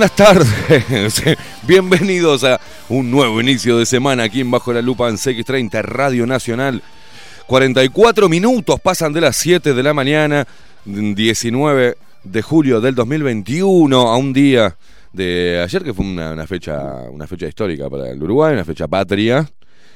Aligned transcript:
Buenas 0.00 0.16
tardes. 0.16 1.22
Bienvenidos 1.68 2.42
a 2.42 2.58
un 2.88 3.10
nuevo 3.10 3.38
inicio 3.38 3.76
de 3.76 3.84
semana 3.84 4.22
aquí 4.22 4.40
en 4.40 4.50
Bajo 4.50 4.72
la 4.72 4.80
Lupa 4.80 5.10
en 5.10 5.16
CX30 5.16 5.82
Radio 5.82 6.26
Nacional. 6.26 6.82
44 7.46 8.26
minutos 8.30 8.80
pasan 8.80 9.12
de 9.12 9.20
las 9.20 9.36
7 9.36 9.74
de 9.74 9.82
la 9.82 9.92
mañana, 9.92 10.46
19 10.86 11.98
de 12.24 12.42
julio 12.42 12.80
del 12.80 12.94
2021, 12.94 14.00
a 14.00 14.16
un 14.16 14.32
día 14.32 14.74
de 15.12 15.60
ayer 15.62 15.82
que 15.82 15.92
fue 15.92 16.06
una, 16.06 16.46
fecha, 16.46 16.80
una 17.10 17.26
fecha 17.26 17.46
histórica 17.46 17.90
para 17.90 18.08
el 18.08 18.22
Uruguay, 18.22 18.54
una 18.54 18.64
fecha 18.64 18.88
patria, 18.88 19.46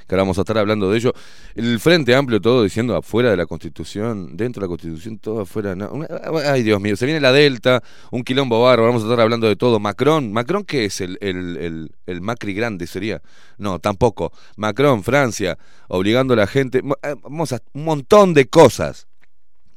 que 0.06 0.14
ahora 0.14 0.22
vamos 0.22 0.38
a 0.38 0.42
estar 0.42 0.58
hablando 0.58 0.90
de 0.90 0.98
ello. 0.98 1.12
El 1.54 1.78
Frente 1.80 2.14
Amplio 2.14 2.40
todo 2.40 2.62
diciendo 2.62 2.96
afuera 2.96 3.30
de 3.30 3.36
la 3.36 3.46
Constitución, 3.46 4.36
dentro 4.36 4.60
de 4.60 4.66
la 4.66 4.68
Constitución, 4.68 5.18
todo 5.18 5.40
afuera. 5.42 5.74
no, 5.74 5.90
una- 5.90 6.06
ay, 6.46 6.62
Dios 6.62 6.80
mío, 6.80 6.96
se 6.96 7.06
viene 7.06 7.20
la 7.20 7.32
Delta, 7.32 7.82
un 8.10 8.22
quilombo 8.22 8.62
barro, 8.62 8.84
vamos 8.84 9.02
a 9.02 9.06
estar 9.06 9.20
hablando 9.20 9.46
de 9.48 9.56
todo. 9.56 9.78
Macron, 9.80 10.32
¿Macron 10.32 10.64
qué 10.64 10.84
es? 10.86 11.00
¿El, 11.00 11.18
el, 11.20 12.20
Macri 12.20 12.54
grande 12.54 12.86
sería? 12.86 13.22
No, 13.58 13.78
tampoco. 13.78 14.32
Macron, 14.56 15.02
Francia, 15.02 15.56
obligando 15.88 16.34
a 16.34 16.36
la 16.36 16.46
gente. 16.46 16.78
eh, 17.02 17.14
Vamos 17.22 17.52
a 17.52 17.60
un 17.72 17.84
montón 17.84 18.34
de 18.34 18.46
cosas. 18.46 19.06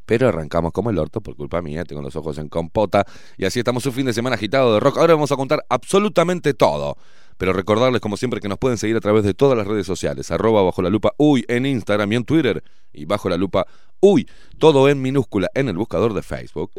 Pero 0.06 0.30
arrancamos 0.30 0.72
como 0.72 0.90
el 0.90 0.98
orto 1.00 1.20
por 1.20 1.36
culpa 1.36 1.62
mía, 1.62 1.84
tengo 1.84 2.02
los 2.02 2.16
ojos 2.16 2.38
en 2.38 2.48
compota 2.48 3.06
y 3.38 3.44
así 3.44 3.60
estamos 3.60 3.86
un 3.86 3.92
fin 3.92 4.06
de 4.06 4.14
semana 4.14 4.36
agitado 4.38 4.74
de 4.74 4.80
rock. 4.80 5.00
Ahora 5.00 5.16
vamos 5.16 5.34
a 5.34 5.36
contar 5.36 5.66
absolutamente 5.68 6.54
todo. 6.54 6.96
Pero 7.38 7.54
recordarles 7.54 8.02
como 8.02 8.18
siempre 8.18 8.40
que 8.40 8.48
nos 8.48 8.58
pueden 8.58 8.78
seguir 8.78 8.96
a 8.98 9.02
través 9.02 9.24
de 9.24 9.34
todas 9.34 9.58
las 9.58 9.68
redes 9.68 9.86
sociales, 9.86 10.32
arroba 10.32 10.64
bajo 10.64 10.82
la 10.82 10.90
lupa 10.90 11.14
uy 11.18 11.46
en 11.48 11.66
Instagram 11.66 12.12
y 12.12 12.16
en 12.16 12.26
Twitter 12.26 12.64
y 12.94 13.06
bajo 13.06 13.30
la 13.30 13.38
lupa 13.38 13.68
uy, 14.00 14.28
todo 14.58 14.90
en 14.90 15.02
minúscula 15.02 15.50
en 15.54 15.70
el 15.70 15.78
buscador 15.78 16.14
de 16.14 16.22
Facebook. 16.22 16.72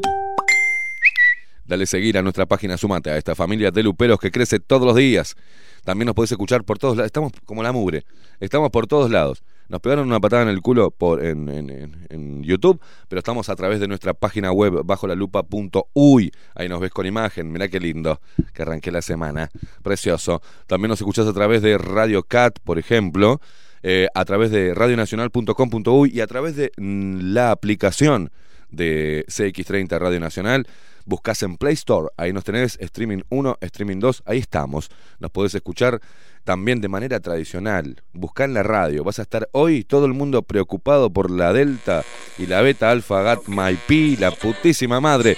Dale 1.65 1.87
seguir 1.87 2.17
a 2.17 2.23
nuestra 2.23 2.47
página, 2.47 2.79
sumate 2.79 3.11
a 3.11 3.19
esta 3.19 3.35
familia 3.35 3.71
de 3.71 3.83
luperos 3.83 4.19
que 4.19 4.31
crece 4.31 4.59
todos 4.59 4.87
los 4.87 4.97
días. 4.97 5.37
También 5.85 6.07
nos 6.07 6.15
podés 6.15 6.33
escuchar 6.33 6.65
por 6.65 6.79
todos 6.79 6.97
lados, 6.97 7.07
estamos 7.07 7.33
como 7.45 7.63
la 7.63 7.73
mugre, 7.73 8.05
estamos 8.41 8.71
por 8.71 8.87
todos 8.87 9.11
lados. 9.11 9.43
Nos 9.69 9.81
pegaron 9.81 10.07
una 10.07 10.19
patada 10.21 10.43
en 10.43 10.49
el 10.49 10.61
culo 10.63 10.91
por, 10.91 11.25
en, 11.25 11.49
en- 11.49 12.43
YouTube, 12.43 12.81
pero 13.09 13.19
estamos 13.19 13.49
a 13.51 13.57
través 13.57 13.81
de 13.81 13.89
nuestra 13.89 14.15
página 14.15 14.51
web 14.53 14.83
bajo 14.85 15.07
la 15.07 15.15
lupa.uy. 15.15 16.33
Ahí 16.55 16.69
nos 16.69 16.81
ves 16.81 16.91
con 16.91 17.05
imagen. 17.07 17.53
Mirá 17.53 17.69
qué 17.69 17.79
lindo 17.81 18.21
que 18.55 18.63
arranqué 18.63 18.91
la 18.91 19.03
semana. 19.03 19.51
Precioso. 19.83 20.41
También 20.67 20.89
nos 20.89 21.01
escuchás 21.01 21.27
a 21.27 21.33
través 21.33 21.61
de 21.61 21.77
Radio 21.77 22.23
Cat, 22.23 22.59
por 22.65 22.79
ejemplo, 22.79 23.41
eh, 23.83 24.09
a 24.15 24.25
través 24.25 24.51
de 24.51 24.73
radionacional.com.uy 24.75 26.11
y 26.15 26.21
a 26.21 26.27
través 26.27 26.57
de 26.57 26.73
mm, 26.79 27.33
la 27.35 27.51
aplicación 27.51 28.31
de 28.71 29.25
CX30 29.29 29.99
Radio 29.99 30.21
Nacional. 30.21 30.67
Buscás 31.05 31.43
en 31.43 31.57
Play 31.57 31.73
Store, 31.73 32.09
ahí 32.19 32.35
nos 32.35 32.45
tenés 32.45 32.77
Streaming 32.81 33.23
1, 33.31 33.57
Streaming 33.63 33.99
2, 33.99 34.25
ahí 34.27 34.39
estamos. 34.39 34.91
Nos 35.21 35.31
podés 35.31 35.55
escuchar 35.55 36.01
también 36.49 36.81
de 36.81 36.89
manera 36.89 37.21
tradicional. 37.21 38.03
Buscá 38.15 38.45
en 38.45 38.55
la 38.55 38.63
radio, 38.63 39.05
vas 39.05 39.19
a 39.19 39.23
estar 39.23 39.51
hoy 39.53 39.85
todo 39.85 40.07
el 40.07 40.15
mundo 40.15 40.41
preocupado 40.41 41.11
por 41.11 41.31
la 41.31 41.53
Delta 41.53 42.07
y 42.39 42.47
la 42.47 42.63
Beta 42.63 42.91
Alpha 42.91 43.21
Gat 43.21 43.49
My 43.49 43.77
Pi, 43.87 44.17
la 44.17 44.31
putísima 44.31 44.99
madre. 44.99 45.37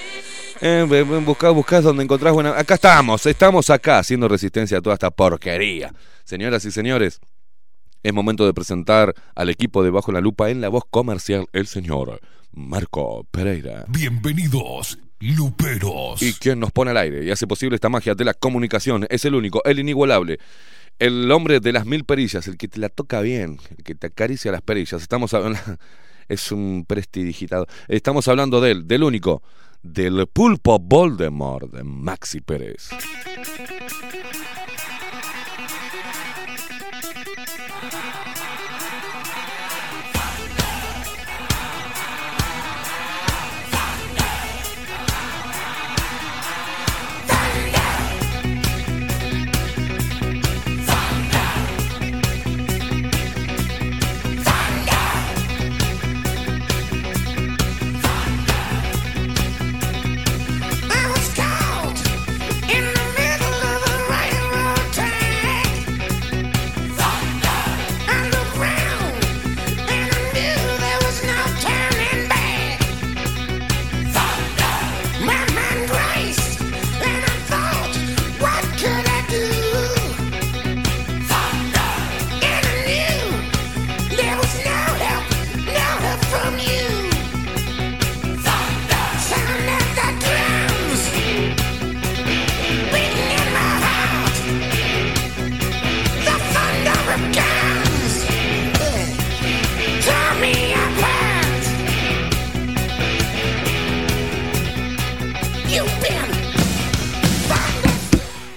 Eh, 0.60 0.86
eh, 0.88 1.02
buscá, 1.02 1.50
buscás 1.50 1.82
donde 1.82 2.04
encontrás 2.04 2.32
buena. 2.32 2.56
Acá 2.56 2.74
estamos, 2.74 3.26
estamos 3.26 3.70
acá 3.70 3.98
haciendo 3.98 4.28
resistencia 4.28 4.78
a 4.78 4.80
toda 4.80 4.94
esta 4.94 5.10
porquería. 5.10 5.92
Señoras 6.22 6.64
y 6.64 6.70
señores, 6.70 7.18
es 8.04 8.14
momento 8.14 8.46
de 8.46 8.54
presentar 8.54 9.12
al 9.34 9.50
equipo 9.50 9.82
de 9.82 9.90
Bajo 9.90 10.12
la 10.12 10.20
Lupa 10.20 10.48
en 10.48 10.60
la 10.60 10.68
voz 10.68 10.84
comercial, 10.88 11.46
el 11.52 11.66
señor 11.66 12.20
Marco 12.52 13.26
Pereira. 13.32 13.84
Bienvenidos, 13.88 14.96
luperos. 15.18 16.22
Y 16.22 16.34
quien 16.34 16.60
nos 16.60 16.70
pone 16.70 16.92
al 16.92 16.98
aire 16.98 17.24
y 17.24 17.32
hace 17.32 17.48
posible 17.48 17.74
esta 17.74 17.88
magia 17.88 18.14
de 18.14 18.24
la 18.24 18.34
comunicación 18.34 19.08
es 19.10 19.24
el 19.24 19.34
único, 19.34 19.60
el 19.64 19.80
inigualable, 19.80 20.38
el 21.00 21.32
hombre 21.32 21.60
de 21.60 21.72
las 21.72 21.86
mil 21.86 22.04
perillas, 22.04 22.46
el 22.46 22.56
que 22.56 22.68
te 22.68 22.78
la 22.78 22.90
toca 22.90 23.20
bien, 23.22 23.58
el 23.76 23.82
que 23.82 23.94
te 23.94 24.06
acaricia 24.08 24.52
las 24.52 24.62
perillas. 24.62 25.02
Estamos 25.02 25.34
hablando, 25.34 25.58
es 26.28 26.52
un 26.52 26.84
prestidigitado. 26.86 27.66
Estamos 27.88 28.28
hablando 28.28 28.60
de 28.60 28.72
él, 28.72 28.86
del 28.86 29.02
único, 29.02 29.42
del 29.82 30.26
pulpo 30.26 30.78
Voldemort 30.78 31.72
de 31.72 31.82
Maxi 31.82 32.42
Pérez. 32.42 32.90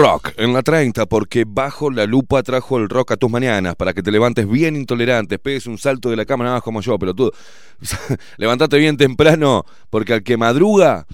Rock 0.00 0.32
en 0.38 0.54
la 0.54 0.62
30 0.62 1.04
porque 1.04 1.44
Bajo 1.46 1.90
la 1.90 2.06
Lupa 2.06 2.42
trajo 2.42 2.78
el 2.78 2.88
rock 2.88 3.12
a 3.12 3.16
tus 3.18 3.30
mañanas 3.30 3.76
para 3.76 3.92
que 3.92 4.02
te 4.02 4.10
levantes 4.10 4.48
bien 4.48 4.74
intolerante, 4.74 5.38
pegues 5.38 5.66
un 5.66 5.76
salto 5.76 6.08
de 6.08 6.16
la 6.16 6.24
cama 6.24 6.44
nada 6.44 6.56
más 6.56 6.62
como 6.62 6.80
yo, 6.80 6.98
pelotudo. 6.98 7.32
Levantate 8.38 8.78
bien 8.78 8.96
temprano 8.96 9.66
porque 9.90 10.14
al 10.14 10.22
que 10.22 10.38
madruga 10.38 11.06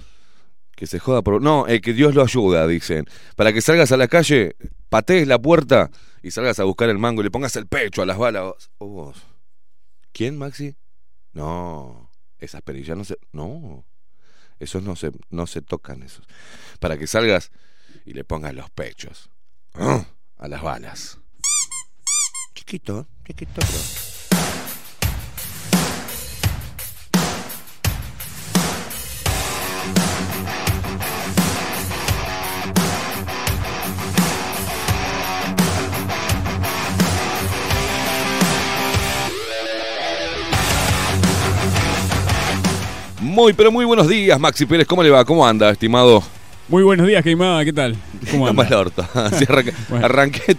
que 0.73 0.87
se 0.87 0.99
joda 0.99 1.21
por... 1.21 1.41
No, 1.41 1.67
el 1.67 1.81
que 1.81 1.91
Dios 1.91 2.15
lo 2.15 2.21
ayuda, 2.21 2.65
dicen. 2.65 3.03
Para 3.35 3.51
que 3.51 3.59
salgas 3.59 3.91
a 3.91 3.97
la 3.97 4.07
calle, 4.07 4.55
patees 4.87 5.27
la 5.27 5.37
puerta 5.37 5.91
y 6.23 6.31
salgas 6.31 6.57
a 6.59 6.63
buscar 6.63 6.87
el 6.87 6.97
mango 6.97 7.19
y 7.19 7.25
le 7.25 7.31
pongas 7.31 7.57
el 7.57 7.67
pecho 7.67 8.03
a 8.03 8.05
las 8.05 8.17
balas. 8.17 8.53
Oh, 8.77 8.87
vos. 8.87 9.21
¿Quién, 10.13 10.37
Maxi? 10.37 10.77
No, 11.33 12.09
esas 12.39 12.61
perillas 12.61 12.95
no 12.95 13.03
se... 13.03 13.17
No, 13.33 13.85
esos 14.59 14.81
no 14.81 14.95
se, 14.95 15.11
no 15.29 15.45
se 15.45 15.61
tocan, 15.61 16.03
esos. 16.03 16.25
Para 16.79 16.97
que 16.97 17.05
salgas 17.05 17.51
y 18.07 18.13
le 18.13 18.23
pongas 18.23 18.53
los 18.53 18.69
pechos 18.69 19.29
¡Ah! 19.73 20.05
a 20.37 20.47
las 20.47 20.61
balas. 20.61 21.19
Chiquito, 22.55 23.05
chiquito, 23.25 23.59
pero... 23.59 24.07
Muy, 43.19 43.51
pero 43.53 43.71
muy 43.71 43.83
buenos 43.83 44.07
días, 44.07 44.39
Maxi 44.39 44.65
Pérez. 44.65 44.87
¿Cómo 44.87 45.03
le 45.03 45.09
va? 45.09 45.25
¿Cómo 45.25 45.45
anda, 45.45 45.69
estimado? 45.69 46.23
Muy 46.69 46.83
buenos 46.83 47.07
días, 47.07 47.23
Queimada, 47.23 47.63
¿qué 47.63 47.71
tal? 47.71 47.95
¿Cómo 48.29 48.43
No 48.45 48.49
anda? 48.51 48.63
más 48.63 48.71
el 48.71 48.77
orto. 48.77 49.05
Así 49.13 49.45
arranqué, 49.47 49.73
Bueno. 49.89 50.05
arranqué 50.05 50.57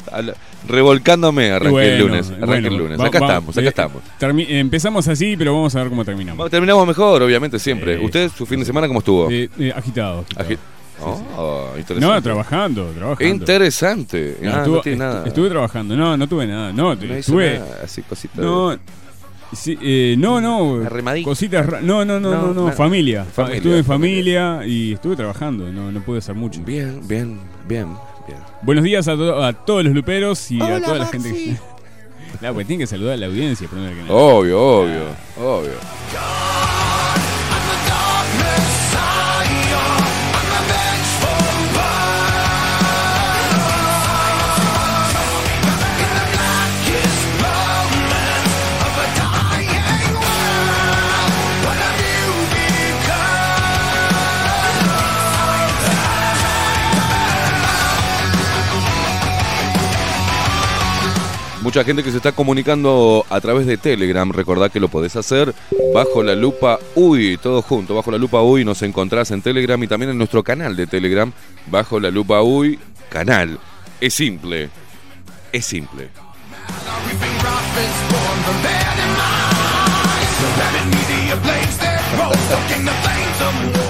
revolcándome, 0.67 1.51
arranqué 1.51 1.95
el 1.97 1.99
lunes. 2.01 2.29
Arranqué 2.31 2.47
bueno, 2.47 2.69
el 2.69 2.77
lunes. 2.77 2.99
va- 3.01 3.07
Acá 3.07 3.21
va- 3.21 3.27
estamos, 3.27 3.59
acá 3.59 3.67
eh, 3.67 3.69
estamos. 3.69 4.03
empezamos 4.49 5.07
así, 5.09 5.37
pero 5.37 5.55
vamos 5.55 5.75
a 5.77 5.81
ver 5.81 5.91
cómo 5.91 6.05
terminamos. 6.07 6.39
Bueno, 6.39 6.51
Terminamos 6.51 6.87
mejor, 6.87 7.23
obviamente, 7.23 7.59
siempre. 7.59 7.99
Sí. 7.99 8.05
¿Usted, 8.05 8.31
su 8.31 8.47
fin 8.47 8.61
de 8.61 8.65
semana, 8.67 8.87
cómo 8.89 9.01
estuvo? 9.01 9.31
Eh, 9.31 9.51
eh, 9.59 9.73
agitado. 9.75 10.25
agitado. 10.37 10.47
Agi- 10.47 10.59
Oh. 11.01 11.75
No, 12.01 12.21
trabajando, 12.21 12.87
trabajando. 12.91 13.25
Interesante. 13.33 14.37
No, 14.43 14.51
Ah, 14.51 14.53
no 14.53 14.59
estuvo- 14.63 14.81
tiene 14.81 14.97
est- 14.97 15.15
nada. 15.15 15.27
Estuve 15.29 15.49
trabajando, 15.49 15.95
no, 15.97 16.17
no 16.17 16.27
tuve 16.27 16.45
nada. 16.49 16.73
No, 16.73 16.97
No 16.97 17.15
estuve. 17.15 17.61
nada, 17.61 17.79
así, 17.85 18.03
cositas. 18.03 18.37
No, 18.39 18.77
sí, 19.53 19.79
eh, 19.83 20.15
no, 20.19 20.41
no. 20.41 20.85
Arremadito. 20.85 21.29
Cositas. 21.29 21.67
No, 21.83 22.05
no, 22.05 22.19
no, 22.21 22.31
No, 22.31 22.55
no, 22.55 22.73
familia. 22.73 23.25
Fa- 23.25 23.43
Familia, 23.45 23.57
Estuve 23.57 23.79
en 23.79 23.85
familia. 23.85 24.43
familia 24.57 24.67
y 24.67 24.93
estuve 24.95 25.17
trabajando. 25.17 25.71
No, 25.73 25.91
no 25.93 26.01
pude 26.03 26.19
hacer 26.19 26.35
mucho. 26.35 26.61
Bien, 26.63 27.01
bien, 27.07 27.39
bien, 27.67 27.89
bien. 28.27 28.39
Buenos 28.63 28.85
días 28.85 29.07
a, 29.09 29.17
to- 29.17 29.43
a 29.43 29.53
todos 29.53 29.85
los 29.85 29.95
luperos 29.95 30.51
y 30.51 30.61
a 30.61 30.81
toda 30.83 30.99
la 30.99 31.07
gente 31.07 31.33
que. 31.33 31.57
No, 32.43 32.55
pues 32.55 32.67
tiene 32.69 32.83
que 32.83 32.87
saludar 32.87 33.15
a 33.15 33.17
la 33.17 33.27
audiencia 33.27 33.67
primero 33.69 33.91
que 33.97 34.03
nada. 34.03 34.13
Obvio, 34.15 34.61
obvio, 34.61 35.03
obvio. 35.43 35.73
Mucha 61.69 61.85
gente 61.85 62.03
que 62.03 62.11
se 62.11 62.17
está 62.17 62.33
comunicando 62.33 63.27
a 63.29 63.43
través 63.43 63.67
de 63.67 63.77
Telegram. 63.77 64.33
Recordá 64.33 64.71
que 64.71 64.81
lo 64.81 64.89
podés 64.89 65.17
hacer 65.17 65.55
bajo 65.93 66.23
la 66.23 66.35
lupa 66.35 66.79
UI, 66.95 67.37
todo 67.37 67.61
junto. 67.61 67.95
Bajo 67.95 68.11
la 68.11 68.17
lupa 68.17 68.41
UI 68.41 68.65
nos 68.65 68.81
encontrás 68.81 69.31
en 69.33 69.43
Telegram 69.43 69.81
y 69.83 69.87
también 69.87 70.13
en 70.13 70.17
nuestro 70.17 70.43
canal 70.43 70.77
de 70.77 70.87
Telegram. 70.87 71.31
Bajo 71.67 72.01
la 72.01 72.11
lupa 72.11 72.41
UI, 72.41 72.79
canal. 73.11 73.59
Es 74.01 74.15
simple. 74.15 74.71
Es 75.53 75.67
simple. 75.67 76.09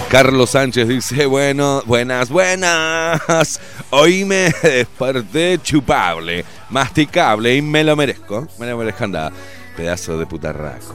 Carlos 0.08 0.50
Sánchez 0.50 0.88
dice, 0.88 1.26
bueno, 1.26 1.82
buenas, 1.86 2.28
buenas. 2.28 3.60
Hoy 3.90 4.24
me 4.24 4.50
desperté 4.62 5.58
chupable, 5.62 6.44
masticable 6.70 7.56
y 7.56 7.62
me 7.62 7.82
lo 7.84 7.96
merezco. 7.96 8.46
Me 8.58 8.66
lo 8.66 8.76
merezco, 8.76 9.04
anda. 9.04 9.32
Pedazo 9.76 10.18
de 10.18 10.26
putarraco. 10.26 10.94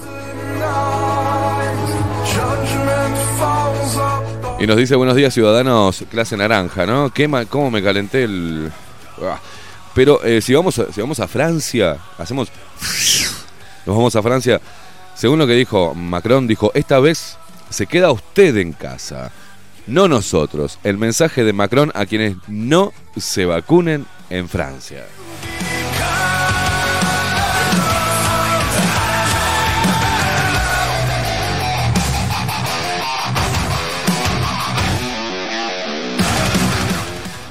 Y 4.59 4.67
nos 4.67 4.77
dice, 4.77 4.95
buenos 4.95 5.15
días 5.15 5.33
ciudadanos, 5.33 6.05
clase 6.09 6.37
naranja, 6.37 6.85
¿no? 6.85 7.09
¿Qué 7.09 7.27
ma- 7.27 7.45
¿Cómo 7.45 7.69
me 7.71 7.81
calenté 7.83 8.23
el...? 8.23 8.71
Ah. 9.21 9.39
Pero 9.93 10.23
eh, 10.23 10.41
si, 10.41 10.53
vamos 10.53 10.79
a, 10.79 10.91
si 10.91 11.01
vamos 11.01 11.19
a 11.19 11.27
Francia, 11.27 11.97
hacemos... 12.17 12.49
Nos 13.85 13.95
vamos 13.97 14.15
a 14.15 14.21
Francia. 14.21 14.61
Según 15.15 15.39
lo 15.39 15.45
que 15.47 15.53
dijo 15.53 15.93
Macron, 15.93 16.47
dijo, 16.47 16.71
esta 16.73 16.99
vez 16.99 17.37
se 17.69 17.85
queda 17.87 18.11
usted 18.11 18.55
en 18.57 18.71
casa, 18.71 19.31
no 19.87 20.07
nosotros. 20.07 20.79
El 20.83 20.97
mensaje 20.97 21.43
de 21.43 21.53
Macron 21.53 21.91
a 21.93 22.05
quienes 22.05 22.35
no 22.47 22.93
se 23.17 23.45
vacunen 23.45 24.05
en 24.29 24.49
Francia. 24.49 25.05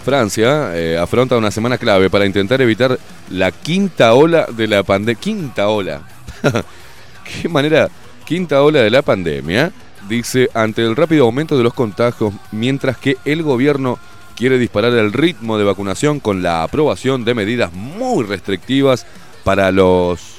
Francia 0.04 0.76
eh, 0.76 0.98
afronta 0.98 1.36
una 1.36 1.52
semana 1.52 1.78
clave 1.78 2.10
para 2.10 2.26
intentar 2.26 2.60
evitar 2.60 2.98
la 3.30 3.52
quinta 3.52 4.14
ola 4.14 4.46
de 4.50 4.66
la 4.66 4.82
pandemia. 4.82 5.20
Quinta 5.20 5.68
ola. 5.68 6.02
Qué 7.42 7.48
manera. 7.48 7.88
Quinta 8.24 8.62
ola 8.62 8.80
de 8.80 8.90
la 8.90 9.02
pandemia. 9.02 9.72
Dice, 10.08 10.50
ante 10.54 10.82
el 10.82 10.96
rápido 10.96 11.24
aumento 11.24 11.56
de 11.56 11.62
los 11.62 11.74
contagios, 11.74 12.34
mientras 12.50 12.96
que 12.96 13.16
el 13.24 13.42
gobierno 13.42 13.98
quiere 14.36 14.58
disparar 14.58 14.92
el 14.94 15.12
ritmo 15.12 15.58
de 15.58 15.64
vacunación 15.64 16.20
con 16.20 16.42
la 16.42 16.62
aprobación 16.62 17.24
de 17.24 17.34
medidas 17.34 17.72
muy 17.72 18.24
restrictivas 18.24 19.06
para 19.44 19.70
los 19.70 20.38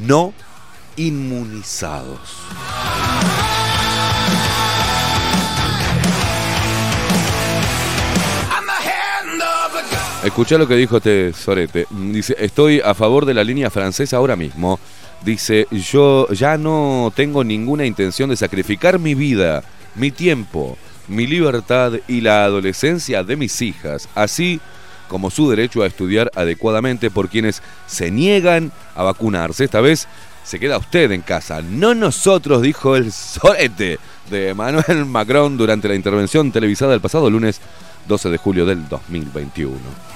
no 0.00 0.32
inmunizados. 0.96 2.18
Escucha 10.24 10.56
lo 10.56 10.66
que 10.66 10.74
dijo 10.74 10.96
este 10.96 11.34
Sorete. 11.34 11.86
Dice, 11.90 12.34
estoy 12.38 12.80
a 12.80 12.94
favor 12.94 13.26
de 13.26 13.34
la 13.34 13.44
línea 13.44 13.68
francesa 13.70 14.16
ahora 14.16 14.36
mismo. 14.36 14.80
Dice, 15.24 15.66
yo 15.70 16.28
ya 16.28 16.58
no 16.58 17.10
tengo 17.16 17.44
ninguna 17.44 17.86
intención 17.86 18.28
de 18.28 18.36
sacrificar 18.36 18.98
mi 18.98 19.14
vida, 19.14 19.64
mi 19.94 20.10
tiempo, 20.10 20.76
mi 21.08 21.26
libertad 21.26 21.94
y 22.06 22.20
la 22.20 22.44
adolescencia 22.44 23.24
de 23.24 23.36
mis 23.36 23.62
hijas, 23.62 24.08
así 24.14 24.60
como 25.08 25.30
su 25.30 25.48
derecho 25.48 25.82
a 25.82 25.86
estudiar 25.86 26.30
adecuadamente 26.34 27.10
por 27.10 27.28
quienes 27.28 27.62
se 27.86 28.10
niegan 28.10 28.70
a 28.94 29.02
vacunarse. 29.02 29.64
Esta 29.64 29.80
vez 29.80 30.08
se 30.44 30.58
queda 30.58 30.76
usted 30.76 31.10
en 31.12 31.22
casa, 31.22 31.62
no 31.62 31.94
nosotros, 31.94 32.60
dijo 32.60 32.94
el 32.94 33.10
Sorete 33.10 33.98
de 34.30 34.50
Emmanuel 34.50 35.06
Macron 35.06 35.56
durante 35.56 35.88
la 35.88 35.94
intervención 35.94 36.52
televisada 36.52 36.94
el 36.94 37.00
pasado 37.00 37.30
lunes 37.30 37.60
12 38.06 38.28
de 38.28 38.36
julio 38.36 38.66
del 38.66 38.86
2021. 38.88 40.13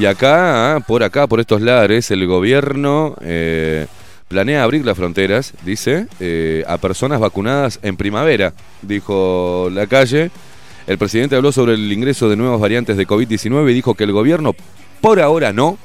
Y 0.00 0.06
acá, 0.06 0.76
ah, 0.76 0.80
por 0.80 1.02
acá, 1.02 1.26
por 1.26 1.40
estos 1.40 1.60
lares, 1.60 2.10
el 2.10 2.26
gobierno 2.26 3.16
eh, 3.20 3.86
planea 4.28 4.62
abrir 4.62 4.82
las 4.82 4.96
fronteras, 4.96 5.52
dice, 5.62 6.06
eh, 6.20 6.64
a 6.66 6.78
personas 6.78 7.20
vacunadas 7.20 7.78
en 7.82 7.98
primavera, 7.98 8.54
dijo 8.80 9.68
la 9.70 9.86
calle. 9.86 10.30
El 10.86 10.96
presidente 10.96 11.36
habló 11.36 11.52
sobre 11.52 11.74
el 11.74 11.92
ingreso 11.92 12.30
de 12.30 12.36
nuevas 12.36 12.58
variantes 12.58 12.96
de 12.96 13.06
COVID-19 13.06 13.70
y 13.70 13.74
dijo 13.74 13.92
que 13.92 14.04
el 14.04 14.12
gobierno, 14.12 14.54
por 15.02 15.20
ahora 15.20 15.52
no, 15.52 15.76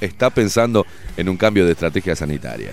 está 0.00 0.30
pensando 0.30 0.86
en 1.18 1.28
un 1.28 1.36
cambio 1.36 1.66
de 1.66 1.72
estrategia 1.72 2.16
sanitaria. 2.16 2.70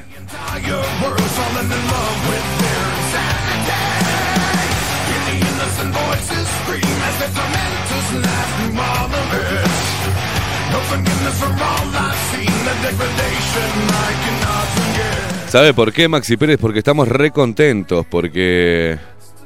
¿Sabe 15.50 15.74
por 15.74 15.94
qué, 15.94 16.10
Maxi 16.10 16.36
Pérez? 16.36 16.58
Porque 16.60 16.80
estamos 16.80 17.08
re 17.08 17.32
contentos, 17.32 18.06
porque 18.06 19.00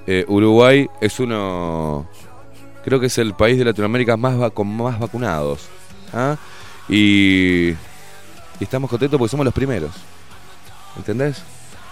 eh, 0.07 0.25
Uruguay 0.27 0.89
es 1.01 1.19
uno, 1.19 2.09
creo 2.83 3.00
que 3.00 3.05
es 3.05 3.17
el 3.19 3.36
país 3.36 3.59
de 3.59 3.65
Latinoamérica 3.65 4.17
más 4.17 4.51
con 4.51 4.75
más 4.75 5.00
vacunados. 5.00 5.67
¿ah? 6.13 6.36
Y, 6.88 7.75
estamos 8.59 8.89
contentos 8.89 9.19
porque 9.19 9.29
somos 9.29 9.45
los 9.45 9.53
primeros. 9.53 9.91
¿Entendés? 10.98 11.43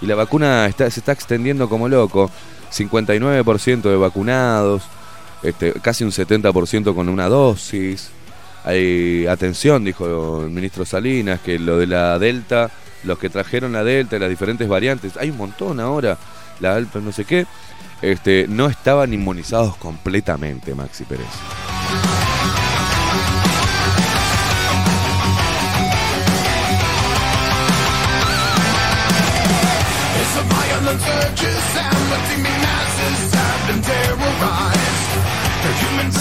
Y 0.01 0.08
la 0.08 0.15
vacuna 0.15 0.67
se 0.75 0.88
está 0.88 1.12
extendiendo 1.12 1.70
como 1.70 1.88
loco. 1.88 2.32
59% 2.72 3.82
de 3.82 3.96
vacunados, 3.98 4.84
este, 5.44 5.74
casi 5.74 6.03
un 6.03 6.12
70% 6.12 6.96
con 6.96 7.08
una 7.08 7.29
dosis. 7.29 8.10
Hay 8.67 9.25
atención, 9.27 9.86
dijo 9.86 10.41
el 10.43 10.50
ministro 10.50 10.83
Salinas, 10.83 11.39
que 11.39 11.57
lo 11.57 11.77
de 11.77 11.88
la 11.88 12.19
Delta, 12.19 12.69
los 13.05 13.17
que 13.17 13.29
trajeron 13.29 13.71
la 13.71 13.81
Delta 13.81 14.19
las 14.19 14.29
diferentes 14.29 14.67
variantes, 14.67 15.15
hay 15.15 15.29
un 15.29 15.38
montón 15.38 15.79
ahora, 15.79 16.17
la 16.59 16.75
Alfa 16.75 17.00
no 17.00 17.13
sé 17.13 17.24
qué, 17.24 17.45
este, 18.01 18.45
no 18.50 18.67
estaban 18.67 19.13
inmunizados 19.13 19.77
completamente, 19.77 20.75
Maxi 20.75 21.05
Pérez. 21.05 21.27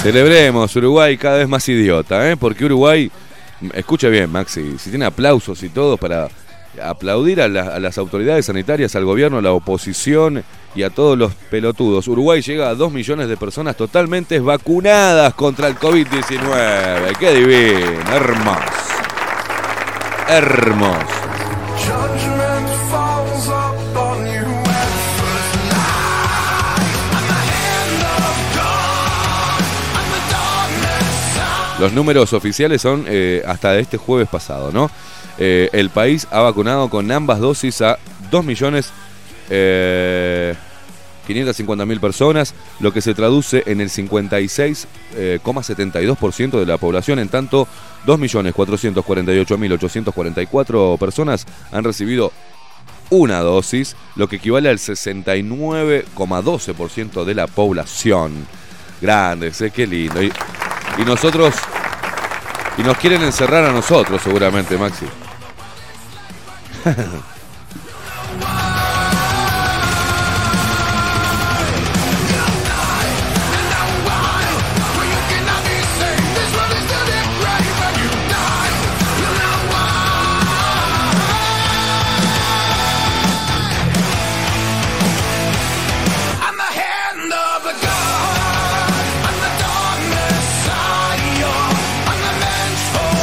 Celebremos 0.06 0.76
Uruguay 0.76 1.16
cada 1.16 1.38
vez 1.38 1.48
más 1.48 1.68
idiota, 1.68 2.30
¿eh? 2.30 2.36
porque 2.36 2.64
Uruguay, 2.64 3.10
escucha 3.75 4.08
bien 4.08 4.30
Maxi, 4.30 4.78
si 4.78 4.90
tiene 4.90 5.04
aplausos 5.04 5.60
y 5.64 5.68
todo 5.68 5.96
para 5.96 6.28
aplaudir 6.80 7.40
a, 7.40 7.48
la- 7.48 7.75
a 7.75 7.80
las 7.80 7.98
autoridades 7.98 8.46
sanitarias, 8.46 8.94
al 8.94 9.04
gobierno, 9.04 9.38
a 9.38 9.42
la 9.42 9.50
oposición 9.52 10.44
y 10.76 10.82
a 10.84 10.90
todos 10.90 11.18
los 11.18 11.34
pelotudos. 11.50 12.06
Uruguay 12.06 12.40
llega 12.40 12.68
a 12.68 12.75
2 12.75 12.92
millones 12.92 13.28
de 13.28 13.36
personas 13.36 13.76
totalmente 13.76 14.38
vacunadas 14.38 15.34
contra 15.34 15.66
el 15.68 15.75
COVID-19. 15.76 17.16
¡Qué 17.18 17.34
divino! 17.34 18.12
Hermoso. 18.14 18.60
Hermoso. 20.28 21.25
Los 31.78 31.92
números 31.92 32.33
oficiales 32.33 32.80
son 32.80 33.04
eh, 33.06 33.42
hasta 33.47 33.78
este 33.78 33.99
jueves 33.99 34.28
pasado, 34.28 34.73
¿no? 34.73 34.90
Eh, 35.38 35.68
el 35.73 35.90
país 35.90 36.26
ha 36.30 36.40
vacunado 36.40 36.88
con 36.88 37.12
ambas 37.12 37.38
dosis 37.38 37.83
a 37.83 37.99
2 38.30 38.47
millones 38.47 38.90
eh, 39.50 40.54
550.000 41.28 42.00
personas, 42.00 42.54
lo 42.80 42.90
que 42.92 43.02
se 43.02 43.12
traduce 43.12 43.62
en 43.66 43.83
el 43.83 43.90
56,72% 43.90 46.59
de 46.59 46.66
la 46.66 46.78
población. 46.78 47.18
En 47.18 47.28
tanto, 47.28 47.68
2.448.844 48.06 50.99
personas 50.99 51.45
han 51.73 51.85
recibido 51.85 52.33
una 53.11 53.40
dosis, 53.40 53.97
lo 54.14 54.28
que 54.28 54.37
equivale 54.37 54.71
al 54.71 54.78
69,12% 54.78 57.25
de 57.25 57.35
la 57.35 57.49
población. 57.49 58.47
Grandes, 59.00 59.61
¿eh? 59.61 59.71
qué 59.71 59.87
lindo. 59.87 60.21
Y 60.98 61.04
nosotros. 61.04 61.54
Y 62.78 62.82
nos 62.82 62.98
quieren 62.98 63.22
encerrar 63.22 63.64
a 63.64 63.72
nosotros, 63.72 64.20
seguramente, 64.22 64.76
Maxi. 64.76 65.06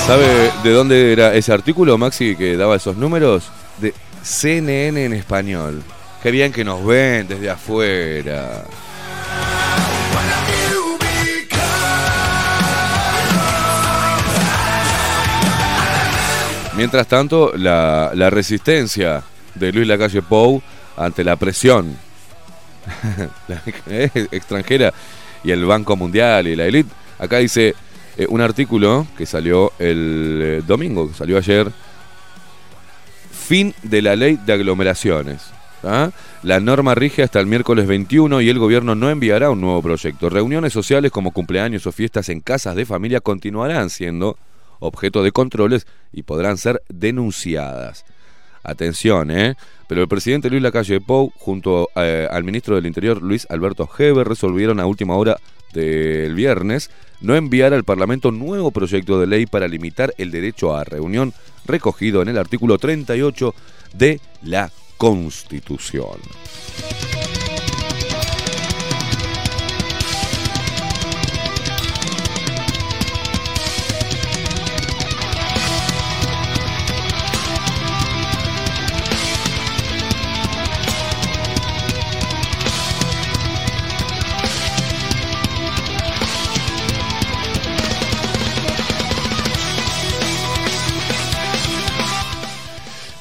¿Sabe 0.06 0.52
de 0.64 0.72
dónde 0.72 1.14
era 1.14 1.34
ese 1.34 1.54
artículo, 1.54 1.98
Maxi, 1.98 2.36
que 2.36 2.58
daba 2.58 2.76
esos 2.76 2.98
números? 2.98 3.46
De 3.80 3.94
CNN 4.22 5.06
en 5.06 5.14
español. 5.14 5.82
Qué 6.22 6.30
bien 6.30 6.52
que 6.52 6.66
nos 6.66 6.86
ven 6.86 7.26
desde 7.26 7.50
afuera. 7.50 8.66
Mientras 16.76 17.08
tanto, 17.08 17.54
la, 17.56 18.30
resistencia 18.30 19.24
de 19.56 19.72
Luis 19.72 19.88
Lacalle 19.88 20.22
Pou 20.22 20.62
ante 20.98 21.24
la 21.24 21.38
presión 21.38 21.96
eh, 23.88 24.10
extranjera 24.32 24.94
y 25.46 25.52
el 25.52 25.64
Banco 25.64 25.96
Mundial 25.96 26.48
y 26.48 26.58
la 26.58 26.66
élite. 26.66 26.92
Acá 27.20 27.38
dice 27.38 27.74
eh, 28.18 28.28
un 28.30 28.42
artículo 28.42 29.08
que 29.18 29.26
salió 29.26 29.72
el 29.80 30.40
eh, 30.42 30.64
domingo, 30.66 31.08
que 31.08 31.14
salió 31.14 31.38
ayer. 31.38 31.72
Fin 33.32 33.74
de 33.84 34.02
la 34.02 34.16
ley 34.16 34.40
de 34.46 34.54
aglomeraciones. 34.54 35.52
¿ah? 35.84 36.12
La 36.44 36.60
norma 36.60 36.96
rige 36.96 37.24
hasta 37.24 37.40
el 37.40 37.48
miércoles 37.48 37.88
21 37.88 38.42
y 38.42 38.50
el 38.50 38.60
gobierno 38.60 38.96
no 38.96 39.10
enviará 39.10 39.50
un 39.50 39.62
nuevo 39.62 39.82
proyecto. 39.82 40.30
Reuniones 40.30 40.74
sociales 40.74 41.12
como 41.12 41.32
cumpleaños 41.32 41.88
o 41.88 41.92
fiestas 41.92 42.30
en 42.30 42.42
casas 42.42 42.76
de 42.76 42.86
familia 42.86 43.22
continuarán 43.22 43.90
siendo 43.90 44.38
objeto 44.80 45.24
de 45.24 45.32
controles 45.32 45.88
y 46.12 46.24
podrán 46.24 46.58
ser 46.58 46.82
denunciadas. 46.90 48.06
Atención, 48.64 49.30
¿eh? 49.32 49.56
Pero 49.88 50.02
el 50.02 50.08
presidente 50.08 50.50
Luis 50.50 50.62
Lacalle 50.64 51.02
Pou, 51.02 51.32
junto 51.38 51.90
eh, 51.96 52.28
al 52.32 52.44
ministro 52.44 52.76
del 52.76 52.86
Interior 52.86 53.22
Luis 53.22 53.46
Alberto 53.50 53.90
Heber, 53.98 54.28
resolvieron 54.28 54.80
a 54.80 54.86
última 54.86 55.16
hora 55.16 55.38
del 55.74 56.36
viernes 56.36 56.90
no 57.22 57.36
enviar 57.36 57.74
al 57.74 57.84
Parlamento 57.84 58.32
nuevo 58.32 58.72
proyecto 58.72 59.20
de 59.20 59.28
ley 59.28 59.46
para 59.46 59.68
limitar 59.68 60.14
el 60.18 60.32
derecho 60.32 60.76
a 60.76 60.84
reunión 60.84 61.34
recogido 61.66 62.22
en 62.22 62.30
el 62.30 62.38
artículo 62.38 62.78
38 62.78 63.56
de 63.94 64.20
la 64.44 64.72
Constitución. 64.98 66.20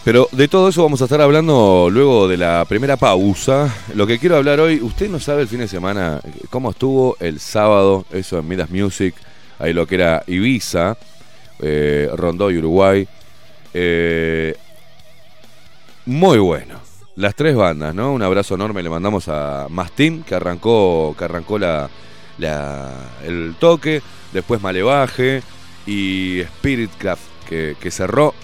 Pero 0.04 0.28
de 0.32 0.48
todo 0.48 0.68
eso 0.68 0.82
vamos 0.82 1.00
a 1.00 1.04
estar 1.04 1.20
hablando 1.20 1.88
luego 1.90 2.26
de 2.26 2.36
la 2.36 2.64
primera 2.68 2.96
pausa. 2.96 3.72
Lo 3.94 4.04
que 4.06 4.18
quiero 4.18 4.36
hablar 4.36 4.58
hoy, 4.58 4.80
usted 4.82 5.08
no 5.08 5.20
sabe 5.20 5.42
el 5.42 5.48
fin 5.48 5.60
de 5.60 5.68
semana 5.68 6.20
cómo 6.50 6.70
estuvo 6.70 7.16
el 7.20 7.38
sábado, 7.38 8.04
eso 8.10 8.38
en 8.38 8.48
Midas 8.48 8.68
Music, 8.70 9.14
ahí 9.60 9.72
lo 9.72 9.86
que 9.86 9.94
era 9.94 10.24
Ibiza, 10.26 10.96
eh, 11.60 12.10
Rondó 12.16 12.50
y 12.50 12.58
Uruguay. 12.58 13.06
Eh, 13.74 14.56
muy 16.06 16.38
bueno. 16.38 16.80
Las 17.14 17.36
tres 17.36 17.54
bandas, 17.54 17.94
¿no? 17.94 18.12
Un 18.12 18.22
abrazo 18.22 18.54
enorme 18.56 18.82
le 18.82 18.88
mandamos 18.90 19.28
a 19.28 19.66
Mastín, 19.70 20.24
que 20.24 20.34
arrancó, 20.34 21.14
que 21.16 21.24
arrancó 21.26 21.58
la, 21.60 21.88
la- 22.38 22.90
el 23.24 23.54
toque, 23.60 24.02
después 24.32 24.60
Malevaje 24.62 25.42
y 25.86 26.40
Spiritcraft, 26.42 27.22
que, 27.48 27.76
que 27.78 27.90
cerró 27.92 28.34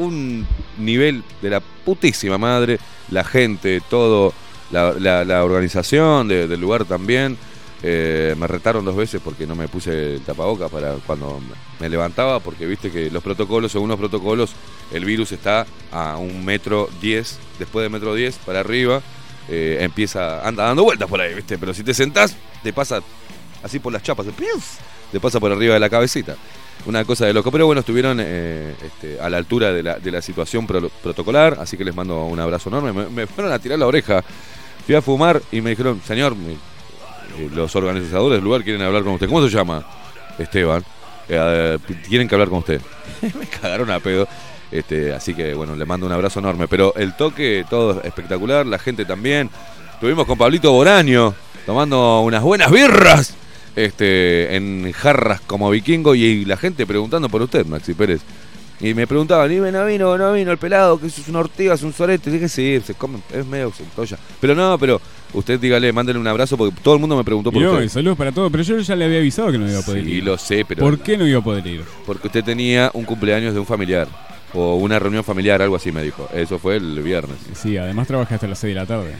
un 0.00 0.46
nivel 0.78 1.22
de 1.42 1.50
la 1.50 1.60
putísima 1.60 2.38
madre, 2.38 2.78
la 3.10 3.24
gente, 3.24 3.80
todo, 3.88 4.32
la, 4.70 5.44
organización 5.44 6.28
de- 6.28 6.46
del 6.48 6.60
lugar 6.60 6.84
también. 6.84 7.36
Eh, 7.82 8.34
me 8.38 8.46
retaron 8.46 8.84
dos 8.84 8.94
veces 8.94 9.22
porque 9.24 9.46
no 9.46 9.54
me 9.54 9.66
puse 9.66 10.16
el 10.16 10.20
tapaboca 10.20 10.68
para 10.68 10.96
cuando 11.06 11.40
me 11.80 11.88
levantaba, 11.88 12.38
porque 12.38 12.66
viste 12.66 12.90
que 12.90 13.10
los 13.10 13.22
protocolos, 13.22 13.72
según 13.72 13.88
los 13.88 13.98
protocolos, 13.98 14.52
el 14.92 15.06
virus 15.06 15.32
está 15.32 15.66
a 15.90 16.18
un 16.18 16.44
metro 16.44 16.90
diez, 17.00 17.38
después 17.58 17.82
de 17.82 17.88
metro 17.88 18.14
diez 18.14 18.36
para 18.44 18.60
arriba, 18.60 19.00
eh, 19.48 19.78
empieza, 19.80 20.46
anda 20.46 20.64
dando 20.64 20.82
vueltas 20.84 21.08
por 21.08 21.22
ahí, 21.22 21.32
viste, 21.34 21.56
pero 21.56 21.72
si 21.72 21.82
te 21.82 21.94
sentás, 21.94 22.36
te 22.62 22.72
pasa 22.74 23.00
así 23.62 23.78
por 23.78 23.92
las 23.92 24.02
chapas, 24.02 24.26
te 25.10 25.20
pasa 25.20 25.40
por 25.40 25.50
arriba 25.52 25.74
de 25.74 25.80
la 25.80 25.90
cabecita. 25.90 26.36
Una 26.86 27.04
cosa 27.04 27.26
de 27.26 27.34
loco. 27.34 27.50
Pero 27.50 27.66
bueno, 27.66 27.80
estuvieron 27.80 28.18
eh, 28.20 28.74
este, 28.82 29.20
a 29.20 29.28
la 29.28 29.36
altura 29.36 29.72
de 29.72 30.10
la, 30.10 30.22
situación 30.22 30.66
pro- 30.66 30.88
protocolar, 31.02 31.58
así 31.60 31.76
que 31.76 31.84
les 31.84 31.94
mando 31.94 32.24
un 32.24 32.40
abrazo 32.40 32.70
enorme. 32.70 32.92
Me, 33.10 33.26
fueron 33.26 33.52
a 33.52 33.58
tirar 33.58 33.78
la 33.78 33.86
oreja. 33.86 34.22
Fui 34.86 34.94
a 34.94 35.02
fumar 35.02 35.42
y 35.52 35.60
me 35.60 35.70
dijeron, 35.70 36.00
señor, 36.06 36.34
eh, 36.34 37.48
los 37.54 37.74
organizadores 37.76 38.38
del 38.38 38.44
lugar 38.44 38.62
quieren 38.64 38.82
hablar 38.82 39.02
con 39.02 39.12
usted. 39.14 39.26
¿Cómo 39.28 39.42
se 39.46 39.54
llama? 39.54 39.84
Esteban. 40.38 40.82
Eh, 41.28 41.78
tienen 42.08 42.26
que 42.26 42.34
hablar 42.34 42.48
con 42.48 42.58
usted. 42.60 42.80
me 43.38 43.46
cagaron 43.46 43.90
a 43.90 44.00
pedo. 44.00 44.26
Este, 44.72 45.12
así 45.12 45.34
que 45.34 45.52
bueno, 45.52 45.74
le 45.76 45.84
mando 45.84 46.06
un 46.06 46.12
abrazo 46.12 46.40
enorme. 46.40 46.66
Pero 46.66 46.94
el 46.96 47.14
toque, 47.14 47.66
todo 47.68 48.00
espectacular, 48.02 48.64
la 48.64 48.78
gente 48.78 49.04
también. 49.04 49.50
Estuvimos 49.92 50.26
con 50.26 50.38
Pablito 50.38 50.72
Boraño 50.72 51.34
tomando 51.66 52.20
unas 52.20 52.42
buenas 52.42 52.70
birras 52.70 53.34
este, 53.76 54.56
en 54.56 54.90
jarras 54.92 55.40
como 55.42 55.70
vikingo 55.70 56.14
y, 56.14 56.44
la 56.44 56.56
gente 56.56 56.86
preguntando 56.86 57.28
por 57.28 57.42
usted, 57.42 57.66
Maxi 57.66 57.94
Pérez. 57.94 58.20
Y 58.82 58.94
me 58.94 59.06
preguntaban, 59.06 59.52
¿y 59.52 59.56
no 59.56 59.84
vino, 59.84 60.16
no 60.16 60.32
vino 60.32 60.50
el 60.50 60.56
pelado? 60.56 60.98
que 60.98 61.08
eso 61.08 61.20
es 61.20 61.28
una 61.28 61.40
ortiga, 61.40 61.74
es 61.74 61.82
un 61.82 61.92
sorete? 61.92 62.30
Y 62.30 62.32
dije, 62.32 62.48
sí, 62.48 62.80
se 62.82 62.94
come, 62.94 63.18
es 63.30 63.44
medio 63.44 63.70
centolla. 63.72 64.16
Pero 64.40 64.54
no, 64.54 64.78
pero 64.78 64.98
usted 65.34 65.60
dígale, 65.60 65.92
mándele 65.92 66.18
un 66.18 66.26
abrazo 66.26 66.56
porque 66.56 66.74
todo 66.82 66.94
el 66.94 67.00
mundo 67.00 67.14
me 67.14 67.22
preguntó 67.22 67.52
por 67.52 67.60
Y 67.60 67.66
usted. 67.66 67.88
saludos 67.90 68.16
para 68.16 68.32
todos, 68.32 68.50
pero 68.50 68.62
yo 68.64 68.78
ya 68.78 68.96
le 68.96 69.04
había 69.04 69.18
avisado 69.18 69.52
que 69.52 69.58
no 69.58 69.68
iba 69.68 69.80
a 69.80 69.82
poder 69.82 70.04
Sí, 70.04 70.12
ir. 70.12 70.24
lo 70.24 70.38
sé, 70.38 70.64
pero 70.66 70.80
¿Por 70.80 70.98
qué 71.00 71.18
no 71.18 71.26
iba 71.26 71.40
a 71.40 71.44
poder 71.44 71.66
ir? 71.66 71.82
porque 72.06 72.28
usted 72.28 72.42
tenía 72.42 72.90
un 72.94 73.04
cumpleaños 73.04 73.52
de 73.52 73.60
un 73.60 73.66
familiar 73.66 74.08
o 74.54 74.76
una 74.76 74.98
reunión 74.98 75.24
familiar, 75.24 75.60
algo 75.60 75.76
así 75.76 75.92
me 75.92 76.02
dijo. 76.02 76.26
Eso 76.34 76.58
fue 76.58 76.76
el 76.76 77.02
viernes. 77.02 77.36
Sí, 77.54 77.76
además 77.76 78.08
trabajé 78.08 78.34
hasta 78.36 78.48
las 78.48 78.58
6 78.60 78.74
de 78.74 78.80
la 78.80 78.86
tarde. 78.86 79.12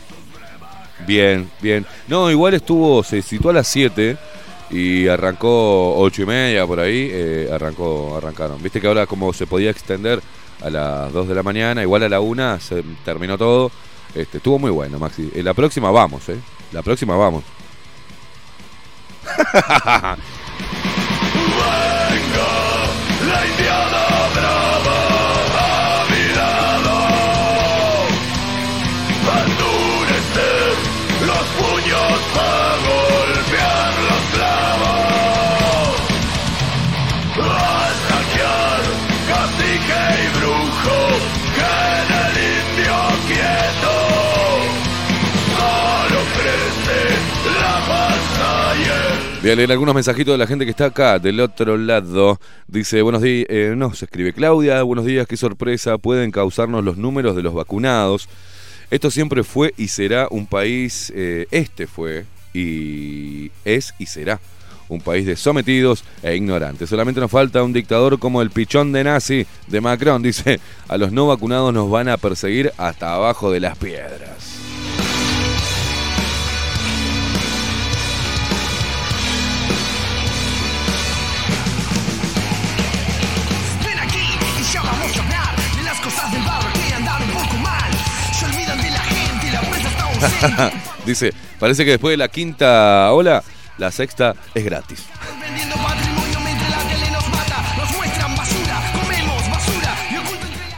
Bien, 1.07 1.51
bien. 1.61 1.87
No, 2.09 2.31
igual 2.31 2.55
estuvo, 2.55 3.03
se 3.03 3.23
situó 3.23 3.51
a 3.51 3.55
las 3.55 3.69
7 3.69 4.17
Y 4.71 5.09
arrancó 5.09 5.99
ocho 5.99 6.23
y 6.23 6.27
media 6.27 6.67
por 6.67 6.81
ahí, 6.81 7.09
eh, 7.11 7.49
arrancó, 7.53 8.17
arrancaron. 8.17 8.63
Viste 8.63 8.81
que 8.81 8.87
ahora 8.87 9.07
como 9.07 9.33
se 9.33 9.47
podía 9.47 9.71
extender 9.71 10.21
a 10.63 10.71
las 10.71 11.13
2 11.13 11.29
de 11.29 11.35
la 11.35 11.43
mañana, 11.43 11.83
igual 11.83 12.03
a 12.05 12.09
la 12.09 12.21
una 12.21 12.61
se 12.61 12.83
terminó 13.05 13.37
todo. 13.37 13.71
Este, 14.15 14.39
estuvo 14.39 14.59
muy 14.59 14.71
bueno, 14.71 14.99
Maxi. 14.99 15.31
Eh, 15.35 15.43
la 15.43 15.55
próxima 15.55 15.91
vamos, 15.91 16.29
¿eh? 16.29 16.39
La 16.73 16.83
próxima 16.83 17.17
vamos. 17.17 17.45
Voy 49.51 49.57
leer 49.57 49.73
algunos 49.73 49.97
mensajitos 49.97 50.33
de 50.33 50.39
la 50.39 50.47
gente 50.47 50.65
que 50.65 50.71
está 50.71 50.85
acá, 50.85 51.19
del 51.19 51.41
otro 51.41 51.77
lado. 51.77 52.39
Dice, 52.69 53.03
buenos 53.03 53.21
días, 53.21 53.47
eh, 53.49 53.75
no, 53.77 53.93
se 53.95 54.05
escribe 54.05 54.33
Claudia, 54.33 54.85
buenos 54.85 55.05
días, 55.05 55.27
qué 55.27 55.37
sorpresa, 55.37 55.99
pueden 55.99 56.31
causarnos 56.31 56.85
los 56.85 56.97
números 56.99 57.35
de 57.35 57.43
los 57.43 57.53
vacunados. 57.53 58.29
Esto 58.93 59.11
siempre 59.11 59.43
fue 59.43 59.75
y 59.77 59.89
será 59.89 60.29
un 60.31 60.47
país, 60.47 61.13
eh, 61.17 61.49
este 61.51 61.89
fue 61.89 62.27
y 62.55 63.51
es 63.65 63.93
y 63.99 64.07
será 64.07 64.39
un 64.89 65.01
país 65.01 65.27
de 65.27 65.35
sometidos 65.35 66.05
e 66.23 66.37
ignorantes. 66.37 66.89
Solamente 66.89 67.21
nos 67.21 67.33
falta 67.33 67.65
un 67.65 67.73
dictador 67.73 68.21
como 68.21 68.43
el 68.43 68.51
pichón 68.51 68.93
de 68.93 69.03
nazi 69.03 69.49
de 69.67 69.81
Macron. 69.81 70.23
Dice, 70.23 70.61
a 70.87 70.97
los 70.97 71.11
no 71.11 71.27
vacunados 71.27 71.75
nos 71.75 71.91
van 71.91 72.09
a 72.09 72.19
perseguir 72.19 72.73
hasta 72.77 73.15
abajo 73.15 73.51
de 73.51 73.59
las 73.59 73.77
piedras. 73.77 74.60
Dice, 91.07 91.33
parece 91.59 91.85
que 91.85 91.93
después 91.93 92.13
de 92.13 92.17
la 92.17 92.29
quinta 92.29 93.13
ola, 93.13 93.43
la 93.79 93.91
sexta 93.91 94.35
es 94.55 94.65
gratis. 94.65 95.07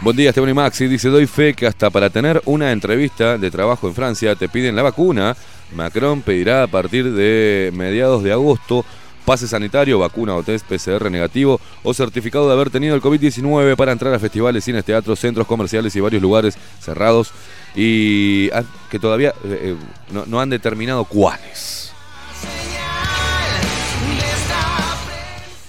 Buen 0.01 0.17
día, 0.17 0.31
Esteban 0.31 0.51
y 0.51 0.55
Maxi. 0.55 0.89
Dice, 0.89 1.09
doy 1.11 1.27
fe 1.27 1.55
que 1.55 1.67
hasta 1.67 1.89
para 1.89 2.11
tener 2.11 2.43
una 2.45 2.73
entrevista 2.73 3.39
de 3.39 3.51
trabajo 3.53 3.87
en 3.87 3.95
Francia 3.95 4.35
te 4.35 4.49
piden 4.49 4.75
la 4.75 4.83
vacuna. 4.83 5.37
Macron 5.77 6.23
pedirá 6.23 6.65
a 6.65 6.67
partir 6.67 7.13
de 7.13 7.71
mediados 7.73 8.25
de 8.25 8.33
agosto 8.33 8.85
pase 9.33 9.49
sanitario, 9.49 9.99
vacuna 9.99 10.37
o 10.37 10.43
test 10.43 10.67
PCR 10.69 11.09
negativo 11.11 11.59
o 11.83 11.95
certificado 11.95 12.47
de 12.49 12.53
haber 12.53 12.69
tenido 12.69 12.95
el 12.95 13.01
COVID-19 13.01 13.77
para 13.77 13.91
entrar 13.93 14.13
a 14.13 14.19
festivales, 14.19 14.63
cines, 14.63 14.85
teatros, 14.85 15.19
centros 15.19 15.47
comerciales 15.47 15.97
y 15.97 16.01
varios 16.01 16.21
lugares 16.21 16.55
cerrados 16.83 17.33
y 17.75 18.51
ah, 18.53 18.63
que 18.91 18.99
todavía 18.99 19.31
eh, 19.45 19.73
eh, 19.73 19.77
no, 20.13 20.27
no 20.27 20.39
han 20.39 20.51
determinado 20.51 21.07
cuáles. 21.07 21.95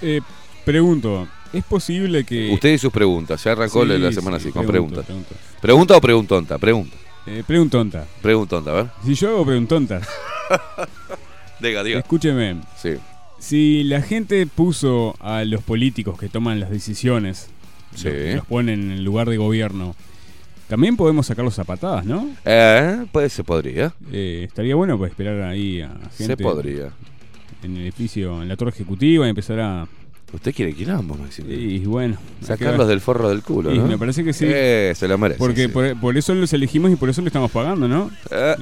Eh, 0.02 0.20
pregunto, 0.66 1.26
¿es 1.54 1.64
posible 1.64 2.26
que... 2.26 2.52
Usted 2.52 2.74
y 2.74 2.78
sus 2.78 2.92
preguntas. 2.92 3.42
Ya 3.46 3.54
arrancó 3.54 3.84
Sí, 3.84 3.98
la 3.98 4.12
semana 4.12 4.40
sí, 4.40 4.48
así, 4.50 4.52
con 4.52 4.68
preguntas. 4.68 5.06
pregunto. 5.06 5.36
¿Pregunta 5.62 5.96
o 5.96 6.02
preguntonta? 6.02 6.58
Pregunta. 6.58 6.98
Eh, 7.28 7.46
preguntonta. 7.48 8.06
Preguntonta, 8.22 8.72
a 8.72 8.74
ver. 8.74 8.86
Si 9.06 9.16
yo 9.16 9.30
hago 9.30 9.46
preguntontas, 9.46 10.06
Diga, 11.62 11.82
diga. 11.82 12.00
escúcheme. 12.00 12.58
Sí. 12.76 12.96
Si 13.44 13.84
la 13.84 14.02
gente 14.02 14.48
puso 14.48 15.16
a 15.20 15.44
los 15.44 15.62
políticos 15.62 16.18
que 16.18 16.30
toman 16.30 16.62
las 16.62 16.70
decisiones, 16.70 17.50
Sí. 17.94 18.08
los, 18.36 18.46
ponen 18.46 18.84
en 18.84 18.92
el 18.92 19.04
lugar 19.04 19.30
de 19.30 19.36
gobierno, 19.36 19.96
también 20.70 20.96
podemos 20.96 21.28
sacarlos 21.28 21.60
a 21.60 21.66
patadas, 21.66 22.06
¿no? 22.06 22.30
Eh, 22.46 23.06
pues 23.12 23.34
se 23.34 23.44
podría. 23.44 23.94
Eh, 24.14 24.46
estaría 24.48 24.76
bueno 24.76 24.98
pues, 24.98 25.12
esperar 25.12 25.42
ahí 25.42 25.82
a 25.82 25.90
gente 26.18 26.26
Se 26.26 26.38
podría. 26.38 26.90
en 27.64 27.76
el 27.76 27.82
edificio, 27.84 28.42
en 28.42 28.48
la 28.48 28.56
torre 28.56 28.72
ejecutiva 28.72 29.26
y 29.28 29.30
empezar 29.30 29.60
a... 29.60 29.88
Usted 30.32 30.56
quiere 30.56 30.74
quilombo, 30.74 31.16
Maxi. 31.16 31.44
Y 31.44 31.80
bueno, 31.80 32.16
Sacarlos 32.42 32.88
del 32.88 33.02
forro 33.02 33.28
del 33.30 33.44
culo, 33.44 33.72
Y 33.76 33.78
¿no? 33.78 33.88
me 33.88 33.98
parece 34.00 34.24
que 34.24 34.32
sí. 34.34 34.46
Eh, 34.48 34.94
se 34.96 35.08
lo 35.10 35.18
merece. 35.18 35.38
Porque 35.38 35.64
sí. 35.64 35.68
por, 35.68 36.00
por 36.00 36.18
eso 36.18 36.34
los 36.34 36.52
elegimos 36.54 36.92
y 36.92 36.96
por 36.96 37.10
eso 37.10 37.22
le 37.22 37.28
estamos 37.28 37.52
pagando, 37.52 37.88
¿no? 37.90 38.10
Eh, 38.32 38.56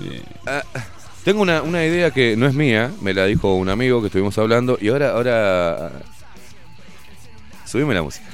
tengo 1.23 1.41
una, 1.41 1.61
una 1.61 1.85
idea 1.85 2.11
que 2.11 2.35
no 2.35 2.47
es 2.47 2.53
mía, 2.53 2.91
me 3.01 3.13
la 3.13 3.25
dijo 3.25 3.55
un 3.55 3.69
amigo 3.69 4.01
que 4.01 4.07
estuvimos 4.07 4.37
hablando 4.37 4.77
y 4.81 4.89
ahora, 4.89 5.11
ahora... 5.11 5.91
Subime 7.65 7.93
la 7.93 8.03
música. 8.03 8.25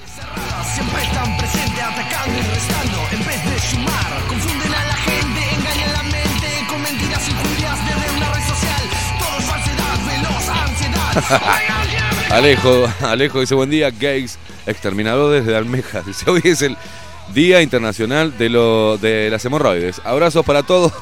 Siempre 0.73 1.03
están 1.03 1.37
presentes 1.37 1.79
atacando 1.79 2.39
y 2.39 2.41
restando 2.41 2.97
en 3.11 3.19
vez 3.19 3.45
de 3.45 3.59
sumar. 3.59 4.27
Confunden 4.27 4.73
a 4.73 4.85
la 4.85 4.93
gente, 4.95 5.41
engañan 5.53 5.93
la 5.93 6.03
mente 6.03 6.47
con 6.67 6.81
mentiras 6.81 7.29
y 7.29 7.31
furias 7.33 7.77
desde 7.85 8.17
una 8.17 8.33
red 8.33 8.47
social. 8.47 8.81
Todo 9.19 9.37
es 9.37 9.45
falsedad, 9.45 9.97
veloz, 10.07 10.49
ansiedad. 10.49 12.31
Alejo, 12.31 12.87
Alejo 13.01 13.39
dice 13.41 13.53
buen 13.53 13.69
día, 13.69 13.91
gays, 13.91 14.39
exterminadores 14.65 15.45
de 15.45 15.55
almejas. 15.55 16.05
Dice, 16.07 16.29
hoy 16.31 16.41
es 16.43 16.63
el 16.63 16.75
Día 17.35 17.61
Internacional 17.61 18.37
de, 18.39 18.49
lo, 18.49 18.97
de 18.97 19.29
las 19.29 19.45
Hemorroides. 19.45 20.01
Abrazos 20.03 20.43
para 20.45 20.63
todos. 20.63 20.93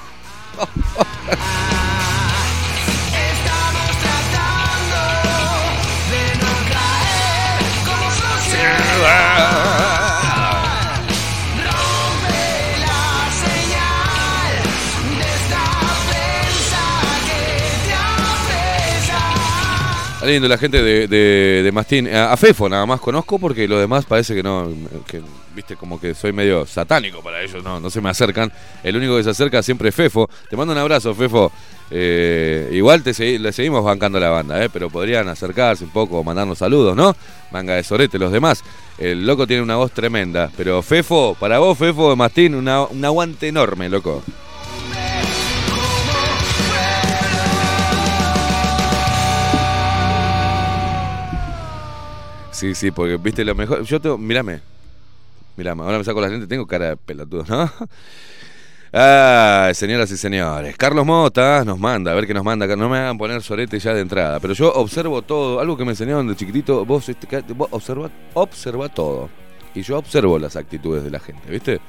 Lindo 20.25 20.47
la 20.47 20.57
gente 20.57 20.81
de, 20.81 21.07
de, 21.07 21.61
de 21.63 21.71
Mastín. 21.71 22.07
A, 22.07 22.33
a 22.33 22.37
Fefo 22.37 22.67
nada 22.67 22.85
más 22.85 22.99
conozco 22.99 23.37
porque 23.37 23.67
los 23.67 23.79
demás 23.79 24.05
parece 24.05 24.33
que 24.33 24.41
no, 24.41 24.67
que, 25.05 25.21
viste, 25.55 25.75
como 25.75 25.99
que 25.99 26.13
soy 26.13 26.33
medio 26.33 26.65
satánico 26.65 27.21
para 27.23 27.41
ellos, 27.41 27.63
no, 27.63 27.79
no 27.79 27.89
se 27.89 28.01
me 28.01 28.09
acercan. 28.09 28.51
El 28.83 28.97
único 28.97 29.15
que 29.17 29.23
se 29.23 29.29
acerca 29.31 29.63
siempre 29.63 29.89
es 29.89 29.95
Fefo. 29.95 30.29
Te 30.49 30.55
mando 30.57 30.73
un 30.73 30.79
abrazo, 30.79 31.15
Fefo. 31.15 31.51
Eh, 31.91 32.69
igual 32.73 33.03
te 33.03 33.39
le 33.39 33.51
seguimos 33.53 33.83
bancando 33.83 34.19
la 34.19 34.29
banda, 34.29 34.63
eh, 34.63 34.69
pero 34.73 34.89
podrían 34.89 35.27
acercarse 35.29 35.83
un 35.83 35.91
poco, 35.91 36.23
mandarnos 36.23 36.57
saludos, 36.57 36.95
¿no? 36.95 37.15
Manga 37.51 37.75
de 37.75 37.83
sorete, 37.83 38.17
los 38.19 38.31
demás. 38.31 38.63
El 38.97 39.25
loco 39.25 39.45
tiene 39.47 39.61
una 39.61 39.75
voz 39.75 39.91
tremenda, 39.91 40.49
pero 40.57 40.81
Fefo, 40.81 41.35
para 41.39 41.59
vos, 41.59 41.77
Fefo 41.77 42.15
Mastín, 42.15 42.55
una- 42.55 42.83
un 42.85 43.05
aguante 43.05 43.47
enorme, 43.47 43.87
loco. 43.89 44.23
Sí, 52.51 52.73
sí, 52.73 52.91
porque 52.91 53.17
viste 53.17 53.43
lo 53.43 53.53
mejor. 53.53 53.83
Yo 53.83 53.99
tengo. 53.99 54.17
Mírame. 54.17 54.61
Mírame, 55.57 55.83
ahora 55.83 55.97
me 55.97 56.03
saco 56.03 56.21
la 56.21 56.27
lentes, 56.27 56.47
tengo 56.49 56.65
cara 56.67 56.89
de 56.89 56.97
pelotudo, 56.97 57.45
¿no? 57.47 57.71
Ay, 58.97 59.73
señoras 59.73 60.09
y 60.11 60.15
señores. 60.15 60.77
Carlos 60.77 61.05
Mota 61.05 61.65
nos 61.65 61.77
manda, 61.77 62.13
a 62.13 62.15
ver 62.15 62.25
qué 62.25 62.33
nos 62.33 62.45
manda. 62.45 62.65
No 62.77 62.87
me 62.87 62.97
hagan 62.97 63.17
poner 63.17 63.41
sorete 63.41 63.77
ya 63.77 63.93
de 63.93 63.99
entrada. 63.99 64.39
Pero 64.39 64.53
yo 64.53 64.71
observo 64.71 65.21
todo. 65.21 65.59
Algo 65.59 65.75
que 65.75 65.83
me 65.83 65.91
enseñaron 65.91 66.25
de 66.29 66.35
chiquitito. 66.37 66.85
Vos, 66.85 67.09
este, 67.09 67.41
vos 67.53 67.67
observa, 67.71 68.09
observa 68.35 68.87
todo. 68.87 69.29
Y 69.73 69.81
yo 69.81 69.97
observo 69.97 70.39
las 70.39 70.55
actitudes 70.55 71.03
de 71.03 71.11
la 71.11 71.19
gente, 71.19 71.49
¿viste? 71.49 71.81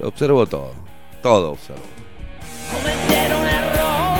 Yo 0.00 0.08
observo 0.08 0.46
todo. 0.46 0.72
Todo 1.22 1.50
observo. 1.50 1.82
Cometer 2.72 3.34
un 3.34 3.46
error 3.46 4.18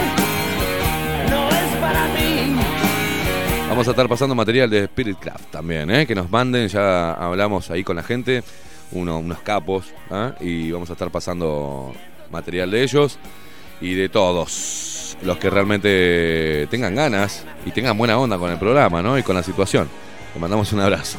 no 1.31 1.49
es 1.49 1.77
para 1.81 2.07
mí. 2.09 2.57
Vamos 3.71 3.89
a 3.89 3.91
estar 3.91 4.09
pasando 4.09 4.35
material 4.35 4.69
de 4.69 4.85
Spirit 4.85 5.19
Craft 5.19 5.51
también, 5.51 5.91
¿eh? 5.91 6.07
que 6.07 6.15
nos 6.15 6.31
manden, 6.31 6.69
ya 6.69 7.13
hablamos 7.13 7.71
ahí 7.71 7.85
con 7.85 7.97
la 7.97 8.03
gente, 8.03 8.43
uno- 8.93 9.19
unos 9.19 9.39
capos, 9.41 9.87
¿ah? 10.11 10.33
y 10.41 10.71
vamos 10.71 10.89
a 10.91 10.93
estar 10.95 11.11
pasando 11.11 11.93
material 12.31 12.71
de 12.71 12.83
ellos 12.83 13.19
y 13.81 13.95
de 13.95 14.09
todos 14.09 15.17
los 15.23 15.37
que 15.39 15.51
realmente 15.51 16.67
tengan 16.71 16.95
ganas 16.95 17.45
y 17.67 17.71
tengan 17.71 17.97
buena 17.99 18.19
onda 18.19 18.39
con 18.39 18.51
el 18.51 18.59
programa 18.59 19.03
¿no? 19.03 19.19
y 19.19 19.23
con 19.23 19.35
la 19.37 19.43
situación. 19.43 19.89
Le 20.35 20.41
mandamos 20.41 20.73
un 20.73 20.81
abrazo. 20.81 21.19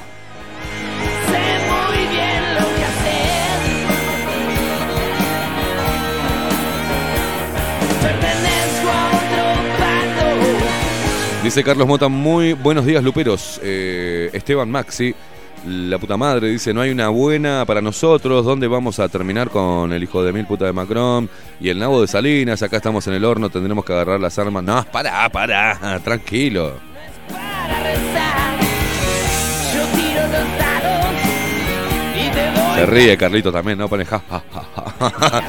Dice 11.43 11.63
Carlos 11.63 11.87
Mota, 11.87 12.09
muy 12.09 12.53
buenos 12.53 12.85
días, 12.85 13.03
Luperos. 13.03 13.59
Eh, 13.63 14.29
Esteban 14.33 14.69
Maxi, 14.69 15.15
la 15.67 15.97
puta 15.97 16.17
madre, 16.17 16.49
dice, 16.49 16.73
no 16.73 16.81
hay 16.81 16.91
una 16.91 17.09
buena 17.09 17.65
para 17.65 17.81
nosotros. 17.81 18.45
¿Dónde 18.45 18.67
vamos 18.67 18.99
a 18.99 19.09
terminar 19.09 19.49
con 19.49 19.91
el 19.93 20.03
hijo 20.03 20.23
de 20.23 20.33
mil 20.33 20.45
puta 20.45 20.65
de 20.65 20.73
Macron? 20.73 21.29
Y 21.59 21.69
el 21.69 21.79
nabo 21.79 22.01
de 22.01 22.07
Salinas, 22.07 22.61
acá 22.61 22.77
estamos 22.77 23.05
en 23.07 23.13
el 23.13 23.25
horno, 23.25 23.49
tendremos 23.49 23.83
que 23.85 23.93
agarrar 23.93 24.19
las 24.19 24.37
armas. 24.39 24.63
No, 24.63 24.85
pará, 24.91 25.29
pará, 25.29 25.99
tranquilo. 26.03 26.73
para 27.29 27.99
Se 32.75 32.85
ríe 32.85 33.17
Carlito 33.17 33.51
también, 33.51 33.77
¿no? 33.77 33.89
Pone 33.89 34.05
ja, 34.05 34.21
ja, 34.29 34.41
ja, 34.53 35.09
ja, 35.09 35.41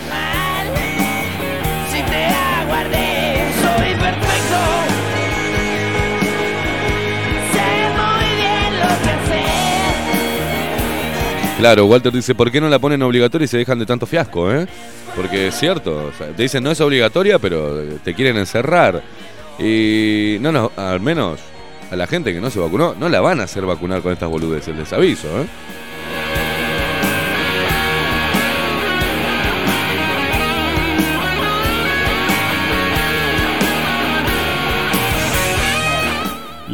Claro, 11.61 11.85
Walter 11.85 12.11
dice, 12.11 12.35
¿por 12.35 12.51
qué 12.51 12.59
no 12.59 12.71
la 12.71 12.79
ponen 12.79 13.03
obligatoria 13.03 13.45
y 13.45 13.49
se 13.49 13.59
dejan 13.59 13.79
de 13.79 13.85
tanto 13.85 14.07
fiasco, 14.07 14.51
eh? 14.51 14.67
Porque 15.15 15.49
es 15.49 15.59
cierto, 15.59 16.11
te 16.35 16.43
dicen 16.43 16.65
no 16.65 16.71
es 16.71 16.81
obligatoria, 16.81 17.39
pero 17.39 17.77
te 18.03 18.15
quieren 18.15 18.39
encerrar. 18.39 19.03
Y 19.59 20.39
no, 20.41 20.53
no, 20.53 20.73
al 20.75 21.01
menos 21.01 21.39
a 21.91 21.97
la 21.97 22.07
gente 22.07 22.33
que 22.33 22.41
no 22.41 22.49
se 22.49 22.59
vacunó, 22.59 22.95
no 22.99 23.11
la 23.11 23.21
van 23.21 23.41
a 23.41 23.43
hacer 23.43 23.67
vacunar 23.67 24.01
con 24.01 24.11
estas 24.11 24.31
boludeces, 24.31 24.75
les 24.75 24.91
aviso, 24.95 25.29
¿eh? 25.29 25.47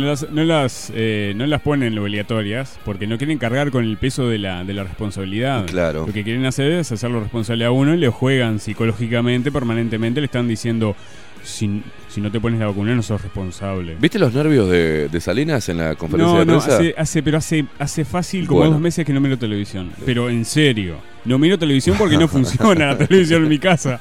Las, 0.06 0.30
no 0.30 0.42
las, 0.44 0.90
eh, 0.94 1.34
no 1.36 1.46
las 1.46 1.60
ponen 1.60 1.98
obligatorias 1.98 2.78
porque 2.84 3.06
no 3.06 3.18
quieren 3.18 3.36
cargar 3.38 3.70
con 3.70 3.84
el 3.84 3.96
peso 3.98 4.28
de 4.28 4.38
la, 4.38 4.64
de 4.64 4.72
la 4.74 4.84
responsabilidad. 4.84 5.66
Claro. 5.66 6.06
Lo 6.06 6.12
que 6.12 6.24
quieren 6.24 6.46
hacer 6.46 6.72
es 6.72 6.90
hacerlo 6.92 7.20
responsable 7.20 7.64
a 7.66 7.70
uno 7.70 7.94
y 7.94 7.98
le 7.98 8.08
juegan 8.08 8.58
psicológicamente, 8.58 9.52
permanentemente, 9.52 10.20
le 10.20 10.26
están 10.26 10.48
diciendo, 10.48 10.96
si, 11.42 11.82
si 12.08 12.20
no 12.20 12.30
te 12.30 12.40
pones 12.40 12.58
la 12.58 12.66
vacuna 12.66 12.94
no 12.94 13.02
sos 13.02 13.20
responsable. 13.22 13.96
¿Viste 14.00 14.18
los 14.18 14.32
nervios 14.34 14.68
de, 14.70 15.08
de 15.08 15.20
Salinas 15.20 15.68
en 15.68 15.78
la 15.78 15.94
conferencia 15.94 16.32
No, 16.34 16.40
de 16.40 16.46
no, 16.46 16.58
prensa? 16.58 16.76
hace, 16.76 16.94
hace- 16.96 17.22
pero 17.22 17.38
hace, 17.38 17.64
hace 17.78 18.04
fácil 18.04 18.46
como 18.46 18.60
Bueno. 18.60 18.72
dos 18.72 18.80
meses 18.80 19.04
que 19.04 19.12
no 19.12 19.20
miro 19.20 19.38
televisión. 19.38 19.90
Pero 20.04 20.28
en 20.30 20.44
serio, 20.44 20.96
no 21.24 21.38
miro 21.38 21.58
televisión 21.58 21.96
porque 21.98 22.16
no 22.16 22.26
funciona 22.36 22.86
la 22.86 22.98
televisión 22.98 23.42
en 23.44 23.48
mi 23.48 23.58
casa. 23.58 24.00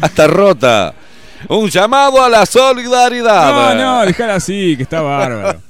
Hasta 0.00 0.26
rota. 0.26 0.94
Un 1.48 1.68
llamado 1.68 2.22
a 2.22 2.28
la 2.28 2.46
solidaridad. 2.46 3.74
No, 3.74 3.82
no, 4.00 4.06
dejala 4.06 4.34
así, 4.36 4.76
que 4.76 4.82
está 4.84 5.00
bárbaro. 5.00 5.60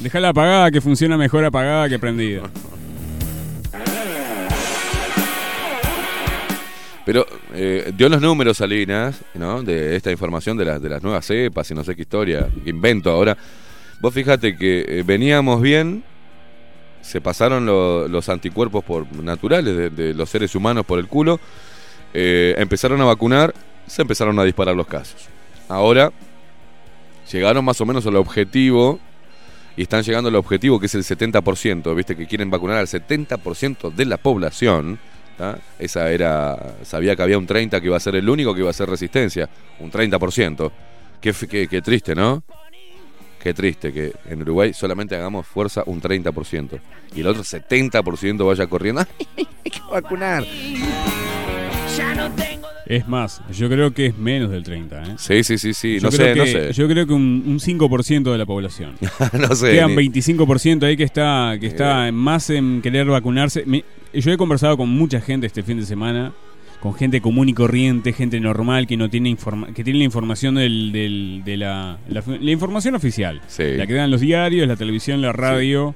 Dejala 0.00 0.28
apagada, 0.30 0.70
que 0.70 0.80
funciona 0.80 1.16
mejor 1.16 1.44
apagada 1.44 1.88
que 1.88 1.98
prendida. 1.98 2.42
Pero 7.06 7.26
eh, 7.52 7.92
dio 7.94 8.08
los 8.08 8.20
números 8.22 8.56
Salinas, 8.56 9.20
¿no? 9.34 9.62
De 9.62 9.94
esta 9.94 10.10
información 10.10 10.56
de, 10.56 10.64
las 10.64 10.80
de 10.80 10.88
las 10.88 11.02
nuevas 11.02 11.26
cepas 11.26 11.70
y 11.70 11.74
no 11.74 11.84
sé 11.84 11.94
qué 11.94 12.02
historia, 12.02 12.48
que 12.64 12.70
invento 12.70 13.10
ahora. 13.10 13.36
Vos 14.00 14.14
fíjate 14.14 14.56
que 14.56 14.84
eh, 14.88 15.02
veníamos 15.04 15.60
bien, 15.60 16.02
se 17.02 17.20
pasaron 17.20 17.66
lo- 17.66 18.08
los 18.08 18.28
anticuerpos 18.30 18.82
por 18.84 19.10
naturales 19.16 19.76
de, 19.76 19.90
de 19.90 20.14
los 20.14 20.30
seres 20.30 20.54
humanos 20.54 20.86
por 20.86 20.98
el 20.98 21.06
culo, 21.06 21.38
eh, 22.14 22.54
empezaron 22.56 22.98
a 23.02 23.04
vacunar, 23.04 23.54
se 23.86 24.02
empezaron 24.02 24.38
a 24.38 24.44
disparar 24.44 24.74
los 24.74 24.86
casos. 24.86 25.28
Ahora 25.68 26.12
llegaron 27.30 27.64
más 27.64 27.80
o 27.80 27.86
menos 27.86 28.06
al 28.06 28.16
objetivo 28.16 28.98
y 29.76 29.82
están 29.82 30.02
llegando 30.02 30.28
al 30.28 30.36
objetivo 30.36 30.78
que 30.78 30.86
es 30.86 30.94
el 30.94 31.02
70%, 31.02 31.94
viste 31.94 32.16
que 32.16 32.26
quieren 32.26 32.50
vacunar 32.50 32.78
al 32.78 32.86
70% 32.86 33.92
de 33.92 34.04
la 34.04 34.16
población. 34.16 34.98
Esa 35.78 36.10
era, 36.10 36.76
sabía 36.84 37.16
que 37.16 37.22
había 37.22 37.38
un 37.38 37.46
30 37.46 37.80
que 37.80 37.86
iba 37.86 37.96
a 37.96 38.00
ser 38.00 38.14
el 38.14 38.28
único 38.28 38.54
que 38.54 38.60
iba 38.60 38.70
a 38.70 38.74
ser 38.74 38.88
resistencia, 38.88 39.48
un 39.80 39.90
30%. 39.90 40.70
Qué, 41.20 41.32
qué, 41.48 41.66
qué 41.66 41.82
triste, 41.82 42.14
¿no? 42.14 42.44
Qué 43.42 43.52
triste 43.52 43.92
que 43.92 44.12
en 44.26 44.42
Uruguay 44.42 44.72
solamente 44.72 45.16
hagamos 45.16 45.46
fuerza 45.46 45.82
un 45.84 46.00
30% 46.00 46.80
y 47.14 47.20
el 47.20 47.26
otro 47.26 47.42
70% 47.42 48.46
vaya 48.46 48.66
corriendo. 48.66 49.02
¡Ay, 49.36 49.48
hay 49.64 49.70
que 49.70 49.80
vacunar! 49.90 50.44
Ya 51.96 52.14
no 52.14 52.30
tengo 52.32 52.53
Es 52.86 53.08
más, 53.08 53.40
yo 53.50 53.68
creo 53.68 53.92
que 53.94 54.06
es 54.06 54.18
menos 54.18 54.50
del 54.50 54.62
30. 54.62 55.02
¿eh? 55.02 55.14
Sí, 55.16 55.42
sí, 55.42 55.56
sí, 55.58 55.72
sí, 55.72 55.98
no 56.02 56.10
sé, 56.10 56.34
no 56.34 56.44
sé. 56.44 56.72
Yo 56.72 56.86
creo 56.86 57.06
que 57.06 57.12
un, 57.14 57.42
un 57.46 57.58
5% 57.58 58.30
de 58.30 58.36
la 58.38 58.44
población. 58.46 58.92
no 59.32 59.54
sé. 59.54 59.72
Quedan 59.72 59.94
ni- 59.96 60.08
25% 60.10 60.82
ahí 60.84 60.96
que 60.96 61.04
está, 61.04 61.56
que 61.58 61.66
está 61.66 62.10
más 62.12 62.50
en 62.50 62.82
querer 62.82 63.06
vacunarse. 63.06 63.64
Yo 64.12 64.30
he 64.32 64.36
conversado 64.36 64.76
con 64.76 64.88
mucha 64.90 65.20
gente 65.20 65.46
este 65.46 65.62
fin 65.62 65.78
de 65.80 65.86
semana, 65.86 66.32
con 66.80 66.94
gente 66.94 67.22
común 67.22 67.48
y 67.48 67.54
corriente, 67.54 68.12
gente 68.12 68.38
normal 68.38 68.86
que 68.86 68.98
no 68.98 69.08
tiene 69.08 69.30
informa 69.30 69.68
que 69.72 69.82
tiene 69.82 70.00
la 70.00 70.04
información 70.04 70.56
del, 70.56 70.92
del- 70.92 71.42
de 71.42 71.56
la, 71.56 71.98
la, 72.08 72.22
la 72.40 72.50
información 72.50 72.94
oficial. 72.94 73.40
Sí. 73.46 73.64
La 73.76 73.86
que 73.86 73.94
dan 73.94 74.10
los 74.10 74.20
diarios, 74.20 74.68
la 74.68 74.76
televisión, 74.76 75.22
la 75.22 75.32
radio. 75.32 75.94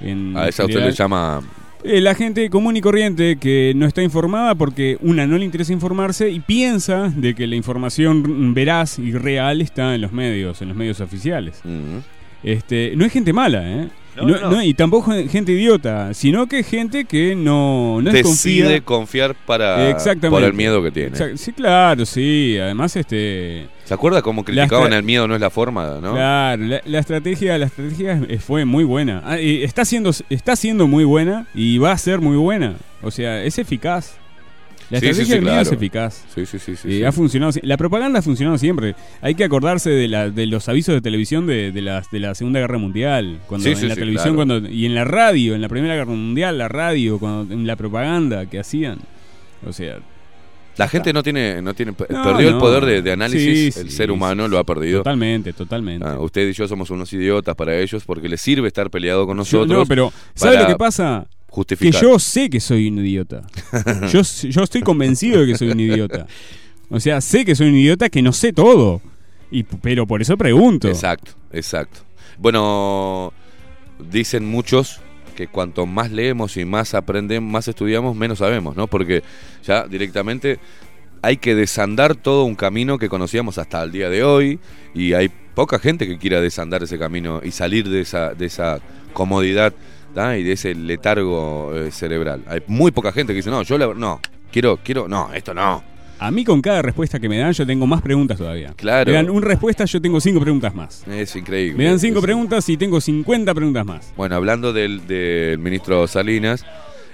En 0.00 0.36
A 0.36 0.46
esa 0.46 0.64
usted 0.66 0.78
le 0.84 0.92
llama 0.92 1.40
Eh, 1.84 2.00
la 2.00 2.14
gente 2.14 2.50
común 2.50 2.76
y 2.76 2.80
corriente 2.80 3.36
que 3.36 3.72
no 3.76 3.86
está 3.86 4.02
informada 4.02 4.54
porque 4.56 4.98
una 5.00 5.26
no 5.26 5.38
le 5.38 5.44
interesa 5.44 5.72
informarse 5.72 6.28
y 6.28 6.40
piensa 6.40 7.12
de 7.14 7.34
que 7.34 7.46
la 7.46 7.54
información 7.54 8.52
veraz 8.52 8.98
y 8.98 9.12
real 9.12 9.60
está 9.60 9.94
en 9.94 10.00
los 10.00 10.12
medios, 10.12 10.60
en 10.60 10.68
los 10.68 10.76
medios 10.76 11.00
oficiales. 11.00 11.62
Este, 12.42 12.92
no 12.96 13.04
es 13.04 13.12
gente 13.12 13.32
mala, 13.32 13.62
¿eh? 13.64 13.88
No, 14.22 14.28
Y 14.28 14.32
no- 14.32 14.40
no. 14.40 14.50
no, 14.50 14.62
y 14.62 14.74
tampoco 14.74 15.12
gente 15.28 15.52
idiota, 15.52 16.12
sino 16.14 16.46
que 16.46 16.60
es 16.60 16.66
gente 16.68 17.04
que 17.04 17.34
no, 17.36 18.00
no 18.02 18.10
decide 18.10 18.82
confiar 18.82 19.34
para 19.34 19.88
Exactamente. 19.90 20.30
por 20.30 20.42
el 20.44 20.54
miedo 20.54 20.82
que 20.82 20.90
tiene. 20.90 21.10
Exact- 21.16 21.36
Sí, 21.36 21.52
claro, 21.52 22.04
sí. 22.06 22.56
Además, 22.60 22.96
este, 22.96 23.66
¿Se 23.84 23.94
acuerda 23.94 24.20
cómo 24.22 24.44
criticaban 24.44 24.92
el 24.92 25.02
miedo 25.02 25.26
no 25.28 25.34
es 25.34 25.40
la 25.40 25.50
forma, 25.50 25.98
no? 26.02 26.12
claro, 26.14 26.62
la, 26.64 26.80
la 26.84 26.98
estrategia, 26.98 27.56
la 27.58 27.66
estrategia 27.66 28.20
es- 28.28 28.42
fue 28.44 28.64
muy 28.64 28.84
buena. 28.84 29.22
Ah, 29.24 29.40
y 29.40 29.62
está 29.62 29.84
siendo, 29.84 30.10
está 30.30 30.56
siendo 30.56 30.86
muy 30.86 31.04
buena 31.04 31.46
y 31.54 31.78
va 31.78 31.92
a 31.92 31.98
ser 31.98 32.20
muy 32.20 32.36
buena. 32.36 32.74
O 33.02 33.10
sea, 33.10 33.42
es 33.44 33.58
eficaz. 33.58 34.16
La 34.90 35.00
Sí, 35.00 35.04
sí, 35.06 35.10
estrategia 35.10 35.24
sí, 35.24 35.30
del 35.32 35.42
miedo 35.44 35.60
es 35.60 35.68
claro. 35.68 35.76
eficaz. 35.76 36.24
Sí, 36.34 36.46
sí, 36.46 36.58
sí, 36.58 36.76
sí. 36.76 36.88
Sí. 36.90 37.04
ha 37.04 37.12
funcionado. 37.12 37.52
La 37.62 37.76
propaganda 37.76 38.20
ha 38.20 38.22
funcionado 38.22 38.56
siempre. 38.56 38.94
Hay 39.20 39.34
que 39.34 39.44
acordarse 39.44 39.90
de, 39.90 40.08
la, 40.08 40.30
de 40.30 40.46
los 40.46 40.66
avisos 40.68 40.94
de 40.94 41.00
televisión 41.02 41.46
de, 41.46 41.72
de, 41.72 41.82
las- 41.82 42.10
de 42.10 42.20
la 42.20 42.34
Segunda 42.34 42.60
Guerra 42.60 42.78
Mundial. 42.78 43.38
Cuando 43.46 43.64
Sí, 43.64 43.70
en 43.72 43.76
sí, 43.76 43.86
la 43.86 43.94
sí, 43.94 44.00
televisión 44.00 44.34
claro. 44.34 44.48
cuando 44.48 44.68
y 44.70 44.86
en 44.86 44.94
la 44.94 45.04
radio, 45.04 45.54
en 45.54 45.60
la 45.60 45.68
Primera 45.68 45.94
Guerra 45.94 46.10
Mundial, 46.12 46.56
la 46.56 46.68
radio, 46.68 47.18
cuando, 47.18 47.52
en 47.52 47.66
la 47.66 47.76
propaganda 47.76 48.46
que 48.46 48.58
hacían. 48.58 48.98
O 49.66 49.72
sea, 49.74 49.98
La 50.78 50.88
gente 50.88 51.12
no 51.12 51.22
tiene, 51.22 51.60
no 51.60 51.74
tiene, 51.74 51.90
No, 51.90 52.22
perdió 52.22 52.48
el 52.48 52.56
poder 52.58 52.84
de, 52.86 53.02
de 53.02 53.12
análisis, 53.12 53.74
Sí, 53.74 53.80
el 53.80 53.90
sí, 53.90 53.96
ser 53.96 54.10
humano 54.12 54.46
lo 54.48 54.58
ha 54.58 54.64
perdido. 54.64 55.00
totalmente, 55.00 55.52
totalmente. 55.52 56.06
Ah, 56.08 56.18
usted 56.20 56.48
y 56.48 56.52
yo 56.52 56.66
somos 56.68 56.88
unos 56.90 57.12
idiotas 57.12 57.54
para 57.56 57.76
ellos 57.76 58.04
porque 58.06 58.28
les 58.28 58.40
sirve 58.40 58.68
estar 58.68 58.88
peleado 58.88 59.26
con 59.26 59.34
Yo- 59.34 59.40
nosotros. 59.40 59.78
no, 59.80 59.84
pero 59.86 60.12
¿sabe 60.34 60.54
para 60.54 60.68
lo 60.68 60.74
que 60.74 60.78
pasa? 60.78 61.26
Que 61.78 61.90
yo 61.92 62.18
sé 62.18 62.50
que 62.50 62.60
soy 62.60 62.88
un 62.88 62.98
idiota. 62.98 63.42
yo, 64.12 64.22
yo 64.22 64.62
estoy 64.62 64.82
convencido 64.82 65.40
de 65.40 65.46
que 65.46 65.58
soy 65.58 65.70
un 65.70 65.80
idiota. 65.80 66.26
O 66.90 67.00
sea, 67.00 67.20
sé 67.20 67.44
que 67.44 67.54
soy 67.54 67.68
un 67.68 67.74
idiota 67.74 68.08
que 68.08 68.22
no 68.22 68.32
sé 68.32 68.52
todo. 68.52 69.00
Y, 69.50 69.62
pero 69.62 70.06
por 70.06 70.22
eso 70.22 70.36
pregunto. 70.36 70.88
Exacto, 70.88 71.32
exacto. 71.52 72.00
Bueno, 72.38 73.32
dicen 74.10 74.46
muchos 74.46 75.00
que 75.34 75.48
cuanto 75.48 75.86
más 75.86 76.10
leemos 76.10 76.56
y 76.56 76.64
más 76.64 76.94
aprendemos, 76.94 77.50
más 77.50 77.68
estudiamos, 77.68 78.16
menos 78.16 78.38
sabemos, 78.38 78.76
¿no? 78.76 78.86
Porque 78.86 79.22
ya 79.64 79.86
directamente 79.86 80.58
hay 81.22 81.36
que 81.36 81.54
desandar 81.54 82.14
todo 82.14 82.44
un 82.44 82.54
camino 82.54 82.98
que 82.98 83.08
conocíamos 83.08 83.58
hasta 83.58 83.82
el 83.82 83.92
día 83.92 84.08
de 84.08 84.22
hoy 84.22 84.58
y 84.94 85.12
hay 85.14 85.30
poca 85.54 85.78
gente 85.78 86.06
que 86.06 86.18
quiera 86.18 86.40
desandar 86.40 86.82
ese 86.82 86.98
camino 86.98 87.40
y 87.42 87.50
salir 87.50 87.88
de 87.88 88.00
esa, 88.00 88.34
de 88.34 88.46
esa 88.46 88.80
comodidad 89.12 89.72
¿tá? 90.14 90.36
y 90.38 90.42
de 90.42 90.52
ese 90.52 90.74
letargo 90.74 91.72
eh, 91.74 91.90
cerebral. 91.90 92.42
Hay 92.48 92.62
muy 92.66 92.90
poca 92.90 93.12
gente 93.12 93.32
que 93.32 93.36
dice, 93.38 93.50
no, 93.50 93.62
yo 93.62 93.78
la- 93.78 93.94
no, 93.94 94.20
quiero, 94.52 94.78
quiero, 94.82 95.08
no, 95.08 95.32
esto 95.32 95.54
no. 95.54 95.82
A 96.20 96.32
mí 96.32 96.44
con 96.44 96.60
cada 96.60 96.82
respuesta 96.82 97.20
que 97.20 97.28
me 97.28 97.38
dan 97.38 97.52
yo 97.52 97.64
tengo 97.64 97.86
más 97.86 98.02
preguntas 98.02 98.38
todavía. 98.38 98.72
Claro. 98.76 99.08
Me 99.10 99.16
dan 99.16 99.30
una 99.30 99.46
respuesta, 99.46 99.84
yo 99.84 100.00
tengo 100.02 100.20
cinco 100.20 100.40
preguntas 100.40 100.74
más. 100.74 101.06
Es 101.06 101.36
increíble. 101.36 101.78
Me 101.78 101.84
dan 101.88 102.00
cinco 102.00 102.18
Es- 102.18 102.24
preguntas 102.24 102.68
y 102.68 102.76
tengo 102.76 103.00
50 103.00 103.54
preguntas 103.54 103.86
más. 103.86 104.12
Bueno, 104.16 104.34
hablando 104.34 104.72
del, 104.72 105.06
del 105.06 105.58
ministro 105.58 106.06
Salinas, 106.08 106.66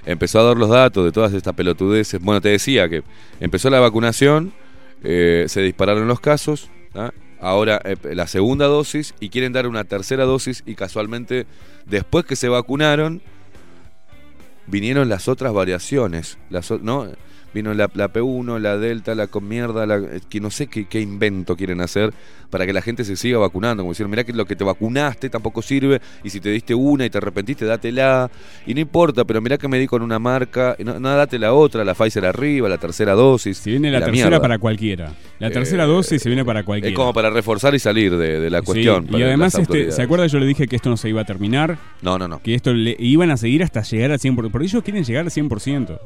empezó 0.07 0.40
a 0.40 0.44
dar 0.44 0.57
los 0.57 0.70
datos 0.70 1.04
de 1.04 1.12
todas 1.12 1.35
estas 1.35 1.52
pelotudeces. 1.54 2.18
Bueno, 2.22 2.40
te 2.40 2.48
decía 2.48 2.88
que 2.88 3.02
empezó 3.40 3.68
la 3.68 3.78
vacunación, 3.80 4.54
eh, 5.02 5.44
se 5.48 5.61
dispararon 5.61 6.09
los 6.09 6.20
casos, 6.20 6.70
¿ah? 6.94 7.11
ahora 7.40 7.78
eh, 7.85 7.96
la 8.14 8.26
segunda 8.26 8.64
dosis 8.66 9.14
y 9.20 9.28
quieren 9.28 9.52
dar 9.52 9.66
una 9.66 9.85
tercera 9.85 10.24
dosis 10.24 10.62
y 10.64 10.74
casualmente 10.76 11.44
después 11.87 12.25
que 12.25 12.37
se 12.37 12.49
vacunaron 12.49 13.23
vinieron 14.66 15.09
las 15.09 15.29
otras 15.29 15.53
variaciones, 15.53 16.38
las, 16.51 16.70
¿no? 16.70 17.09
Vino 17.55 17.73
la, 17.73 17.88
la 17.95 18.12
P1, 18.12 18.59
la 18.59 18.77
Delta, 18.77 19.14
la 19.14 19.29
con 19.29 19.47
mierda, 19.49 19.87
la, 19.87 19.97
eh, 19.97 20.21
que 20.29 20.40
no 20.40 20.51
sé 20.51 20.67
qué, 20.67 20.87
qué 20.87 21.01
invento 21.01 21.57
quieren 21.57 21.81
hacer 21.81 22.12
para 22.51 22.67
que 22.67 22.73
la 22.73 22.83
gente 22.83 23.05
se 23.05 23.17
siga 23.17 23.38
vacunando. 23.38 23.83
Como 23.83 23.93
decir, 23.93 24.07
mirá 24.09 24.25
que 24.25 24.33
lo 24.33 24.45
que 24.45 24.55
te 24.57 24.64
vacunaste 24.64 25.31
tampoco 25.31 25.62
sirve, 25.62 26.01
y 26.23 26.31
si 26.31 26.40
te 26.40 26.51
diste 26.51 26.75
una 26.75 27.05
y 27.07 27.11
te 27.11 27.19
arrepentiste, 27.19 27.64
dátela. 27.64 28.31
Y 28.67 28.75
no 28.75 28.81
importa, 28.81 29.25
pero 29.25 29.40
mirá 29.40 29.57
que 29.59 29.69
me 29.69 29.79
di 29.79 29.87
con 29.87 30.03
una 30.03 30.19
marca, 30.19 30.77
no, 30.85 30.99
no 31.01 31.09
date 31.17 31.38
la 31.38 31.53
otra, 31.55 31.85
la 31.85 31.95
Pfizer 31.95 32.25
arriba, 32.27 32.69
la 32.69 32.79
tercera 32.79 33.12
dosis. 33.14 33.57
Se 33.59 33.71
viene 33.71 33.90
la, 33.90 34.01
la 34.01 34.07
tercera 34.07 34.29
mierda. 34.31 34.40
para 34.43 34.59
cualquiera. 34.59 35.12
La 35.38 35.51
tercera 35.51 35.85
Eh, 35.85 35.88
dosis 35.88 36.23
se 36.23 36.29
viene 36.29 36.45
para 36.45 36.64
cualquiera. 36.64 36.90
Es 36.90 36.97
como 36.97 37.12
para 37.12 37.31
reforzar 37.31 37.75
y 37.75 37.79
salir 37.79 38.17
de, 38.17 38.40
de 38.40 38.51
la 38.51 38.61
Sí, 38.61 38.67
cuestión. 38.67 39.07
y 39.11 39.23
además, 39.23 39.55
este. 39.57 39.90
¿se 39.93 40.03
acuerda? 40.03 40.27
Yo 40.27 40.38
le 40.38 40.47
dije 40.47 40.67
que 40.67 40.77
esto 40.77 40.90
no 40.90 40.97
se 40.97 41.09
iba 41.09 41.21
a 41.23 41.25
terminar, 41.25 41.79
No, 42.03 42.19
no, 42.19 42.29
no. 42.29 42.40
que 42.43 42.55
esto 42.55 42.73
le 42.73 42.97
iban 42.99 43.31
a 43.31 43.37
seguir 43.37 43.62
hasta 43.62 43.83
llegar 43.83 44.11
al 44.12 44.19
100%. 44.19 44.51
Porque 44.51 44.67
ellos 44.67 44.83
quieren 44.83 45.05
llegar 45.05 45.25
al 45.25 45.31
100%. 45.31 45.99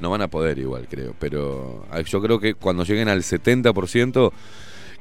No 0.00 0.10
van 0.10 0.22
a 0.22 0.28
poder 0.28 0.58
igual, 0.58 0.86
creo. 0.88 1.14
Pero 1.18 1.86
ah, 1.90 2.00
yo 2.00 2.20
creo 2.20 2.38
que 2.38 2.54
cuando 2.54 2.84
lleguen 2.84 3.08
al 3.08 3.22
70%, 3.22 4.32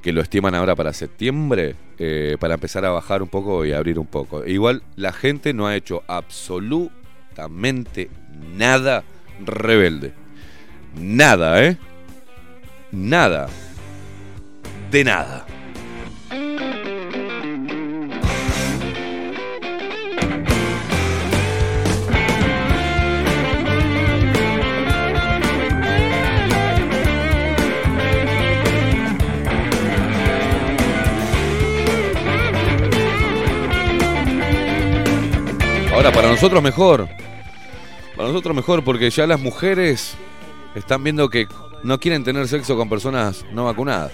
que 0.02 0.14
lo 0.14 0.22
estiman 0.22 0.56
ahora 0.56 0.76
para 0.76 0.94
septiembre, 0.94 1.76
eh, 1.98 2.38
para 2.40 2.54
empezar 2.54 2.86
a 2.86 2.92
bajar 2.92 3.24
un 3.24 3.30
poco 3.30 3.66
y 3.66 3.74
abrir 3.74 3.98
un 3.98 4.06
poco. 4.06 4.46
Igual 4.46 4.84
la 4.96 5.12
gente 5.12 5.54
no 5.54 5.68
ha 5.68 5.76
hecho 5.76 6.04
absolutamente 6.08 8.10
nada 8.56 9.04
rebelde. 9.44 10.14
Nada, 10.96 11.64
¿eh? 11.64 11.78
Nada. 12.92 13.48
De 14.92 15.04
nada. 15.04 15.46
Para 36.14 36.30
nosotros 36.30 36.62
mejor. 36.62 37.08
Para 38.16 38.30
nosotros 38.30 38.56
mejor, 38.56 38.84
porque 38.84 39.10
ya 39.10 39.28
las 39.28 39.40
mujeres 39.40 40.16
están 40.76 41.04
viendo 41.04 41.30
que 41.30 41.48
no 41.84 42.00
quieren 42.00 42.24
tener 42.24 42.48
sexo 42.48 42.78
con 42.78 42.90
personas 42.90 43.46
no 43.52 43.66
vacunadas. 43.66 44.12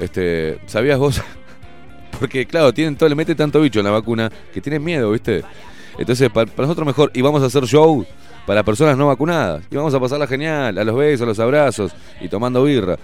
Este, 0.00 0.58
¿sabías 0.66 0.98
vos? 0.98 1.20
Porque 2.18 2.46
claro, 2.46 2.72
tienen 2.72 2.96
todo, 2.96 3.08
le 3.08 3.14
mete 3.14 3.34
tanto 3.34 3.60
bicho 3.60 3.78
en 3.80 3.84
la 3.84 3.92
vacuna 3.92 4.30
que 4.52 4.60
tienen 4.60 4.82
miedo, 4.82 5.10
¿viste? 5.12 5.44
Entonces, 5.98 6.28
pa- 6.30 6.46
para, 6.46 6.66
nosotros 6.66 6.86
mejor, 6.86 7.10
y 7.14 7.20
vamos 7.20 7.42
a 7.42 7.46
hacer 7.46 7.64
show 7.64 8.04
para 8.46 8.62
personas 8.64 8.96
no 8.96 9.06
vacunadas. 9.06 9.64
Y 9.70 9.76
vamos 9.76 9.94
a 9.94 10.00
pasarla 10.00 10.26
genial, 10.26 10.78
a 10.78 10.84
los 10.84 10.96
besos, 10.96 11.22
a 11.22 11.26
los 11.26 11.38
abrazos 11.38 11.92
y 12.20 12.28
tomando 12.28 12.64
birra. 12.64 12.96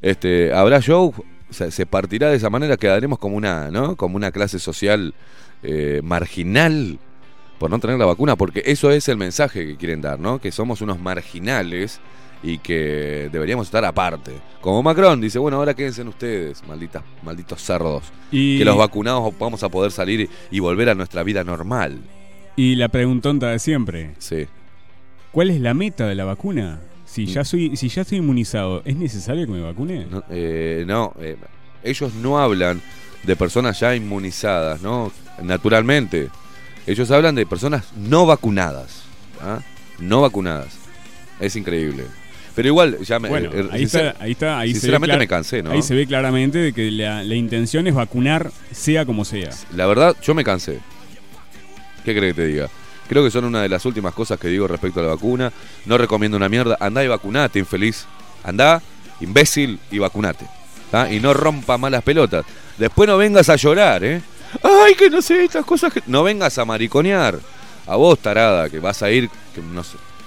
Este, 0.00 0.52
habrá 0.54 0.80
show, 0.80 1.12
se 1.50 1.84
partirá 1.86 2.30
de 2.30 2.36
esa 2.36 2.48
manera, 2.48 2.76
quedaremos 2.76 3.18
como 3.18 3.36
una, 3.36 3.70
¿no? 3.70 3.96
Como 3.96 4.16
una 4.16 4.30
clase 4.30 4.58
social 4.58 5.14
eh, 5.62 6.00
marginal 6.02 6.98
por 7.62 7.70
no 7.70 7.78
tener 7.78 7.96
la 7.96 8.06
vacuna, 8.06 8.34
porque 8.34 8.60
eso 8.66 8.90
es 8.90 9.06
el 9.08 9.16
mensaje 9.16 9.64
que 9.64 9.76
quieren 9.76 10.00
dar, 10.00 10.18
¿no? 10.18 10.40
Que 10.40 10.50
somos 10.50 10.80
unos 10.80 10.98
marginales 10.98 12.00
y 12.42 12.58
que 12.58 13.28
deberíamos 13.30 13.68
estar 13.68 13.84
aparte. 13.84 14.32
Como 14.60 14.82
Macron 14.82 15.20
dice, 15.20 15.38
bueno, 15.38 15.58
ahora 15.58 15.72
quédense 15.72 16.02
ustedes, 16.02 16.66
malditas, 16.66 17.04
malditos 17.22 17.62
cerdos. 17.62 18.02
Y, 18.32 18.58
Que 18.58 18.64
los 18.64 18.76
vacunados 18.76 19.32
vamos 19.38 19.62
a 19.62 19.68
poder 19.68 19.92
salir 19.92 20.22
y, 20.22 20.56
y 20.56 20.58
volver 20.58 20.88
a 20.88 20.96
nuestra 20.96 21.22
vida 21.22 21.44
normal. 21.44 22.00
y 22.56 22.74
la 22.74 22.88
preguntonta 22.88 23.50
de 23.50 23.60
siempre. 23.60 24.14
Sí. 24.18 24.48
¿Cuál 25.30 25.50
es 25.50 25.60
la 25.60 25.72
meta 25.72 26.08
de 26.08 26.16
la 26.16 26.24
vacuna? 26.24 26.80
Si 27.04 27.26
ya 27.26 27.44
soy, 27.44 27.76
si 27.76 27.88
ya 27.90 28.02
estoy 28.02 28.18
inmunizado, 28.18 28.82
¿es 28.84 28.96
necesario 28.96 29.46
que 29.46 29.52
me 29.52 29.60
vacune? 29.60 30.06
No, 30.10 30.24
eh, 30.30 30.82
no, 30.84 31.14
eh, 31.20 31.36
ellos 31.84 32.12
no 32.14 32.40
hablan 32.40 32.82
de 33.22 33.36
personas 33.36 33.78
ya 33.78 33.94
inmunizadas, 33.94 34.82
¿no? 34.82 35.12
Naturalmente. 35.40 36.28
Ellos 36.86 37.10
hablan 37.10 37.34
de 37.34 37.46
personas 37.46 37.84
no 37.96 38.26
vacunadas. 38.26 39.02
¿ah? 39.40 39.60
No 39.98 40.20
vacunadas. 40.20 40.68
Es 41.40 41.56
increíble. 41.56 42.04
Pero 42.54 42.68
igual, 42.68 42.98
ya 43.00 43.18
me. 43.18 43.28
Bueno, 43.30 43.50
eh, 43.52 43.68
ahí 43.72 43.82
sincer- 43.86 44.08
está, 44.08 44.22
ahí 44.24 44.32
está, 44.32 44.58
ahí 44.58 44.68
se 44.70 44.74
ve 44.74 44.80
sinceramente 44.80 45.14
clar- 45.14 45.18
me 45.20 45.28
cansé, 45.28 45.62
¿no? 45.62 45.70
Ahí 45.70 45.80
se 45.82 45.94
ve 45.94 46.06
claramente 46.06 46.58
de 46.58 46.72
que 46.74 46.90
la, 46.90 47.22
la 47.24 47.34
intención 47.34 47.86
es 47.86 47.94
vacunar 47.94 48.50
sea 48.72 49.06
como 49.06 49.24
sea. 49.24 49.50
La 49.74 49.86
verdad, 49.86 50.14
yo 50.22 50.34
me 50.34 50.44
cansé. 50.44 50.80
¿Qué 52.04 52.14
crees 52.14 52.34
que 52.34 52.42
te 52.42 52.46
diga? 52.48 52.68
Creo 53.08 53.24
que 53.24 53.30
son 53.30 53.44
una 53.44 53.62
de 53.62 53.68
las 53.68 53.84
últimas 53.86 54.12
cosas 54.14 54.38
que 54.38 54.48
digo 54.48 54.66
respecto 54.68 55.00
a 55.00 55.04
la 55.04 55.08
vacuna. 55.10 55.52
No 55.86 55.96
recomiendo 55.98 56.36
una 56.36 56.48
mierda. 56.48 56.76
Andá 56.80 57.02
y 57.04 57.08
vacunate, 57.08 57.58
infeliz. 57.58 58.06
Andá, 58.44 58.82
imbécil, 59.20 59.78
y 59.90 59.98
vacunate. 59.98 60.46
¿tá? 60.90 61.10
Y 61.12 61.20
no 61.20 61.32
rompa 61.32 61.78
malas 61.78 62.02
pelotas. 62.02 62.44
Después 62.76 63.08
no 63.08 63.16
vengas 63.16 63.48
a 63.48 63.56
llorar, 63.56 64.02
¿eh? 64.04 64.20
Ay, 64.62 64.94
que 64.94 65.10
no 65.10 65.22
sé, 65.22 65.44
estas 65.44 65.64
cosas 65.64 65.92
que... 65.92 66.02
No 66.06 66.22
vengas 66.22 66.58
a 66.58 66.64
mariconear. 66.64 67.38
A 67.86 67.96
vos, 67.96 68.18
tarada, 68.18 68.68
que 68.70 68.78
vas 68.78 69.02
a 69.02 69.10
ir, 69.10 69.28
que, 69.54 69.60
no 69.60 69.82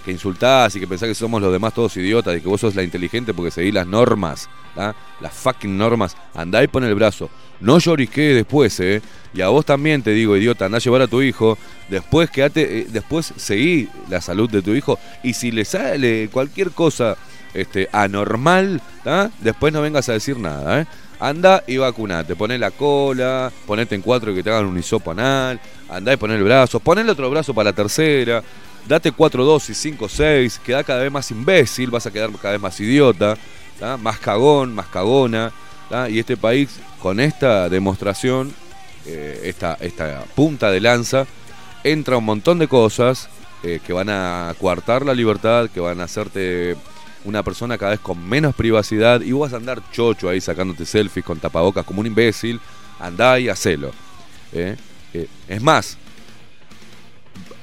que 0.06 0.12
insultás 0.12 0.76
y 0.76 0.80
que 0.80 0.88
pensás 0.88 1.10
que 1.10 1.16
somos 1.16 1.42
los 1.42 1.52
demás 1.52 1.74
todos 1.74 1.98
idiotas 1.98 2.38
y 2.38 2.42
que 2.42 2.48
vos 2.48 2.62
sos 2.62 2.76
la 2.76 2.84
inteligente 2.84 3.34
porque 3.34 3.50
seguís 3.50 3.74
las 3.74 3.88
normas, 3.88 4.48
¿tá? 4.76 4.96
las 5.20 5.34
fucking 5.34 5.76
normas. 5.76 6.16
Andá 6.36 6.64
y 6.64 6.68
pon 6.68 6.84
el 6.84 6.94
brazo. 6.94 7.30
No 7.60 7.80
llorisqué 7.80 8.34
después, 8.34 8.80
¿eh? 8.82 9.02
Y 9.34 9.42
a 9.42 9.48
vos 9.48 9.66
también 9.66 10.04
te 10.04 10.12
digo, 10.12 10.38
idiota, 10.38 10.66
andá 10.66 10.78
a 10.78 10.82
llevar 10.82 11.02
a 11.02 11.08
tu 11.08 11.22
hijo. 11.22 11.58
Después 11.90 12.30
quedate, 12.30 12.80
eh, 12.80 12.88
después 12.90 13.34
seguí 13.38 13.90
la 14.10 14.22
salud 14.22 14.50
de 14.50 14.62
tu 14.62 14.76
hijo. 14.76 15.00
Y 15.24 15.34
si 15.34 15.52
le 15.52 15.66
sale 15.66 16.30
cualquier 16.32 16.72
cosa 16.72 17.18
este, 17.54 17.90
anormal, 17.92 18.82
¿tá? 19.04 19.32
después 19.40 19.74
no 19.74 19.82
vengas 19.82 20.08
a 20.10 20.14
decir 20.14 20.38
nada, 20.38 20.82
¿eh? 20.82 20.86
Anda 21.20 21.64
y 21.66 21.78
vacunate, 21.78 22.36
poné 22.36 22.58
la 22.58 22.72
cola, 22.72 23.52
ponete 23.66 23.96
en 23.96 24.02
cuatro 24.02 24.32
y 24.32 24.36
que 24.36 24.44
te 24.44 24.50
hagan 24.50 24.66
un 24.66 24.78
hisopo 24.78 25.12
anal, 25.12 25.60
andá 25.90 26.14
y 26.14 26.18
poné 26.18 26.36
el 26.36 26.44
brazo, 26.44 26.80
poné 26.80 27.02
el 27.02 27.10
otro 27.10 27.30
brazo 27.30 27.54
para 27.54 27.70
la 27.70 27.76
tercera, 27.76 28.44
date 28.88 29.12
cuatro 29.12 29.46
dosis, 29.46 29.78
cinco, 29.78 30.10
seis, 30.10 30.60
quedá 30.60 30.84
cada 30.84 31.04
vez 31.04 31.12
más 31.12 31.32
imbécil, 31.32 31.90
vas 31.90 32.06
a 32.06 32.12
quedar 32.12 32.32
cada 32.34 32.54
vez 32.54 32.62
más 32.62 32.80
idiota, 32.80 33.38
más 34.02 34.20
cagón, 34.20 34.76
más 34.76 34.88
cagona, 34.88 35.52
y 36.10 36.20
este 36.20 36.36
país 36.36 36.80
con 37.02 37.20
esta 37.20 37.70
demostración, 37.70 38.54
eh, 39.06 39.42
esta, 39.44 39.78
esta 39.80 40.24
punta 40.36 40.72
de 40.72 40.82
lanza, 40.82 41.26
entra 41.84 42.18
un 42.18 42.26
montón 42.26 42.60
de 42.60 42.68
cosas 42.68 43.30
eh, 43.64 43.80
que 43.86 43.94
van 43.94 44.10
a 44.10 44.54
coartar 44.60 45.06
la 45.06 45.14
libertad, 45.14 45.70
que 45.70 45.80
van 45.80 46.02
a 46.02 46.06
hacerte 46.06 46.76
una 47.26 47.44
persona 47.44 47.78
cada 47.78 47.92
vez 47.92 48.00
con 48.00 48.24
menos 48.28 48.56
privacidad 48.56 49.22
y 49.22 49.32
vas 49.32 49.54
a 49.54 49.58
andar 49.58 49.82
chocho 49.92 50.30
ahí 50.30 50.40
sacándote 50.40 50.86
selfies 50.86 51.26
con 51.26 51.40
tapabocas 51.40 51.86
como 51.86 52.00
un 52.02 52.08
imbécil, 52.08 52.60
andá 53.00 53.40
y 53.40 53.50
hacelo. 53.50 53.92
¿eh? 54.54 54.76
Eh, 55.14 55.28
es 55.48 55.62
más, 55.62 55.98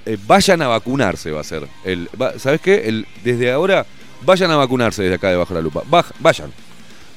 eh, 0.05 0.19
vayan 0.27 0.63
a 0.63 0.69
vacunarse 0.69 1.31
va 1.31 1.41
a 1.41 1.45
ser. 1.45 1.67
El, 1.85 2.09
va- 2.21 2.39
¿Sabes 2.39 2.61
qué? 2.61 2.89
El, 2.89 3.07
desde 3.23 3.53
ahora, 3.53 3.87
vayan 4.25 4.51
a 4.51 4.57
vacunarse 4.57 5.03
desde 5.03 5.15
acá 5.17 5.31
debajo 5.31 5.55
de 5.55 5.61
la 5.61 5.65
lupa. 5.65 5.83
Baj- 5.89 6.13
vayan. 6.19 6.53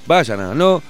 Vayan 0.08 0.40
a, 0.40 0.54
no. 0.54 0.82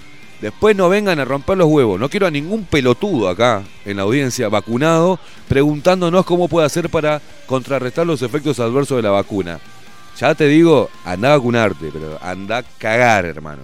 Después 0.42 0.76
no 0.76 0.90
vengan 0.90 1.18
a 1.20 1.26
romper 1.26 1.58
los 1.58 1.68
huevos. 1.68 1.98
No 2.00 2.10
quiero 2.10 2.28
a 2.28 2.32
ningún 2.32 2.66
pelotudo 2.66 3.30
acá 3.30 3.64
en 3.86 3.96
la 3.98 4.04
audiencia 4.04 4.50
vacunado 4.50 5.18
preguntándonos 5.48 6.26
cómo 6.26 6.50
puede 6.50 6.66
hacer 6.66 6.90
para 6.90 7.22
contrarrestar 7.48 8.06
los 8.06 8.22
efectos 8.22 8.60
adversos 8.60 8.98
de 8.98 9.04
la 9.04 9.12
vacuna. 9.12 9.60
Ya 10.18 10.34
te 10.34 10.48
digo, 10.48 10.90
anda 11.04 11.34
a 11.34 11.38
vacunarte, 11.38 11.90
pero 11.92 12.18
anda 12.22 12.60
a 12.60 12.64
cagar, 12.64 13.26
hermano. 13.26 13.64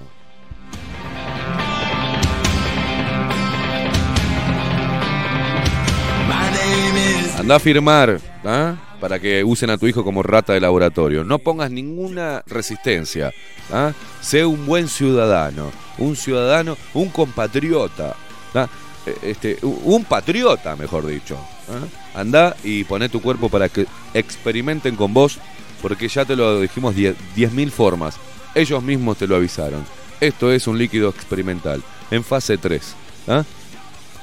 Anda 7.39 7.55
a 7.55 7.59
firmar, 7.59 8.19
¿ah? 8.45 8.75
Para 8.99 9.19
que 9.19 9.43
usen 9.43 9.71
a 9.71 9.77
tu 9.77 9.87
hijo 9.87 10.03
como 10.03 10.21
rata 10.21 10.53
de 10.53 10.59
laboratorio. 10.59 11.23
No 11.23 11.39
pongas 11.39 11.71
ninguna 11.71 12.43
resistencia. 12.45 13.31
¿ah? 13.73 13.93
Sé 14.21 14.45
un 14.45 14.67
buen 14.67 14.87
ciudadano. 14.87 15.71
Un 15.97 16.15
ciudadano, 16.15 16.77
un 16.93 17.09
compatriota. 17.09 18.15
¿ah? 18.53 18.67
Eh, 19.07 19.17
Este, 19.23 19.57
un 19.63 20.03
patriota, 20.03 20.75
mejor 20.75 21.07
dicho. 21.07 21.35
¿ah? 21.69 22.19
Anda 22.19 22.55
y 22.63 22.83
poné 22.83 23.09
tu 23.09 23.21
cuerpo 23.23 23.49
para 23.49 23.69
que 23.69 23.87
experimenten 24.13 24.95
con 24.95 25.11
vos, 25.15 25.39
porque 25.81 26.07
ya 26.07 26.25
te 26.25 26.35
lo 26.35 26.61
dijimos 26.61 26.95
10.000 26.95 27.71
formas. 27.71 28.17
Ellos 28.53 28.83
mismos 28.83 29.17
te 29.17 29.27
lo 29.27 29.35
avisaron. 29.35 29.85
Esto 30.19 30.51
es 30.51 30.67
un 30.67 30.77
líquido 30.77 31.09
experimental, 31.09 31.81
en 32.11 32.23
fase 32.23 32.57
3. 32.57 32.95
¿ah? 33.27 33.43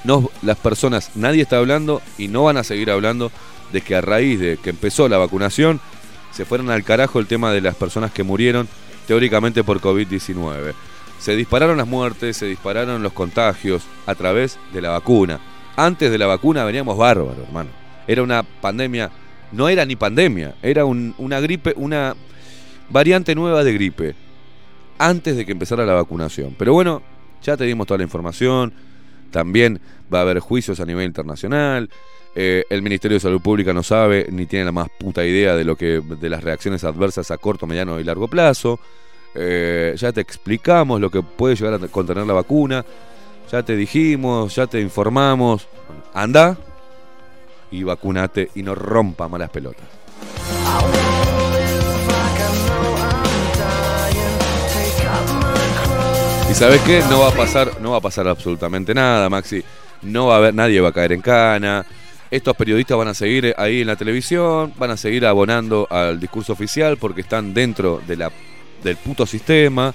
no, 0.05 0.31
las 0.43 0.57
personas, 0.59 1.11
nadie 1.17 1.43
está 1.43 1.59
hablando 1.59 2.03
y 2.17 2.29
no 2.29 2.45
van 2.45 2.57
a 2.57 2.65
seguir 2.65 2.91
hablando 2.91 3.33
de 3.73 3.81
que 3.81 3.97
a 3.97 4.01
raíz 4.01 4.39
de 4.41 4.57
que 4.57 4.71
empezó 4.71 5.09
la 5.09 5.19
vacunación 5.19 5.81
se 6.31 6.45
fueron 6.45 6.71
al 6.71 6.85
carajo 6.85 7.19
el 7.19 7.27
tema 7.27 7.53
de 7.53 7.61
las 7.61 7.75
personas 7.75 8.13
que 8.13 8.23
murieron 8.23 8.69
teóricamente 9.07 9.65
por 9.65 9.81
COVID-19. 9.81 10.75
Se 11.19 11.35
dispararon 11.35 11.79
las 11.79 11.89
muertes, 11.89 12.37
se 12.37 12.47
dispararon 12.47 13.03
los 13.03 13.13
contagios 13.13 13.83
a 14.07 14.15
través 14.15 14.59
de 14.73 14.81
la 14.81 14.91
vacuna. 14.91 15.41
Antes 15.77 16.11
de 16.11 16.19
la 16.19 16.27
vacuna 16.27 16.65
veníamos 16.65 16.97
bárbaros, 16.97 17.47
hermano. 17.47 17.71
Era 18.07 18.23
una 18.23 18.43
pandemia, 18.43 19.11
no 19.53 19.69
era 19.69 19.85
ni 19.85 19.97
pandemia, 19.97 20.55
era 20.63 20.85
un- 20.85 21.15
una 21.19 21.41
gripe, 21.41 21.75
una 21.77 22.15
variante 22.91 23.35
nueva 23.35 23.65
de 23.65 23.73
gripe, 23.73 24.15
antes 24.99 25.37
de 25.37 25.45
que 25.47 25.53
empezara 25.53 25.85
la 25.87 25.95
vacunación. 25.95 26.55
Pero 26.59 26.73
bueno, 26.73 27.03
ya 27.43 27.57
te 27.57 27.65
dimos 27.65 27.87
toda 27.87 27.99
la 27.99 28.05
información, 28.05 28.73
también 29.31 29.81
va 30.13 30.19
a 30.21 30.23
haber 30.23 30.41
juicios 30.41 30.81
a 30.81 30.87
nivel 30.87 31.07
internacional. 31.07 31.89
eh, 32.41 32.65
el 32.71 32.83
Ministerio 32.83 33.17
de 33.17 33.21
Salud 33.21 33.41
Pública 33.41 33.73
no 33.73 33.83
sabe 33.83 34.27
ni 34.31 34.47
tiene 34.47 34.67
la 34.67 34.71
más 34.71 34.89
puta 34.97 35.25
idea 35.25 35.57
de 35.57 35.65
lo 35.65 35.75
que 35.75 36.01
de 36.01 36.29
las 36.29 36.45
reacciones 36.45 36.85
adversas 36.85 37.31
a 37.33 37.39
corto, 37.39 37.67
mediano 37.67 37.99
y 37.99 38.05
largo 38.05 38.29
plazo. 38.29 38.79
Eh, 39.35 39.95
ya 39.97 40.13
te 40.13 40.21
explicamos 40.21 41.01
lo 41.01 41.11
que 41.11 41.23
puede 41.23 41.57
llegar 41.57 41.75
a 41.75 41.89
contener 41.89 42.27
la 42.27 42.35
vacuna. 42.35 42.85
Ya 43.51 43.63
te 43.65 43.75
dijimos, 43.75 44.55
ya 44.55 44.69
te 44.69 44.81
informamos. 44.81 45.67
Anda 46.15 46.57
y 47.71 47.83
vacunate 47.83 48.51
y 48.55 48.63
no 48.63 48.75
rompa 48.75 49.29
malas 49.29 49.51
pelotas. 49.51 49.87
Y 56.51 56.55
sabes 56.55 56.81
qué, 56.83 57.03
no 57.11 57.21
va 57.21 57.29
a 57.29 57.33
pasar, 57.33 57.81
no 57.81 57.91
va 57.91 57.99
a 57.99 58.01
pasar 58.01 58.27
absolutamente 58.27 58.95
nada, 58.95 59.29
Maxi. 59.29 59.63
No 60.03 60.29
va 60.29 60.35
a 60.35 60.37
haber, 60.39 60.55
nadie 60.55 60.81
va 60.81 60.89
a 60.89 60.93
caer 60.93 61.13
en 61.13 61.21
cana. 61.21 61.85
Estos 62.31 62.57
periodistas 62.57 62.97
van 62.97 63.09
a 63.09 63.15
seguir 63.15 63.55
ahí 63.59 63.83
en 63.83 63.87
la 63.87 63.97
televisión, 63.97 64.73
van 64.79 64.91
a 64.91 64.97
seguir 64.97 65.27
abonando 65.27 65.87
al 65.91 66.19
discurso 66.19 66.53
oficial 66.55 66.97
porque 66.97 67.21
están 67.21 67.53
dentro 67.53 68.01
de 68.07 68.17
la, 68.17 68.33
del 68.83 68.97
puto 68.97 69.27
sistema. 69.27 69.95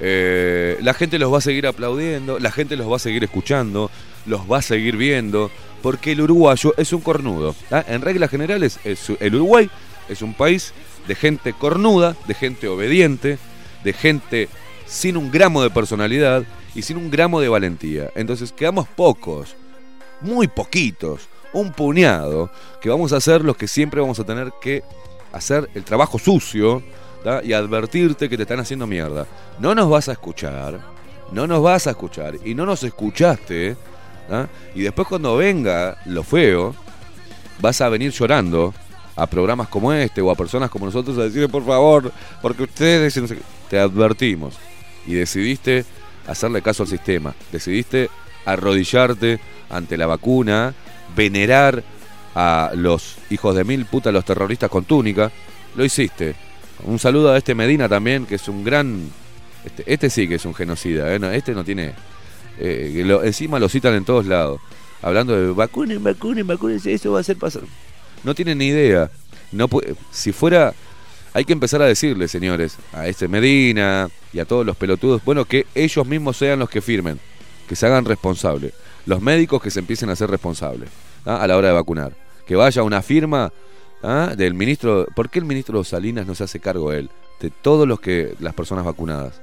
Eh, 0.00 0.78
la 0.80 0.94
gente 0.94 1.18
los 1.18 1.32
va 1.32 1.38
a 1.38 1.40
seguir 1.40 1.66
aplaudiendo, 1.66 2.38
la 2.40 2.50
gente 2.50 2.76
los 2.76 2.90
va 2.90 2.96
a 2.96 3.00
seguir 3.00 3.22
escuchando, 3.22 3.90
los 4.26 4.50
va 4.50 4.58
a 4.58 4.62
seguir 4.62 4.96
viendo, 4.96 5.50
porque 5.82 6.12
el 6.12 6.20
uruguayo 6.22 6.72
es 6.76 6.92
un 6.92 7.00
cornudo. 7.00 7.54
¿ah? 7.70 7.84
En 7.88 8.00
reglas 8.02 8.30
generales, 8.30 8.78
es- 8.84 9.10
el 9.20 9.34
Uruguay 9.34 9.70
es 10.08 10.22
un 10.22 10.34
país 10.34 10.72
de 11.06 11.14
gente 11.14 11.52
cornuda, 11.52 12.16
de 12.26 12.34
gente 12.34 12.68
obediente, 12.68 13.38
de 13.84 13.92
gente 13.92 14.48
sin 14.86 15.16
un 15.16 15.30
gramo 15.30 15.62
de 15.62 15.70
personalidad 15.70 16.44
y 16.74 16.82
sin 16.82 16.96
un 16.96 17.10
gramo 17.10 17.40
de 17.40 17.48
valentía. 17.48 18.10
Entonces 18.14 18.52
quedamos 18.52 18.86
pocos, 18.88 19.56
muy 20.20 20.46
poquitos, 20.48 21.28
un 21.52 21.72
puñado, 21.72 22.50
que 22.80 22.88
vamos 22.88 23.12
a 23.12 23.16
hacer 23.16 23.44
los 23.44 23.56
que 23.56 23.68
siempre 23.68 24.00
vamos 24.00 24.18
a 24.20 24.24
tener 24.24 24.52
que 24.60 24.82
hacer 25.32 25.68
el 25.74 25.82
trabajo 25.84 26.18
sucio 26.18 26.82
y 27.44 27.52
advertirte 27.52 28.28
que 28.28 28.36
te 28.36 28.42
están 28.42 28.60
haciendo 28.60 28.86
mierda. 28.86 29.26
No 29.58 29.74
nos 29.74 29.88
vas 29.88 30.08
a 30.08 30.12
escuchar, 30.12 30.80
no 31.32 31.46
nos 31.46 31.62
vas 31.62 31.86
a 31.86 31.90
escuchar 31.90 32.36
y 32.44 32.54
no 32.54 32.66
nos 32.66 32.82
escuchaste. 32.84 33.76
¿Tá? 34.32 34.48
Y 34.74 34.80
después 34.80 35.06
cuando 35.06 35.36
venga 35.36 35.98
lo 36.06 36.22
feo, 36.22 36.74
vas 37.60 37.82
a 37.82 37.90
venir 37.90 38.12
llorando 38.12 38.72
a 39.14 39.26
programas 39.26 39.68
como 39.68 39.92
este 39.92 40.22
o 40.22 40.30
a 40.30 40.34
personas 40.34 40.70
como 40.70 40.86
nosotros 40.86 41.18
a 41.18 41.24
decirle 41.24 41.50
por 41.50 41.66
favor, 41.66 42.10
porque 42.40 42.62
ustedes 42.62 43.14
y 43.14 43.20
no 43.20 43.26
sé 43.26 43.36
qué". 43.36 43.42
te 43.68 43.78
advertimos 43.78 44.54
y 45.06 45.12
decidiste 45.12 45.84
hacerle 46.26 46.62
caso 46.62 46.84
al 46.84 46.88
sistema, 46.88 47.34
decidiste 47.52 48.08
arrodillarte 48.46 49.38
ante 49.68 49.98
la 49.98 50.06
vacuna, 50.06 50.72
venerar 51.14 51.84
a 52.34 52.70
los 52.74 53.18
hijos 53.28 53.54
de 53.54 53.64
mil 53.64 53.84
putas, 53.84 54.14
los 54.14 54.24
terroristas 54.24 54.70
con 54.70 54.84
túnica, 54.84 55.30
lo 55.76 55.84
hiciste. 55.84 56.34
Un 56.84 56.98
saludo 56.98 57.32
a 57.32 57.36
este 57.36 57.54
Medina 57.54 57.86
también, 57.86 58.24
que 58.24 58.36
es 58.36 58.48
un 58.48 58.64
gran... 58.64 59.10
Este, 59.62 59.84
este 59.86 60.08
sí 60.08 60.26
que 60.26 60.36
es 60.36 60.44
un 60.46 60.54
genocida, 60.54 61.14
¿eh? 61.14 61.20
Este 61.36 61.52
no 61.52 61.64
tiene... 61.64 61.92
eh, 62.58 62.92
que 62.94 63.04
lo- 63.04 63.22
encima 63.24 63.58
lo 63.58 63.68
citan 63.68 63.94
en 63.94 64.04
todos 64.04 64.26
lados, 64.26 64.60
hablando 65.00 65.34
de 65.38 65.52
vacunen, 65.52 66.02
vacunen, 66.02 66.46
vacunen, 66.46 66.80
eso 66.84 67.12
va 67.12 67.20
a 67.20 67.24
ser 67.24 67.36
pasar. 67.36 67.62
No 68.24 68.34
tienen 68.34 68.58
ni 68.58 68.66
idea. 68.68 69.10
No 69.50 69.68
si 70.10 70.32
fuera 70.32 70.72
hay 71.34 71.44
que 71.44 71.52
empezar 71.52 71.82
a 71.82 71.86
decirle, 71.86 72.28
señores, 72.28 72.76
a 72.92 73.06
este 73.08 73.26
Medina 73.28 74.08
y 74.32 74.38
a 74.38 74.44
todos 74.44 74.64
los 74.66 74.76
pelotudos, 74.76 75.24
bueno, 75.24 75.44
que 75.44 75.66
ellos 75.74 76.06
mismos 76.06 76.36
sean 76.36 76.58
los 76.58 76.68
que 76.70 76.80
firmen, 76.80 77.18
que 77.68 77.74
se 77.76 77.86
hagan 77.86 78.04
responsables. 78.04 78.72
Los 79.06 79.20
médicos 79.20 79.60
que 79.62 79.70
se 79.70 79.80
empiecen 79.80 80.10
a 80.10 80.16
ser 80.16 80.30
responsables 80.30 80.88
¿ah? 81.26 81.42
a 81.42 81.46
la 81.46 81.56
hora 81.56 81.68
de 81.68 81.74
vacunar. 81.74 82.12
Que 82.46 82.54
vaya 82.54 82.82
una 82.82 83.02
firma 83.02 83.52
¿ah? 84.02 84.32
del 84.36 84.54
ministro. 84.54 85.06
¿Por 85.16 85.28
qué 85.30 85.38
el 85.40 85.44
ministro 85.44 85.82
Salinas 85.84 86.26
no 86.26 86.34
se 86.34 86.44
hace 86.44 86.60
cargo 86.60 86.92
él 86.92 87.10
de 87.40 87.50
todos 87.50 87.88
los 87.88 87.98
que 87.98 88.34
las 88.38 88.54
personas 88.54 88.84
vacunadas? 88.84 89.40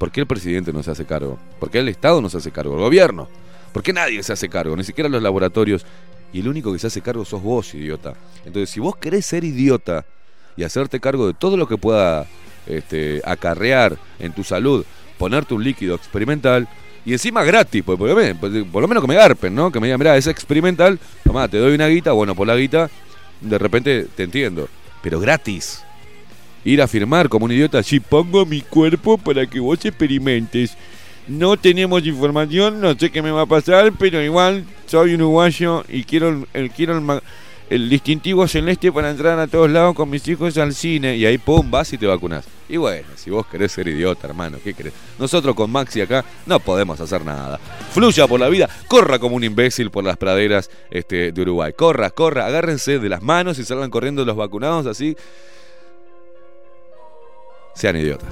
¿Por 0.00 0.10
qué 0.10 0.20
el 0.20 0.26
presidente 0.26 0.72
no 0.72 0.82
se 0.82 0.90
hace 0.90 1.04
cargo? 1.04 1.38
¿Por 1.58 1.70
qué 1.70 1.80
el 1.80 1.88
Estado 1.90 2.22
no 2.22 2.30
se 2.30 2.38
hace 2.38 2.50
cargo? 2.50 2.72
¿El 2.72 2.80
gobierno? 2.80 3.28
¿Por 3.70 3.82
qué 3.82 3.92
nadie 3.92 4.22
se 4.22 4.32
hace 4.32 4.48
cargo? 4.48 4.74
Ni 4.74 4.82
siquiera 4.82 5.10
los 5.10 5.22
laboratorios. 5.22 5.84
Y 6.32 6.40
el 6.40 6.48
único 6.48 6.72
que 6.72 6.78
se 6.78 6.86
hace 6.86 7.02
cargo 7.02 7.22
sos 7.26 7.42
vos, 7.42 7.74
idiota. 7.74 8.14
Entonces, 8.46 8.70
si 8.70 8.80
vos 8.80 8.96
querés 8.96 9.26
ser 9.26 9.44
idiota 9.44 10.06
y 10.56 10.64
hacerte 10.64 11.00
cargo 11.00 11.26
de 11.26 11.34
todo 11.34 11.58
lo 11.58 11.68
que 11.68 11.76
pueda 11.76 12.26
este, 12.66 13.20
acarrear 13.26 13.98
en 14.18 14.32
tu 14.32 14.42
salud, 14.42 14.86
ponerte 15.18 15.52
un 15.52 15.62
líquido 15.62 15.96
experimental 15.96 16.66
y 17.04 17.12
encima 17.12 17.44
gratis, 17.44 17.82
pues, 17.84 17.98
por, 17.98 18.08
lo 18.08 18.16
menos, 18.16 18.38
por 18.72 18.80
lo 18.80 18.88
menos 18.88 19.02
que 19.02 19.08
me 19.08 19.16
garpen, 19.16 19.54
¿no? 19.54 19.70
Que 19.70 19.80
me 19.80 19.88
digan, 19.88 19.98
mirá, 19.98 20.16
es 20.16 20.26
experimental, 20.28 20.98
tomá, 21.24 21.46
te 21.46 21.58
doy 21.58 21.74
una 21.74 21.88
guita, 21.88 22.12
bueno, 22.12 22.34
por 22.34 22.46
la 22.46 22.56
guita, 22.56 22.88
de 23.42 23.58
repente 23.58 24.06
te 24.16 24.22
entiendo, 24.22 24.66
pero 25.02 25.20
gratis. 25.20 25.84
Ir 26.64 26.82
a 26.82 26.88
firmar 26.88 27.28
como 27.28 27.46
un 27.46 27.52
idiota, 27.52 27.78
allí 27.78 28.00
pongo 28.00 28.44
mi 28.44 28.60
cuerpo 28.60 29.16
para 29.18 29.46
que 29.46 29.60
vos 29.60 29.84
experimentes. 29.84 30.76
No 31.28 31.56
tenemos 31.56 32.04
información, 32.06 32.80
no 32.80 32.94
sé 32.94 33.10
qué 33.10 33.22
me 33.22 33.30
va 33.30 33.42
a 33.42 33.46
pasar, 33.46 33.92
pero 33.98 34.22
igual 34.22 34.64
soy 34.86 35.14
un 35.14 35.22
uruguayo 35.22 35.84
y 35.88 36.04
quiero 36.04 36.46
el, 36.52 36.70
quiero 36.70 36.98
el, 36.98 37.20
el 37.70 37.88
distintivo 37.88 38.48
celeste 38.48 38.90
para 38.90 39.10
entrar 39.10 39.38
a 39.38 39.46
todos 39.46 39.70
lados 39.70 39.94
con 39.94 40.10
mis 40.10 40.26
hijos 40.26 40.58
al 40.58 40.74
cine. 40.74 41.16
Y 41.16 41.24
ahí, 41.24 41.38
pum, 41.38 41.70
vas 41.70 41.92
y 41.92 41.98
te 41.98 42.06
vacunas. 42.06 42.44
Y 42.68 42.76
bueno, 42.76 43.06
si 43.16 43.30
vos 43.30 43.46
querés 43.46 43.72
ser 43.72 43.86
idiota, 43.88 44.26
hermano, 44.26 44.58
¿qué 44.62 44.74
querés? 44.74 44.92
Nosotros 45.18 45.54
con 45.54 45.70
Maxi 45.70 46.00
acá 46.00 46.24
no 46.46 46.58
podemos 46.58 47.00
hacer 47.00 47.24
nada. 47.24 47.58
Fluya 47.92 48.26
por 48.26 48.40
la 48.40 48.48
vida, 48.48 48.68
corra 48.88 49.18
como 49.18 49.36
un 49.36 49.44
imbécil 49.44 49.90
por 49.90 50.04
las 50.04 50.16
praderas 50.16 50.68
este, 50.90 51.30
de 51.30 51.42
Uruguay. 51.42 51.72
Corra, 51.72 52.10
corra, 52.10 52.46
agárrense 52.46 52.98
de 52.98 53.08
las 53.08 53.22
manos 53.22 53.58
y 53.60 53.64
salgan 53.64 53.90
corriendo 53.90 54.24
los 54.24 54.36
vacunados 54.36 54.86
así. 54.86 55.16
Sean 57.74 57.96
idiotas. 57.96 58.28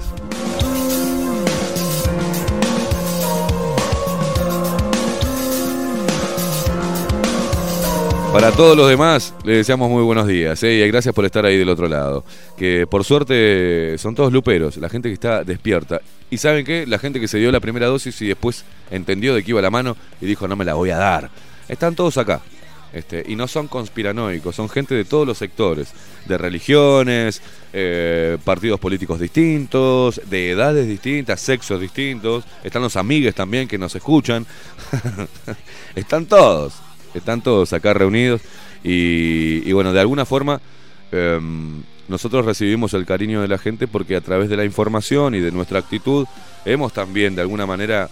Para 8.31 8.51
todos 8.51 8.77
los 8.77 8.87
demás, 8.87 9.33
les 9.43 9.57
deseamos 9.57 9.89
muy 9.89 10.03
buenos 10.03 10.27
días 10.27 10.61
¿eh? 10.61 10.73
y 10.73 10.87
gracias 10.87 11.15
por 11.15 11.25
estar 11.25 11.45
ahí 11.45 11.57
del 11.57 11.67
otro 11.67 11.87
lado. 11.87 12.23
Que 12.57 12.85
por 12.85 13.03
suerte 13.03 13.97
son 13.97 14.13
todos 14.13 14.31
luperos, 14.31 14.77
la 14.77 14.87
gente 14.87 15.09
que 15.09 15.13
está 15.13 15.43
despierta. 15.43 15.99
Y 16.29 16.37
saben 16.37 16.63
qué, 16.63 16.85
la 16.85 16.99
gente 16.99 17.19
que 17.19 17.27
se 17.27 17.39
dio 17.39 17.51
la 17.51 17.59
primera 17.59 17.87
dosis 17.87 18.21
y 18.21 18.27
después 18.27 18.65
entendió 18.91 19.33
de 19.33 19.43
qué 19.43 19.49
iba 19.49 19.61
la 19.63 19.71
mano 19.71 19.97
y 20.21 20.27
dijo 20.27 20.47
no 20.47 20.55
me 20.55 20.63
la 20.63 20.75
voy 20.75 20.91
a 20.91 20.97
dar. 20.97 21.31
Están 21.67 21.95
todos 21.95 22.17
acá. 22.19 22.41
Este, 22.91 23.23
y 23.27 23.35
no 23.35 23.47
son 23.47 23.67
conspiranoicos, 23.67 24.55
son 24.55 24.67
gente 24.67 24.95
de 24.95 25.05
todos 25.05 25.27
los 25.27 25.37
sectores, 25.37 25.89
de 26.25 26.37
religiones, 26.39 27.41
eh, 27.71 28.37
partidos 28.43 28.79
políticos 28.79 29.19
distintos, 29.19 30.19
de 30.27 30.51
edades 30.51 30.87
distintas, 30.87 31.39
sexos 31.39 31.79
distintos. 31.79 32.45
Están 32.63 32.81
los 32.81 32.95
amigues 32.95 33.35
también 33.35 33.67
que 33.67 33.77
nos 33.77 33.95
escuchan. 33.95 34.45
Están 35.95 36.25
todos, 36.25 36.73
están 37.13 37.41
todos 37.41 37.73
acá 37.73 37.93
reunidos 37.93 38.41
y, 38.83 39.71
bueno, 39.73 39.91
de 39.91 39.99
alguna 39.99 40.25
forma 40.25 40.61
em, 41.11 41.81
nosotros 42.07 42.45
recibimos 42.45 42.93
el 42.93 43.05
cariño 43.05 43.41
de 43.41 43.47
la 43.47 43.57
gente 43.57 43.87
porque 43.87 44.15
a 44.15 44.21
través 44.21 44.49
de 44.49 44.57
la 44.57 44.65
información 44.65 45.35
y 45.35 45.39
de 45.39 45.51
nuestra 45.51 45.79
actitud 45.79 46.27
hemos 46.65 46.93
también 46.93 47.35
de 47.35 47.41
alguna 47.41 47.65
manera 47.65 48.09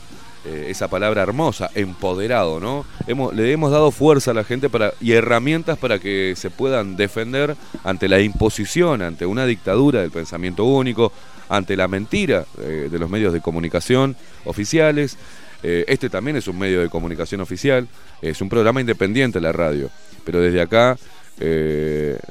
eh, 0.47 0.67
esa 0.69 0.87
palabra 0.87 1.23
hermosa, 1.23 1.69
empoderado, 1.75 2.61
¿no? 2.61 2.85
Hemos, 3.05 3.35
le 3.35 3.51
hemos 3.51 3.69
dado 3.69 3.91
fuerza 3.91 4.31
a 4.31 4.33
la 4.33 4.45
gente 4.45 4.69
para, 4.69 4.93
y 5.01 5.11
herramientas 5.11 5.77
para 5.77 5.99
que 5.99 6.35
se 6.37 6.49
puedan 6.49 6.95
defender 6.95 7.57
ante 7.83 8.07
la 8.07 8.21
imposición, 8.21 9.01
ante 9.01 9.25
una 9.25 9.45
dictadura 9.45 10.01
del 10.01 10.11
pensamiento 10.11 10.63
único, 10.63 11.11
ante 11.49 11.75
la 11.75 11.89
mentira 11.89 12.45
eh, 12.61 12.87
de 12.89 12.97
los 12.97 13.09
medios 13.09 13.33
de 13.33 13.41
comunicación 13.41 14.15
oficiales. 14.45 15.17
Eh, 15.63 15.83
este 15.89 16.09
también 16.09 16.37
es 16.37 16.47
un 16.47 16.57
medio 16.57 16.79
de 16.79 16.87
comunicación 16.87 17.41
oficial, 17.41 17.85
es 18.21 18.39
un 18.39 18.47
programa 18.47 18.79
independiente 18.79 19.41
la 19.41 19.51
radio, 19.51 19.89
pero 20.23 20.39
desde 20.39 20.61
acá 20.61 20.97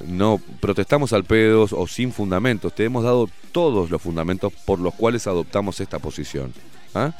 no 0.04 0.40
protestamos 0.58 1.12
al 1.12 1.22
pedo 1.22 1.68
o 1.70 1.86
sin 1.86 2.12
fundamentos, 2.12 2.74
te 2.74 2.84
hemos 2.84 3.04
dado 3.04 3.28
todos 3.52 3.88
los 3.88 4.02
fundamentos 4.02 4.52
por 4.64 4.80
los 4.80 4.94
cuales 4.94 5.26
adoptamos 5.26 5.78
esta 5.80 6.00
posición. 6.00 6.52
¿ah? 6.94 7.12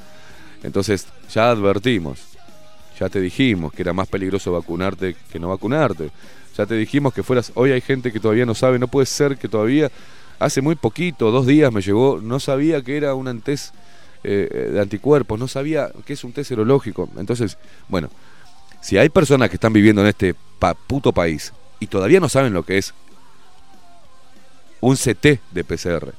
Entonces 0.63 1.07
ya 1.33 1.51
advertimos, 1.51 2.21
ya 2.99 3.09
te 3.09 3.21
dijimos 3.21 3.73
que 3.73 3.83
era 3.83 3.93
más 3.93 4.09
peligroso 4.09 4.53
vacunarte 4.53 5.17
que 5.31 5.39
no 5.39 5.49
vacunarte, 5.49 6.11
ya 6.57 6.67
te 6.67 6.75
dijimos 6.75 7.13
que 7.13 7.23
fueras, 7.23 7.53
hoy 7.55 7.71
hay 7.73 7.81
gente 7.81 8.11
que 8.13 8.21
todavía 8.21 8.47
no 8.47 8.55
sabe, 8.55 8.79
no 8.79 8.89
puede 8.89 9.07
ser 9.07 9.37
que 9.37 9.49
todavía, 9.49 9.91
hace 10.39 10.63
muy 10.63 10.75
poquito, 10.75 11.31
dos 11.31 11.47
días 11.47 11.71
me 11.73 11.83
llegó, 11.83 12.21
no 12.23 12.41
sabía 12.41 12.81
que 12.83 12.97
era 12.97 13.15
un 13.15 13.41
test 13.43 13.75
eh, 14.25 14.71
de 14.73 14.81
anticuerpos, 14.81 15.39
no 15.39 15.47
sabía 15.49 15.91
que 16.07 16.15
es 16.15 16.25
un 16.25 16.33
test 16.33 16.49
serológico. 16.49 17.09
Entonces, 17.19 17.59
bueno, 17.89 18.09
si 18.81 18.97
hay 18.97 19.09
personas 19.11 19.51
que 19.51 19.57
están 19.57 19.73
viviendo 19.75 20.01
en 20.01 20.09
este 20.09 20.35
pa- 20.59 20.75
puto 20.75 21.13
país 21.13 21.53
y 21.79 21.87
todavía 21.89 22.21
no 22.21 22.29
saben 22.31 22.55
lo 22.55 22.65
que 22.65 22.79
es 22.79 22.95
un 24.81 24.97
CT 24.97 25.41
de 25.53 25.65
PCR. 25.65 26.13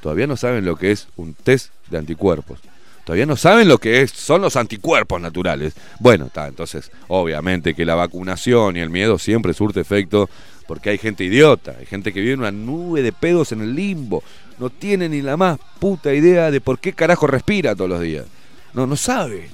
Todavía 0.00 0.26
no 0.26 0.36
saben 0.36 0.64
lo 0.64 0.76
que 0.76 0.92
es 0.92 1.08
un 1.16 1.34
test 1.34 1.70
de 1.90 1.98
anticuerpos. 1.98 2.58
Todavía 3.04 3.26
no 3.26 3.36
saben 3.36 3.68
lo 3.68 3.78
que 3.78 4.02
es, 4.02 4.10
son 4.10 4.40
los 4.40 4.56
anticuerpos 4.56 5.20
naturales. 5.20 5.74
Bueno, 6.00 6.26
está, 6.26 6.46
entonces, 6.46 6.90
obviamente 7.08 7.74
que 7.74 7.84
la 7.84 7.94
vacunación 7.94 8.76
y 8.76 8.80
el 8.80 8.90
miedo 8.90 9.18
siempre 9.18 9.52
surte 9.52 9.80
efecto 9.80 10.28
porque 10.66 10.90
hay 10.90 10.98
gente 10.98 11.24
idiota, 11.24 11.76
hay 11.78 11.86
gente 11.86 12.12
que 12.12 12.20
vive 12.20 12.32
en 12.32 12.40
una 12.40 12.50
nube 12.50 13.02
de 13.02 13.12
pedos 13.12 13.52
en 13.52 13.60
el 13.60 13.74
limbo, 13.74 14.22
no 14.58 14.70
tiene 14.70 15.08
ni 15.08 15.20
la 15.20 15.36
más 15.36 15.58
puta 15.78 16.14
idea 16.14 16.50
de 16.50 16.60
por 16.60 16.78
qué 16.78 16.94
carajo 16.94 17.26
respira 17.26 17.74
todos 17.74 17.90
los 17.90 18.00
días. 18.00 18.24
No, 18.72 18.86
no 18.86 18.96
sabe. 18.96 19.50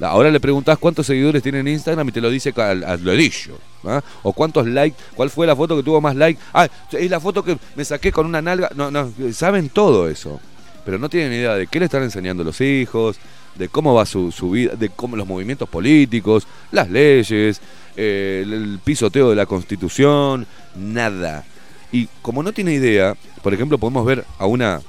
Ahora 0.00 0.30
le 0.30 0.40
preguntás 0.40 0.78
cuántos 0.78 1.06
seguidores 1.06 1.42
tiene 1.42 1.60
en 1.60 1.68
Instagram 1.68 2.08
y 2.08 2.12
te 2.12 2.20
lo 2.20 2.30
dice 2.30 2.52
al, 2.56 2.82
al 2.82 3.04
lodillo. 3.04 3.58
¿ah? 3.84 4.02
O 4.22 4.32
cuántos 4.32 4.66
likes, 4.66 4.96
cuál 5.14 5.30
fue 5.30 5.46
la 5.46 5.54
foto 5.54 5.76
que 5.76 5.82
tuvo 5.82 6.00
más 6.00 6.16
likes. 6.16 6.40
Ah, 6.52 6.68
es 6.92 7.10
la 7.10 7.20
foto 7.20 7.44
que 7.44 7.56
me 7.76 7.84
saqué 7.84 8.10
con 8.10 8.26
una 8.26 8.42
nalga. 8.42 8.70
No, 8.74 8.90
no, 8.90 9.12
saben 9.32 9.68
todo 9.68 10.08
eso. 10.08 10.40
Pero 10.84 10.98
no 10.98 11.08
tienen 11.08 11.32
idea 11.32 11.54
de 11.54 11.66
qué 11.66 11.78
le 11.78 11.84
están 11.86 12.02
enseñando 12.02 12.42
los 12.44 12.60
hijos, 12.60 13.18
de 13.54 13.68
cómo 13.68 13.94
va 13.94 14.06
su, 14.06 14.32
su 14.32 14.50
vida, 14.50 14.74
de 14.74 14.88
cómo 14.88 15.16
los 15.16 15.26
movimientos 15.26 15.68
políticos, 15.68 16.46
las 16.70 16.90
leyes, 16.90 17.60
eh, 17.96 18.42
el, 18.44 18.78
pisoteo 18.82 19.30
de 19.30 19.36
la 19.36 19.46
constitución, 19.46 20.46
nada. 20.76 21.44
Y 21.92 22.08
como 22.22 22.42
no 22.42 22.52
tiene 22.52 22.72
idea, 22.72 23.14
por 23.42 23.52
ejemplo, 23.54 23.78
podemos 23.78 24.04
ver 24.06 24.24
a 24.38 24.46
una 24.46 24.80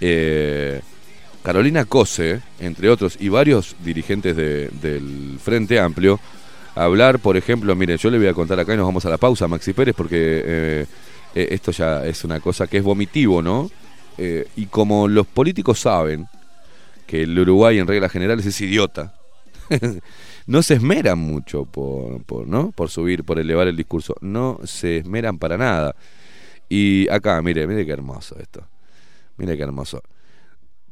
eh, 0.00 0.80
Carolina 1.42 1.84
Cose, 1.84 2.40
entre 2.58 2.90
otros, 2.90 3.16
y 3.20 3.28
varios 3.28 3.76
dirigentes 3.84 4.36
de- 4.36 4.68
del 4.82 5.38
Frente 5.42 5.78
Amplio, 5.78 6.18
hablar, 6.74 7.20
por 7.20 7.36
ejemplo, 7.36 7.74
mire, 7.76 7.96
yo 7.96 8.10
le 8.10 8.18
voy 8.18 8.26
a 8.26 8.34
contar 8.34 8.58
acá 8.60 8.74
y 8.74 8.76
nos 8.76 8.86
vamos 8.86 9.06
a 9.06 9.10
la 9.10 9.16
pausa, 9.16 9.48
Maxi 9.48 9.72
Pérez, 9.72 9.94
porque 9.96 10.42
eh, 10.44 10.86
eh, 11.34 11.48
esto 11.52 11.70
ya 11.70 12.04
es 12.04 12.24
una 12.24 12.40
cosa 12.40 12.66
que 12.66 12.78
es 12.78 12.82
vomitivo, 12.82 13.40
¿no? 13.40 13.70
Eh, 14.18 14.48
y 14.56 14.66
como 14.66 15.08
los 15.08 15.26
políticos 15.26 15.80
saben 15.80 16.26
que 17.06 17.22
el 17.22 17.38
Uruguay 17.38 17.78
en 17.78 17.86
reglas 17.86 18.10
generales 18.10 18.46
es 18.46 18.60
idiota, 18.60 19.14
no 20.46 20.62
se 20.62 20.74
esmeran 20.74 21.18
mucho 21.18 21.64
por, 21.64 22.46
¿no? 22.46 22.72
por 22.72 22.90
subir, 22.90 23.24
por 23.24 23.38
elevar 23.38 23.68
el 23.68 23.76
discurso, 23.76 24.14
no 24.20 24.60
se 24.64 24.98
esmeran 24.98 25.38
para 25.38 25.56
nada. 25.56 25.94
Y 26.68 27.08
acá, 27.10 27.40
mire, 27.42 27.66
mire 27.66 27.84
qué 27.86 27.92
hermoso 27.92 28.36
esto. 28.38 28.66
Mire 29.36 29.56
qué 29.56 29.62
hermoso. 29.62 30.02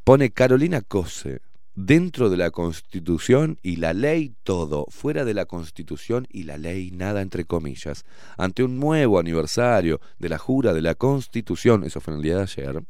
Pone 0.04 0.30
Carolina 0.30 0.82
Cose 0.82 1.40
dentro 1.74 2.30
de 2.30 2.36
la 2.36 2.50
Constitución 2.50 3.58
y 3.62 3.76
la 3.76 3.92
ley 3.92 4.34
todo, 4.42 4.86
fuera 4.90 5.24
de 5.24 5.34
la 5.34 5.46
Constitución 5.46 6.26
y 6.30 6.44
la 6.44 6.56
ley 6.56 6.90
nada 6.90 7.20
entre 7.20 7.44
comillas. 7.44 8.04
Ante 8.36 8.62
un 8.62 8.78
nuevo 8.78 9.18
aniversario 9.18 10.00
de 10.18 10.28
la 10.28 10.38
jura 10.38 10.72
de 10.72 10.82
la 10.82 10.94
Constitución, 10.94 11.84
eso 11.84 12.00
fue 12.00 12.14
en 12.14 12.18
el 12.18 12.24
día 12.24 12.36
de 12.36 12.42
ayer, 12.42 12.84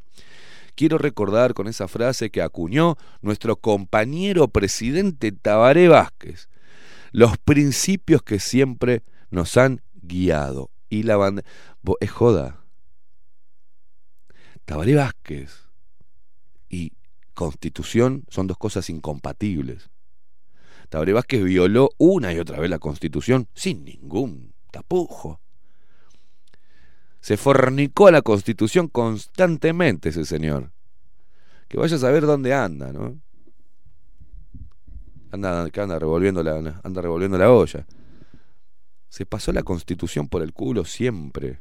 quiero 0.75 0.99
recordar 0.99 1.55
con 1.55 1.67
esa 1.67 1.89
frase 1.89 2.31
que 2.31 2.43
acuñó 2.43 2.97
nuestro 3.23 3.57
compañero 3.57 4.49
presidente 4.49 5.33
Tabaré 5.33 5.89
Vázquez, 5.89 6.49
los 7.13 7.39
principios 7.39 8.23
que 8.23 8.39
siempre 8.41 9.03
nos 9.31 9.57
han 9.57 9.83
guiado. 9.95 10.71
Y 10.89 11.05
la 11.05 11.17
banda... 11.17 11.43
Es 12.01 12.11
joda. 12.11 12.65
Tabaré 14.65 14.95
Vázquez 14.95 15.69
y 16.69 16.93
Constitución 17.35 18.25
son 18.29 18.47
dos 18.47 18.57
cosas 18.57 18.89
incompatibles. 18.91 19.91
Tabaré 20.89 21.13
Vázquez 21.13 21.43
violó 21.43 21.91
una 21.99 22.33
y 22.33 22.39
otra 22.39 22.61
vez 22.61 22.71
la 22.71 22.79
Constitución 22.79 23.49
sin 23.55 23.85
ningún 23.85 24.55
tapujo. 24.71 25.41
Se 27.21 27.37
fornicó 27.37 28.07
a 28.07 28.13
la 28.13 28.23
Constitución 28.23 28.89
constantemente 28.89 30.11
ese 30.11 30.25
señor. 30.25 30.73
Que 31.69 31.79
vaya 31.79 31.97
a 31.97 31.99
saber 31.99 32.27
dónde 32.27 32.53
anda, 32.53 32.93
¿no? 32.93 33.19
Anda, 35.33 35.63
anda 35.63 35.99
revolviendo 35.99 36.43
la, 36.43 36.81
anda 36.85 37.03
revolviendo 37.03 37.39
la 37.39 37.51
olla. 37.51 37.87
Se 39.09 39.27
pasó 39.27 39.53
la 39.53 39.63
Constitución 39.63 40.29
por 40.29 40.43
el 40.43 40.53
culo 40.53 40.85
siempre. 40.85 41.61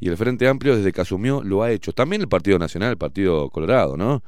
Y 0.00 0.08
el 0.08 0.16
Frente 0.16 0.48
Amplio, 0.48 0.76
desde 0.76 0.92
que 0.92 1.00
asumió, 1.00 1.42
lo 1.42 1.62
ha 1.62 1.70
hecho. 1.70 1.92
También 1.92 2.22
el 2.22 2.28
Partido 2.28 2.58
Nacional, 2.58 2.90
el 2.90 2.98
Partido 2.98 3.50
Colorado, 3.50 3.96
¿no? 3.96 4.22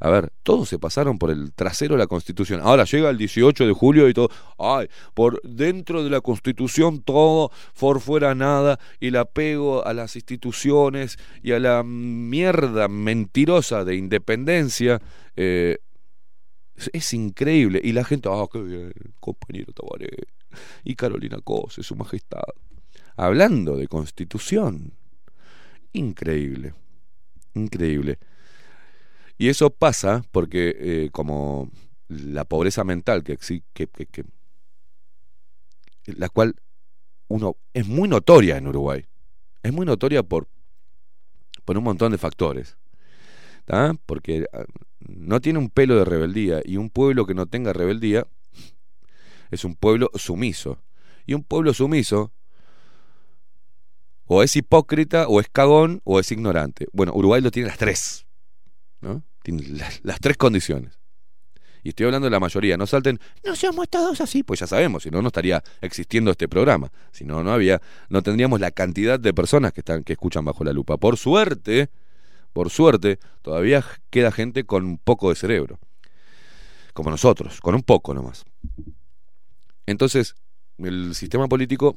A 0.00 0.10
ver, 0.10 0.32
todos 0.42 0.68
se 0.68 0.78
pasaron 0.78 1.18
por 1.18 1.30
el 1.30 1.52
trasero 1.52 1.94
de 1.94 1.98
la 1.98 2.06
Constitución. 2.06 2.60
Ahora 2.62 2.84
llega 2.84 3.10
el 3.10 3.18
18 3.18 3.66
de 3.66 3.72
julio 3.72 4.08
y 4.08 4.14
todo, 4.14 4.30
ay, 4.58 4.88
por 5.14 5.40
dentro 5.42 6.04
de 6.04 6.10
la 6.10 6.20
Constitución 6.20 7.02
todo, 7.02 7.50
por 7.78 8.00
fuera 8.00 8.34
nada, 8.34 8.78
y 9.00 9.08
el 9.08 9.16
apego 9.16 9.86
a 9.86 9.94
las 9.94 10.16
instituciones 10.16 11.18
y 11.42 11.52
a 11.52 11.58
la 11.58 11.82
mierda 11.82 12.88
mentirosa 12.88 13.84
de 13.84 13.96
independencia. 13.96 15.00
eh, 15.36 15.78
es, 16.92 17.14
increíble. 17.14 17.80
Y 17.82 17.92
la 17.92 18.04
gente, 18.04 18.28
ah, 18.30 18.46
qué 18.52 18.60
bien, 18.60 18.92
compañero 19.20 19.72
Tabaré. 19.72 20.10
Y 20.84 20.94
Carolina 20.94 21.38
Cose, 21.42 21.82
su 21.82 21.96
majestad. 21.96 22.42
Hablando 23.16 23.76
de 23.76 23.88
Constitución. 23.88 24.92
Increíble. 25.92 26.74
Increíble. 27.54 28.18
Y 29.38 29.48
eso 29.48 29.70
pasa 29.70 30.24
porque 30.32 30.74
eh, 30.78 31.10
como 31.12 31.70
la 32.08 32.44
pobreza 32.44 32.84
mental 32.84 33.22
que, 33.22 33.36
que, 33.74 33.86
que- 33.88 34.24
la 36.06 36.28
cual 36.28 36.54
uno 37.28 37.56
es 37.74 37.86
muy 37.86 38.08
notoria 38.08 38.56
en 38.56 38.68
Uruguay. 38.68 39.06
Es 39.62 39.72
muy 39.72 39.84
notoria 39.84 40.22
por, 40.22 40.48
por 41.64 41.76
un 41.76 41.84
montón 41.84 42.12
de 42.12 42.18
factores. 42.18 42.76
Porque 44.06 44.46
ah, 44.52 44.64
no 45.00 45.40
tiene 45.40 45.58
un 45.58 45.70
pelo 45.70 45.96
de 45.96 46.04
rebeldía 46.04 46.60
y 46.64 46.76
un 46.76 46.90
pueblo 46.90 47.26
que 47.26 47.34
no 47.34 47.46
tenga 47.46 47.72
rebeldía 47.72 48.26
es 49.50 49.64
un 49.64 49.74
pueblo 49.74 50.10
sumiso. 50.14 50.78
Y 51.26 51.34
un 51.34 51.42
pueblo 51.42 51.74
sumiso 51.74 52.32
o 54.26 54.42
es 54.42 54.56
hipócrita, 54.56 55.28
o 55.28 55.40
es 55.40 55.48
cagón, 55.48 56.00
o 56.04 56.18
es 56.18 56.32
ignorante. 56.32 56.86
Bueno, 56.92 57.12
Uruguay 57.14 57.40
lo 57.40 57.50
tiene 57.50 57.68
las 57.68 57.78
tres. 57.78 58.25
¿No? 59.00 59.22
Las, 60.02 60.20
tres 60.20 60.36
condiciones. 60.36 60.98
Y 61.82 61.90
estoy 61.90 62.06
hablando 62.06 62.26
de 62.26 62.30
la 62.30 62.40
mayoría. 62.40 62.76
No 62.76 62.86
salten, 62.86 63.20
no 63.44 63.54
somos 63.54 63.88
todos 63.88 64.20
así. 64.20 64.42
Pues 64.42 64.58
ya 64.60 64.66
sabemos, 64.66 65.04
si 65.04 65.10
no, 65.10 65.22
no 65.22 65.28
estaría 65.28 65.62
existiendo 65.80 66.32
este 66.32 66.48
programa. 66.48 66.90
Si 67.12 67.24
no, 67.24 67.44
no 67.44 67.52
había, 67.52 67.80
no 68.08 68.22
tendríamos 68.22 68.58
la 68.58 68.72
cantidad 68.72 69.20
de 69.20 69.32
personas 69.32 69.72
que 69.72 69.82
están, 69.82 70.02
que 70.02 70.14
escuchan 70.14 70.44
bajo 70.44 70.64
la 70.64 70.72
lupa. 70.72 70.96
Por 70.96 71.16
suerte, 71.16 71.90
por 72.52 72.70
suerte, 72.70 73.20
todavía 73.42 73.84
queda 74.10 74.32
gente 74.32 74.64
con 74.64 74.84
un 74.84 74.98
poco 74.98 75.28
de 75.28 75.36
cerebro. 75.36 75.78
Como 76.92 77.10
nosotros, 77.10 77.60
con 77.60 77.74
un 77.74 77.82
poco 77.82 78.14
nomás. 78.14 78.44
Entonces, 79.86 80.34
el 80.78 81.14
sistema 81.14 81.46
político 81.48 81.96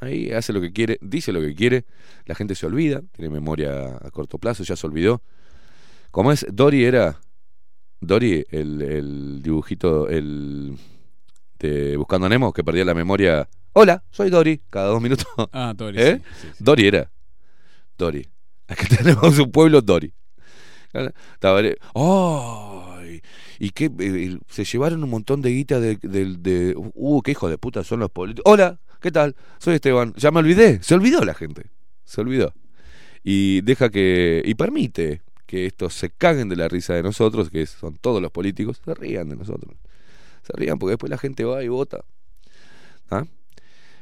ahí 0.00 0.30
hace 0.30 0.52
lo 0.52 0.60
que 0.60 0.72
quiere, 0.72 0.98
dice 1.00 1.32
lo 1.32 1.40
que 1.40 1.54
quiere, 1.54 1.84
la 2.26 2.34
gente 2.34 2.54
se 2.54 2.66
olvida, 2.66 3.02
tiene 3.12 3.30
memoria 3.30 3.96
a 3.96 4.10
corto 4.10 4.38
plazo, 4.38 4.62
ya 4.62 4.76
se 4.76 4.86
olvidó. 4.86 5.22
Como 6.10 6.32
es, 6.32 6.46
Dory 6.50 6.84
era, 6.84 7.20
Dory, 8.00 8.44
el, 8.50 8.82
el 8.82 9.42
dibujito, 9.42 10.08
el 10.08 10.76
de 11.58 11.96
Buscando 11.96 12.26
a 12.26 12.30
Nemo, 12.30 12.52
que 12.52 12.64
perdía 12.64 12.84
la 12.84 12.94
memoria. 12.94 13.48
Hola, 13.72 14.02
soy 14.10 14.30
Dory, 14.30 14.62
cada 14.70 14.88
dos 14.88 15.02
minutos. 15.02 15.26
Ah, 15.52 15.74
Tori. 15.76 15.98
¿Eh? 16.00 16.20
sí, 16.34 16.40
sí, 16.42 16.48
sí. 16.56 16.64
Dory 16.64 16.86
era. 16.86 17.10
Dory. 17.98 18.26
Aquí 18.68 18.86
tenemos 18.86 19.38
un 19.38 19.50
pueblo 19.50 19.80
Dory. 19.82 20.12
Tabaré. 21.38 21.76
¡Ay! 21.94 23.20
Y 23.58 23.70
que 23.70 23.90
eh, 23.98 24.38
se 24.48 24.64
llevaron 24.64 25.04
un 25.04 25.10
montón 25.10 25.42
de 25.42 25.50
guita 25.50 25.78
de, 25.78 25.96
de, 25.96 26.36
de- 26.38 26.74
Uh, 26.76 27.20
qué 27.22 27.32
hijo 27.32 27.50
de 27.50 27.58
puta 27.58 27.84
son 27.84 28.00
los 28.00 28.10
políticos. 28.10 28.50
Hola, 28.50 28.80
¿qué 29.00 29.10
tal? 29.12 29.36
Soy 29.58 29.74
Esteban. 29.74 30.14
Ya 30.16 30.30
me 30.30 30.38
olvidé. 30.38 30.82
Se 30.82 30.94
olvidó 30.94 31.22
la 31.22 31.34
gente. 31.34 31.70
Se 32.04 32.20
olvidó. 32.22 32.54
Y 33.22 33.60
deja 33.60 33.90
que. 33.90 34.40
Y 34.44 34.54
permite 34.54 35.20
que 35.46 35.66
estos 35.66 35.94
se 35.94 36.10
caguen 36.10 36.48
de 36.48 36.56
la 36.56 36.68
risa 36.68 36.94
de 36.94 37.02
nosotros, 37.02 37.50
que 37.50 37.64
son 37.66 37.96
todos 37.96 38.20
los 38.20 38.30
políticos, 38.30 38.80
se 38.84 38.94
rían 38.94 39.28
de 39.28 39.36
nosotros. 39.36 39.76
Se 40.42 40.52
rían 40.54 40.78
porque 40.78 40.92
después 40.92 41.10
la 41.10 41.18
gente 41.18 41.44
va 41.44 41.62
y 41.62 41.68
vota. 41.68 42.04
¿Ah? 43.10 43.24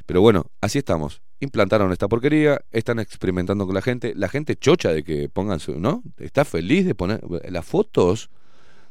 Pero 0.07 0.20
bueno, 0.20 0.47
así 0.61 0.78
estamos. 0.78 1.22
Implantaron 1.40 1.92
esta 1.92 2.09
porquería, 2.09 2.61
están 2.70 2.99
experimentando 2.99 3.66
con 3.66 3.74
la 3.74 3.82
gente. 3.82 4.14
La 4.14 4.28
gente 4.28 4.57
chocha 4.57 4.92
de 4.92 5.03
que 5.03 5.28
pongan 5.28 5.61
su. 5.61 5.78
¿No? 5.78 6.03
Está 6.18 6.45
feliz 6.45 6.86
de 6.86 6.95
poner 6.95 7.20
las 7.51 7.64
fotos 7.64 8.30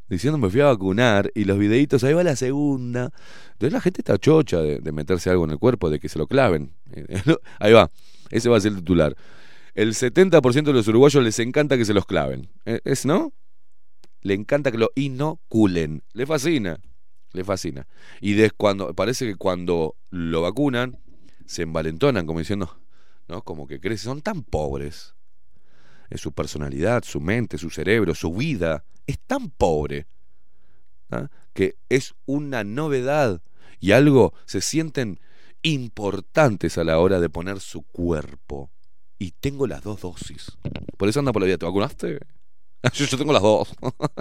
diciendo 0.09 0.37
me 0.37 0.49
fui 0.49 0.61
a 0.61 0.65
vacunar 0.65 1.31
y 1.33 1.45
los 1.45 1.57
videitos, 1.57 2.03
ahí 2.03 2.13
va 2.13 2.23
la 2.23 2.35
segunda. 2.35 3.11
Entonces 3.53 3.73
la 3.73 3.81
gente 3.81 4.01
está 4.01 4.17
chocha 4.17 4.61
de, 4.61 4.79
de 4.79 4.91
meterse 4.91 5.29
algo 5.29 5.45
en 5.45 5.51
el 5.51 5.59
cuerpo, 5.59 5.89
de 5.89 5.99
que 5.99 6.09
se 6.09 6.19
lo 6.19 6.27
claven. 6.27 6.73
Ahí 7.59 7.73
va, 7.73 7.89
ese 8.29 8.49
va 8.49 8.57
a 8.57 8.61
ser 8.61 8.73
el 8.73 8.79
titular. 8.79 9.15
El 9.73 9.93
70% 9.93 10.63
de 10.63 10.73
los 10.73 10.87
uruguayos 10.87 11.23
les 11.23 11.39
encanta 11.39 11.77
que 11.77 11.85
se 11.85 11.93
los 11.93 12.05
claven. 12.05 12.49
¿Eh? 12.65 12.79
¿Es 12.83 13.05
no? 13.05 13.33
Le 14.21 14.33
encanta 14.33 14.71
que 14.71 14.77
lo 14.77 14.91
inoculen. 14.95 16.03
Le 16.13 16.25
fascina. 16.25 16.79
Le 17.31 17.43
fascina. 17.43 17.87
Y 18.21 18.33
de 18.33 18.51
cuando, 18.51 18.93
parece 18.93 19.25
que 19.25 19.35
cuando 19.35 19.95
lo 20.11 20.41
vacunan, 20.41 20.99
se 21.45 21.63
envalentonan 21.63 22.27
como 22.27 22.39
diciendo, 22.39 22.79
¿no? 23.27 23.41
Como 23.41 23.67
que 23.67 23.79
crecen, 23.79 24.05
son 24.05 24.21
tan 24.21 24.43
pobres. 24.43 25.15
en 26.09 26.17
su 26.19 26.31
personalidad, 26.31 27.03
su 27.03 27.19
mente, 27.19 27.57
su 27.57 27.71
cerebro, 27.71 28.13
su 28.13 28.31
vida, 28.33 28.85
es 29.07 29.19
tan 29.19 29.49
pobre 29.49 30.07
¿ah? 31.09 31.29
que 31.53 31.75
es 31.89 32.13
una 32.25 32.63
novedad 32.63 33.41
y 33.79 33.91
algo 33.91 34.33
se 34.45 34.61
sienten 34.61 35.19
importantes 35.61 36.77
a 36.77 36.83
la 36.83 36.99
hora 36.99 37.19
de 37.19 37.29
poner 37.29 37.59
su 37.59 37.81
cuerpo. 37.81 38.72
Y 39.23 39.31
tengo 39.31 39.65
las 39.67 39.81
dos 39.81 40.01
dosis. 40.01 40.51
Por 40.97 41.07
eso 41.07 41.19
anda 41.19 41.31
por 41.31 41.41
la 41.41 41.45
vida. 41.45 41.57
¿Te 41.57 41.65
vacunaste? 41.65 42.19
Yo, 42.93 43.17
tengo 43.17 43.31
las 43.31 43.41
dos. 43.41 43.73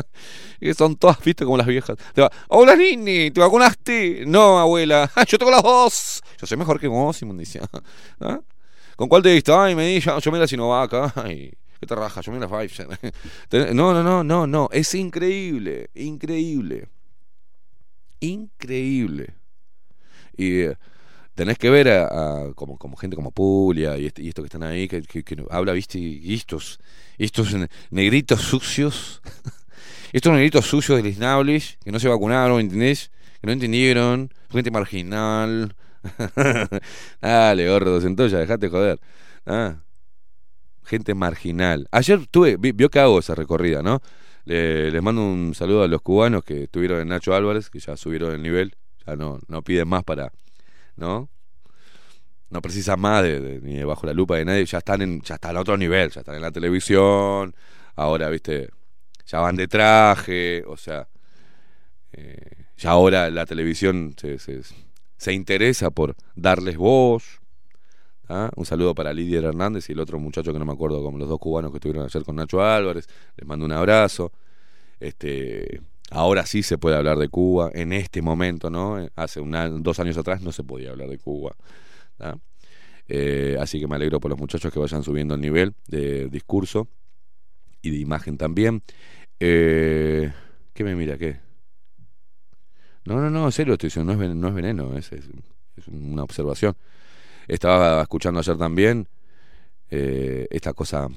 y 0.61 0.73
son 0.75 0.95
todas, 0.95 1.19
viste, 1.25 1.45
como 1.45 1.57
las 1.57 1.67
viejas. 1.67 1.97
Te 2.15 2.23
va, 2.23 2.31
Hola, 2.47 2.77
Nini, 2.77 3.33
¿te 3.33 3.41
vacunaste? 3.41 4.23
No, 4.29 4.61
abuela. 4.61 5.11
Yo 5.27 5.39
tengo 5.39 5.51
las 5.51 5.65
dos. 5.65 6.23
Yo 6.41 6.47
soy 6.47 6.57
mejor 6.57 6.79
que 6.79 6.87
vos, 6.87 7.21
inmundicia. 7.21 7.63
¿Ah? 8.21 8.39
¿Con 8.95 9.09
cuál 9.09 9.25
te 9.25 9.31
diste? 9.31 9.53
Ay, 9.53 9.75
me 9.75 9.89
di, 9.89 9.99
yo, 9.99 10.21
yo 10.21 10.31
me 10.31 10.39
la 10.39 10.47
Sinovac. 10.47 10.95
Ay, 11.17 11.53
¿qué 11.81 11.87
te 11.89 11.97
raja? 11.97 12.21
Yo 12.21 12.31
me 12.31 12.39
la 12.39 12.47
Pfizer. 12.47 12.87
No, 13.75 13.93
no, 13.93 14.05
no, 14.05 14.23
no, 14.23 14.47
no. 14.47 14.69
Es 14.71 14.95
increíble. 14.95 15.91
Increíble. 15.95 16.89
Increíble. 18.21 19.35
Y 20.37 20.61
eh, 20.61 20.77
tenés 21.35 21.59
que 21.59 21.70
ver 21.70 21.89
a, 21.89 22.53
como, 22.55 22.78
como 22.78 22.97
gente 22.97 23.16
como 23.16 23.30
Pulia 23.33 23.97
y, 23.99 24.07
este- 24.07 24.22
y 24.22 24.28
esto 24.28 24.43
que 24.43 24.47
están 24.47 24.62
ahí, 24.62 24.89
que, 24.89 25.03
habla, 25.51 25.72
viste, 25.72 25.99
y 25.99 26.35
estos, 26.35 26.78
estos 27.18 27.55
ne- 27.55 27.68
negritos 27.91 28.41
sucios, 28.43 29.22
estos 30.12 30.33
negritos 30.33 30.66
sucios 30.66 31.03
del 31.03 31.12
Snablish, 31.14 31.78
que 31.85 31.93
no 31.93 31.99
se 32.01 32.09
vacunaron, 32.09 32.61
¿entendés? 32.61 33.11
Que 33.41 33.47
no 33.47 33.53
entendieron, 33.53 34.30
gente 34.51 34.70
marginal. 34.70 35.74
Dale, 37.20 37.68
gordo, 37.68 38.01
centolla, 38.01 38.39
dejate 38.39 38.68
joder. 38.68 39.01
Ah, 39.47 39.76
gente 40.85 41.14
marginal. 41.14 41.89
Ayer 41.93 42.26
tuve, 42.26 42.57
vi- 42.57 42.72
vio 42.72 42.91
que 42.91 42.99
hago 43.01 43.18
esa 43.18 43.35
recorrida, 43.35 43.83
¿no? 43.83 44.01
Le- 44.45 44.91
les 44.91 45.03
mando 45.03 45.22
un 45.24 45.55
saludo 45.55 45.83
a 45.85 45.89
los 45.89 46.03
cubanos 46.03 46.45
que 46.45 46.64
estuvieron 46.64 47.01
en 47.01 47.09
Nacho 47.09 47.35
Álvarez, 47.35 47.70
que 47.70 47.78
ya 47.78 47.97
subieron 47.97 48.33
el 48.35 48.43
nivel, 48.43 48.74
ya 49.07 49.16
no, 49.16 49.39
no 49.49 49.62
piden 49.62 49.89
más 49.89 50.03
para, 50.05 50.33
¿no? 50.97 51.28
No 52.51 52.62
precisan 52.62 53.01
más 53.01 53.22
de, 53.22 53.61
ni 53.62 53.76
de 53.76 53.84
bajo 53.84 54.07
la 54.07 54.12
lupa 54.12 54.36
de 54.36 54.45
nadie, 54.45 54.64
ya 54.66 54.78
están 54.78 55.03
en, 55.03 55.22
ya 55.22 55.36
están 55.36 55.57
a 55.57 55.61
otro 55.61 55.76
nivel, 55.76 56.11
ya 56.11 56.20
están 56.20 56.34
en 56.34 56.43
la 56.43 56.51
televisión, 56.51 57.55
ahora, 57.97 58.28
viste, 58.28 58.68
ya 59.26 59.40
van 59.40 59.57
de 59.57 59.68
traje, 59.68 60.62
o 60.66 60.76
sea, 60.76 61.09
eh, 62.12 62.66
ya 62.76 62.90
ahora 62.90 63.30
la 63.30 63.47
televisión 63.47 64.14
se, 64.20 64.38
se, 64.38 64.61
se 65.16 65.32
interesa 65.32 65.90
por 65.90 66.16
darles 66.34 66.76
voz. 66.76 67.40
¿ah? 68.28 68.51
Un 68.57 68.66
saludo 68.66 68.95
para 68.95 69.12
Lidia 69.12 69.38
Hernández 69.38 69.88
y 69.88 69.93
el 69.93 70.01
otro 70.01 70.18
muchacho 70.18 70.53
que 70.53 70.59
no 70.59 70.64
me 70.64 70.72
acuerdo, 70.72 71.03
como 71.03 71.16
los 71.18 71.28
dos 71.28 71.38
cubanos 71.38 71.70
que 71.70 71.78
estuvieron 71.78 72.05
ayer 72.05 72.24
con 72.24 72.36
Nacho 72.36 72.62
Álvarez. 72.62 73.07
Les 73.36 73.47
mando 73.47 73.64
un 73.64 73.72
abrazo. 73.72 74.32
Este, 74.99 75.80
ahora 76.13 76.47
sí 76.47 76.63
se 76.63 76.79
puede 76.79 76.97
hablar 76.97 77.19
de 77.19 77.29
Cuba, 77.29 77.71
en 77.75 77.93
este 77.93 78.23
momento, 78.23 78.71
¿no? 78.71 79.01
Eh, 79.01 79.11
Hace 79.17 79.41
dos 79.81 79.99
años 80.01 80.17
atrás 80.19 80.43
no 80.43 80.53
se 80.53 80.65
podía 80.65 80.91
hablar 80.91 81.09
de 81.09 81.19
Cuba. 81.19 81.55
Eh, 83.09 83.57
así 83.61 83.81
que 83.81 83.87
me 83.89 83.97
alegro 83.97 84.21
por 84.21 84.31
los 84.31 84.39
muchachos 84.39 84.73
que 84.73 84.79
vayan 84.79 85.03
subiendo 85.03 85.35
el 85.35 85.41
nivel 85.41 85.75
de 85.89 86.29
discurso 86.29 86.89
y 87.83 87.91
de 87.91 87.99
imagen 87.99 88.39
también. 88.39 88.83
Eh, 89.41 90.33
¿Qué 90.75 90.85
me 90.85 90.95
mira? 90.97 91.19
¿Qué? 91.19 91.41
No, 93.05 93.21
no, 93.21 93.31
no, 93.31 93.47
en 93.47 93.53
serio 93.53 93.73
estoy 93.75 93.89
diciendo, 93.89 94.13
no 94.15 94.23
es, 94.23 94.29
ven- 94.29 94.41
no 94.41 94.49
es 94.49 94.55
veneno, 94.55 94.97
es, 94.97 95.13
es- 95.13 95.29
es 95.77 95.89
una 95.89 96.23
observación. 96.23 96.77
Estaba 97.49 98.03
escuchando 98.03 98.41
ayer 98.41 98.57
también 98.59 99.09
eh, 99.91 100.49
esta 100.51 100.75
cosa 100.75 101.09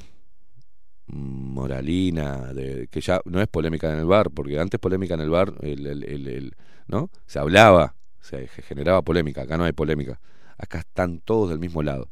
moralina, 1.08 2.54
de, 2.54 2.88
que 2.90 3.02
ya 3.02 3.22
no 3.26 3.42
es 3.42 3.48
polémica 3.48 3.92
en 3.92 4.00
el 4.00 4.06
bar, 4.06 4.32
porque 4.32 4.60
antes 4.60 4.80
polémica 4.80 5.14
en 5.16 5.22
el 5.22 5.30
bar, 5.30 5.54
el, 5.62 5.86
el- 5.86 6.04
el- 6.04 6.28
el- 6.28 6.56
¿no? 6.88 7.10
Se 7.28 7.40
hablaba, 7.40 7.96
se 8.22 8.48
generaba 8.48 9.02
polémica, 9.04 9.44
acá 9.44 9.58
no 9.58 9.64
hay 9.66 9.74
polémica, 9.74 10.20
acá 10.58 10.80
están 10.80 11.20
todos 11.20 11.50
del 11.50 11.60
mismo 11.60 11.84
lado, 11.84 12.08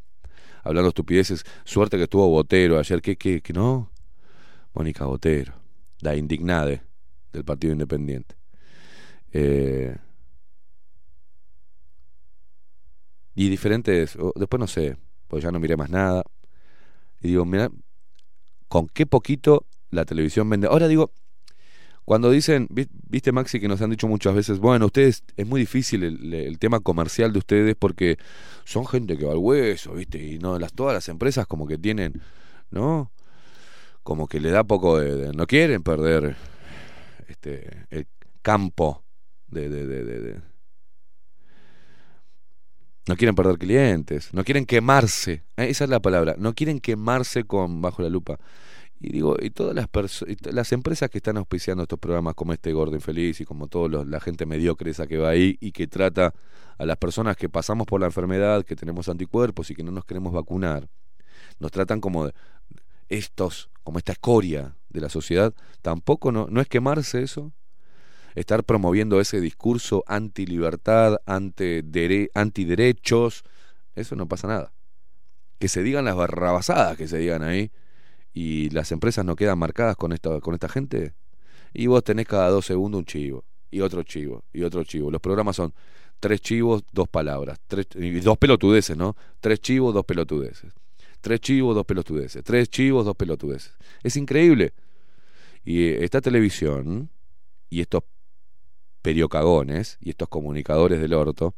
hablando 0.63 0.89
estupideces, 0.89 1.45
suerte 1.65 1.97
que 1.97 2.03
estuvo 2.03 2.29
Botero 2.29 2.79
ayer, 2.79 3.01
que, 3.01 3.17
que, 3.17 3.41
que 3.41 3.53
no, 3.53 3.91
Mónica 4.73 5.05
Botero, 5.05 5.53
la 6.01 6.15
indignade 6.15 6.83
del 7.33 7.45
Partido 7.45 7.73
Independiente. 7.73 8.35
Eh, 9.33 9.95
y 13.35 13.49
diferentes, 13.49 14.17
después 14.35 14.59
no 14.59 14.67
sé, 14.67 14.97
pues 15.27 15.43
ya 15.43 15.51
no 15.51 15.59
miré 15.59 15.75
más 15.77 15.89
nada. 15.89 16.23
Y 17.21 17.29
digo, 17.29 17.45
mira, 17.45 17.69
con 18.73 18.87
qué 18.87 19.05
poquito 19.05 19.67
la 19.91 20.03
televisión 20.03 20.49
vende. 20.49 20.65
Ahora 20.65 20.87
digo, 20.87 21.11
cuando 22.05 22.31
dicen, 22.31 22.65
vi- 22.71 22.89
viste 23.07 23.31
Maxi 23.31 23.59
que 23.59 23.67
nos 23.67 23.79
han 23.83 23.91
dicho 23.91 24.07
muchas 24.07 24.33
veces, 24.33 24.57
bueno, 24.57 24.87
ustedes, 24.87 25.23
es 25.37 25.45
muy 25.45 25.59
difícil 25.61 26.03
el, 26.03 26.57
tema 26.57 26.79
comercial 26.79 27.31
de 27.33 27.37
ustedes 27.37 27.75
porque 27.77 28.17
son 28.65 28.87
gente 28.87 29.15
que 29.15 29.25
va 29.25 29.33
al 29.33 29.37
hueso, 29.37 29.93
viste, 29.93 30.17
y 30.17 30.39
no, 30.39 30.57
las, 30.57 30.73
todas 30.73 30.95
las 30.95 31.07
empresas 31.07 31.45
como 31.45 31.67
que 31.67 31.77
tienen, 31.77 32.19
¿no? 32.71 33.11
Como 34.01 34.25
que 34.25 34.39
le 34.39 34.49
da 34.49 34.63
poco 34.63 34.97
de, 34.97 35.33
no 35.33 35.45
quieren 35.45 35.83
perder 35.83 36.35
este 37.27 37.85
el 37.91 38.07
campo 38.41 39.03
de, 39.49 39.69
de- 39.69 39.85
de- 39.85 40.41
no 43.07 43.15
quieren 43.15 43.35
perder 43.35 43.57
clientes, 43.57 44.33
no 44.33 44.43
quieren 44.43 44.65
quemarse, 44.65 45.43
eh, 45.57 45.69
esa 45.69 45.83
es 45.83 45.89
la 45.89 45.99
palabra, 45.99 46.35
no 46.37 46.53
quieren 46.53 46.79
quemarse 46.79 47.43
con 47.43 47.81
bajo 47.81 48.01
la 48.01 48.09
lupa. 48.09 48.39
Y 48.99 49.11
digo, 49.11 49.35
y 49.41 49.49
todas 49.49 49.75
las 49.75 49.89
y 50.27 50.37
las 50.51 50.71
empresas 50.71 51.09
que 51.09 51.17
están 51.17 51.35
auspiciando 51.35 51.83
estos 51.83 51.99
programas 51.99 52.35
como 52.35 52.53
este 52.53 52.71
Gordo 52.71 52.95
Infeliz 52.95 53.41
y 53.41 53.45
como 53.45 53.67
toda 53.67 54.05
la 54.05 54.19
gente 54.21 54.45
mediocre 54.45 54.91
esa 54.91 55.07
que 55.07 55.17
va 55.17 55.29
ahí 55.29 55.57
y 55.59 55.73
que 55.73 55.87
trata 55.87 56.33
a 56.77 56.85
las 56.85 56.95
personas 56.95 57.35
que 57.35 57.49
pasamos 57.49 57.85
por 57.85 57.99
la 57.99 58.05
enfermedad, 58.05 58.63
que 58.63 58.77
tenemos 58.77 59.09
anticuerpos 59.09 59.69
y 59.71 59.75
que 59.75 59.83
no 59.83 59.91
nos 59.91 60.05
queremos 60.05 60.31
vacunar, 60.31 60.87
nos 61.59 61.71
tratan 61.71 61.99
como 61.99 62.29
estos, 63.09 63.69
como 63.83 63.97
esta 63.97 64.13
escoria 64.13 64.77
de 64.87 65.01
la 65.01 65.09
sociedad, 65.09 65.53
tampoco 65.81 66.31
no, 66.31 66.47
no 66.49 66.61
es 66.61 66.67
quemarse 66.69 67.23
eso, 67.23 67.51
estar 68.35 68.63
promoviendo 68.63 69.19
ese 69.19 69.41
discurso 69.41 70.03
anti-libertad, 70.07 71.17
anti-dere- 71.25 72.29
antiderechos, 72.33 73.43
eso 73.95 74.15
no 74.15 74.27
pasa 74.27 74.47
nada. 74.47 74.73
Que 75.59 75.67
se 75.67 75.83
digan 75.83 76.05
las 76.05 76.15
barrabasadas 76.15 76.97
que 76.97 77.07
se 77.07 77.17
digan 77.17 77.43
ahí 77.43 77.71
y 78.33 78.69
las 78.71 78.91
empresas 78.91 79.23
no 79.23 79.35
quedan 79.35 79.59
marcadas 79.59 79.95
con 79.95 80.11
esta, 80.11 80.39
con 80.39 80.53
esta 80.53 80.67
gente, 80.67 81.13
y 81.73 81.87
vos 81.87 82.03
tenés 82.03 82.27
cada 82.27 82.49
dos 82.49 82.65
segundos 82.65 82.99
un 82.99 83.05
chivo, 83.05 83.45
y 83.71 83.81
otro 83.81 84.03
chivo, 84.03 84.43
y 84.53 84.63
otro 84.63 84.83
chivo. 84.83 85.09
Los 85.11 85.21
programas 85.21 85.55
son 85.55 85.73
tres 86.19 86.41
chivos, 86.41 86.83
dos 86.91 87.07
palabras, 87.07 87.59
tres, 87.67 87.87
y 87.95 88.19
dos 88.19 88.37
pelotudeces, 88.37 88.95
¿no? 88.95 89.15
Tres 89.39 89.59
chivos, 89.59 89.93
dos 89.93 90.05
pelotudeces. 90.05 90.73
Tres 91.21 91.39
chivos, 91.39 91.75
dos 91.75 91.85
pelotudeces. 91.85 92.43
Tres 92.43 92.69
chivos, 92.69 93.05
dos 93.05 93.15
pelotudeces. 93.15 93.73
Es 94.03 94.17
increíble. 94.17 94.73
Y 95.63 95.83
eh, 95.83 96.03
esta 96.03 96.21
televisión 96.21 97.09
y 97.69 97.81
estos 97.81 98.03
periocagones 99.03 99.99
y 100.01 100.09
estos 100.09 100.29
comunicadores 100.29 100.99
del 100.99 101.13
orto 101.13 101.53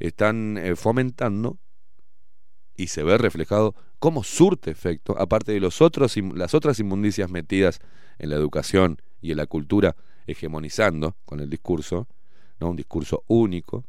están 0.00 0.58
eh, 0.58 0.76
fomentando 0.76 1.56
y 2.76 2.88
se 2.88 3.02
ve 3.04 3.16
reflejado 3.16 3.74
cómo 3.98 4.24
surte 4.24 4.70
efecto, 4.70 5.16
aparte 5.18 5.52
de 5.52 5.60
los 5.60 5.80
otros, 5.80 6.16
las 6.34 6.54
otras 6.54 6.80
inmundicias 6.80 7.30
metidas 7.30 7.78
en 8.18 8.30
la 8.30 8.36
educación 8.36 9.00
y 9.20 9.30
en 9.30 9.36
la 9.36 9.46
cultura, 9.46 9.94
hegemonizando 10.26 11.16
con 11.24 11.40
el 11.40 11.48
discurso, 11.48 12.08
¿no? 12.58 12.70
un 12.70 12.76
discurso 12.76 13.22
único, 13.28 13.84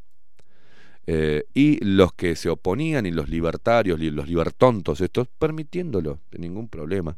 eh, 1.08 1.46
y 1.54 1.84
los 1.84 2.14
que 2.14 2.36
se 2.36 2.50
oponían 2.50 3.06
y 3.06 3.12
los 3.12 3.28
libertarios 3.28 4.00
y 4.00 4.12
los 4.12 4.28
libertontos 4.28 5.02
estos 5.02 5.28
permitiéndolo 5.28 6.20
de 6.32 6.40
ningún 6.40 6.70
problema 6.70 7.18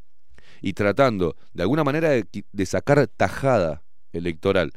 y 0.62 0.74
tratando 0.74 1.36
de 1.54 1.64
alguna 1.64 1.84
manera 1.84 2.10
de 2.10 2.66
sacar 2.66 3.06
tajada 3.08 3.84
electoral 4.12 4.72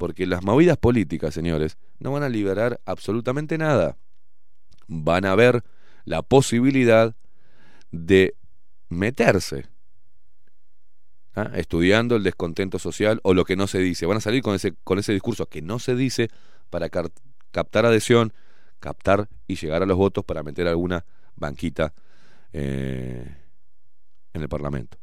porque 0.00 0.26
las 0.26 0.42
movidas 0.42 0.78
políticas 0.78 1.34
señores 1.34 1.76
no 1.98 2.10
van 2.10 2.22
a 2.22 2.30
liberar 2.30 2.80
absolutamente 2.86 3.58
nada 3.58 3.98
van 4.88 5.26
a 5.26 5.34
ver 5.34 5.62
la 6.06 6.22
posibilidad 6.22 7.14
de 7.90 8.34
meterse 8.88 9.66
¿ah? 11.34 11.50
estudiando 11.54 12.16
el 12.16 12.22
descontento 12.22 12.78
social 12.78 13.20
o 13.24 13.34
lo 13.34 13.44
que 13.44 13.56
no 13.56 13.66
se 13.66 13.78
dice 13.80 14.06
van 14.06 14.16
a 14.16 14.22
salir 14.22 14.42
con 14.42 14.54
ese 14.54 14.72
con 14.84 14.98
ese 14.98 15.12
discurso 15.12 15.44
que 15.50 15.60
no 15.60 15.78
se 15.78 15.94
dice 15.94 16.30
para 16.70 16.88
captar 16.88 17.84
adhesión, 17.84 18.32
captar 18.78 19.28
y 19.46 19.56
llegar 19.56 19.82
a 19.82 19.86
los 19.86 19.98
votos 19.98 20.24
para 20.24 20.42
meter 20.42 20.66
alguna 20.66 21.04
banquita 21.36 21.92
eh, 22.54 23.36
en 24.32 24.40
el 24.40 24.48
Parlamento. 24.48 24.96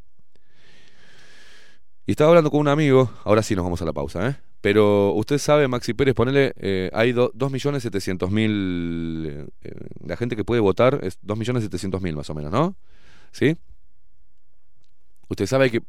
Y 2.08 2.12
estaba 2.12 2.30
hablando 2.30 2.50
con 2.50 2.62
un 2.62 2.70
amigo, 2.70 3.12
ahora 3.26 3.44
sí 3.44 3.54
nos 3.54 3.66
vamos 3.66 3.82
a 3.82 3.86
la 3.86 3.94
pausa, 3.94 4.30
¿eh? 4.30 4.47
Pero 4.62 5.14
usted 5.14 5.38
sabe, 5.38 5.68
Maxi 5.68 5.94
Pérez, 5.94 6.16
ponele, 6.16 6.54
eh, 6.58 6.90
hay 6.94 7.12
do- 7.12 7.32
2.700.000, 7.34 9.48
eh, 9.62 9.76
la 10.06 10.18
gente 10.18 10.36
que 10.36 10.44
puede 10.44 10.62
votar 10.62 11.00
es 11.04 11.20
2.700.000 11.22 12.16
más 12.16 12.30
o 12.30 12.36
menos, 12.36 12.52
¿no? 12.52 12.76
¿Sí? 13.32 13.56
Usted 15.30 15.46
sabe 15.46 15.70
que 15.70 15.82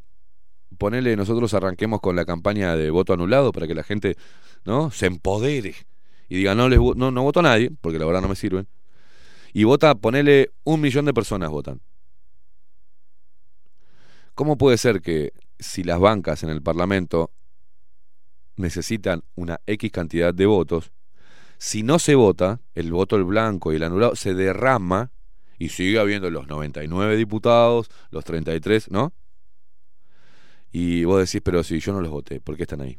ponele, 0.76 1.16
nosotros 1.16 1.54
arranquemos 1.54 2.00
con 2.00 2.14
la 2.14 2.24
campaña 2.24 2.76
de 2.76 2.90
voto 2.90 3.12
anulado 3.12 3.52
para 3.52 3.66
que 3.66 3.74
la 3.74 3.84
gente 3.84 4.16
¿no? 4.64 4.90
se 4.90 5.06
empodere 5.06 5.74
y 6.28 6.36
diga 6.36 6.54
no 6.54 6.68
les 6.68 6.78
no, 6.78 7.10
no 7.10 7.22
voto 7.22 7.40
a 7.40 7.44
nadie, 7.44 7.70
porque 7.80 7.98
la 7.98 8.04
verdad 8.04 8.20
no 8.20 8.28
me 8.28 8.36
sirven. 8.36 8.68
Y 9.54 9.64
vota, 9.64 9.94
ponele 9.94 10.52
un 10.64 10.80
millón 10.80 11.06
de 11.06 11.14
personas 11.14 11.50
votan. 11.50 11.80
¿Cómo 14.34 14.58
puede 14.58 14.76
ser 14.76 15.00
que 15.00 15.32
si 15.58 15.84
las 15.84 15.98
bancas 15.98 16.42
en 16.42 16.50
el 16.50 16.62
Parlamento 16.62 17.30
necesitan 18.58 19.24
una 19.34 19.60
X 19.66 19.90
cantidad 19.90 20.34
de 20.34 20.46
votos, 20.46 20.92
si 21.58 21.82
no 21.82 21.98
se 21.98 22.14
vota, 22.14 22.60
el 22.74 22.92
voto 22.92 23.16
el 23.16 23.24
blanco 23.24 23.72
y 23.72 23.76
el 23.76 23.82
anulado 23.82 24.14
se 24.14 24.32
derrama 24.32 25.10
y 25.58 25.70
sigue 25.70 25.98
habiendo 25.98 26.30
los 26.30 26.46
99 26.46 27.16
diputados, 27.16 27.90
los 28.10 28.24
33, 28.24 28.92
¿no? 28.92 29.12
Y 30.70 31.04
vos 31.04 31.18
decís, 31.18 31.40
pero 31.42 31.64
si 31.64 31.80
yo 31.80 31.92
no 31.92 32.00
los 32.00 32.10
voté, 32.10 32.40
¿por 32.40 32.56
qué 32.56 32.62
están 32.62 32.80
ahí? 32.80 32.98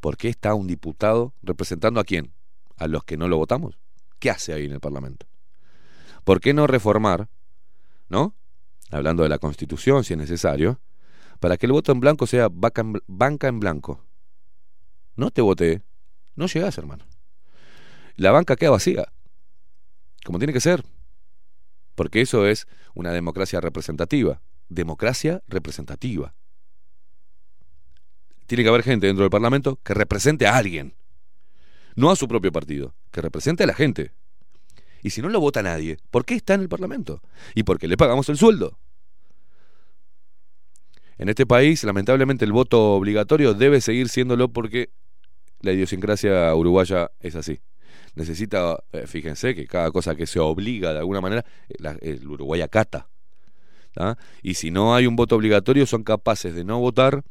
¿Por 0.00 0.16
qué 0.16 0.28
está 0.28 0.54
un 0.54 0.68
diputado 0.68 1.34
representando 1.42 1.98
a 1.98 2.04
quién? 2.04 2.32
¿A 2.76 2.86
los 2.86 3.02
que 3.02 3.16
no 3.16 3.26
lo 3.26 3.36
votamos? 3.36 3.76
¿Qué 4.20 4.30
hace 4.30 4.52
ahí 4.52 4.66
en 4.66 4.72
el 4.72 4.80
Parlamento? 4.80 5.26
¿Por 6.22 6.40
qué 6.40 6.54
no 6.54 6.68
reformar, 6.68 7.28
¿no? 8.08 8.36
Hablando 8.90 9.24
de 9.24 9.28
la 9.28 9.38
Constitución, 9.38 10.04
si 10.04 10.14
es 10.14 10.18
necesario, 10.18 10.80
para 11.40 11.56
que 11.56 11.66
el 11.66 11.72
voto 11.72 11.92
en 11.92 12.00
blanco 12.00 12.26
sea 12.26 12.48
banca 12.50 13.48
en 13.48 13.60
blanco. 13.60 14.04
No 15.16 15.30
te 15.30 15.42
voté, 15.42 15.82
no 16.34 16.46
llegás, 16.46 16.78
hermano. 16.78 17.04
La 18.16 18.30
banca 18.30 18.56
queda 18.56 18.70
vacía, 18.70 19.12
como 20.24 20.38
tiene 20.38 20.52
que 20.52 20.60
ser, 20.60 20.84
porque 21.94 22.20
eso 22.20 22.46
es 22.46 22.66
una 22.94 23.12
democracia 23.12 23.60
representativa. 23.60 24.40
Democracia 24.68 25.42
representativa. 25.48 26.34
Tiene 28.46 28.62
que 28.62 28.68
haber 28.68 28.82
gente 28.82 29.06
dentro 29.06 29.22
del 29.24 29.30
Parlamento 29.30 29.80
que 29.82 29.94
represente 29.94 30.46
a 30.46 30.56
alguien, 30.56 30.94
no 31.96 32.10
a 32.10 32.16
su 32.16 32.28
propio 32.28 32.52
partido, 32.52 32.94
que 33.10 33.20
represente 33.20 33.64
a 33.64 33.66
la 33.66 33.74
gente. 33.74 34.12
Y 35.02 35.10
si 35.10 35.22
no 35.22 35.28
lo 35.28 35.40
vota 35.40 35.62
nadie, 35.62 35.98
¿por 36.10 36.24
qué 36.24 36.34
está 36.34 36.54
en 36.54 36.60
el 36.60 36.68
Parlamento? 36.68 37.22
Y 37.54 37.64
porque 37.64 37.88
le 37.88 37.96
pagamos 37.96 38.28
el 38.28 38.36
sueldo. 38.36 38.78
En 41.18 41.28
este 41.28 41.46
país, 41.46 41.82
lamentablemente, 41.84 42.44
el 42.44 42.52
voto 42.52 42.94
obligatorio 42.94 43.54
debe 43.54 43.80
seguir 43.80 44.08
siéndolo 44.08 44.48
porque 44.48 44.90
la 45.60 45.72
idiosincrasia 45.72 46.54
uruguaya 46.54 47.10
es 47.20 47.34
así. 47.34 47.60
Necesita, 48.14 48.78
eh, 48.92 49.06
fíjense 49.06 49.54
que 49.54 49.66
cada 49.66 49.90
cosa 49.90 50.14
que 50.14 50.26
se 50.26 50.38
obliga 50.38 50.92
de 50.92 51.00
alguna 51.00 51.20
manera, 51.20 51.44
eh, 51.68 51.74
la- 51.78 51.96
el 52.00 52.26
Uruguay 52.26 52.60
acata. 52.62 53.08
¿tá? 53.92 54.16
Y 54.42 54.54
si 54.54 54.70
no 54.70 54.94
hay 54.94 55.06
un 55.06 55.16
voto 55.16 55.34
obligatorio, 55.34 55.86
son 55.86 56.04
capaces 56.04 56.54
de 56.54 56.62
no 56.64 56.78
votar 56.78 57.24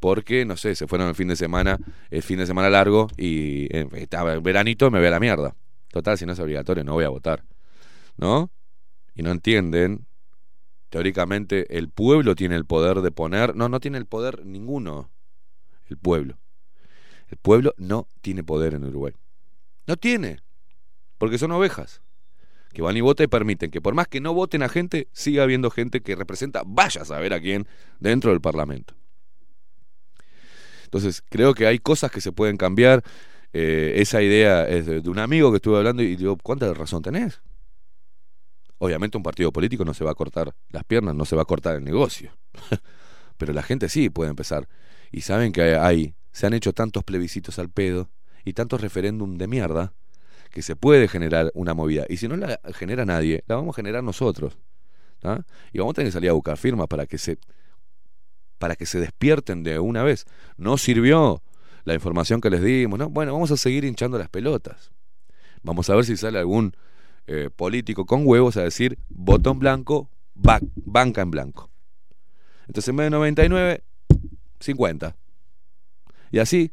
porque, 0.00 0.44
no 0.44 0.56
sé, 0.56 0.74
se 0.74 0.86
fueron 0.86 1.08
el 1.08 1.14
fin 1.14 1.28
de 1.28 1.36
semana, 1.36 1.78
el 2.10 2.22
fin 2.22 2.38
de 2.38 2.46
semana 2.46 2.68
largo 2.68 3.08
y 3.16 3.64
eh, 3.74 3.88
estaba 3.94 4.34
en 4.34 4.42
veranito 4.42 4.90
me 4.90 5.00
ve 5.00 5.10
la 5.10 5.20
mierda. 5.20 5.54
Total, 5.90 6.18
si 6.18 6.26
no 6.26 6.32
es 6.32 6.38
obligatorio, 6.40 6.84
no 6.84 6.94
voy 6.94 7.04
a 7.04 7.08
votar. 7.08 7.44
¿No? 8.16 8.50
Y 9.14 9.22
no 9.22 9.30
entienden. 9.30 10.06
Teóricamente, 10.92 11.78
el 11.78 11.88
pueblo 11.88 12.34
tiene 12.34 12.54
el 12.54 12.66
poder 12.66 13.00
de 13.00 13.10
poner. 13.10 13.56
No, 13.56 13.70
no 13.70 13.80
tiene 13.80 13.96
el 13.96 14.04
poder 14.04 14.44
ninguno. 14.44 15.10
El 15.88 15.96
pueblo. 15.96 16.36
El 17.30 17.38
pueblo 17.38 17.72
no 17.78 18.08
tiene 18.20 18.44
poder 18.44 18.74
en 18.74 18.84
Uruguay. 18.84 19.14
No 19.86 19.96
tiene. 19.96 20.40
Porque 21.16 21.38
son 21.38 21.50
ovejas. 21.52 22.02
Que 22.74 22.82
van 22.82 22.94
y 22.94 23.00
votan 23.00 23.24
y 23.24 23.28
permiten 23.28 23.70
que 23.70 23.80
por 23.80 23.94
más 23.94 24.06
que 24.06 24.20
no 24.20 24.34
voten 24.34 24.62
a 24.62 24.68
gente, 24.68 25.08
siga 25.12 25.44
habiendo 25.44 25.70
gente 25.70 26.02
que 26.02 26.14
representa, 26.14 26.62
vaya 26.66 27.00
a 27.00 27.04
saber 27.06 27.32
a 27.32 27.40
quién, 27.40 27.66
dentro 27.98 28.30
del 28.30 28.42
Parlamento. 28.42 28.94
Entonces, 30.84 31.22
creo 31.26 31.54
que 31.54 31.66
hay 31.66 31.78
cosas 31.78 32.10
que 32.10 32.20
se 32.20 32.32
pueden 32.32 32.58
cambiar. 32.58 33.02
Eh, 33.54 33.94
esa 33.96 34.20
idea 34.20 34.68
es 34.68 34.84
de, 34.84 35.00
de 35.00 35.08
un 35.08 35.20
amigo 35.20 35.52
que 35.52 35.56
estuve 35.56 35.78
hablando 35.78 36.02
y 36.02 36.16
digo, 36.16 36.36
¿cuánta 36.36 36.74
razón 36.74 37.00
tenés? 37.00 37.40
Obviamente 38.82 39.16
un 39.16 39.22
partido 39.22 39.52
político 39.52 39.84
no 39.84 39.94
se 39.94 40.02
va 40.02 40.10
a 40.10 40.14
cortar 40.16 40.56
las 40.70 40.82
piernas, 40.82 41.14
no 41.14 41.24
se 41.24 41.36
va 41.36 41.42
a 41.42 41.44
cortar 41.44 41.76
el 41.76 41.84
negocio. 41.84 42.32
Pero 43.38 43.52
la 43.52 43.62
gente 43.62 43.88
sí 43.88 44.10
puede 44.10 44.30
empezar. 44.30 44.68
Y 45.12 45.20
saben 45.20 45.52
que 45.52 45.76
hay, 45.76 46.16
se 46.32 46.48
han 46.48 46.52
hecho 46.52 46.72
tantos 46.72 47.04
plebiscitos 47.04 47.60
al 47.60 47.70
pedo 47.70 48.10
y 48.44 48.54
tantos 48.54 48.80
referéndum 48.80 49.38
de 49.38 49.46
mierda 49.46 49.92
que 50.50 50.62
se 50.62 50.74
puede 50.74 51.06
generar 51.06 51.52
una 51.54 51.74
movida. 51.74 52.06
Y 52.08 52.16
si 52.16 52.26
no 52.26 52.36
la 52.36 52.58
genera 52.74 53.04
nadie, 53.04 53.44
la 53.46 53.54
vamos 53.54 53.76
a 53.76 53.76
generar 53.76 54.02
nosotros. 54.02 54.58
¿tá? 55.20 55.46
Y 55.72 55.78
vamos 55.78 55.92
a 55.92 55.94
tener 55.94 56.08
que 56.08 56.14
salir 56.14 56.30
a 56.30 56.32
buscar 56.32 56.56
firmas 56.56 56.88
para 56.88 57.06
que 57.06 57.18
se 57.18 57.38
para 58.58 58.74
que 58.74 58.86
se 58.86 58.98
despierten 58.98 59.62
de 59.62 59.78
una 59.78 60.02
vez. 60.02 60.26
No 60.56 60.76
sirvió 60.76 61.40
la 61.84 61.94
información 61.94 62.40
que 62.40 62.50
les 62.50 62.64
dimos, 62.64 62.98
¿no? 62.98 63.10
Bueno, 63.10 63.32
vamos 63.32 63.52
a 63.52 63.56
seguir 63.56 63.84
hinchando 63.84 64.18
las 64.18 64.28
pelotas. 64.28 64.90
Vamos 65.62 65.88
a 65.88 65.94
ver 65.94 66.04
si 66.04 66.16
sale 66.16 66.40
algún 66.40 66.74
eh, 67.26 67.50
político 67.54 68.06
con 68.06 68.26
huevos 68.26 68.56
a 68.56 68.62
decir 68.62 68.98
botón 69.08 69.58
blanco, 69.58 70.10
ba- 70.34 70.60
banca 70.76 71.22
en 71.22 71.30
blanco. 71.30 71.70
Entonces 72.66 72.88
en 72.88 72.96
vez 72.96 73.06
de 73.06 73.10
99, 73.10 73.82
50. 74.60 75.16
Y 76.30 76.38
así 76.38 76.72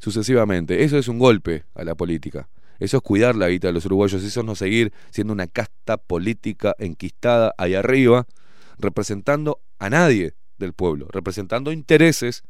sucesivamente. 0.00 0.82
Eso 0.82 0.98
es 0.98 1.08
un 1.08 1.18
golpe 1.18 1.64
a 1.74 1.84
la 1.84 1.94
política. 1.94 2.48
Eso 2.80 2.96
es 2.96 3.02
cuidar 3.02 3.36
la 3.36 3.48
guita 3.48 3.68
de 3.68 3.74
los 3.74 3.84
uruguayos. 3.84 4.22
Eso 4.22 4.40
es 4.40 4.46
no 4.46 4.54
seguir 4.54 4.92
siendo 5.10 5.32
una 5.32 5.46
casta 5.46 5.98
política 5.98 6.74
enquistada 6.78 7.54
ahí 7.58 7.74
arriba, 7.74 8.26
representando 8.78 9.60
a 9.78 9.90
nadie 9.90 10.34
del 10.58 10.72
pueblo, 10.72 11.06
representando 11.10 11.72
intereses 11.72 12.42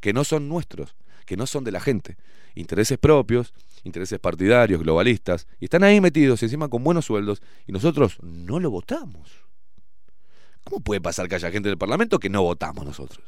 que 0.00 0.12
no 0.12 0.24
son 0.24 0.48
nuestros, 0.48 0.94
que 1.26 1.36
no 1.36 1.46
son 1.46 1.64
de 1.64 1.72
la 1.72 1.80
gente. 1.80 2.16
Intereses 2.54 2.98
propios, 2.98 3.52
intereses 3.84 4.18
partidarios, 4.18 4.82
globalistas, 4.82 5.46
y 5.60 5.66
están 5.66 5.84
ahí 5.84 6.00
metidos 6.00 6.42
encima 6.42 6.68
con 6.68 6.82
buenos 6.82 7.04
sueldos, 7.04 7.42
y 7.66 7.72
nosotros 7.72 8.18
no 8.22 8.58
lo 8.58 8.70
votamos. 8.70 9.30
¿Cómo 10.64 10.80
puede 10.80 11.00
pasar 11.00 11.28
que 11.28 11.34
haya 11.34 11.50
gente 11.50 11.68
del 11.68 11.78
Parlamento 11.78 12.18
que 12.18 12.30
no 12.30 12.42
votamos 12.42 12.84
nosotros? 12.84 13.22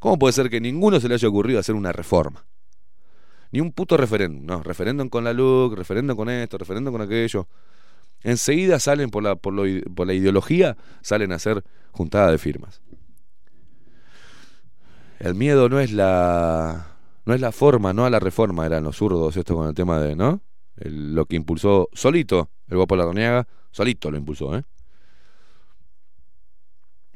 ¿Cómo 0.00 0.18
puede 0.18 0.32
ser 0.32 0.50
que 0.50 0.60
ninguno 0.60 0.98
se 0.98 1.08
le 1.08 1.14
haya 1.14 1.28
ocurrido 1.28 1.60
hacer 1.60 1.76
una 1.76 1.92
reforma? 1.92 2.44
Ni 3.52 3.60
un 3.60 3.70
puto 3.70 3.96
referéndum, 3.96 4.44
no, 4.44 4.62
referéndum 4.62 5.08
con 5.08 5.22
la 5.22 5.32
LUC, 5.32 5.74
referéndum 5.74 6.16
con 6.16 6.28
esto, 6.28 6.58
referéndum 6.58 6.92
con 6.92 7.02
aquello. 7.02 7.46
Enseguida 8.24 8.80
salen 8.80 9.10
por 9.10 9.22
la, 9.22 9.36
por, 9.36 9.52
lo, 9.52 9.62
por 9.94 10.06
la 10.06 10.14
ideología, 10.14 10.76
salen 11.02 11.32
a 11.32 11.36
hacer 11.36 11.62
juntada 11.92 12.32
de 12.32 12.38
firmas. 12.38 12.80
El 15.20 15.36
miedo 15.36 15.68
no 15.68 15.78
es 15.78 15.92
la 15.92 16.91
no 17.24 17.34
es 17.34 17.40
la 17.40 17.52
forma, 17.52 17.92
no 17.92 18.04
a 18.04 18.10
la 18.10 18.20
reforma, 18.20 18.66
eran 18.66 18.84
los 18.84 18.96
zurdos 18.96 19.36
esto 19.36 19.54
con 19.54 19.68
el 19.68 19.74
tema 19.74 20.00
de, 20.00 20.16
¿no? 20.16 20.42
Lo 20.76 21.26
que 21.26 21.36
impulsó 21.36 21.88
solito 21.92 22.50
el 22.68 22.76
guapo 22.76 22.96
Larrañaga, 22.96 23.46
solito 23.70 24.10
lo 24.10 24.16
impulsó, 24.16 24.56
¿eh? 24.56 24.64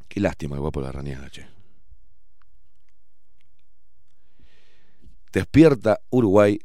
Qué 0.08 0.20
lástima 0.20 0.56
el 0.56 0.60
guapo 0.60 0.80
Larrañaga, 0.80 1.28
che. 1.30 1.46
Despierta 5.32 6.00
Uruguay, 6.10 6.58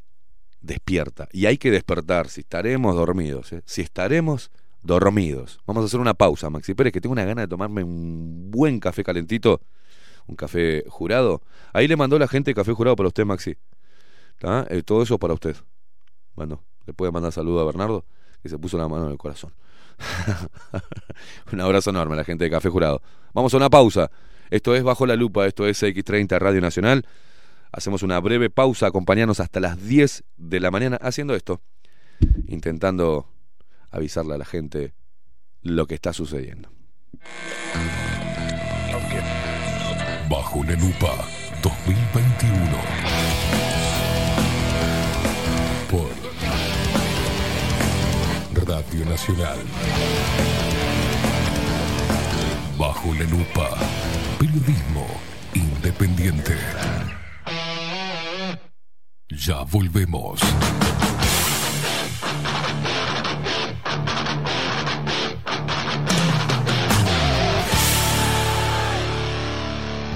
despierta. 0.62 1.28
Y 1.32 1.46
hay 1.46 1.58
que 1.58 1.72
despertar, 1.72 2.30
si 2.30 2.42
estaremos 2.42 2.96
dormidos, 2.96 3.52
¿eh? 3.52 3.62
si 3.66 3.82
estaremos 3.82 4.52
dormidos. 4.84 5.60
Vamos 5.66 5.84
a 5.84 5.86
hacer 5.88 6.00
una 6.00 6.14
pausa, 6.14 6.50
Maxi 6.50 6.74
Pérez, 6.74 6.94
que 6.94 7.02
tengo 7.02 7.14
una 7.14 7.26
gana 7.26 7.42
de 7.42 7.48
tomarme 7.48 7.84
un 7.84 8.50
buen 8.52 8.80
café 8.80 9.04
calentito, 9.04 9.62
un 10.28 10.36
café 10.36 10.84
jurado. 10.88 11.42
Ahí 11.74 11.88
le 11.88 11.96
mandó 11.96 12.18
la 12.20 12.28
gente 12.28 12.54
café 12.54 12.74
jurado 12.74 12.96
para 12.96 13.08
usted, 13.08 13.26
Maxi. 13.26 13.58
Eh, 14.70 14.84
todo 14.84 15.04
eso 15.04 15.20
para 15.20 15.34
usted. 15.34 15.56
Bueno, 16.36 16.64
le 16.86 16.94
puede 16.94 17.12
mandar 17.12 17.32
saludo 17.32 17.60
a 17.60 17.66
Bernardo, 17.66 18.06
que 18.42 18.50
se 18.50 18.58
puso 18.58 18.78
la 18.78 18.88
mano 18.88 19.06
en 19.06 19.12
el 19.12 19.18
corazón. 19.18 19.54
un 21.52 21.62
abrazo 21.62 21.92
enorme 21.92 22.14
a 22.14 22.18
la 22.18 22.24
gente 22.24 22.44
de 22.44 22.50
Café 22.50 22.70
Jurado. 22.70 23.02
Vamos 23.34 23.54
a 23.54 23.58
una 23.58 23.70
pausa. 23.70 24.10
Esto 24.50 24.76
es 24.76 24.84
Bajo 24.84 25.06
la 25.06 25.16
Lupa, 25.16 25.46
esto 25.46 25.68
es 25.68 25.82
X30 25.84 26.40
Radio 26.40 26.60
Nacional. 26.60 27.06
Hacemos 27.72 28.04
una 28.04 28.20
breve 28.20 28.50
pausa, 28.50 28.88
acompañarnos 28.88 29.40
hasta 29.40 29.60
las 29.60 29.82
10 29.82 30.24
de 30.38 30.60
la 30.60 30.72
mañana 30.72 30.98
haciendo 30.98 31.36
esto, 31.36 31.62
intentando 32.48 33.30
avisarle 33.92 34.34
a 34.34 34.38
la 34.38 34.46
gente 34.46 34.94
lo 35.62 35.88
que 35.88 35.96
está 35.96 36.12
sucediendo. 36.12 36.70
Bajo 40.32 40.64
la 40.64 40.76
lupa 40.76 41.14
2021. 41.62 42.56
Por 45.90 46.10
Radio 48.66 49.06
Nacional. 49.08 49.60
Bajo 52.78 53.14
la 53.14 53.26
lupa. 53.26 53.78
Periodismo 54.40 55.06
independiente. 55.54 56.56
Ya 59.32 59.64
volvemos. 59.64 60.40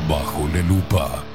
Bajo 0.07 0.47
la 0.53 0.61
lupa. 0.61 1.34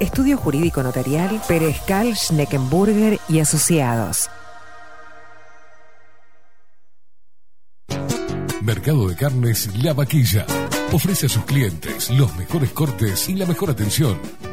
Estudio 0.00 0.36
Jurídico 0.36 0.82
Notarial, 0.82 1.40
Perezcal, 1.46 2.16
Schneckenburger 2.16 3.18
y 3.28 3.38
Asociados. 3.38 4.28
Mercado 8.60 9.08
de 9.08 9.14
Carnes 9.14 9.70
La 9.82 9.92
Vaquilla. 9.92 10.46
Ofrece 10.92 11.26
a 11.26 11.28
sus 11.28 11.44
clientes 11.44 12.10
los 12.10 12.34
mejores 12.36 12.70
cortes 12.70 13.28
y 13.28 13.34
la 13.34 13.46
mejor 13.46 13.70
atención. 13.70 14.18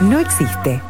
no 0.00 0.20
existe. 0.20 0.82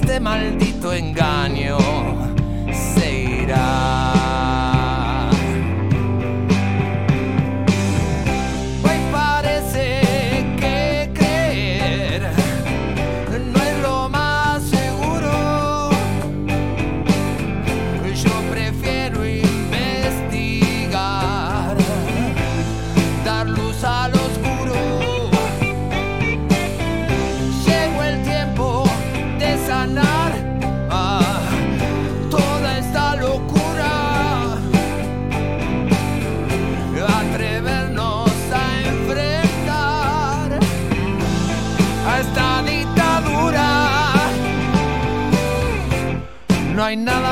este 0.00 0.18
maldito 0.18 0.92
engaño 0.92 1.78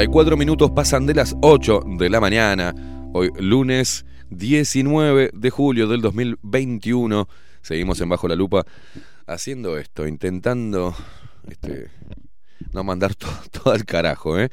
44 0.00 0.36
minutos 0.38 0.70
pasan 0.70 1.04
de 1.04 1.12
las 1.12 1.36
8 1.42 1.82
de 1.98 2.08
la 2.08 2.20
mañana. 2.20 2.74
Hoy 3.12 3.30
lunes 3.38 4.06
19 4.30 5.28
de 5.34 5.50
julio 5.50 5.88
del 5.88 6.00
2021. 6.00 7.28
Seguimos 7.60 8.00
en 8.00 8.08
Bajo 8.08 8.26
la 8.26 8.34
Lupa 8.34 8.64
haciendo 9.26 9.76
esto, 9.76 10.06
intentando 10.06 10.94
este, 11.50 11.90
no 12.72 12.82
mandar 12.82 13.14
to- 13.14 13.26
todo 13.52 13.74
al 13.74 13.84
carajo, 13.84 14.38
¿eh? 14.38 14.48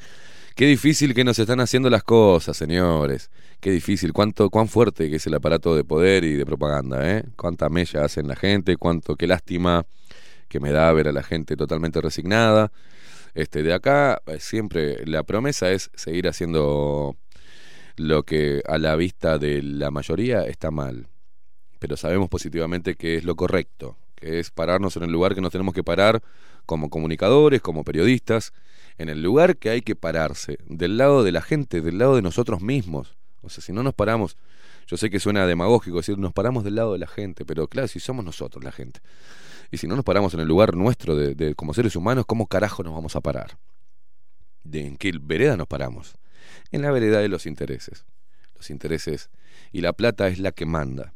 Qué 0.54 0.66
difícil 0.66 1.14
que 1.14 1.24
nos 1.24 1.38
están 1.38 1.60
haciendo 1.60 1.88
las 1.88 2.02
cosas, 2.02 2.54
señores. 2.54 3.30
Qué 3.58 3.70
difícil, 3.70 4.12
cuánto, 4.12 4.50
cuán 4.50 4.68
fuerte 4.68 5.08
que 5.08 5.16
es 5.16 5.26
el 5.26 5.34
aparato 5.34 5.74
de 5.74 5.82
poder 5.82 6.24
y 6.24 6.34
de 6.34 6.44
propaganda, 6.44 7.10
¿eh? 7.10 7.24
Cuánta 7.36 7.70
mella 7.70 8.04
hacen 8.04 8.28
la 8.28 8.36
gente, 8.36 8.76
cuánto, 8.76 9.16
qué 9.16 9.26
lástima 9.26 9.86
que 10.48 10.60
me 10.60 10.72
da 10.72 10.92
ver 10.92 11.08
a 11.08 11.12
la 11.12 11.22
gente 11.22 11.56
totalmente 11.56 12.02
resignada. 12.02 12.70
Este, 13.38 13.62
de 13.62 13.72
acá 13.72 14.20
eh, 14.26 14.40
siempre 14.40 15.06
la 15.06 15.22
promesa 15.22 15.70
es 15.70 15.92
seguir 15.94 16.26
haciendo 16.26 17.16
lo 17.94 18.24
que 18.24 18.62
a 18.66 18.78
la 18.78 18.96
vista 18.96 19.38
de 19.38 19.62
la 19.62 19.92
mayoría 19.92 20.42
está 20.42 20.72
mal. 20.72 21.06
pero 21.78 21.96
sabemos 21.96 22.28
positivamente 22.28 22.96
que 22.96 23.16
es 23.16 23.22
lo 23.22 23.36
correcto, 23.36 23.96
que 24.16 24.40
es 24.40 24.50
pararnos 24.50 24.96
en 24.96 25.04
el 25.04 25.12
lugar 25.12 25.36
que 25.36 25.40
nos 25.40 25.52
tenemos 25.52 25.72
que 25.72 25.84
parar 25.84 26.20
como 26.66 26.90
comunicadores, 26.90 27.60
como 27.60 27.84
periodistas, 27.84 28.52
en 28.98 29.08
el 29.08 29.22
lugar 29.22 29.56
que 29.56 29.70
hay 29.70 29.82
que 29.82 29.94
pararse, 29.94 30.58
del 30.66 30.96
lado 30.96 31.22
de 31.22 31.30
la 31.30 31.40
gente, 31.40 31.80
del 31.80 31.98
lado 31.98 32.16
de 32.16 32.22
nosotros 32.22 32.60
mismos. 32.60 33.16
O 33.42 33.50
sea, 33.50 33.62
si 33.62 33.72
no 33.72 33.84
nos 33.84 33.94
paramos, 33.94 34.36
yo 34.88 34.96
sé 34.96 35.10
que 35.10 35.20
suena 35.20 35.46
demagógico 35.46 35.98
decir 35.98 36.18
nos 36.18 36.32
paramos 36.32 36.64
del 36.64 36.74
lado 36.74 36.94
de 36.94 36.98
la 36.98 37.06
gente, 37.06 37.44
pero 37.44 37.68
claro, 37.68 37.86
si 37.86 38.00
somos 38.00 38.24
nosotros 38.24 38.64
la 38.64 38.72
gente. 38.72 38.98
Y 39.70 39.76
si 39.76 39.86
no 39.86 39.96
nos 39.96 40.04
paramos 40.04 40.32
en 40.34 40.40
el 40.40 40.48
lugar 40.48 40.74
nuestro 40.74 41.14
de, 41.14 41.54
como 41.54 41.74
seres 41.74 41.94
humanos, 41.96 42.24
¿cómo 42.26 42.46
carajo 42.46 42.82
nos 42.82 42.94
vamos 42.94 43.16
a 43.16 43.20
parar? 43.20 43.58
¿De 44.64 44.86
en 44.86 44.96
qué 44.96 45.12
vereda 45.20 45.56
nos 45.56 45.66
paramos? 45.66 46.14
En 46.72 46.82
la 46.82 46.90
vereda 46.90 47.20
de 47.20 47.28
los 47.28 47.46
intereses. 47.46 48.06
Los 48.56 48.70
intereses. 48.70 49.30
Y 49.72 49.82
la 49.82 49.92
plata 49.92 50.28
es 50.28 50.38
la 50.38 50.52
que 50.52 50.66
manda. 50.66 51.12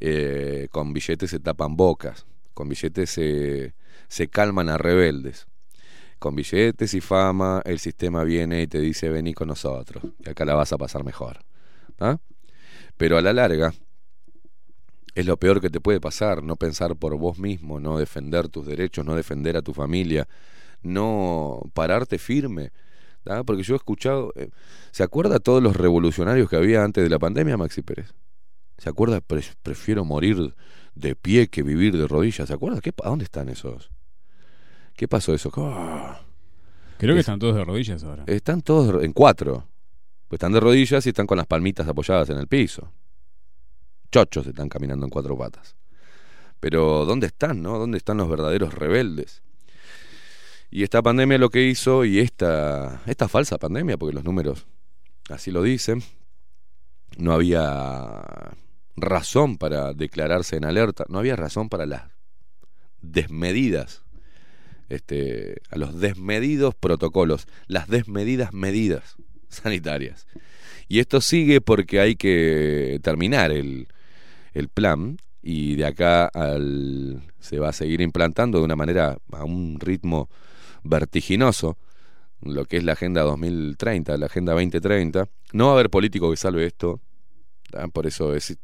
Eh, 0.00 0.68
con 0.70 0.92
billetes 0.92 1.30
se 1.30 1.40
tapan 1.40 1.76
bocas. 1.76 2.26
Con 2.54 2.68
billetes 2.68 3.10
se, 3.10 3.74
se 4.08 4.28
calman 4.28 4.68
a 4.68 4.78
rebeldes. 4.78 5.46
Con 6.18 6.34
billetes 6.34 6.94
y 6.94 7.00
fama, 7.00 7.60
el 7.64 7.78
sistema 7.78 8.24
viene 8.24 8.62
y 8.62 8.66
te 8.66 8.80
dice: 8.80 9.10
Vení 9.10 9.34
con 9.34 9.48
nosotros, 9.48 10.02
que 10.22 10.30
acá 10.30 10.44
la 10.44 10.54
vas 10.54 10.72
a 10.72 10.78
pasar 10.78 11.04
mejor. 11.04 11.40
¿Ah? 12.00 12.18
Pero 12.96 13.18
a 13.18 13.22
la 13.22 13.32
larga, 13.32 13.74
es 15.14 15.26
lo 15.26 15.36
peor 15.36 15.60
que 15.60 15.70
te 15.70 15.80
puede 15.80 16.00
pasar, 16.00 16.42
no 16.42 16.56
pensar 16.56 16.96
por 16.96 17.16
vos 17.16 17.38
mismo, 17.38 17.80
no 17.80 17.98
defender 17.98 18.48
tus 18.48 18.66
derechos, 18.66 19.04
no 19.04 19.14
defender 19.14 19.56
a 19.56 19.62
tu 19.62 19.72
familia, 19.72 20.26
no 20.82 21.60
pararte 21.72 22.18
firme. 22.18 22.70
Porque 23.46 23.62
yo 23.62 23.74
he 23.74 23.76
escuchado, 23.76 24.32
eh, 24.36 24.50
¿se 24.90 25.02
acuerda 25.02 25.38
todos 25.38 25.62
los 25.62 25.76
revolucionarios 25.76 26.48
que 26.50 26.56
había 26.56 26.84
antes 26.84 27.02
de 27.02 27.08
la 27.08 27.18
pandemia, 27.18 27.56
Maxi 27.56 27.80
Pérez? 27.80 28.12
¿Se 28.76 28.90
acuerda? 28.90 29.20
Pre- 29.22 29.42
prefiero 29.62 30.04
morir 30.04 30.54
de 30.94 31.16
pie 31.16 31.48
que 31.48 31.62
vivir 31.62 31.96
de 31.96 32.06
rodillas. 32.06 32.48
¿Se 32.48 32.52
acuerda? 32.54 32.80
¿Qué, 32.82 32.92
¿A 33.02 33.08
dónde 33.08 33.24
están 33.24 33.48
esos? 33.48 33.90
¿Qué 34.94 35.08
pasó 35.08 35.32
eso? 35.32 35.50
Ah, 35.56 36.20
Creo 36.98 37.14
que 37.14 37.20
Es- 37.20 37.24
están 37.24 37.38
todos 37.38 37.54
de 37.56 37.64
rodillas 37.64 38.04
ahora. 38.04 38.24
Están 38.26 38.60
todos 38.60 39.02
en 39.02 39.12
cuatro. 39.12 39.66
Pues 40.28 40.36
están 40.36 40.52
de 40.52 40.60
rodillas 40.60 41.06
y 41.06 41.08
están 41.08 41.26
con 41.26 41.38
las 41.38 41.46
palmitas 41.46 41.88
apoyadas 41.88 42.28
en 42.30 42.38
el 42.38 42.46
piso. 42.46 42.92
Chochos 44.14 44.46
están 44.46 44.68
caminando 44.68 45.04
en 45.06 45.10
cuatro 45.10 45.36
patas. 45.36 45.74
Pero 46.60 47.04
¿dónde 47.04 47.26
están, 47.26 47.62
no? 47.62 47.80
¿Dónde 47.80 47.98
están 47.98 48.18
los 48.18 48.28
verdaderos 48.28 48.72
rebeldes? 48.72 49.42
Y 50.70 50.84
esta 50.84 51.02
pandemia 51.02 51.36
lo 51.36 51.50
que 51.50 51.64
hizo, 51.64 52.04
y 52.04 52.20
esta, 52.20 53.02
esta 53.06 53.26
falsa 53.26 53.58
pandemia, 53.58 53.96
porque 53.96 54.14
los 54.14 54.22
números 54.22 54.66
así 55.30 55.50
lo 55.50 55.64
dicen, 55.64 56.04
no 57.18 57.32
había 57.32 58.22
razón 58.94 59.58
para 59.58 59.92
declararse 59.94 60.58
en 60.58 60.64
alerta, 60.64 61.04
no 61.08 61.18
había 61.18 61.34
razón 61.34 61.68
para 61.68 61.84
las 61.84 62.04
desmedidas, 63.02 64.04
este, 64.90 65.56
a 65.70 65.76
los 65.76 65.98
desmedidos 65.98 66.76
protocolos, 66.76 67.48
las 67.66 67.88
desmedidas 67.88 68.52
medidas 68.52 69.16
sanitarias. 69.48 70.28
Y 70.86 71.00
esto 71.00 71.20
sigue 71.20 71.60
porque 71.60 71.98
hay 71.98 72.14
que 72.14 73.00
terminar 73.02 73.50
el, 73.50 73.88
el 74.54 74.68
plan 74.68 75.18
y 75.42 75.74
de 75.76 75.84
acá 75.84 76.26
al, 76.26 77.22
se 77.38 77.58
va 77.58 77.68
a 77.68 77.72
seguir 77.72 78.00
implantando 78.00 78.58
de 78.58 78.64
una 78.64 78.76
manera, 78.76 79.18
a 79.32 79.44
un 79.44 79.78
ritmo 79.78 80.30
vertiginoso, 80.82 81.76
lo 82.40 82.64
que 82.64 82.78
es 82.78 82.84
la 82.84 82.92
Agenda 82.92 83.22
2030, 83.22 84.16
la 84.16 84.26
Agenda 84.26 84.52
2030. 84.52 85.28
No 85.52 85.66
va 85.66 85.70
a 85.72 85.74
haber 85.74 85.90
político 85.90 86.30
que 86.30 86.36
salve 86.36 86.64
esto, 86.66 87.00
¿tá? 87.70 87.86
por 87.88 88.06
eso 88.06 88.34
es- 88.34 88.56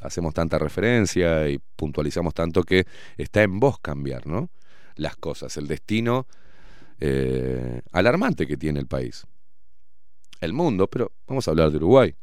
hacemos 0.00 0.34
tanta 0.34 0.58
referencia 0.58 1.48
y 1.48 1.58
puntualizamos 1.76 2.34
tanto 2.34 2.62
que 2.62 2.86
está 3.16 3.42
en 3.42 3.58
vos 3.58 3.78
cambiar, 3.80 4.26
¿no? 4.26 4.50
Las 4.96 5.16
cosas, 5.16 5.56
el 5.56 5.66
destino 5.66 6.26
eh, 7.00 7.80
alarmante 7.92 8.46
que 8.46 8.56
tiene 8.56 8.78
el 8.78 8.86
país. 8.86 9.26
El 10.40 10.52
mundo, 10.52 10.86
pero 10.86 11.12
vamos 11.26 11.46
a 11.48 11.50
hablar 11.50 11.70
de 11.70 11.78
Uruguay. 11.78 12.14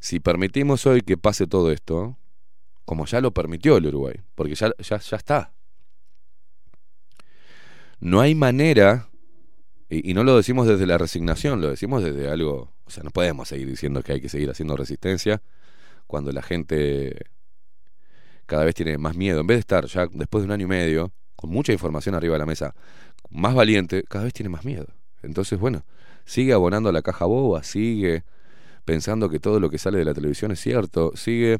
Si 0.00 0.20
permitimos 0.20 0.86
hoy 0.86 1.00
que 1.00 1.16
pase 1.16 1.46
todo 1.46 1.70
esto, 1.72 2.16
como 2.86 3.04
ya 3.04 3.20
lo 3.20 3.32
permitió 3.32 3.76
el 3.76 3.86
Uruguay, 3.86 4.14
porque 4.34 4.54
ya, 4.54 4.72
ya, 4.78 4.98
ya 4.98 5.16
está. 5.16 5.52
No 8.00 8.20
hay 8.20 8.34
manera, 8.34 9.08
y, 9.90 10.14
no 10.14 10.24
lo 10.24 10.36
decimos 10.36 10.66
desde 10.66 10.86
la 10.86 10.96
resignación, 10.96 11.60
lo 11.60 11.68
decimos 11.68 12.02
desde 12.02 12.30
algo, 12.30 12.72
o 12.84 12.90
sea, 12.90 13.02
no 13.02 13.10
podemos 13.10 13.48
seguir 13.48 13.68
diciendo 13.68 14.02
que 14.02 14.12
hay 14.12 14.20
que 14.20 14.28
seguir 14.28 14.48
haciendo 14.50 14.76
resistencia 14.76 15.42
cuando 16.06 16.30
la 16.30 16.42
gente 16.42 17.26
cada 18.46 18.64
vez 18.64 18.76
tiene 18.76 18.96
más 18.98 19.16
miedo. 19.16 19.40
En 19.40 19.46
vez 19.48 19.56
de 19.56 19.60
estar 19.60 19.86
ya 19.86 20.06
después 20.12 20.42
de 20.42 20.46
un 20.46 20.52
año 20.52 20.66
y 20.66 20.68
medio, 20.68 21.12
con 21.34 21.50
mucha 21.50 21.72
información 21.72 22.14
arriba 22.14 22.34
de 22.34 22.38
la 22.38 22.46
mesa, 22.46 22.74
más 23.30 23.54
valiente, 23.54 24.04
cada 24.08 24.24
vez 24.24 24.32
tiene 24.32 24.48
más 24.48 24.64
miedo. 24.64 24.86
Entonces, 25.22 25.58
bueno, 25.58 25.84
sigue 26.24 26.52
abonando 26.52 26.88
a 26.88 26.92
la 26.92 27.02
caja 27.02 27.24
boba, 27.24 27.64
sigue 27.64 28.22
pensando 28.84 29.28
que 29.28 29.40
todo 29.40 29.58
lo 29.58 29.70
que 29.70 29.78
sale 29.78 29.98
de 29.98 30.04
la 30.04 30.14
televisión 30.14 30.52
es 30.52 30.60
cierto, 30.60 31.12
sigue 31.16 31.58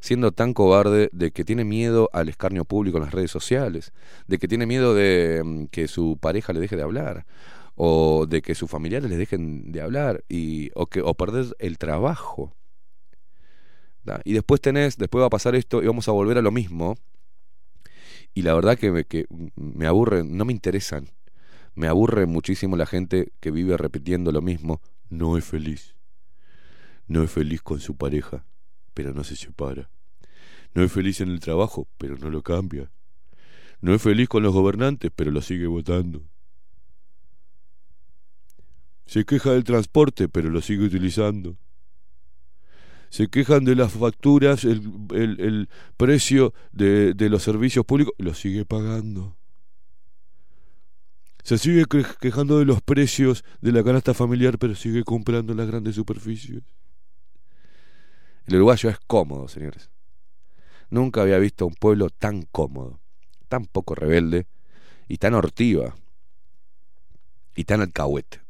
siendo 0.00 0.32
tan 0.32 0.54
cobarde 0.54 1.08
de 1.12 1.30
que 1.30 1.44
tiene 1.44 1.64
miedo 1.64 2.10
al 2.12 2.28
escarnio 2.28 2.64
público 2.64 2.98
en 2.98 3.04
las 3.04 3.14
redes 3.14 3.30
sociales, 3.30 3.92
de 4.26 4.38
que 4.38 4.48
tiene 4.48 4.66
miedo 4.66 4.94
de 4.94 5.42
mm, 5.44 5.66
que 5.66 5.88
su 5.88 6.18
pareja 6.20 6.52
le 6.52 6.60
deje 6.60 6.76
de 6.76 6.82
hablar, 6.82 7.26
o 7.74 8.26
de 8.26 8.42
que 8.42 8.54
sus 8.54 8.70
familiares 8.70 9.10
le 9.10 9.16
dejen 9.16 9.72
de 9.72 9.82
hablar, 9.82 10.24
y, 10.28 10.70
o, 10.74 10.86
que, 10.86 11.02
o 11.02 11.14
perder 11.14 11.54
el 11.58 11.78
trabajo. 11.78 12.54
Y 14.24 14.34
después 14.34 14.60
tenés, 14.60 14.96
después 14.98 15.22
va 15.22 15.26
a 15.26 15.30
pasar 15.30 15.54
esto 15.54 15.82
y 15.82 15.86
vamos 15.86 16.08
a 16.08 16.12
volver 16.12 16.38
a 16.38 16.42
lo 16.42 16.52
mismo. 16.52 16.96
Y 18.34 18.42
la 18.42 18.54
verdad 18.54 18.78
que 18.78 18.90
me, 18.90 19.04
que 19.04 19.26
me 19.56 19.86
aburre, 19.86 20.22
no 20.24 20.44
me 20.44 20.52
interesan. 20.52 21.08
Me 21.74 21.88
aburre 21.88 22.26
muchísimo 22.26 22.76
la 22.76 22.86
gente 22.86 23.32
que 23.40 23.50
vive 23.50 23.76
repitiendo 23.76 24.32
lo 24.32 24.42
mismo. 24.42 24.80
No 25.08 25.36
es 25.36 25.44
feliz. 25.44 25.94
No 27.08 27.22
es 27.22 27.30
feliz 27.30 27.62
con 27.62 27.80
su 27.80 27.96
pareja, 27.96 28.44
pero 28.96 29.12
no 29.12 29.24
se 29.24 29.36
separa. 29.36 29.90
No 30.74 30.82
es 30.82 30.90
feliz 30.90 31.20
en 31.20 31.28
el 31.30 31.40
trabajo, 31.40 31.86
pero 31.98 32.16
no 32.16 32.30
lo 32.30 32.42
cambia. 32.42 32.90
No 33.82 33.94
es 33.94 34.00
feliz 34.00 34.28
con 34.28 34.42
los 34.42 34.54
gobernantes, 34.54 35.12
pero 35.14 35.30
lo 35.30 35.42
sigue 35.42 35.66
votando. 35.66 36.22
Se 39.06 39.24
queja 39.24 39.52
del 39.52 39.64
transporte, 39.64 40.28
pero 40.28 40.48
lo 40.50 40.60
sigue 40.62 40.84
utilizando. 40.84 41.56
Se 43.10 43.28
quejan 43.28 43.64
de 43.64 43.74
las 43.76 43.92
facturas, 43.92 44.64
el, 44.64 44.82
el- 45.14 45.40
el 45.40 45.68
precio 45.96 46.52
de, 46.72 47.14
de 47.14 47.28
los 47.30 47.42
servicios 47.42 47.84
públicos, 47.84 48.14
lo 48.18 48.34
sigue 48.34 48.64
pagando. 48.64 49.36
Se 51.44 51.56
sigue 51.58 51.84
que- 51.86 52.04
quejando 52.20 52.58
de 52.58 52.64
los 52.66 52.82
precios 52.82 53.44
de 53.60 53.72
la 53.72 53.82
canasta 53.84 54.12
familiar, 54.14 54.58
pero 54.58 54.74
sigue 54.74 55.04
comprando 55.04 55.52
en 55.52 55.58
las 55.58 55.68
grandes 55.68 55.94
superficies. 55.94 56.62
El 58.46 58.56
uruguayo 58.56 58.90
es 58.90 58.98
cómodo, 59.06 59.48
señores. 59.48 59.90
Nunca 60.88 61.22
había 61.22 61.38
visto 61.38 61.66
un 61.66 61.74
pueblo 61.74 62.10
tan 62.10 62.42
cómodo, 62.42 63.00
tan 63.48 63.66
poco 63.66 63.94
rebelde 63.94 64.46
y 65.08 65.18
tan 65.18 65.34
hortiva 65.34 65.96
y 67.56 67.64
tan 67.64 67.80
alcahuete. 67.80 68.40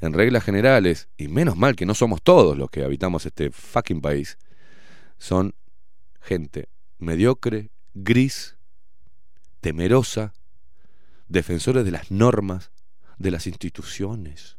En 0.00 0.12
reglas 0.12 0.44
generales, 0.44 1.08
y 1.16 1.28
menos 1.28 1.56
mal 1.56 1.76
que 1.76 1.86
no 1.86 1.94
somos 1.94 2.20
todos 2.22 2.58
los 2.58 2.68
que 2.68 2.84
habitamos 2.84 3.24
este 3.24 3.50
fucking 3.50 4.02
país, 4.02 4.36
son 5.16 5.54
gente 6.20 6.68
mediocre, 6.98 7.70
gris, 7.94 8.56
temerosa, 9.60 10.34
defensores 11.28 11.84
de 11.84 11.90
las 11.90 12.10
normas, 12.10 12.70
de 13.16 13.30
las 13.30 13.46
instituciones. 13.46 14.58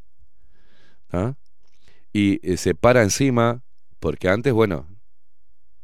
¿ah? 1.11 1.35
Y 2.15 2.39
eh, 2.49 2.55
se 2.55 2.75
para 2.75 3.03
encima, 3.03 3.61
porque 3.99 4.29
antes, 4.29 4.53
bueno, 4.53 4.87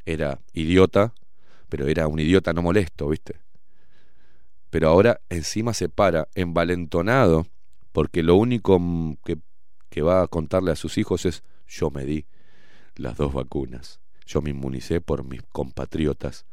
era 0.06 0.40
idiota, 0.53 1.14
pero 1.68 1.88
era 1.88 2.08
un 2.08 2.22
idiota 2.22 2.53
no 2.53 2.62
molesto, 2.62 3.10
¿viste? 3.10 3.41
Pero 4.70 4.88
ahora 4.88 5.20
encima 5.28 5.74
se 5.74 5.90
para 5.90 6.30
envalentonado, 6.34 7.48
porque 7.91 8.24
lo 8.24 8.36
único 8.36 8.80
mm, 8.80 9.18
que, 9.26 9.40
que 9.90 10.02
va 10.03 10.22
a 10.22 10.28
contarle 10.28 10.72
a 10.72 10.78
sus 10.78 10.98
hijos 10.98 11.26
es, 11.26 11.44
yo 11.68 11.91
me 11.91 12.06
di 12.06 12.26
las 12.95 13.18
dos 13.18 13.34
vacunas, 13.34 13.99
yo 14.26 14.41
me 14.41 14.52
inmunicé 14.52 15.02
por 15.02 15.26
mis 15.26 15.41
compatriotas 15.52 16.45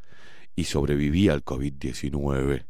y 0.57 0.65
sobreviví 0.65 1.29
al 1.29 1.45
COVID-19. 1.45 2.67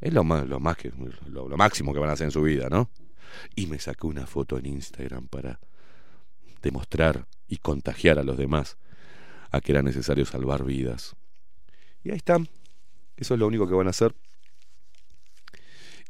Es 0.00 0.12
lo 0.12 0.24
más, 0.24 0.48
lo 0.48 0.58
más 0.58 0.78
que 0.78 0.90
lo, 1.26 1.48
lo 1.48 1.56
máximo 1.56 1.92
que 1.92 2.00
van 2.00 2.10
a 2.10 2.14
hacer 2.14 2.24
en 2.24 2.32
su 2.32 2.42
vida, 2.42 2.68
¿no? 2.68 2.90
Y 3.54 3.68
me 3.68 3.78
saqué 3.78 4.08
una 4.08 4.26
foto 4.26 4.58
en 4.58 4.66
Instagram 4.66 5.28
para 5.28 5.60
demostrar 6.62 7.26
y 7.48 7.58
contagiar 7.58 8.18
a 8.18 8.22
los 8.22 8.36
demás 8.36 8.76
a 9.50 9.60
que 9.60 9.72
era 9.72 9.82
necesario 9.82 10.24
salvar 10.26 10.64
vidas. 10.64 11.16
Y 12.02 12.10
ahí 12.10 12.16
están. 12.16 12.48
Eso 13.16 13.34
es 13.34 13.40
lo 13.40 13.46
único 13.46 13.66
que 13.66 13.74
van 13.74 13.86
a 13.86 13.90
hacer. 13.90 14.14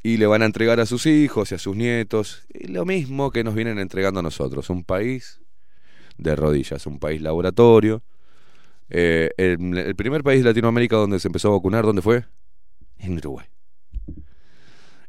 Y 0.03 0.17
le 0.17 0.27
van 0.27 0.43
a 0.43 0.47
entregar 0.47 0.81
a 0.81 0.87
sus 0.87 1.07
hijos 1.07 1.51
y 1.51 1.55
a 1.55 1.59
sus 1.59 1.77
nietos 1.77 2.47
lo 2.51 2.85
mismo 2.85 3.31
que 3.31 3.45
nos 3.45 3.55
vienen 3.55 3.79
entregando 3.79 4.21
a 4.21 4.23
nosotros. 4.23 4.71
Un 4.71 4.85
país 4.85 5.41
de 6.17 6.37
rodillas. 6.37 6.87
Un 6.87 6.99
país 6.99 7.23
laboratorio. 7.23 8.03
Eh, 8.91 9.31
el, 9.37 9.95
primer 9.97 10.23
país 10.23 10.43
de 10.43 10.51
Latinoamérica 10.51 10.97
donde 10.97 11.21
se 11.21 11.29
empezó 11.29 11.49
a 11.49 11.53
vacunar, 11.53 11.85
¿dónde 11.85 12.03
fue? 12.03 12.25
En 12.99 13.19
Uruguay. 13.19 13.47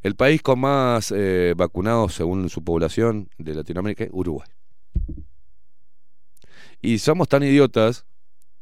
El 0.01 0.15
país 0.15 0.41
con 0.41 0.59
más 0.59 1.13
eh, 1.15 1.53
vacunados 1.57 2.13
según 2.13 2.49
su 2.49 2.63
población 2.63 3.29
de 3.37 3.53
Latinoamérica 3.53 4.05
Uruguay. 4.11 4.47
Y 6.81 6.99
somos 6.99 7.27
tan 7.27 7.43
idiotas 7.43 8.05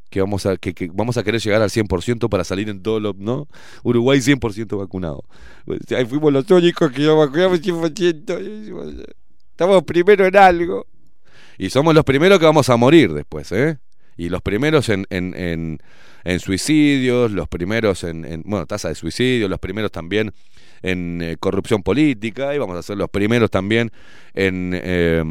que 0.10 0.22
vamos 0.22 0.46
a, 0.46 0.58
que, 0.58 0.90
vamos 0.94 1.18
a 1.18 1.24
querer 1.24 1.42
llegar 1.42 1.62
al 1.62 1.70
100% 1.70 2.30
para 2.30 2.44
salir 2.44 2.70
en 2.70 2.82
todo 2.82 3.00
lo, 3.00 3.14
¿no? 3.18 3.48
Uruguay 3.84 4.20
100% 4.20 4.78
vacunado. 4.78 5.24
Pues, 5.66 5.80
ahí 5.92 6.06
fuimos 6.06 6.32
los 6.32 6.50
únicos 6.50 6.92
que 6.92 7.04
ya 7.04 7.12
vacunamos 7.14 7.62
100%. 7.62 9.06
Estamos 9.52 9.84
primero 9.84 10.26
en 10.26 10.38
algo. 10.38 10.88
Y 11.58 11.70
somos 11.70 11.94
los 11.94 12.04
primeros 12.04 12.40
que 12.40 12.46
vamos 12.46 12.70
a 12.70 12.78
morir 12.78 13.14
después, 13.14 13.52
¿eh? 13.52 13.80
Y 14.16 14.30
los 14.30 14.42
primeros 14.42 14.90
en, 14.90 15.06
en, 15.10 15.36
en, 15.36 15.80
en 16.24 16.40
suicidios, 16.40 17.32
los 17.32 17.48
primeros 17.48 18.04
en, 18.04 18.26
en, 18.26 18.44
bueno, 18.46 18.66
tasa 18.66 18.90
de 18.90 18.96
suicidio, 18.96 19.48
los 19.48 19.60
primeros 19.60 19.92
también 19.92 20.34
en 20.82 21.22
eh, 21.22 21.38
corrupción 21.40 21.84
política, 21.84 22.54
y 22.56 22.58
vamos 22.58 22.78
a 22.78 22.84
ser 22.84 22.98
los 22.98 23.10
primeros 23.10 23.50
también 23.52 23.92
en 24.34 24.72
eh, 24.74 25.24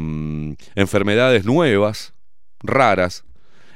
enfermedades 0.75 1.45
nuevas, 1.45 2.13
raras, 2.61 3.23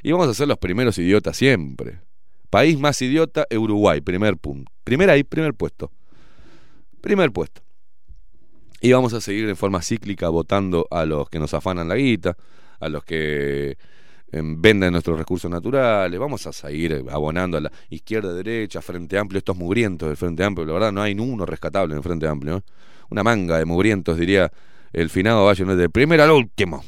y 0.02 0.12
vamos 0.12 0.28
a 0.28 0.34
ser 0.34 0.48
los 0.48 0.58
primeros 0.58 0.98
idiotas 0.98 1.36
siempre. 1.36 2.00
País 2.50 2.78
más 2.78 3.00
idiota, 3.00 3.46
Uruguay, 3.56 4.00
primer 4.00 4.36
punto. 4.36 4.70
Primer 4.84 5.08
ahí, 5.10 5.24
primer 5.24 5.54
puesto. 5.54 5.90
Primer 7.00 7.32
puesto. 7.32 7.62
Y 8.80 8.92
vamos 8.92 9.14
a 9.14 9.20
seguir 9.20 9.48
en 9.48 9.56
forma 9.56 9.80
cíclica 9.80 10.28
votando 10.28 10.86
a 10.90 11.06
los 11.06 11.30
que 11.30 11.38
nos 11.38 11.54
afanan 11.54 11.88
la 11.88 11.94
guita, 11.94 12.36
a 12.80 12.88
los 12.88 13.04
que 13.04 13.76
eh, 14.34 14.40
venden 14.42 14.92
nuestros 14.92 15.18
recursos 15.18 15.50
naturales, 15.50 16.18
vamos 16.18 16.46
a 16.46 16.52
seguir 16.52 17.04
abonando 17.10 17.58
a 17.58 17.60
la 17.60 17.72
izquierda, 17.90 18.32
derecha, 18.32 18.80
Frente 18.80 19.18
Amplio, 19.18 19.36
estos 19.36 19.56
mugrientos 19.56 20.08
del 20.08 20.16
Frente 20.16 20.42
Amplio, 20.42 20.66
la 20.66 20.72
verdad 20.72 20.92
no 20.92 21.02
hay 21.02 21.12
uno 21.12 21.44
rescatable 21.44 21.92
en 21.92 21.98
el 21.98 22.02
Frente 22.02 22.26
Amplio, 22.26 22.56
¿eh? 22.56 22.62
una 23.10 23.22
manga 23.22 23.58
de 23.58 23.66
mugrientos, 23.66 24.16
diría 24.16 24.50
el 24.94 25.10
finado 25.10 25.44
Valle, 25.44 25.66
¿no? 25.66 25.76
del 25.76 25.90
primero 25.90 26.22
al 26.22 26.30
último, 26.30 26.82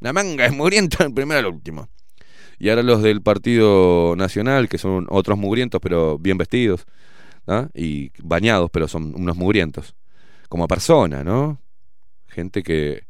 una 0.00 0.12
manga 0.12 0.44
de 0.44 0.50
mugrientos 0.50 0.98
del 1.00 1.12
primero 1.12 1.40
al 1.40 1.46
último. 1.46 1.88
Y 2.58 2.70
ahora 2.70 2.82
los 2.82 3.02
del 3.02 3.22
Partido 3.22 4.14
Nacional, 4.16 4.68
que 4.68 4.78
son 4.78 5.06
otros 5.10 5.38
mugrientos, 5.38 5.80
pero 5.80 6.18
bien 6.18 6.38
vestidos, 6.38 6.86
¿ah? 7.46 7.68
y 7.74 8.10
bañados, 8.22 8.70
pero 8.70 8.88
son 8.88 9.14
unos 9.14 9.36
mugrientos, 9.36 9.94
como 10.48 10.66
persona, 10.66 11.22
¿no? 11.22 11.60
Gente 12.26 12.62
que... 12.62 13.04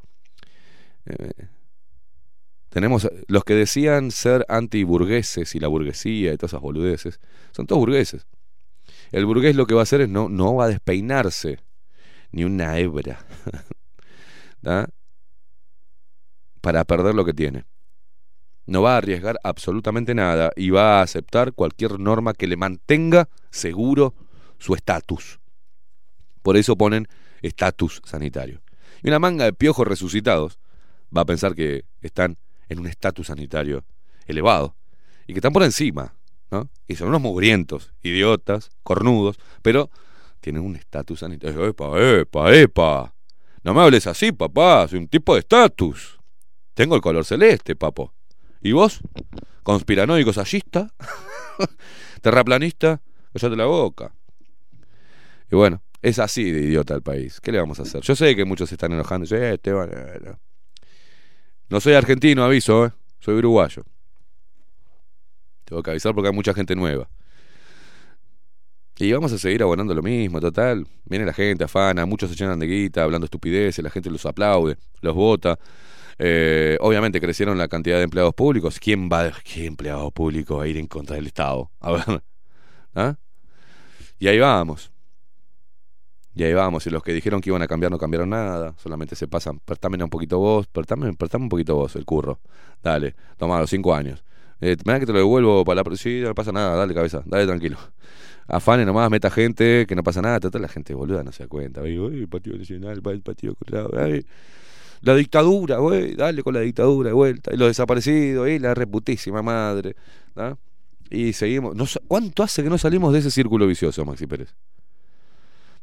Eh, 1.07 1.31
tenemos 2.69 3.09
los 3.29 3.45
que 3.45 3.55
decían 3.55 4.11
ser 4.11 4.45
antiburgueses 4.49 5.55
y 5.55 5.61
la 5.61 5.69
burguesía 5.69 6.35
y 6.35 6.37
todas 6.37 6.53
esas 6.53 6.61
boludeces, 6.61 7.19
son 7.53 7.67
todos 7.67 7.81
burgueses. 7.81 8.27
El 9.11 9.25
burgués 9.25 9.57
lo 9.57 9.67
que 9.67 9.75
va 9.75 9.81
a 9.81 9.83
hacer 9.85 10.03
es 10.03 10.09
no, 10.09 10.29
no 10.29 10.55
va 10.55 10.67
a 10.67 10.69
despeinarse 10.69 11.61
ni 12.31 12.45
una 12.45 12.79
hebra 12.79 13.25
¿da? 14.63 14.89
Para 16.61 16.85
perder 16.85 17.15
lo 17.15 17.25
que 17.25 17.35
tiene. 17.35 17.65
No 18.67 18.83
va 18.83 18.95
a 18.95 18.99
arriesgar 18.99 19.39
absolutamente 19.45 20.15
nada 20.15 20.53
y 20.55 20.71
va 20.71 20.99
a 20.99 21.03
aceptar 21.03 21.53
cualquier 21.53 21.99
norma 21.99 22.35
que 22.35 22.47
le 22.47 22.57
mantenga 22.57 23.29
seguro 23.51 24.15
su 24.59 24.75
estatus. 24.75 25.41
Por 26.43 26.57
eso 26.57 26.77
ponen 26.77 27.09
estatus 27.41 28.03
sanitario. 28.05 28.61
Y 29.03 29.09
una 29.09 29.19
manga 29.19 29.45
de 29.45 29.53
piojos 29.53 29.87
resucitados 29.87 30.59
va 31.17 31.23
a 31.23 31.27
pensar 31.27 31.55
que 31.55 31.85
están 32.03 32.37
en 32.69 32.81
un 32.81 32.87
estatus 32.87 33.29
sanitario 33.29 33.85
elevado 34.27 34.77
y 35.27 35.33
que 35.33 35.39
están 35.39 35.53
por 35.53 35.63
encima, 35.63 36.15
¿no? 36.51 36.69
Y 36.87 36.97
son 36.97 37.09
unos 37.09 37.21
mugrientos, 37.21 37.93
idiotas, 38.03 38.71
cornudos, 38.83 39.39
pero 39.63 39.91
tienen 40.41 40.63
un 40.63 40.77
estatus 40.77 41.21
sanitario. 41.21 41.67
Epa, 41.67 41.99
epa, 41.99 42.55
epa. 42.55 43.15
No 43.63 43.75
me 43.75 43.81
hables 43.81 44.07
así, 44.07 44.33
papá, 44.33 44.87
soy 44.89 44.99
un 44.99 45.09
tipo 45.09 45.35
de 45.35 45.41
estatus. 45.41 46.18
Tengo 46.79 46.95
el 46.95 47.01
color 47.01 47.25
celeste, 47.25 47.75
papo. 47.75 48.15
¿Y 48.63 48.71
vos? 48.71 49.01
Conspiranoico 49.65 50.33
sayista, 50.33 50.95
terraplanista, 52.23 53.03
cállate 53.33 53.57
la 53.57 53.65
boca. 53.65 54.15
Y 55.51 55.57
bueno, 55.57 55.83
es 56.03 56.21
así 56.21 56.53
de 56.53 56.61
idiota 56.61 56.95
el 56.95 57.03
país. 57.03 57.41
¿Qué 57.41 57.51
le 57.51 57.59
vamos 57.59 57.81
a 57.81 57.83
hacer? 57.83 58.03
Yo 58.03 58.15
sé 58.15 58.37
que 58.37 58.45
muchos 58.45 58.69
se 58.69 58.77
están 58.77 58.93
enojando. 58.93 59.25
y 59.25 59.27
dicen, 59.27 59.43
"Eh, 59.43 59.55
Esteban, 59.55 59.91
eh, 59.93 60.21
no". 60.25 60.39
No 61.69 61.81
soy 61.81 61.95
argentino, 61.95 62.45
aviso, 62.45 62.87
¿eh? 62.87 62.93
soy 63.19 63.35
uruguayo. 63.35 63.83
Tengo 65.65 65.83
que 65.83 65.91
avisar 65.91 66.15
porque 66.15 66.29
hay 66.29 66.35
mucha 66.35 66.55
gente 66.55 66.77
nueva. 66.77 67.11
Y 68.99 69.11
vamos 69.11 69.33
a 69.33 69.39
seguir 69.39 69.65
abonando 69.65 69.95
lo 69.95 70.03
mismo, 70.03 70.41
total. 70.41 70.87
Viene 71.07 71.25
la 71.25 71.35
gente, 71.35 71.65
afana, 71.65 72.07
muchos 72.07 72.31
se 72.31 72.37
llenan 72.37 72.61
de 72.61 72.69
guita, 72.69 73.03
hablando 73.03 73.25
estupideces, 73.25 73.83
la 73.83 73.91
gente 73.91 74.11
los 74.11 74.25
aplaude, 74.27 74.77
los 75.01 75.15
vota. 75.17 75.59
Eh, 76.19 76.77
obviamente 76.81 77.21
crecieron 77.21 77.59
la 77.59 77.69
cantidad 77.69 77.97
de 77.99 78.05
empleados 78.05 78.35
públicos. 78.35 78.79
¿Quién 78.81 79.09
va, 79.09 79.33
qué 79.45 79.67
empleado 79.67 80.11
público 80.11 80.57
va 80.57 80.65
a 80.65 80.67
ir 80.67 80.77
en 80.77 80.87
contra 80.87 81.17
del 81.17 81.27
Estado? 81.27 81.71
A 81.81 81.93
ver. 81.93 82.23
¿Ah? 82.95 83.17
Y 84.19 84.29
ahí 84.29 84.39
vamos. 84.39 84.91
Y 86.35 86.45
ahí 86.45 86.55
vamos. 86.55 86.87
Y 86.87 86.91
los 86.91 87.03
que 87.03 87.13
dijeron 87.13 87.41
que 87.41 87.51
iban 87.51 87.63
a 87.63 87.69
cambiar 87.69 87.93
no 87.93 87.99
cambiaron 87.99 88.31
nada. 88.31 88.75
Solamente 88.79 89.15
se 89.17 89.29
pasan. 89.29 89.59
Pertámena 89.61 90.05
un 90.05 90.11
poquito 90.11 90.39
vos. 90.39 90.67
Pertame, 90.67 91.13
pertame 91.15 91.45
un 91.45 91.49
poquito 91.49 91.77
vos, 91.77 91.95
el 91.97 92.05
curro. 92.05 92.41
Dale. 92.83 93.15
Toma 93.37 93.59
los 93.61 93.71
cinco 93.71 93.95
años. 93.95 94.25
Eh, 94.61 94.77
que 94.77 95.07
te 95.07 95.13
lo 95.13 95.19
devuelvo 95.19 95.65
para 95.65 95.83
la. 95.83 95.97
Sí, 95.97 96.21
no 96.23 96.35
pasa 96.35 96.53
nada. 96.53 96.77
Dale, 96.77 96.95
cabeza. 96.95 97.23
Dale, 97.27 97.47
tranquilo. 97.47 97.79
Afane 98.49 98.85
nomás, 98.87 99.11
meta 99.11 99.31
gente, 99.31 99.85
que 99.87 99.95
no 99.95 100.03
pasa 100.03 100.23
nada. 100.23 100.41
Total, 100.41 100.63
la 100.63 100.69
gente 100.69 100.95
boluda 100.95 101.23
no 101.23 101.33
se 101.33 101.45
da 101.45 101.49
cuenta. 101.49 101.83
Uy, 101.83 102.27
Partido 102.27 102.57
Nacional, 102.57 103.03
el 103.05 103.23
Partido 103.23 103.55
Colorado. 103.55 103.91
La 105.01 105.15
dictadura, 105.15 105.79
güey, 105.79 106.15
dale 106.15 106.43
con 106.43 106.55
la 106.55 106.61
dictadura 106.61 107.11
de 107.11 107.15
vuelta. 107.15 107.53
Y 107.55 107.57
los 107.57 107.69
desaparecidos, 107.69 108.49
y 108.49 108.59
la 108.59 108.75
reputísima 108.75 109.43
madre. 109.43 109.95
¿tá? 110.35 110.57
Y 111.11 111.33
seguimos. 111.33 111.75
No, 111.75 111.85
¿Cuánto 112.07 112.43
hace 112.43 112.63
que 112.63 112.71
no 112.71 112.79
salimos 112.79 113.13
de 113.13 113.21
ese 113.21 113.31
círculo 113.31 113.67
vicioso, 113.67 114.05
Maxi 114.05 114.27
Pérez? 114.27 114.55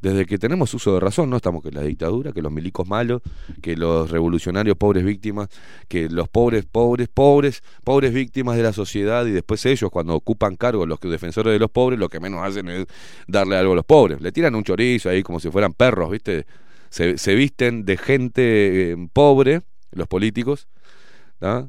Desde 0.01 0.25
que 0.25 0.37
tenemos 0.37 0.71
uso 0.73 0.93
de 0.93 0.99
razón, 0.99 1.29
no 1.31 1.37
estamos 1.37 1.63
que 1.63 1.71
la 1.71 1.81
dictadura, 1.81 2.31
que 2.31 2.41
los 2.41 2.51
milicos 2.51 2.87
malos, 2.87 3.23
que 3.61 3.75
los 3.75 4.11
revolucionarios 4.11 4.77
pobres 4.77 5.03
víctimas, 5.03 5.47
que 5.87 6.09
los 6.09 6.29
pobres, 6.29 6.65
pobres, 6.65 7.07
pobres, 7.07 7.63
pobres 7.83 8.13
víctimas 8.13 8.55
de 8.55 8.61
la 8.61 8.71
sociedad 8.71 9.25
y 9.25 9.31
después 9.31 9.65
ellos 9.65 9.89
cuando 9.89 10.13
ocupan 10.13 10.57
cargos, 10.57 10.87
los 10.87 10.99
defensores 10.99 11.53
de 11.53 11.59
los 11.59 11.71
pobres, 11.71 11.97
lo 11.97 12.09
que 12.09 12.19
menos 12.19 12.43
hacen 12.43 12.69
es 12.69 12.85
darle 13.27 13.57
algo 13.57 13.71
a 13.73 13.77
los 13.77 13.85
pobres. 13.85 14.21
Le 14.21 14.31
tiran 14.31 14.53
un 14.53 14.63
chorizo 14.63 15.09
ahí 15.09 15.23
como 15.23 15.39
si 15.39 15.49
fueran 15.49 15.73
perros, 15.73 16.11
¿viste? 16.11 16.45
Se, 16.95 17.35
visten 17.35 17.83
de 17.83 17.97
gente 17.97 18.91
eh, 18.91 19.07
pobre, 19.11 19.63
los 19.91 20.07
políticos, 20.07 20.69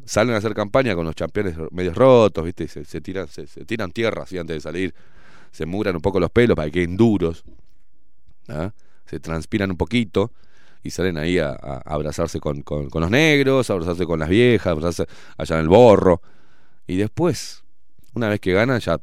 salen 0.05 0.37
a 0.37 0.39
hacer 0.39 0.55
campaña 0.55 0.95
con 0.95 1.05
los 1.05 1.17
campeones 1.17 1.57
medios 1.73 1.97
rotos, 1.97 2.45
¿viste? 2.45 2.63
Y 2.63 2.69
se, 2.69 3.01
tiran, 3.01 3.27
se, 3.27 3.45
tiran 3.65 3.91
tierra 3.91 4.23
así 4.23 4.39
antes 4.39 4.55
de 4.55 4.61
salir, 4.61 4.95
se 5.51 5.67
muran 5.67 5.97
un 5.97 6.01
poco 6.01 6.21
los 6.21 6.31
pelos 6.31 6.55
para 6.55 6.67
que 6.67 6.75
queden 6.75 6.97
duros, 6.97 7.43
se 9.05 9.19
transpiran 9.19 9.73
un 9.73 9.77
poquito 9.77 10.31
y 10.85 10.93
salen 10.93 11.19
ahí 11.19 11.41
a, 11.41 11.55
abrazarse 11.55 12.39
con, 12.39 12.63
con, 12.63 12.89
con 12.89 13.01
los 13.01 13.11
negros, 13.11 13.69
a 13.69 13.73
abrazarse 13.73 14.07
con 14.07 14.21
las 14.21 14.29
viejas, 14.29 14.69
a 14.69 14.71
abrazarse 14.71 15.13
allá 15.37 15.57
en 15.57 15.63
el 15.63 15.69
borro. 15.69 16.23
Y 16.87 16.99
después, 16.99 17.65
una 18.15 18.29
vez 18.29 18.39
que 18.39 18.53
ganan, 18.53 18.79
ya 18.79 19.01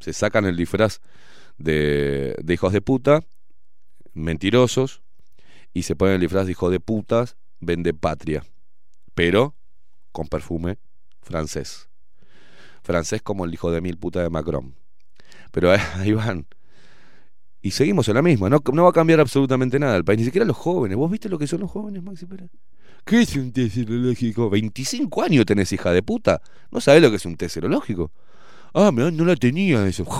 se 0.00 0.12
sacan 0.12 0.46
el 0.46 0.56
disfraz 0.56 1.00
de, 1.58 2.34
de 2.42 2.54
hijos 2.54 2.72
de 2.72 2.80
puta, 2.80 3.20
mentirosos, 4.14 5.00
y 5.72 5.82
se 5.84 5.96
ponen 5.96 6.16
el 6.16 6.20
disfraz 6.20 6.46
de 6.46 6.52
hijos 6.52 6.70
de 6.70 6.80
putas, 6.80 7.36
vende 7.60 7.94
patria, 7.94 8.44
pero 9.14 9.54
con 10.12 10.28
perfume 10.28 10.78
francés. 11.22 11.88
Francés 12.82 13.22
como 13.22 13.44
el 13.44 13.54
hijo 13.54 13.70
de 13.72 13.80
mil 13.80 13.98
puta 13.98 14.22
de 14.22 14.30
Macron. 14.30 14.74
Pero 15.52 15.72
ahí- 15.96 16.12
van. 16.12 16.46
Y 17.62 17.72
seguimos 17.72 18.08
en 18.08 18.14
la 18.14 18.22
misma, 18.22 18.48
no, 18.48 18.62
no 18.72 18.84
va 18.84 18.90
a 18.90 18.92
cambiar 18.92 19.20
absolutamente 19.20 19.78
nada 19.78 19.96
el 19.96 20.04
país, 20.04 20.18
ni 20.18 20.24
siquiera 20.24 20.46
los 20.46 20.56
jóvenes. 20.56 20.96
¿Vos 20.96 21.10
viste 21.10 21.28
lo 21.28 21.38
que 21.38 21.46
son 21.46 21.60
los 21.60 21.70
jóvenes, 21.70 22.02
Maxi 22.02 22.24
Pérez? 22.24 22.50
¿Qué 23.04 23.22
es 23.22 23.36
un 23.36 23.52
test 23.52 23.74
serológico? 23.74 24.48
25 24.48 25.22
años 25.22 25.44
tenés, 25.44 25.70
hija 25.72 25.92
de 25.92 26.02
puta. 26.02 26.40
¿No 26.70 26.80
sabés 26.80 27.02
lo 27.02 27.10
que 27.10 27.16
es 27.16 27.26
un 27.26 27.36
test 27.36 27.54
serológico? 27.54 28.12
Ah, 28.74 28.92
mirá, 28.92 29.10
no 29.10 29.24
la 29.24 29.36
tenía 29.36 29.86
eso. 29.88 30.06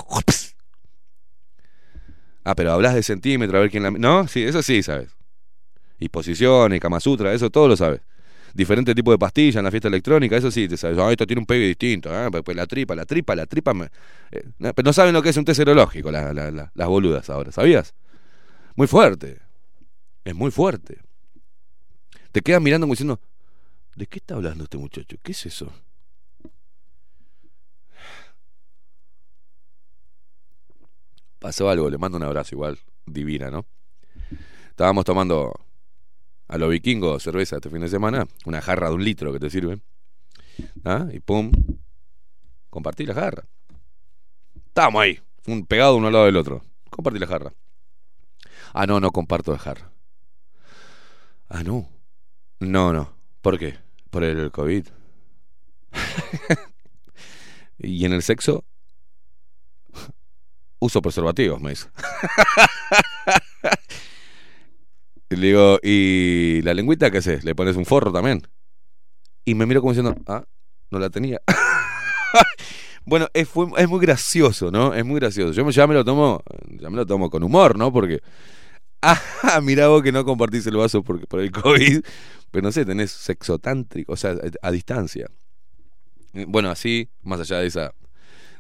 Ah, 2.45 2.55
pero 2.55 2.73
hablas 2.73 2.95
de 2.95 3.03
centímetro, 3.03 3.59
a 3.59 3.61
ver 3.61 3.71
quién 3.71 3.83
la... 3.83 3.91
No, 3.91 4.27
sí, 4.27 4.43
eso 4.43 4.63
sí, 4.63 4.83
sabes. 4.83 5.11
Y 6.01 6.09
posiciones, 6.09 6.81
Kama 6.81 6.99
Sutra, 6.99 7.33
eso 7.33 7.51
todo 7.51 7.69
lo 7.69 7.77
sabes. 7.77 8.01
Diferente 8.53 8.95
tipo 8.95 9.13
de 9.13 9.19
pastilla 9.19 9.61
en 9.61 9.65
la 9.65 9.71
fiesta 9.71 9.87
electrónica, 9.87 10.37
eso 10.37 10.51
sí, 10.51 10.67
te 10.67 10.77
sabes. 10.77 10.99
Ah, 10.99 11.11
esto 11.13 11.27
tiene 11.27 11.41
un 11.41 11.47
pegue 11.47 11.67
distinto. 11.69 12.11
Ah, 12.13 12.31
pues, 12.31 12.57
la 12.57 12.67
tripa, 12.67 12.97
la 12.97 13.05
tripa, 13.05 13.37
la 13.37 13.47
tripa. 13.47 13.73
me- 13.75 13.91
eh, 14.33 14.43
pero 14.59 14.83
no 14.85 14.93
saben 14.93 15.13
lo 15.15 15.23
que 15.23 15.29
es 15.29 15.37
un 15.37 15.45
test 15.45 15.59
serológico, 15.59 16.11
la- 16.11 16.33
la- 16.33 16.51
la- 16.51 16.73
las 16.75 16.89
boludas 16.89 17.31
ahora, 17.31 17.53
¿sabías? 17.53 17.95
Muy 18.75 18.89
fuerte. 18.89 19.39
Es 20.25 20.35
muy 20.35 20.51
fuerte. 20.51 20.99
Te 22.33 22.41
quedan 22.43 22.63
mirando 22.63 22.85
como 22.87 22.95
diciendo, 22.95 23.21
¿De 23.97 24.07
qué 24.07 24.19
está 24.19 24.35
hablando 24.37 24.65
este 24.65 24.79
muchacho? 24.79 25.17
¿Qué 25.23 25.33
es 25.33 25.47
eso? 25.47 25.73
Pasó 31.39 31.69
algo, 31.71 31.89
le 31.91 31.99
mando 31.99 32.19
un 32.19 32.23
abrazo 32.25 32.55
igual, 32.55 32.79
divina, 33.07 33.51
¿no? 33.51 33.67
Estábamos 34.71 35.05
tomando 35.05 35.53
a 36.51 36.59
los 36.59 36.69
vikingos 36.69 37.23
cerveza 37.23 37.57
este 37.57 37.71
fin 37.71 37.81
de 37.81 37.89
semana, 37.89 38.27
una 38.45 38.61
jarra 38.61 38.89
de 38.89 38.95
un 38.97 39.05
litro 39.05 39.33
que 39.33 39.39
te 39.39 39.49
sirve. 39.49 39.81
¿Ah? 40.85 41.07
Y 41.13 41.21
pum, 41.21 41.53
compartí 42.69 43.07
la 43.07 43.15
jarra. 43.15 43.45
Estábamos 44.67 45.03
ahí, 45.03 45.21
un 45.47 45.65
pegado 45.65 45.95
uno 45.95 46.09
al 46.09 46.13
lado 46.13 46.25
del 46.27 46.37
otro. 46.37 46.65
Compartí 46.91 47.21
la 47.21 47.29
jarra. 47.29 47.53
Ah, 48.73 48.85
no, 48.85 48.99
no 48.99 49.13
comparto 49.13 49.53
la 49.53 49.59
jarra. 49.59 49.93
Ah, 51.49 51.63
no. 51.63 51.89
No, 52.59 52.93
no. 52.93 53.13
¿Por 53.43 53.57
qué? 53.57 53.79
Por 54.11 54.25
el 54.25 54.51
COVID. 54.51 54.89
y 57.79 58.05
en 58.05 58.13
el 58.13 58.23
sexo, 58.23 58.65
uso 60.81 61.01
preservativos, 61.01 61.61
me 61.61 61.71
dice. 61.71 61.89
y 65.31 65.37
le 65.37 65.47
digo, 65.49 65.79
¿y 65.83 66.63
la 66.63 66.75
lengüita 66.75 67.11
qué 67.11 67.19
haces? 67.19 67.45
¿Le 67.45 67.55
pones 67.55 67.77
un 67.77 67.87
forro 67.87 68.13
también? 68.13 68.43
Y 69.45 69.55
me 69.55 69.67
miro 69.67 69.81
como 69.81 69.93
diciendo, 69.93 70.15
ah, 70.27 70.45
no 70.91 70.99
la 70.99 71.11
tenía. 71.11 71.41
bueno, 73.05 73.29
es, 73.35 73.49
fue- 73.49 73.67
es 73.77 73.89
muy 73.89 74.01
gracioso, 74.01 74.71
¿no? 74.71 74.95
Es 74.95 75.05
muy 75.05 75.21
gracioso. 75.21 75.53
Yo 75.53 75.69
ya 75.71 75.87
me 75.87 75.95
lo 75.95 76.05
tomo, 76.05 76.43
ya 76.69 76.91
me 76.91 76.97
lo 76.97 77.07
tomo 77.07 77.31
con 77.31 77.43
humor, 77.43 77.77
¿no? 77.79 77.93
Porque, 77.93 78.21
ah, 79.03 79.21
mirá 79.63 79.89
vos 79.89 80.03
que 80.03 80.13
no 80.13 80.25
compartís 80.25 80.67
el 80.67 80.77
vaso 80.77 81.03
porque, 81.03 81.27
por 81.27 81.41
el 81.41 81.51
COVID, 81.53 82.03
pero 82.51 82.63
no 82.65 82.73
sé, 82.73 82.85
tenés 82.85 83.11
sexo 83.13 83.59
tántrico, 83.59 84.13
o 84.15 84.17
sea, 84.17 84.37
a 84.63 84.71
distancia. 84.71 85.29
Eh, 86.35 86.45
Bueno, 86.49 86.71
así, 86.71 87.09
más 87.23 87.41
allá 87.41 87.59
de 87.59 87.67
esa, 87.67 87.93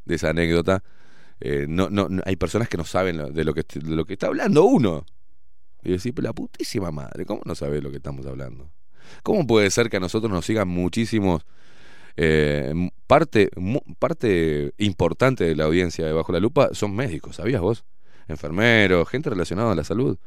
de 0.04 0.14
esa 0.16 0.30
anécdota, 0.30 0.84
eh, 1.40 1.66
no, 1.68 1.90
no, 1.90 2.08
no- 2.10 2.22
hay 2.26 2.36
personas 2.36 2.68
que 2.70 2.78
no 2.78 2.84
saben 2.84 3.34
de, 3.34 3.44
lo 3.44 3.54
que, 3.54 3.62
de 3.62 3.96
lo 3.96 4.04
que 4.04 4.14
está 4.14 4.28
hablando 4.28 4.64
uno. 4.64 5.06
Y 5.82 5.92
decir, 5.92 6.14
pero 6.14 6.28
la 6.28 6.32
putísima 6.32 6.90
madre, 6.90 7.24
¿cómo 7.24 7.42
no 7.44 7.54
sabes 7.54 7.82
lo 7.82 7.90
que 7.90 7.96
estamos 7.96 8.26
hablando? 8.26 8.70
¿Cómo 9.22 9.46
puede 9.46 9.70
ser 9.70 9.88
que 9.88 9.96
a 9.96 10.00
nosotros 10.00 10.30
nos 10.30 10.44
sigan 10.44 10.68
muchísimos 10.68 11.44
eh, 12.16 12.90
parte, 13.06 13.50
parte 13.98 14.72
importante 14.78 15.44
de 15.44 15.56
la 15.56 15.64
audiencia 15.64 16.04
de 16.04 16.12
Bajo 16.12 16.32
la 16.32 16.40
Lupa 16.40 16.70
son 16.72 16.94
médicos, 16.94 17.36
¿sabías 17.36 17.60
vos? 17.60 17.84
Enfermeros, 18.28 19.08
gente 19.08 19.30
relacionada 19.30 19.72
a 19.72 19.74
la 19.74 19.84
salud, 19.84 20.18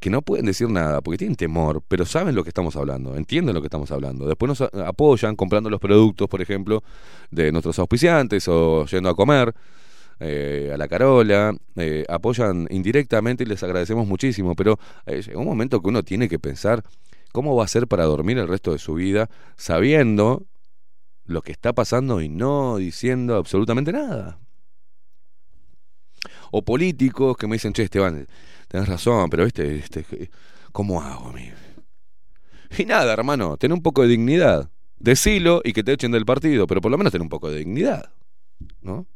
que 0.00 0.10
no 0.10 0.22
pueden 0.22 0.46
decir 0.46 0.68
nada 0.68 1.00
porque 1.00 1.18
tienen 1.18 1.36
temor, 1.36 1.82
pero 1.86 2.04
saben 2.06 2.34
lo 2.34 2.42
que 2.42 2.50
estamos 2.50 2.76
hablando, 2.76 3.16
entienden 3.16 3.54
lo 3.54 3.60
que 3.60 3.66
estamos 3.66 3.90
hablando. 3.90 4.26
Después 4.26 4.48
nos 4.48 4.60
apoyan 4.84 5.36
comprando 5.36 5.70
los 5.70 5.80
productos, 5.80 6.28
por 6.28 6.42
ejemplo, 6.42 6.82
de 7.30 7.52
nuestros 7.52 7.78
auspiciantes 7.78 8.46
o 8.48 8.84
yendo 8.86 9.08
a 9.08 9.14
comer. 9.14 9.54
Eh, 10.20 10.70
a 10.72 10.76
la 10.76 10.88
Carola, 10.88 11.54
eh, 11.76 12.04
apoyan 12.08 12.66
indirectamente 12.70 13.44
y 13.44 13.46
les 13.46 13.62
agradecemos 13.62 14.06
muchísimo, 14.06 14.54
pero 14.54 14.78
eh, 15.06 15.22
llega 15.22 15.38
un 15.38 15.46
momento 15.46 15.80
que 15.80 15.88
uno 15.88 16.02
tiene 16.02 16.28
que 16.28 16.38
pensar 16.38 16.84
cómo 17.32 17.54
va 17.54 17.64
a 17.64 17.68
ser 17.68 17.86
para 17.86 18.04
dormir 18.04 18.38
el 18.38 18.48
resto 18.48 18.72
de 18.72 18.78
su 18.78 18.94
vida 18.94 19.28
sabiendo 19.56 20.46
lo 21.24 21.42
que 21.42 21.52
está 21.52 21.72
pasando 21.72 22.20
y 22.20 22.28
no 22.28 22.78
diciendo 22.78 23.36
absolutamente 23.36 23.92
nada. 23.92 24.38
O 26.50 26.62
políticos 26.64 27.36
que 27.36 27.46
me 27.46 27.56
dicen, 27.56 27.72
che, 27.74 27.82
Esteban, 27.82 28.26
tenés 28.68 28.88
razón, 28.88 29.28
pero 29.28 29.44
este, 29.44 29.76
este, 29.76 30.30
¿cómo 30.72 31.02
hago, 31.02 31.28
amigo? 31.28 31.54
Y 32.76 32.84
nada, 32.84 33.12
hermano, 33.12 33.56
ten 33.56 33.72
un 33.72 33.82
poco 33.82 34.02
de 34.02 34.08
dignidad. 34.08 34.70
Decilo 34.98 35.60
y 35.64 35.72
que 35.72 35.84
te 35.84 35.92
echen 35.92 36.10
del 36.10 36.24
partido, 36.24 36.66
pero 36.66 36.80
por 36.80 36.90
lo 36.90 36.98
menos 36.98 37.12
ten 37.12 37.22
un 37.22 37.28
poco 37.28 37.50
de 37.50 37.58
dignidad, 37.58 38.10
¿no? 38.80 39.06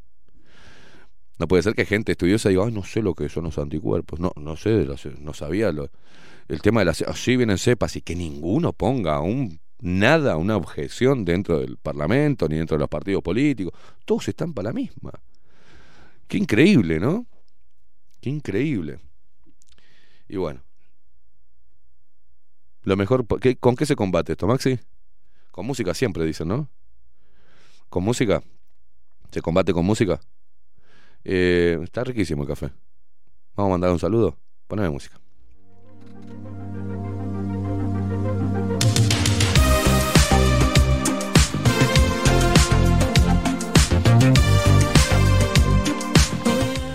No 1.42 1.48
puede 1.48 1.64
ser 1.64 1.74
que 1.74 1.84
gente 1.84 2.12
estudiosa 2.12 2.50
diga, 2.50 2.64
Ay, 2.64 2.72
no 2.72 2.84
sé 2.84 3.02
lo 3.02 3.16
que 3.16 3.28
son 3.28 3.42
los 3.42 3.58
anticuerpos, 3.58 4.20
no, 4.20 4.30
no 4.36 4.54
sé, 4.54 4.70
de 4.70 4.96
no 5.18 5.34
sabía 5.34 5.72
lo- 5.72 5.90
el 6.46 6.62
tema 6.62 6.82
de 6.82 6.84
las 6.84 7.02
así 7.02 7.36
vienen 7.36 7.58
cepas 7.58 7.96
y 7.96 8.00
que 8.00 8.14
ninguno 8.14 8.72
ponga 8.72 9.18
un 9.18 9.58
nada, 9.80 10.36
una 10.36 10.56
objeción 10.56 11.24
dentro 11.24 11.58
del 11.58 11.78
Parlamento 11.78 12.46
ni 12.46 12.58
dentro 12.58 12.76
de 12.76 12.82
los 12.82 12.88
partidos 12.88 13.24
políticos. 13.24 13.72
Todos 14.04 14.28
están 14.28 14.54
para 14.54 14.68
la 14.68 14.72
misma. 14.72 15.10
Qué 16.28 16.38
increíble, 16.38 17.00
¿no? 17.00 17.26
Qué 18.20 18.30
increíble. 18.30 19.00
Y 20.28 20.36
bueno. 20.36 20.62
Lo 22.84 22.96
mejor, 22.96 23.26
¿qué- 23.40 23.56
¿con 23.56 23.74
qué 23.74 23.84
se 23.84 23.96
combate 23.96 24.30
esto, 24.34 24.46
Maxi? 24.46 24.78
Con 25.50 25.66
música 25.66 25.92
siempre, 25.92 26.24
dicen, 26.24 26.46
¿no? 26.46 26.68
¿Con 27.88 28.04
música? 28.04 28.44
¿Se 29.32 29.42
combate 29.42 29.72
con 29.72 29.84
música? 29.84 30.20
Eh, 31.24 31.78
está 31.82 32.04
riquísimo 32.04 32.42
el 32.42 32.48
café. 32.48 32.70
Vamos 33.54 33.70
a 33.70 33.72
mandar 33.72 33.90
un 33.92 33.98
saludo. 33.98 34.36
Poneme 34.66 34.90
música. 34.90 35.22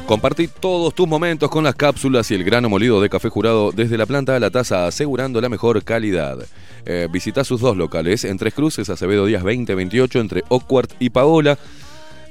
Compartí 0.08 0.48
todos 0.48 0.96
tus 0.96 1.06
momentos 1.06 1.50
con 1.50 1.66
las 1.66 1.76
cápsulas 1.76 2.32
y 2.32 2.36
el 2.36 2.46
grano 2.46 2.70
molido 2.70 3.02
de 3.02 3.10
café 3.10 3.28
jurado 3.28 3.74
desde 3.74 3.98
la 3.98 4.06
planta 4.06 4.38
a 4.38 4.40
la 4.40 4.50
taza, 4.50 4.88
asegurando 4.88 5.42
la 5.42 5.50
mejor 5.50 5.84
calidad. 5.84 6.48
Eh, 6.86 7.10
visita 7.12 7.44
sus 7.44 7.60
dos 7.60 7.76
locales, 7.76 8.24
en 8.24 8.38
Tres 8.38 8.54
Cruces, 8.54 8.90
Acevedo 8.90 9.26
Díaz 9.26 9.44
2028, 9.44 10.22
entre 10.22 10.44
Oakward 10.48 10.88
y 11.00 11.10
Paola. 11.10 11.60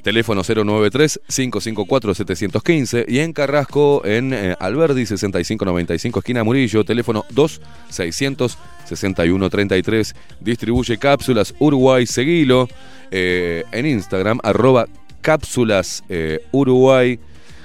Teléfono 0.07 0.43
093-554-715 0.45 3.07
y 3.09 3.19
en 3.19 3.33
Carrasco, 3.33 4.03
en 4.05 4.33
eh, 4.33 4.55
Alberdi 4.61 5.05
6595, 5.05 6.21
esquina 6.21 6.45
Murillo, 6.45 6.85
teléfono 6.85 7.25
2-600-6133. 7.35 10.15
Distribuye 10.39 10.97
cápsulas 10.99 11.57
Uruguay, 11.59 12.07
seguilo 12.07 12.69
eh, 13.11 13.65
en 13.73 13.85
Instagram, 13.85 14.39
arroba 14.45 14.87
cápsulas 15.23 16.05
eh, 16.09 16.39
Uruguay. 16.53 17.19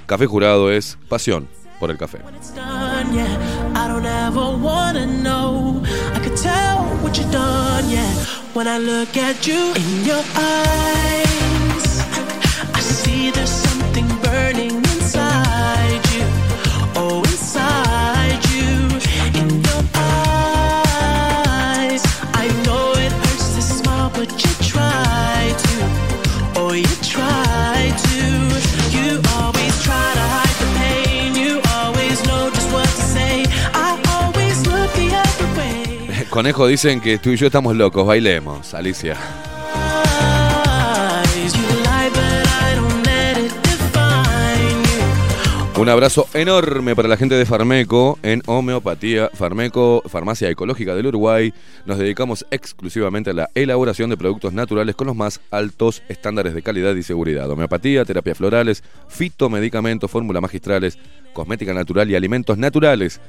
Café 0.08 0.26
Jurado 0.26 0.72
es 0.72 0.98
pasión 1.10 1.48
por 1.80 1.92
el 1.92 2.00
café. 2.00 2.18
Conejo 36.32 36.66
dicen 36.66 37.02
que 37.02 37.18
tú 37.18 37.32
y 37.32 37.36
yo 37.36 37.48
estamos 37.48 37.76
locos, 37.76 38.08
bailemos, 38.08 38.74
Alicia. 38.74 39.18
Un 45.82 45.90
abrazo 45.90 46.28
enorme 46.36 46.96
para 46.96 47.08
la 47.08 47.18
gente 47.18 47.34
de 47.34 47.44
Farmeco 47.44 48.20
en 48.22 48.44
homeopatía. 48.46 49.32
Farmeco, 49.34 50.04
farmacia 50.06 50.48
ecológica 50.48 50.94
del 50.94 51.08
Uruguay. 51.08 51.56
Nos 51.88 51.98
dedicamos 51.98 52.46
exclusivamente 52.52 53.32
a 53.32 53.34
la 53.34 53.50
elaboración 53.56 54.12
de 54.12 54.16
productos 54.16 54.54
naturales 54.54 54.96
con 54.96 55.08
los 55.08 55.16
más 55.16 55.42
altos 55.50 56.04
estándares 56.08 56.54
de 56.54 56.62
calidad 56.62 56.94
y 56.94 57.02
seguridad. 57.02 57.50
Homeopatía, 57.50 58.06
terapias 58.06 58.38
florales, 58.38 58.84
fitomedicamentos, 59.08 60.12
fórmulas 60.12 60.44
magistrales, 60.44 61.00
cosmética 61.34 61.74
natural 61.74 62.12
y 62.12 62.16
alimentos 62.16 62.60
naturales. 62.60 63.20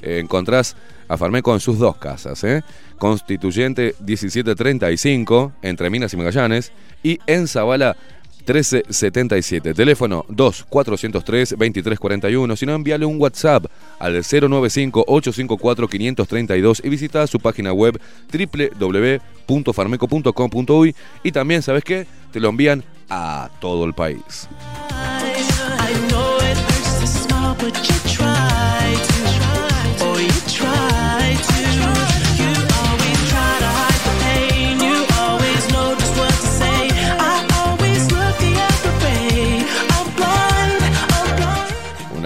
Eh, 0.00 0.20
encontrás 0.20 0.76
a 1.08 1.16
Farmeco 1.16 1.54
en 1.54 1.60
sus 1.60 1.80
dos 1.80 1.96
casas, 1.96 2.44
¿eh? 2.44 2.62
Constituyente 2.98 3.96
1735, 3.98 5.54
entre 5.62 5.90
Minas 5.90 6.12
y 6.12 6.16
Magallanes, 6.16 6.70
y 7.02 7.18
en 7.26 7.48
Zabala 7.48 7.96
1377. 8.46 9.74
Teléfono 9.74 10.24
2403-2341. 10.28 12.56
Si 12.56 12.66
no, 12.66 12.74
envíale 12.74 13.04
un 13.04 13.20
WhatsApp 13.20 13.66
al 13.98 14.14
095-854-532 14.16 16.80
y 16.84 16.88
visita 16.88 17.26
su 17.26 17.40
página 17.40 17.72
web 17.72 18.00
www.farmeco.com.uy. 18.32 20.94
Y 21.22 21.32
también, 21.32 21.62
¿sabes 21.62 21.82
qué? 21.84 22.06
Te 22.32 22.40
lo 22.40 22.48
envían 22.50 22.84
a 23.08 23.48
todo 23.60 23.84
el 23.84 23.94
país. 23.94 24.48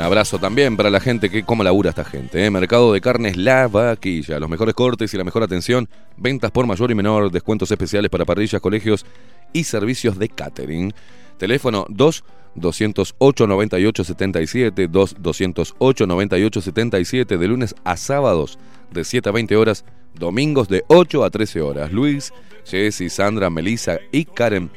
Abrazo 0.01 0.39
también 0.39 0.77
para 0.77 0.91
la 0.91 1.01
gente 1.01 1.31
que 1.31 1.45
cómo 1.45 1.65
labura 1.65 1.91
esta 1.91 2.05
gente. 2.05 2.45
¿eh? 2.45 2.51
Mercado 2.51 2.93
de 2.93 3.01
carnes 3.01 3.37
La 3.37 3.69
Vaquilla. 3.69 4.39
Los 4.39 4.49
mejores 4.49 4.75
cortes 4.75 5.13
y 5.13 5.17
la 5.17 5.25
mejor 5.25 5.43
atención. 5.43 5.89
Ventas 6.17 6.51
por 6.51 6.67
mayor 6.67 6.91
y 6.91 6.95
menor. 6.95 7.31
Descuentos 7.31 7.71
especiales 7.71 8.11
para 8.11 8.25
parrillas, 8.25 8.61
colegios 8.61 9.05
y 9.53 9.65
servicios 9.65 10.19
de 10.19 10.29
catering. 10.29 10.93
Teléfono 11.39 11.87
2 11.89 12.25
208 12.55 13.47
98 13.47 14.05
77 14.05 14.89
2 14.89 15.17
208 15.19 16.07
98 16.07 16.61
77 16.61 17.39
de 17.39 17.49
lunes 17.49 17.75
a 17.85 17.97
sábados 17.97 18.59
de 18.91 19.05
7 19.05 19.29
a 19.29 19.33
20 19.33 19.57
horas, 19.57 19.85
domingos 20.15 20.69
de 20.69 20.85
8 20.89 21.25
a 21.25 21.31
13 21.31 21.61
horas. 21.61 21.93
Luis, 21.93 22.33
Jessy, 22.65 23.09
Sandra, 23.09 23.51
Melissa 23.51 23.99
y 24.13 24.25
Karen 24.25 24.71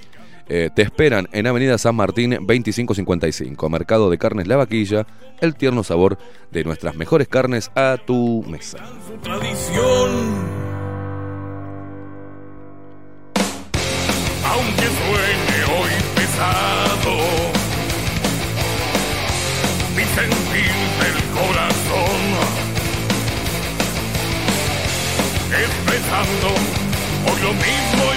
eh, 0.48 0.70
te 0.74 0.82
esperan 0.82 1.28
en 1.32 1.48
Avenida 1.48 1.78
San 1.78 1.96
Martín 1.96 2.32
2555, 2.32 3.70
Mercado 3.70 4.10
de 4.10 4.18
Carnes 4.18 4.48
La 4.48 4.58
Vaquilla, 4.58 5.06
el 5.40 5.56
tierno 5.56 5.84
sabor 5.84 6.18
de 6.52 6.64
nuestras 6.64 6.96
mejores 6.96 7.28
carnes 7.28 7.72
a 7.76 7.98
tu 8.06 8.44
mesa. 8.48 8.78
Aunque 14.46 14.84
suene 14.84 15.58
hoy 15.80 15.92
pesado, 16.16 17.18
mi 19.96 20.04
sentir 20.04 20.74
del 21.00 21.18
corazón, 21.34 22.24
hoy 27.26 27.42
lo 27.42 27.54
mismo. 27.54 28.13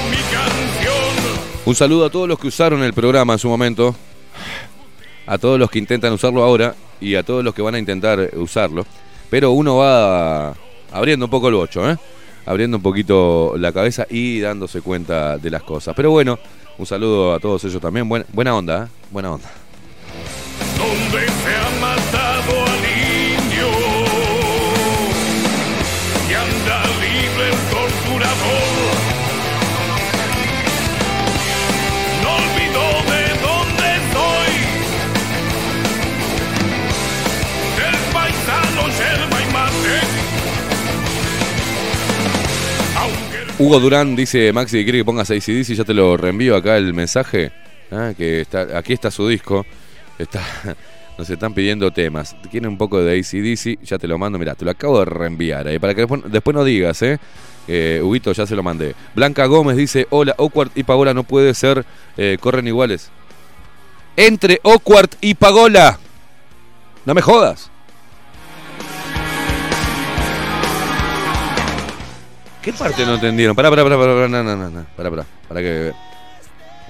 Un 1.66 1.74
saludo 1.74 2.06
a 2.06 2.10
todos 2.10 2.28
los 2.28 2.38
que 2.38 2.46
usaron 2.46 2.82
el 2.82 2.92
programa 2.94 3.32
en 3.32 3.38
su 3.38 3.48
momento, 3.48 3.94
a 5.26 5.36
todos 5.38 5.58
los 5.58 5.68
que 5.70 5.78
intentan 5.80 6.12
usarlo 6.12 6.42
ahora 6.44 6.74
y 7.00 7.16
a 7.16 7.22
todos 7.24 7.42
los 7.44 7.54
que 7.54 7.62
van 7.62 7.74
a 7.74 7.78
intentar 7.78 8.30
usarlo. 8.36 8.86
Pero 9.30 9.50
uno 9.50 9.76
va 9.78 10.54
abriendo 10.92 11.26
un 11.26 11.30
poco 11.30 11.48
el 11.48 11.54
bocho, 11.54 11.90
¿eh? 11.90 11.96
abriendo 12.46 12.76
un 12.76 12.82
poquito 12.82 13.54
la 13.58 13.72
cabeza 13.72 14.06
y 14.08 14.38
dándose 14.38 14.80
cuenta 14.80 15.36
de 15.38 15.50
las 15.50 15.64
cosas. 15.64 15.94
Pero 15.96 16.12
bueno, 16.12 16.38
un 16.78 16.86
saludo 16.86 17.34
a 17.34 17.40
todos 17.40 17.64
ellos 17.64 17.80
también. 17.82 18.08
Buen- 18.08 18.26
buena 18.32 18.54
onda, 18.54 18.84
¿eh? 18.84 18.88
buena 19.10 19.32
onda. 19.32 19.50
Hugo 43.58 43.80
Durán 43.80 44.16
dice, 44.16 44.52
Maxi, 44.52 44.84
quiere 44.84 44.98
que 44.98 45.04
pongas 45.06 45.30
ACDC, 45.30 45.72
ya 45.72 45.84
te 45.84 45.94
lo 45.94 46.18
reenvío 46.18 46.56
acá 46.56 46.76
el 46.76 46.92
mensaje, 46.92 47.52
ah, 47.90 48.12
que 48.14 48.42
está, 48.42 48.76
aquí 48.76 48.92
está 48.92 49.10
su 49.10 49.26
disco, 49.28 49.64
está, 50.18 50.42
nos 51.18 51.30
están 51.30 51.54
pidiendo 51.54 51.90
temas, 51.90 52.36
quieren 52.50 52.68
un 52.68 52.76
poco 52.76 53.00
de 53.00 53.18
ACDC, 53.18 53.82
ya 53.82 53.96
te 53.96 54.06
lo 54.06 54.18
mando, 54.18 54.38
mira, 54.38 54.54
te 54.54 54.66
lo 54.66 54.72
acabo 54.72 54.98
de 54.98 55.06
reenviar, 55.06 55.68
ahí, 55.68 55.78
para 55.78 55.94
que 55.94 56.06
después, 56.26 56.54
no 56.54 56.64
digas, 56.64 57.00
eh, 57.00 57.18
eh, 57.66 58.02
Huguito, 58.04 58.30
ya 58.32 58.46
se 58.46 58.54
lo 58.54 58.62
mandé. 58.62 58.94
Blanca 59.14 59.46
Gómez 59.46 59.78
dice, 59.78 60.06
hola, 60.10 60.34
Awkward 60.36 60.72
y 60.74 60.82
Pagola 60.82 61.14
no 61.14 61.24
puede 61.24 61.54
ser, 61.54 61.86
eh, 62.18 62.36
corren 62.38 62.66
iguales. 62.66 63.10
Entre 64.18 64.60
Awkward 64.64 65.08
y 65.22 65.32
Pagola, 65.32 65.98
no 67.06 67.14
me 67.14 67.22
jodas. 67.22 67.70
¿Qué 72.66 72.72
parte 72.72 73.06
no 73.06 73.14
entendieron? 73.14 73.54
Pará, 73.54 73.70
pará, 73.70 73.84
pará, 73.84 73.96
pará, 73.96 74.12
pará, 74.12 74.28
no, 74.28 74.42
no, 74.42 74.56
no, 74.56 74.86
pará, 74.96 75.24
pará, 75.48 75.60
que 75.60 75.92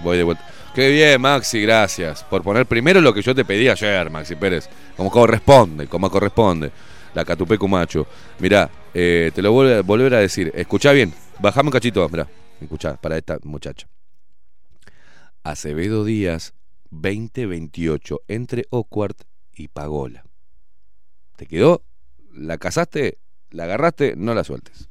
voy 0.03 0.17
de 0.17 0.23
vuelta. 0.23 0.43
Qué 0.75 0.89
bien, 0.89 1.21
Maxi, 1.21 1.61
gracias 1.61 2.25
por 2.25 2.43
poner 2.43 2.65
primero 2.65 3.03
lo 3.03 3.13
que 3.13 3.21
yo 3.21 3.35
te 3.35 3.45
pedí 3.45 3.69
ayer, 3.69 4.09
Maxi 4.09 4.37
Pérez, 4.37 4.71
como 4.97 5.11
corresponde, 5.11 5.87
como 5.87 6.09
corresponde. 6.09 6.73
La 7.13 7.27
Catupecu 7.27 7.69
Macho. 7.69 8.07
Mirá, 8.39 8.71
eh, 8.95 9.31
te 9.35 9.43
lo 9.43 9.53
voy 9.53 9.71
a 9.71 9.83
volver 9.83 10.15
a 10.15 10.21
decir. 10.21 10.51
Escuchá 10.55 10.93
bien, 10.93 11.13
bajame 11.41 11.69
un 11.69 11.73
cachito, 11.73 12.09
mirá, 12.09 12.27
escuchá, 12.59 12.97
para 12.97 13.19
esta 13.19 13.37
muchacha. 13.43 13.87
Acevedo 15.43 16.07
Díaz, 16.07 16.55
2028, 16.89 18.23
entre 18.29 18.65
Oquart 18.71 19.25
y 19.53 19.69
Pagola. 19.69 20.25
¿Te 21.37 21.45
quedó? 21.45 21.83
¿La 22.33 22.57
casaste? 22.57 23.19
¿La 23.51 23.65
agarraste? 23.65 24.15
No 24.17 24.33
la 24.33 24.43
sueltes. 24.43 24.89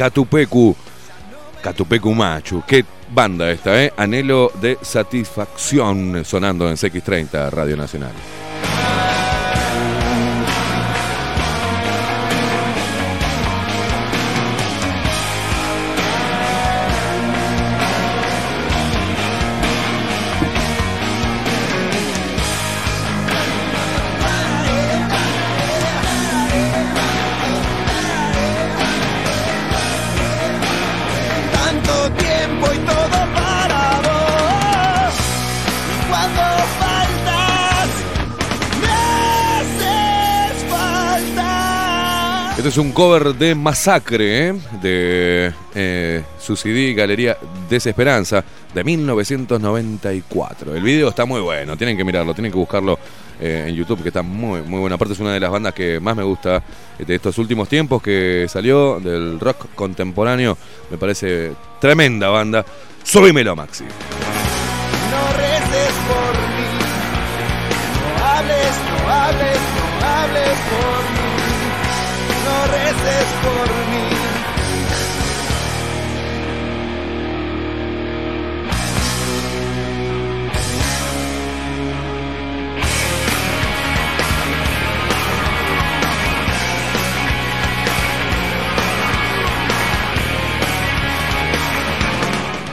Catupecu. 0.00 0.74
Catupecu 1.60 2.14
Machu. 2.14 2.62
Qué 2.66 2.86
banda 3.12 3.50
esta, 3.50 3.84
¿eh? 3.84 3.92
Anhelo 3.98 4.50
de 4.58 4.78
satisfacción 4.80 6.24
sonando 6.24 6.70
en 6.70 6.76
CX30 6.76 7.50
Radio 7.50 7.76
Nacional. 7.76 8.12
Es 42.70 42.78
un 42.78 42.92
cover 42.92 43.34
de 43.34 43.56
Masacre, 43.56 44.48
¿eh? 44.48 44.54
de 44.80 45.52
eh, 45.74 46.22
su 46.38 46.54
CD 46.54 46.94
Galería 46.94 47.36
Desesperanza 47.68 48.44
de 48.72 48.84
1994. 48.84 50.76
El 50.76 50.82
video 50.84 51.08
está 51.08 51.24
muy 51.24 51.40
bueno, 51.40 51.76
tienen 51.76 51.96
que 51.96 52.04
mirarlo, 52.04 52.32
tienen 52.32 52.52
que 52.52 52.58
buscarlo 52.58 52.96
eh, 53.40 53.64
en 53.66 53.74
YouTube, 53.74 54.02
que 54.02 54.10
está 54.10 54.22
muy, 54.22 54.62
muy 54.62 54.78
buena. 54.78 54.94
Aparte 54.94 55.14
es 55.14 55.18
una 55.18 55.32
de 55.32 55.40
las 55.40 55.50
bandas 55.50 55.74
que 55.74 55.98
más 55.98 56.14
me 56.14 56.22
gusta 56.22 56.62
de 56.96 57.12
estos 57.12 57.38
últimos 57.38 57.68
tiempos 57.68 58.00
que 58.00 58.46
salió 58.48 59.00
del 59.00 59.40
rock 59.40 59.74
contemporáneo. 59.74 60.56
Me 60.92 60.96
parece 60.96 61.50
tremenda 61.80 62.28
banda. 62.28 62.64
Subímelo, 63.02 63.56
Maxi. 63.56 63.84
Por 73.42 73.68
mí. 73.90 74.20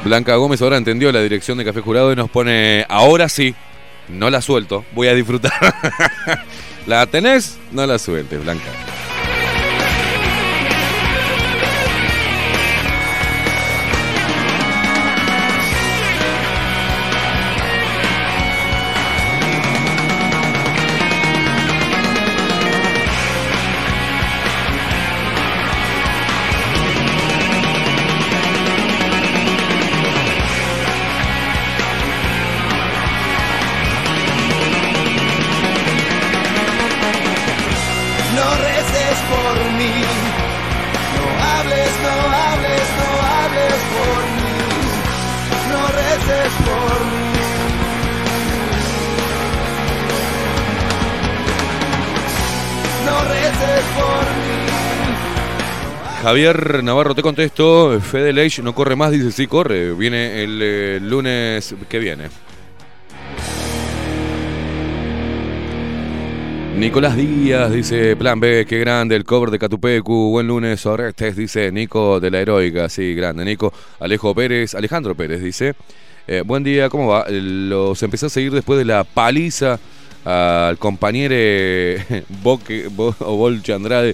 Blanca 0.03 0.35
Gómez 0.35 0.61
ahora 0.61 0.77
entendió 0.77 1.11
la 1.11 1.21
dirección 1.21 1.57
de 1.57 1.65
Café 1.65 1.81
Jurado 1.81 2.13
y 2.13 2.15
nos 2.15 2.29
pone, 2.29 2.85
ahora 2.87 3.27
sí, 3.27 3.55
no 4.07 4.29
la 4.29 4.41
suelto, 4.41 4.85
voy 4.93 5.07
a 5.07 5.13
disfrutar. 5.13 5.51
¿La 6.87 7.05
tenés? 7.07 7.57
No 7.73 7.85
la 7.85 7.99
sueltes, 7.99 8.41
Blanca. 8.41 8.69
Javier 56.27 56.83
Navarro, 56.83 57.15
te 57.15 57.21
contesto. 57.21 58.01
Fede 58.01 58.49
no 58.61 58.75
corre 58.75 58.97
más, 58.97 59.11
dice 59.11 59.31
sí 59.31 59.47
corre. 59.47 59.93
Viene 59.93 60.43
el 60.43 60.59
eh, 60.61 60.99
lunes 61.01 61.73
que 61.87 61.99
viene. 61.99 62.25
Nicolás 66.75 67.15
Díaz 67.15 67.71
dice, 67.71 68.17
plan 68.17 68.41
B, 68.41 68.65
qué 68.67 68.77
grande 68.77 69.15
el 69.15 69.23
cover 69.23 69.51
de 69.51 69.57
Catupecu, 69.57 70.31
buen 70.31 70.47
lunes, 70.47 70.85
Orestes, 70.85 71.37
dice 71.37 71.71
Nico 71.71 72.19
de 72.19 72.29
la 72.29 72.41
Heroica, 72.41 72.89
sí, 72.89 73.15
grande, 73.15 73.45
Nico. 73.45 73.71
Alejo 74.01 74.35
Pérez, 74.35 74.75
Alejandro 74.75 75.15
Pérez 75.15 75.41
dice, 75.41 75.75
eh, 76.27 76.43
buen 76.45 76.61
día, 76.61 76.89
¿cómo 76.89 77.07
va? 77.07 77.25
Los 77.29 78.03
empecé 78.03 78.25
a 78.25 78.29
seguir 78.29 78.51
después 78.51 78.77
de 78.77 78.83
la 78.83 79.05
paliza 79.05 79.79
al 80.25 80.77
compañero 80.77 82.03
Boque, 82.43 82.89
Bo- 82.91 83.15
o 83.19 83.37
Bolche 83.37 83.71
Andrade. 83.73 84.13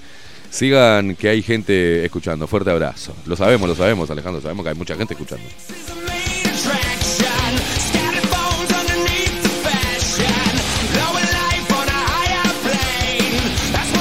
Sigan 0.53 1.15
que 1.15 1.29
hay 1.29 1.41
gente 1.41 2.05
escuchando, 2.05 2.45
fuerte 2.45 2.69
abrazo. 2.69 3.15
Lo 3.25 3.35
sabemos, 3.35 3.67
lo 3.67 3.75
sabemos, 3.75 4.11
Alejandro, 4.11 4.39
sabemos 4.39 4.63
que 4.63 4.69
hay 4.69 4.75
mucha 4.75 4.95
gente 4.95 5.15
escuchando. 5.15 5.43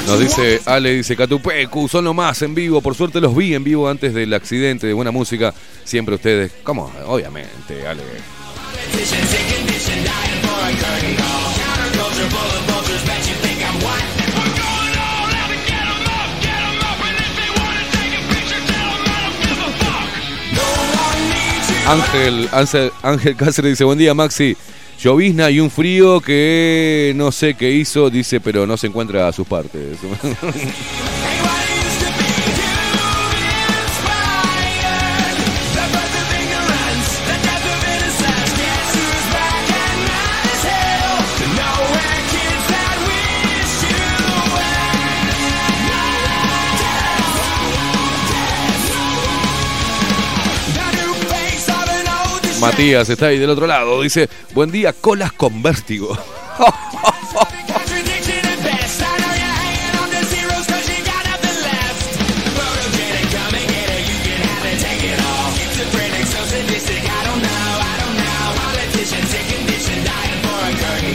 Nos 0.06 0.20
dice 0.20 0.60
Ale, 0.66 0.92
dice 0.92 1.16
Catupecu, 1.16 1.88
son 1.88 2.04
lo 2.04 2.12
más 2.12 2.42
en 2.42 2.54
vivo. 2.54 2.82
Por 2.82 2.94
suerte 2.94 3.18
los 3.18 3.34
vi 3.34 3.54
en 3.54 3.64
vivo 3.64 3.88
antes 3.88 4.12
del 4.12 4.34
accidente 4.34 4.86
de 4.86 4.92
buena 4.92 5.10
música. 5.10 5.54
Siempre 5.84 6.16
ustedes, 6.16 6.52
¿cómo? 6.62 6.92
Obviamente, 7.06 7.86
Ale. 7.86 8.02
Ángel, 21.86 22.48
Ángel, 23.02 23.36
Cáceres 23.36 23.72
dice, 23.72 23.84
buen 23.84 23.98
día 23.98 24.14
Maxi. 24.14 24.56
Llovizna 25.00 25.50
y 25.50 25.58
un 25.58 25.70
frío 25.70 26.20
que 26.20 27.12
no 27.16 27.32
sé 27.32 27.54
qué 27.54 27.72
hizo, 27.72 28.08
dice, 28.08 28.40
pero 28.40 28.66
no 28.66 28.76
se 28.76 28.86
encuentra 28.86 29.26
a 29.26 29.32
sus 29.32 29.46
partes. 29.46 29.98
Matías 52.62 53.08
está 53.08 53.26
ahí 53.26 53.40
del 53.40 53.50
otro 53.50 53.66
lado, 53.66 54.00
dice, 54.02 54.28
buen 54.54 54.70
día, 54.70 54.92
colas 54.92 55.32
con 55.32 55.64
vértigo. 55.64 56.16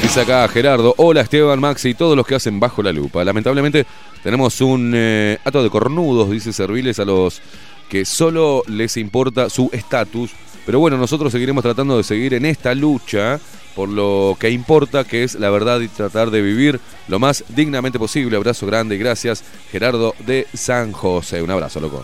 Dice 0.01 0.19
acá 0.19 0.49
Gerardo, 0.49 0.95
hola 0.97 1.21
Esteban, 1.21 1.61
Maxi 1.61 1.89
y 1.89 1.93
todos 1.93 2.17
los 2.17 2.27
que 2.27 2.35
hacen 2.35 2.59
bajo 2.59 2.83
la 2.83 2.91
lupa. 2.91 3.23
Lamentablemente 3.23 3.85
tenemos 4.21 4.59
un 4.59 4.91
eh, 4.93 5.37
ato 5.45 5.63
de 5.63 5.69
cornudos, 5.69 6.29
dice 6.29 6.51
serviles 6.51 6.99
a 6.99 7.05
los 7.05 7.41
que 7.87 8.03
solo 8.03 8.63
les 8.67 8.97
importa 8.97 9.49
su 9.49 9.69
estatus. 9.71 10.31
Pero 10.68 10.81
bueno, 10.81 10.98
nosotros 10.98 11.31
seguiremos 11.31 11.64
tratando 11.64 11.95
de 11.95 12.03
seguir 12.03 12.34
en 12.34 12.45
esta 12.45 12.76
lucha 12.76 13.39
por 13.73 13.88
lo 13.88 14.35
que 14.38 14.49
importa, 14.49 15.06
que 15.06 15.23
es 15.23 15.35
la 15.35 15.49
verdad 15.49 15.80
y 15.80 15.88
tratar 15.88 16.30
de 16.30 16.41
vivir 16.41 16.81
lo 17.07 17.19
más 17.19 17.45
dignamente 17.48 17.98
posible. 17.98 18.35
Abrazo 18.35 18.65
grande 18.65 18.95
y 18.95 18.98
gracias, 18.98 19.45
Gerardo 19.72 20.14
de 20.26 20.45
San 20.53 20.91
José. 20.91 21.41
Un 21.41 21.52
abrazo, 21.52 21.80
loco. 21.80 22.03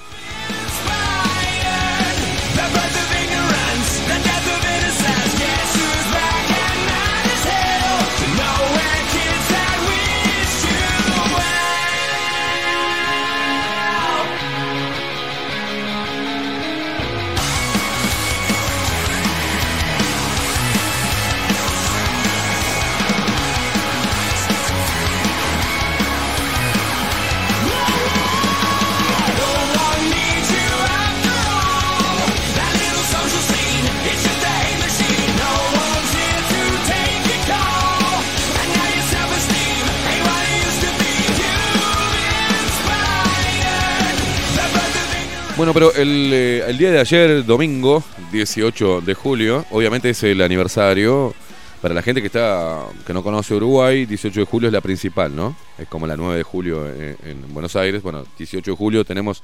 Bueno, 45.63 45.73
pero 45.73 45.95
el, 45.95 46.29
eh, 46.33 46.63
el 46.67 46.77
día 46.77 46.91
de 46.91 46.99
ayer, 46.99 47.45
domingo, 47.45 48.03
18 48.33 48.99
de 48.99 49.13
julio, 49.13 49.65
obviamente 49.71 50.09
es 50.09 50.21
el 50.23 50.41
aniversario. 50.41 51.33
Para 51.81 51.93
la 51.93 52.01
gente 52.01 52.19
que 52.19 52.27
está 52.27 52.81
que 53.07 53.13
no 53.13 53.23
conoce 53.23 53.55
Uruguay, 53.55 54.05
18 54.05 54.41
de 54.41 54.45
julio 54.45 54.67
es 54.67 54.73
la 54.73 54.81
principal, 54.81 55.33
¿no? 55.33 55.55
Es 55.77 55.87
como 55.87 56.05
la 56.05 56.17
9 56.17 56.35
de 56.35 56.43
julio 56.43 56.85
en, 56.85 57.15
en 57.23 57.53
Buenos 57.53 57.77
Aires. 57.77 58.03
Bueno, 58.03 58.25
18 58.37 58.71
de 58.71 58.75
julio 58.75 59.05
tenemos 59.05 59.41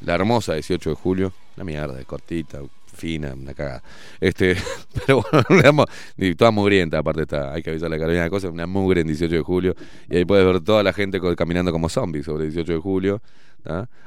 la 0.00 0.14
hermosa 0.14 0.54
18 0.54 0.88
de 0.88 0.96
julio. 0.96 1.32
La 1.56 1.64
mierda, 1.64 2.02
cortita, 2.04 2.60
fina, 2.96 3.34
una 3.34 3.52
cagada. 3.52 3.82
Este, 4.18 4.56
pero 5.06 5.22
bueno, 5.30 5.44
una 6.16 6.34
toda 6.34 6.50
mugrienta, 6.50 6.98
aparte 6.98 7.22
está, 7.22 7.52
hay 7.52 7.62
que 7.62 7.68
avisarle 7.68 7.96
a 7.96 7.98
Carolina 7.98 8.22
una 8.22 8.30
cosa, 8.30 8.48
una 8.48 8.66
mugre 8.66 9.02
en 9.02 9.06
18 9.06 9.34
de 9.34 9.42
julio, 9.42 9.76
y 10.08 10.16
ahí 10.16 10.24
puedes 10.24 10.46
ver 10.46 10.60
toda 10.60 10.82
la 10.82 10.94
gente 10.94 11.20
caminando 11.36 11.72
como 11.72 11.90
zombies 11.90 12.24
sobre 12.24 12.44
18 12.44 12.72
de 12.72 12.78
julio, 12.78 13.20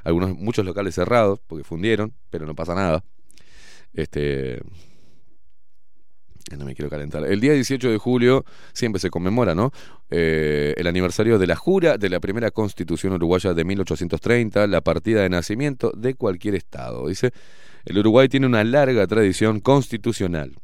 algunos, 0.03 0.35
muchos 0.35 0.65
locales 0.65 0.95
cerrados, 0.95 1.39
porque 1.45 1.63
fundieron, 1.63 2.13
pero 2.29 2.45
no 2.45 2.55
pasa 2.55 2.75
nada. 2.75 3.03
Este, 3.93 4.61
eh, 6.51 6.57
no 6.57 6.65
me 6.65 6.73
quiero 6.73 6.89
calentar. 6.89 7.23
El 7.25 7.39
día 7.39 7.53
18 7.53 7.91
de 7.91 7.97
julio 7.97 8.45
siempre 8.73 8.99
se 8.99 9.09
conmemora, 9.09 9.53
¿no? 9.55 9.71
Eh, 10.09 10.73
el 10.77 10.87
aniversario 10.87 11.37
de 11.37 11.47
la 11.47 11.55
jura 11.55 11.97
de 11.97 12.09
la 12.09 12.19
primera 12.19 12.51
constitución 12.51 13.13
uruguaya 13.13 13.53
de 13.53 13.63
1830, 13.63 14.67
la 14.67 14.81
partida 14.81 15.21
de 15.21 15.29
nacimiento 15.29 15.91
de 15.95 16.15
cualquier 16.15 16.55
estado. 16.55 17.07
Dice, 17.07 17.31
el 17.85 17.97
Uruguay 17.97 18.27
tiene 18.29 18.47
una 18.47 18.63
larga 18.63 19.05
tradición 19.07 19.59
constitucional. 19.59 20.55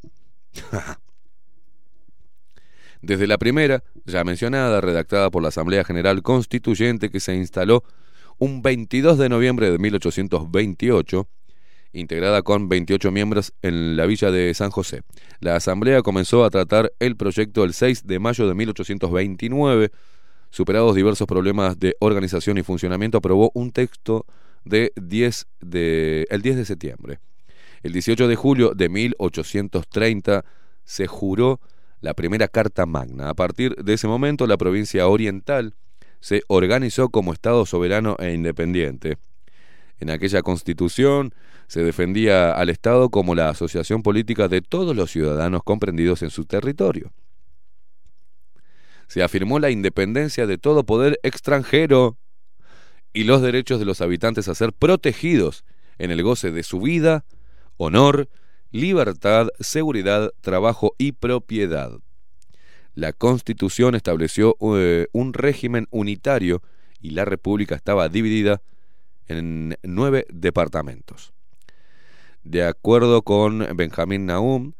Desde 3.02 3.28
la 3.28 3.38
primera, 3.38 3.84
ya 4.06 4.24
mencionada, 4.24 4.82
redactada 4.82 5.30
por 5.30 5.44
la 5.44 5.50
Asamblea 5.50 5.84
General 5.84 6.24
Constituyente 6.24 7.12
que 7.12 7.20
se 7.20 7.36
instaló 7.36 7.84
un 8.38 8.62
22 8.62 9.18
de 9.18 9.30
noviembre 9.30 9.72
de 9.72 9.78
1828, 9.78 11.28
integrada 11.94 12.42
con 12.42 12.68
28 12.68 13.12
miembros 13.12 13.54
en 13.62 13.96
la 13.96 14.06
villa 14.06 14.32
de 14.32 14.54
San 14.54 14.70
José. 14.70 15.02
La 15.40 15.56
Asamblea 15.56 16.02
comenzó 16.02 16.44
a 16.44 16.50
tratar 16.50 16.92
el 17.00 17.16
proyecto 17.16 17.64
el 17.64 17.74
6 17.74 18.06
de 18.06 18.20
mayo 18.20 18.48
de 18.48 18.54
1829. 18.54 19.92
Superados 20.50 20.96
diversos 20.96 21.28
problemas 21.28 21.80
de 21.80 21.96
organización 22.00 22.58
y 22.58 22.64
funcionamiento, 22.64 23.18
aprobó 23.18 23.52
un 23.54 23.72
texto 23.72 24.26
de 24.64 24.92
10 24.96 25.48
de, 25.62 26.28
el 26.30 26.42
10 26.42 26.58
de 26.58 26.66
septiembre. 26.66 27.20
El 27.84 27.94
18 27.94 28.28
de 28.28 28.36
julio 28.36 28.74
de 28.74 28.90
1830 28.90 30.44
se 30.84 31.08
juró 31.08 31.60
la 32.02 32.14
primera 32.14 32.48
Carta 32.48 32.86
Magna. 32.86 33.30
A 33.30 33.34
partir 33.34 33.76
de 33.76 33.94
ese 33.94 34.08
momento, 34.08 34.48
la 34.48 34.58
provincia 34.58 35.08
oriental 35.08 35.76
se 36.26 36.42
organizó 36.48 37.10
como 37.10 37.34
Estado 37.34 37.68
soberano 37.68 38.16
e 38.18 38.34
independiente. 38.34 39.20
En 40.00 40.10
aquella 40.10 40.42
constitución 40.42 41.36
se 41.68 41.84
defendía 41.84 42.52
al 42.52 42.72
Estado 42.72 43.12
como 43.12 43.36
la 43.36 43.50
asociación 43.50 44.02
política 44.02 44.48
de 44.48 44.64
todos 44.64 44.96
los 44.96 45.12
ciudadanos 45.12 45.62
comprendidos 45.64 46.24
en 46.24 46.32
su 46.32 46.46
territorio. 46.46 47.14
Se 49.08 49.22
afirmó 49.22 49.60
la 49.60 49.70
independencia 49.70 50.48
de 50.48 50.58
todo 50.58 50.84
poder 50.84 51.20
extranjero 51.22 52.18
y 53.14 53.26
los 53.26 53.44
derechos 53.44 53.78
de 53.78 53.86
los 53.86 54.02
habitantes 54.02 54.48
a 54.48 54.56
ser 54.56 54.74
protegidos 54.74 55.64
en 56.00 56.10
el 56.10 56.24
goce 56.24 56.50
de 56.50 56.64
su 56.64 56.80
vida, 56.80 57.24
honor, 57.78 58.30
libertad, 58.72 59.50
seguridad, 59.60 60.32
trabajo 60.42 60.96
y 60.98 61.12
propiedad. 61.12 62.00
La 62.96 63.12
Constitución 63.12 63.94
estableció 63.94 64.56
eh, 64.78 65.08
un 65.12 65.34
régimen 65.34 65.88
unitario 65.92 66.62
y 67.02 67.12
la 67.12 67.26
República 67.26 67.76
estaba 67.76 68.08
dividida 68.10 68.62
en 69.28 69.78
nueve 69.84 70.26
departamentos. 70.30 71.34
De 72.44 72.64
acuerdo 72.64 73.22
con 73.22 73.68
Benjamín 73.76 74.26
Nahum, 74.26 74.74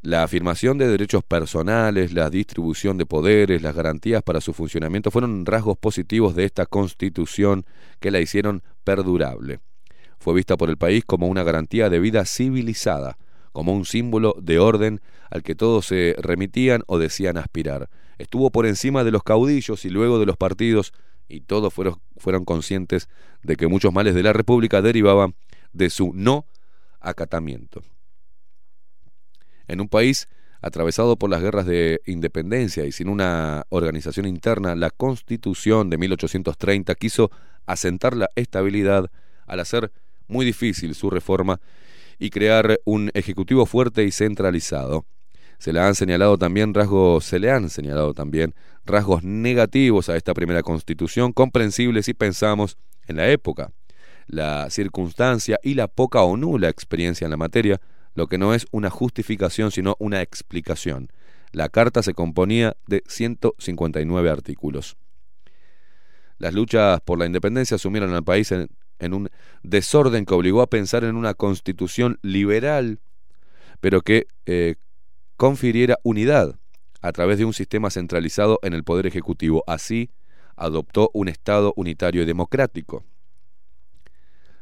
la 0.00 0.24
afirmación 0.24 0.78
de 0.78 0.88
derechos 0.88 1.22
personales, 1.22 2.12
la 2.12 2.28
distribución 2.30 2.98
de 2.98 3.06
poderes, 3.06 3.62
las 3.62 3.76
garantías 3.76 4.24
para 4.24 4.40
su 4.40 4.52
funcionamiento 4.52 5.12
fueron 5.12 5.46
rasgos 5.46 5.78
positivos 5.78 6.34
de 6.34 6.44
esta 6.44 6.66
constitución 6.66 7.64
que 8.00 8.10
la 8.10 8.18
hicieron 8.18 8.64
perdurable. 8.82 9.60
Fue 10.18 10.34
vista 10.34 10.56
por 10.56 10.70
el 10.70 10.76
país 10.76 11.04
como 11.04 11.28
una 11.28 11.44
garantía 11.44 11.88
de 11.88 12.00
vida 12.00 12.24
civilizada, 12.24 13.16
como 13.52 13.72
un 13.72 13.84
símbolo 13.84 14.34
de 14.40 14.58
orden 14.58 15.00
al 15.30 15.42
que 15.42 15.54
todos 15.54 15.86
se 15.86 16.16
remitían 16.18 16.82
o 16.86 16.98
decían 16.98 17.36
aspirar. 17.36 17.88
Estuvo 18.18 18.50
por 18.50 18.66
encima 18.66 19.04
de 19.04 19.10
los 19.10 19.22
caudillos 19.22 19.84
y 19.84 19.90
luego 19.90 20.18
de 20.18 20.26
los 20.26 20.36
partidos, 20.36 20.92
y 21.28 21.40
todos 21.40 21.72
fueron, 21.72 22.00
fueron 22.16 22.44
conscientes 22.44 23.08
de 23.42 23.56
que 23.56 23.66
muchos 23.66 23.92
males 23.92 24.14
de 24.14 24.22
la 24.22 24.32
República 24.32 24.82
derivaban 24.82 25.34
de 25.72 25.90
su 25.90 26.12
no 26.14 26.46
acatamiento. 27.00 27.82
En 29.68 29.80
un 29.80 29.88
país 29.88 30.28
atravesado 30.60 31.16
por 31.16 31.30
las 31.30 31.42
guerras 31.42 31.66
de 31.66 32.00
independencia 32.06 32.84
y 32.84 32.92
sin 32.92 33.08
una 33.08 33.64
organización 33.68 34.26
interna, 34.26 34.76
la 34.76 34.90
Constitución 34.90 35.90
de 35.90 35.98
1830 35.98 36.94
quiso 36.94 37.30
asentar 37.66 38.16
la 38.16 38.28
estabilidad 38.36 39.10
al 39.46 39.60
hacer 39.60 39.92
muy 40.28 40.46
difícil 40.46 40.94
su 40.94 41.10
reforma 41.10 41.60
y 42.22 42.30
crear 42.30 42.78
un 42.84 43.10
ejecutivo 43.14 43.66
fuerte 43.66 44.04
y 44.04 44.12
centralizado. 44.12 45.06
Se 45.58 45.72
le 45.72 45.80
han 45.80 45.96
señalado 45.96 46.38
también 46.38 46.72
rasgos, 46.72 47.24
se 47.24 47.40
le 47.40 47.50
han 47.50 47.68
señalado 47.68 48.14
también 48.14 48.54
rasgos 48.84 49.24
negativos 49.24 50.08
a 50.08 50.16
esta 50.16 50.32
primera 50.32 50.62
constitución, 50.62 51.32
comprensibles 51.32 52.06
si 52.06 52.14
pensamos 52.14 52.78
en 53.08 53.16
la 53.16 53.28
época, 53.28 53.72
la 54.28 54.70
circunstancia 54.70 55.58
y 55.64 55.74
la 55.74 55.88
poca 55.88 56.22
o 56.22 56.36
nula 56.36 56.68
experiencia 56.68 57.24
en 57.24 57.32
la 57.32 57.36
materia, 57.36 57.80
lo 58.14 58.28
que 58.28 58.38
no 58.38 58.54
es 58.54 58.66
una 58.70 58.88
justificación 58.88 59.72
sino 59.72 59.96
una 59.98 60.22
explicación. 60.22 61.08
La 61.50 61.70
carta 61.70 62.04
se 62.04 62.14
componía 62.14 62.76
de 62.86 63.02
159 63.08 64.30
artículos. 64.30 64.96
Las 66.38 66.54
luchas 66.54 67.00
por 67.00 67.18
la 67.18 67.26
independencia 67.26 67.78
sumieron 67.78 68.14
al 68.14 68.22
país 68.22 68.52
en, 68.52 68.68
en 69.02 69.14
un 69.14 69.28
desorden 69.62 70.24
que 70.24 70.34
obligó 70.34 70.62
a 70.62 70.68
pensar 70.68 71.04
en 71.04 71.16
una 71.16 71.34
constitución 71.34 72.18
liberal, 72.22 73.00
pero 73.80 74.00
que 74.02 74.26
eh, 74.46 74.76
confiriera 75.36 75.98
unidad 76.02 76.56
a 77.00 77.12
través 77.12 77.38
de 77.38 77.44
un 77.44 77.52
sistema 77.52 77.90
centralizado 77.90 78.58
en 78.62 78.72
el 78.74 78.84
poder 78.84 79.06
ejecutivo. 79.06 79.64
Así 79.66 80.10
adoptó 80.56 81.10
un 81.12 81.28
Estado 81.28 81.72
unitario 81.76 82.22
y 82.22 82.26
democrático. 82.26 83.04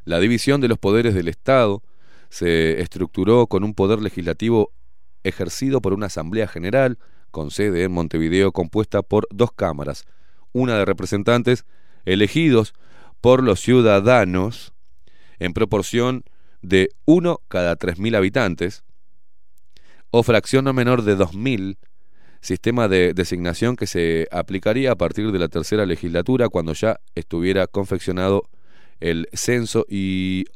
La 0.05 0.19
división 0.19 0.61
de 0.61 0.69
los 0.69 0.79
poderes 0.79 1.15
del 1.15 1.29
Estado 1.29 1.83
se 2.31 2.81
estructuró 2.81 3.47
con 3.47 3.65
un 3.65 3.75
poder 3.75 4.01
legislativo 4.01 4.73
ejercido 5.23 5.83
por 5.83 5.93
una 5.93 6.07
Asamblea 6.07 6.49
General 6.49 6.99
con 7.31 7.51
sede 7.51 7.85
en 7.85 7.93
Montevideo 7.93 8.53
compuesta 8.53 9.03
por 9.03 9.29
dos 9.31 9.53
cámaras, 9.53 10.05
una 10.53 10.79
de 10.79 10.85
representantes 10.85 11.65
elegidos 12.05 12.73
por 13.21 13.43
los 13.43 13.61
ciudadanos 13.61 14.73
en 15.39 15.53
proporción 15.53 16.25
de 16.63 16.91
uno 17.05 17.41
cada 17.49 17.77
tres 17.77 17.99
mil 17.99 18.15
habitantes, 18.15 18.85
o 20.11 20.23
fracción 20.23 20.65
no 20.65 20.73
menor 20.73 21.03
de 21.03 21.17
dos 21.17 21.35
mil, 21.35 21.79
sistema 22.41 22.89
de 22.89 23.13
designación 23.15 23.77
que 23.77 23.87
se 23.87 24.27
aplicaría 24.31 24.93
a 24.93 24.97
partir 24.97 25.31
de 25.31 25.39
la 25.39 25.49
tercera 25.49 25.87
legislatura 25.87 26.49
cuando 26.49 26.73
ya 26.73 26.99
estuviera 27.15 27.67
confeccionado 27.67 28.49
el 28.99 29.29
censo 29.33 29.85
y 29.89 30.47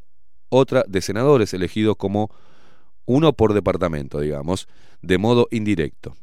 otra 0.49 0.83
de 0.87 1.01
senadores 1.01 1.53
elegidos 1.53 1.95
como 1.95 2.31
uno 3.05 3.33
por 3.33 3.53
departamento, 3.53 4.19
digamos, 4.19 4.67
de 5.01 5.17
modo 5.17 5.47
indirecto. 5.51 6.15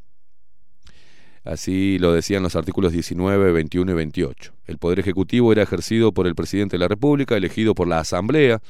Así 1.45 1.99
lo 1.99 2.13
decían 2.13 2.43
los 2.43 2.55
artículos 2.55 2.93
19, 2.93 3.53
21 3.53 3.91
y 3.91 3.95
28. 3.95 4.53
El 4.67 4.79
Poder 4.79 5.01
Ejecutivo 5.01 5.51
era 5.51 5.63
ejercido 5.63 6.13
por 6.13 6.27
el 6.27 6.37
Presidente 6.37 6.77
de 6.77 6.81
la 6.81 6.89
República, 6.89 7.37
elegido 7.37 7.75
por 7.75 7.89
la 7.89 7.99
Asamblea, 7.99 8.61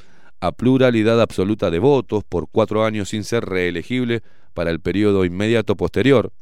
a 0.41 0.53
pluralidad 0.53 1.21
absoluta 1.21 1.71
de 1.71 1.79
votos, 1.79 2.25
por 2.25 2.49
cuatro 2.51 2.85
años 2.85 3.11
sin 3.11 3.25
ser 3.25 3.45
reelegible 3.45 4.23
para 4.55 4.71
el 4.71 4.81
periodo 4.81 5.25
inmediato 5.25 5.77
posterior. 5.77 6.33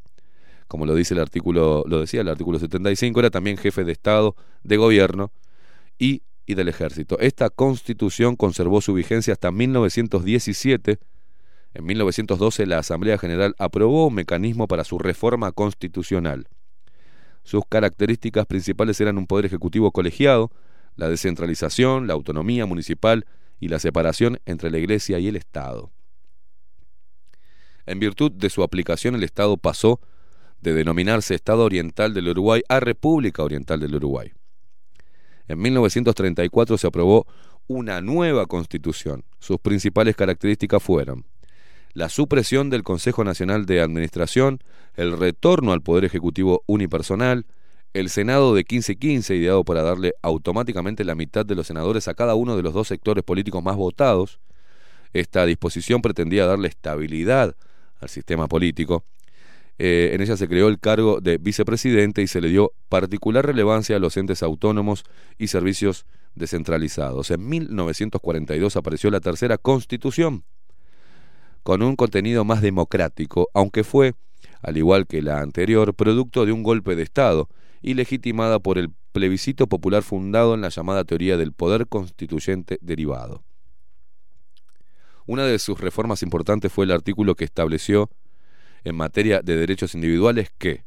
Como 0.68 0.86
lo 0.86 0.94
dice 0.94 1.14
el 1.14 1.20
artículo, 1.20 1.84
lo 1.86 2.00
decía 2.00 2.20
el 2.20 2.28
artículo 2.28 2.60
75, 2.60 3.18
era 3.18 3.30
también 3.30 3.56
jefe 3.56 3.82
de 3.82 3.90
Estado, 3.90 4.36
de 4.62 4.76
Gobierno 4.76 5.32
y, 5.98 6.22
y 6.46 6.54
del 6.54 6.68
Ejército. 6.68 7.18
Esta 7.18 7.50
constitución 7.50 8.36
conservó 8.36 8.80
su 8.80 8.94
vigencia 8.94 9.32
hasta 9.32 9.50
1917 9.50 10.98
en 11.74 11.84
1912 11.84 12.66
la 12.66 12.78
Asamblea 12.78 13.18
General 13.18 13.54
aprobó 13.58 14.08
un 14.08 14.14
mecanismo 14.14 14.66
para 14.66 14.84
su 14.84 14.98
reforma 14.98 15.52
constitucional. 15.52 16.48
Sus 17.44 17.62
características 17.68 18.46
principales 18.46 19.00
eran 19.00 19.18
un 19.18 19.26
poder 19.26 19.46
ejecutivo 19.46 19.92
colegiado, 19.92 20.50
la 20.96 21.08
descentralización, 21.08 22.06
la 22.06 22.14
autonomía 22.14 22.66
municipal 22.66 23.24
y 23.60 23.68
la 23.68 23.78
separación 23.78 24.40
entre 24.46 24.70
la 24.70 24.78
Iglesia 24.78 25.18
y 25.18 25.28
el 25.28 25.36
Estado. 25.36 25.90
En 27.86 27.98
virtud 27.98 28.32
de 28.32 28.50
su 28.50 28.62
aplicación, 28.62 29.14
el 29.14 29.22
Estado 29.22 29.56
pasó 29.56 30.00
de 30.60 30.74
denominarse 30.74 31.34
Estado 31.34 31.64
Oriental 31.64 32.12
del 32.12 32.28
Uruguay 32.28 32.62
a 32.68 32.80
República 32.80 33.42
Oriental 33.42 33.80
del 33.80 33.94
Uruguay. 33.94 34.32
En 35.48 35.58
1934 35.58 36.78
se 36.78 36.86
aprobó 36.86 37.26
una 37.66 38.00
nueva 38.00 38.46
constitución. 38.46 39.24
Sus 39.38 39.58
principales 39.58 40.14
características 40.14 40.82
fueron 40.82 41.24
la 41.92 42.08
supresión 42.08 42.70
del 42.70 42.82
Consejo 42.82 43.24
Nacional 43.24 43.66
de 43.66 43.80
Administración, 43.80 44.60
el 44.94 45.16
retorno 45.16 45.72
al 45.72 45.82
Poder 45.82 46.04
Ejecutivo 46.04 46.62
unipersonal, 46.66 47.46
el 47.92 48.08
Senado 48.08 48.54
de 48.54 48.64
15-15, 48.64 49.36
ideado 49.36 49.64
para 49.64 49.82
darle 49.82 50.14
automáticamente 50.22 51.04
la 51.04 51.14
mitad 51.14 51.44
de 51.44 51.56
los 51.56 51.66
senadores 51.66 52.06
a 52.06 52.14
cada 52.14 52.34
uno 52.34 52.56
de 52.56 52.62
los 52.62 52.72
dos 52.72 52.88
sectores 52.88 53.24
políticos 53.24 53.62
más 53.62 53.76
votados, 53.76 54.40
Esta 55.12 55.44
disposición 55.44 56.02
pretendía 56.02 56.46
darle 56.46 56.68
estabilidad 56.68 57.56
al 57.98 58.08
sistema 58.08 58.46
político. 58.46 59.04
Eh, 59.76 60.10
en 60.12 60.20
ella 60.20 60.36
se 60.36 60.46
creó 60.46 60.68
el 60.68 60.78
cargo 60.78 61.20
de 61.20 61.38
vicepresidente 61.38 62.22
y 62.22 62.28
se 62.28 62.40
le 62.40 62.48
dio 62.48 62.72
particular 62.88 63.44
relevancia 63.44 63.96
a 63.96 63.98
los 63.98 64.16
entes 64.16 64.44
autónomos 64.44 65.04
y 65.36 65.48
servicios 65.48 66.06
descentralizados. 66.36 67.32
En 67.32 67.48
1942 67.48 68.76
apareció 68.76 69.10
la 69.10 69.18
tercera 69.18 69.58
constitución, 69.58 70.44
con 71.62 71.82
un 71.82 71.96
contenido 71.96 72.44
más 72.44 72.62
democrático, 72.62 73.48
aunque 73.54 73.84
fue, 73.84 74.14
al 74.62 74.76
igual 74.76 75.06
que 75.06 75.22
la 75.22 75.40
anterior, 75.40 75.94
producto 75.94 76.46
de 76.46 76.52
un 76.52 76.62
golpe 76.62 76.96
de 76.96 77.02
Estado 77.02 77.48
y 77.82 77.94
legitimada 77.94 78.58
por 78.58 78.78
el 78.78 78.90
plebiscito 79.12 79.66
popular 79.66 80.02
fundado 80.02 80.54
en 80.54 80.60
la 80.60 80.68
llamada 80.68 81.04
teoría 81.04 81.36
del 81.36 81.52
poder 81.52 81.86
constituyente 81.86 82.78
derivado. 82.80 83.42
Una 85.26 85.44
de 85.44 85.58
sus 85.58 85.80
reformas 85.80 86.22
importantes 86.22 86.72
fue 86.72 86.84
el 86.84 86.90
artículo 86.90 87.34
que 87.34 87.44
estableció 87.44 88.10
en 88.84 88.96
materia 88.96 89.42
de 89.42 89.56
derechos 89.56 89.94
individuales 89.94 90.50
que 90.58 90.84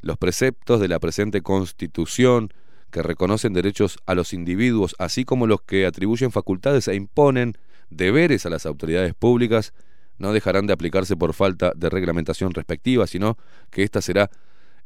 los 0.00 0.18
preceptos 0.18 0.80
de 0.80 0.88
la 0.88 1.00
presente 1.00 1.42
Constitución 1.42 2.50
que 2.90 3.02
reconocen 3.02 3.52
derechos 3.52 3.98
a 4.06 4.14
los 4.14 4.32
individuos, 4.32 4.94
así 4.98 5.24
como 5.24 5.46
los 5.46 5.62
que 5.62 5.84
atribuyen 5.84 6.30
facultades 6.30 6.86
e 6.86 6.94
imponen 6.94 7.54
deberes 7.90 8.46
a 8.46 8.50
las 8.50 8.66
autoridades 8.66 9.14
públicas, 9.14 9.72
no 10.18 10.32
dejarán 10.32 10.66
de 10.66 10.72
aplicarse 10.72 11.16
por 11.16 11.34
falta 11.34 11.72
de 11.74 11.90
reglamentación 11.90 12.52
respectiva, 12.52 13.06
sino 13.06 13.36
que 13.70 13.82
ésta 13.82 14.00
será 14.00 14.30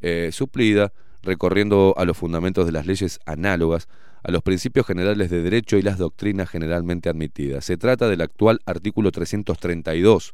eh, 0.00 0.30
suplida 0.32 0.92
recorriendo 1.22 1.94
a 1.96 2.04
los 2.04 2.16
fundamentos 2.16 2.66
de 2.66 2.72
las 2.72 2.86
leyes 2.86 3.18
análogas, 3.26 3.88
a 4.22 4.30
los 4.30 4.42
principios 4.42 4.86
generales 4.86 5.30
de 5.30 5.42
derecho 5.42 5.76
y 5.76 5.82
las 5.82 5.98
doctrinas 5.98 6.48
generalmente 6.48 7.08
admitidas. 7.08 7.64
Se 7.64 7.76
trata 7.76 8.08
del 8.08 8.20
actual 8.20 8.60
artículo 8.66 9.10
332 9.10 10.32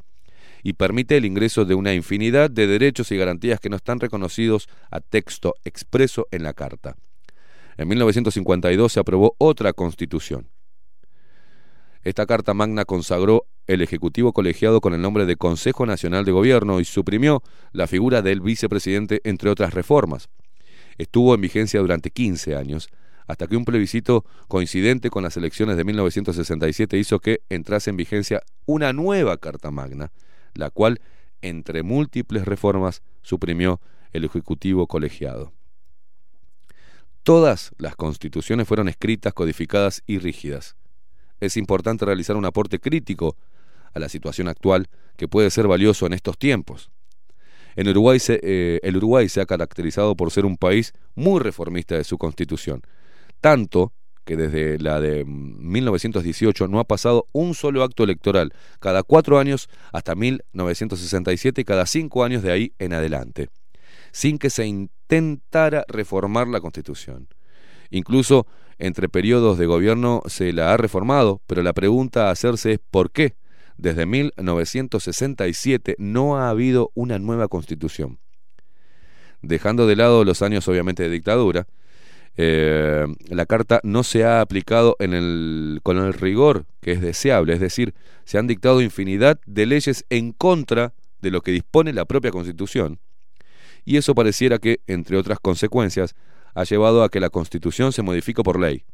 y 0.63 0.75
permite 0.75 1.17
el 1.17 1.25
ingreso 1.25 1.65
de 1.65 1.75
una 1.75 1.95
infinidad 1.95 2.51
de 2.51 2.67
derechos 2.67 3.13
y 3.13 3.17
garantías 3.17 3.61
que 3.61 3.69
no 3.69 3.77
están 3.77 4.01
reconocidos 4.01 4.69
a 4.91 5.01
texto 5.01 5.55
expreso 5.65 6.27
en 6.31 6.43
la 6.43 6.55
Carta. 6.55 6.97
En 7.77 7.89
1952 7.89 8.93
se 8.93 9.01
aprobó 9.01 9.35
otra 9.39 9.73
constitución. 9.73 10.49
Esta 12.05 12.27
Carta 12.27 12.55
Magna 12.55 12.85
consagró 12.85 13.47
el 13.67 13.83
Ejecutivo 13.83 14.33
colegiado 14.33 14.81
con 14.81 14.95
el 14.95 15.03
nombre 15.03 15.27
de 15.27 15.37
Consejo 15.37 15.87
Nacional 15.87 16.25
de 16.25 16.33
Gobierno 16.33 16.79
y 16.81 16.85
suprimió 16.85 17.43
la 17.73 17.87
figura 17.87 18.23
del 18.23 18.41
vicepresidente, 18.41 19.21
entre 19.25 19.51
otras 19.51 19.75
reformas 19.75 20.29
estuvo 20.99 21.35
en 21.35 21.41
vigencia 21.41 21.81
durante 21.81 22.11
15 22.11 22.57
años, 22.57 22.89
hasta 23.27 23.47
que 23.47 23.57
un 23.57 23.65
plebiscito 23.65 24.25
coincidente 24.49 25.11
con 25.11 25.23
las 25.23 25.37
elecciones 25.37 25.77
de 25.77 25.85
1967 25.85 26.99
hizo 26.99 27.21
que 27.21 27.41
entrase 27.49 27.91
en 27.91 27.97
vigencia 27.97 28.43
una 28.67 28.93
nueva 28.93 29.39
Carta 29.39 29.71
Magna, 29.71 30.13
la 30.55 30.71
cual, 30.71 31.01
entre 31.41 31.83
múltiples 31.83 32.45
reformas, 32.45 33.03
suprimió 33.23 33.81
el 34.13 34.25
Ejecutivo 34.25 34.87
colegiado. 34.87 35.53
Todas 37.23 37.73
las 37.79 37.97
constituciones 37.97 38.69
fueron 38.69 38.89
escritas, 38.89 39.33
codificadas 39.33 40.03
y 40.07 40.19
rígidas. 40.19 40.77
Es 41.45 41.57
importante 41.57 42.05
realizar 42.05 42.37
un 42.37 42.45
aporte 42.45 42.79
crítico 42.79 43.37
a 43.93 43.99
la 43.99 44.09
situación 44.09 44.49
actual 44.49 44.89
que 45.17 45.29
puede 45.29 45.51
ser 45.51 45.69
valioso 45.69 46.07
en 46.07 46.13
estos 46.13 46.39
tiempos. 46.39 46.91
En 47.77 47.89
Uruguay 47.89 48.19
eh, 48.29 48.81
el 48.83 48.97
Uruguay 48.97 49.29
se 49.29 49.41
ha 49.41 49.47
caracterizado 49.47 50.17
por 50.17 50.31
ser 50.31 50.45
un 50.45 50.57
país 50.57 50.93
muy 51.15 51.41
reformista 51.41 51.97
de 51.97 52.05
su 52.05 52.19
constitución, 52.19 52.83
tanto 53.41 53.93
que 54.25 54.37
desde 54.37 54.79
la 54.79 55.01
de 55.01 55.25
1918 55.25 56.69
no 56.69 56.81
ha 56.81 56.85
pasado 56.85 57.27
un 57.33 57.55
solo 57.55 57.83
acto 57.83 58.05
electoral, 58.05 58.53
cada 58.81 59.03
cuatro 59.03 59.39
años 59.39 59.69
hasta 59.93 60.15
1967 60.15 61.61
y 61.61 61.65
cada 61.65 61.85
cinco 61.85 62.25
años 62.25 62.43
de 62.43 62.53
ahí 62.53 62.73
en 62.79 62.95
adelante, 62.95 63.51
sin 64.13 64.39
que 64.39 64.51
se 64.51 64.67
intentara 64.67 65.85
reformar 65.89 66.49
la 66.49 66.61
constitución. 66.61 67.29
Incluso 67.91 68.47
entre 68.79 69.09
periodos 69.09 69.59
de 69.59 69.67
gobierno 69.67 70.23
se 70.27 70.53
la 70.53 70.73
ha 70.73 70.77
reformado, 70.77 71.41
pero 71.47 71.63
la 71.63 71.73
pregunta 71.73 72.29
a 72.29 72.31
hacerse 72.31 72.73
es 72.73 72.81
¿por 72.91 73.11
qué? 73.11 73.35
Desde 73.77 74.07
1967 74.07 75.97
no 75.99 76.37
ha 76.37 76.49
habido 76.49 76.91
una 76.95 77.19
nueva 77.19 77.49
constitución. 77.49 78.19
Dejando 79.43 79.87
de 79.87 79.97
lado 79.97 80.25
los 80.25 80.43
años 80.43 80.67
obviamente 80.69 81.03
de 81.03 81.11
dictadura, 81.11 81.67
eh, 82.37 83.07
la 83.29 83.47
carta 83.47 83.81
no 83.85 84.03
se 84.03 84.25
ha 84.25 84.41
aplicado 84.41 84.97
en 84.99 85.15
el, 85.15 85.81
con 85.83 85.99
el 85.99 86.13
rigor 86.13 86.67
que 86.81 86.93
es 86.93 87.01
deseable, 87.01 87.53
es 87.53 87.61
decir, 87.61 87.95
se 88.25 88.39
han 88.39 88.47
dictado 88.47 88.81
infinidad 88.81 89.39
de 89.47 89.67
leyes 89.67 90.05
en 90.11 90.33
contra 90.33 90.95
de 91.21 91.31
lo 91.31 91.43
que 91.43 91.53
dispone 91.53 91.93
la 91.93 92.07
propia 92.07 92.33
constitución, 92.33 92.99
y 93.85 93.99
eso 93.99 94.15
pareciera 94.15 94.59
que, 94.59 94.81
entre 94.87 95.17
otras 95.17 95.39
consecuencias, 95.39 96.15
ha 96.55 96.65
llevado 96.65 97.03
a 97.03 97.09
que 97.09 97.21
la 97.21 97.31
constitución 97.31 97.93
se 97.93 98.03
modifique 98.03 98.43
por 98.43 98.59
ley, 98.59 98.85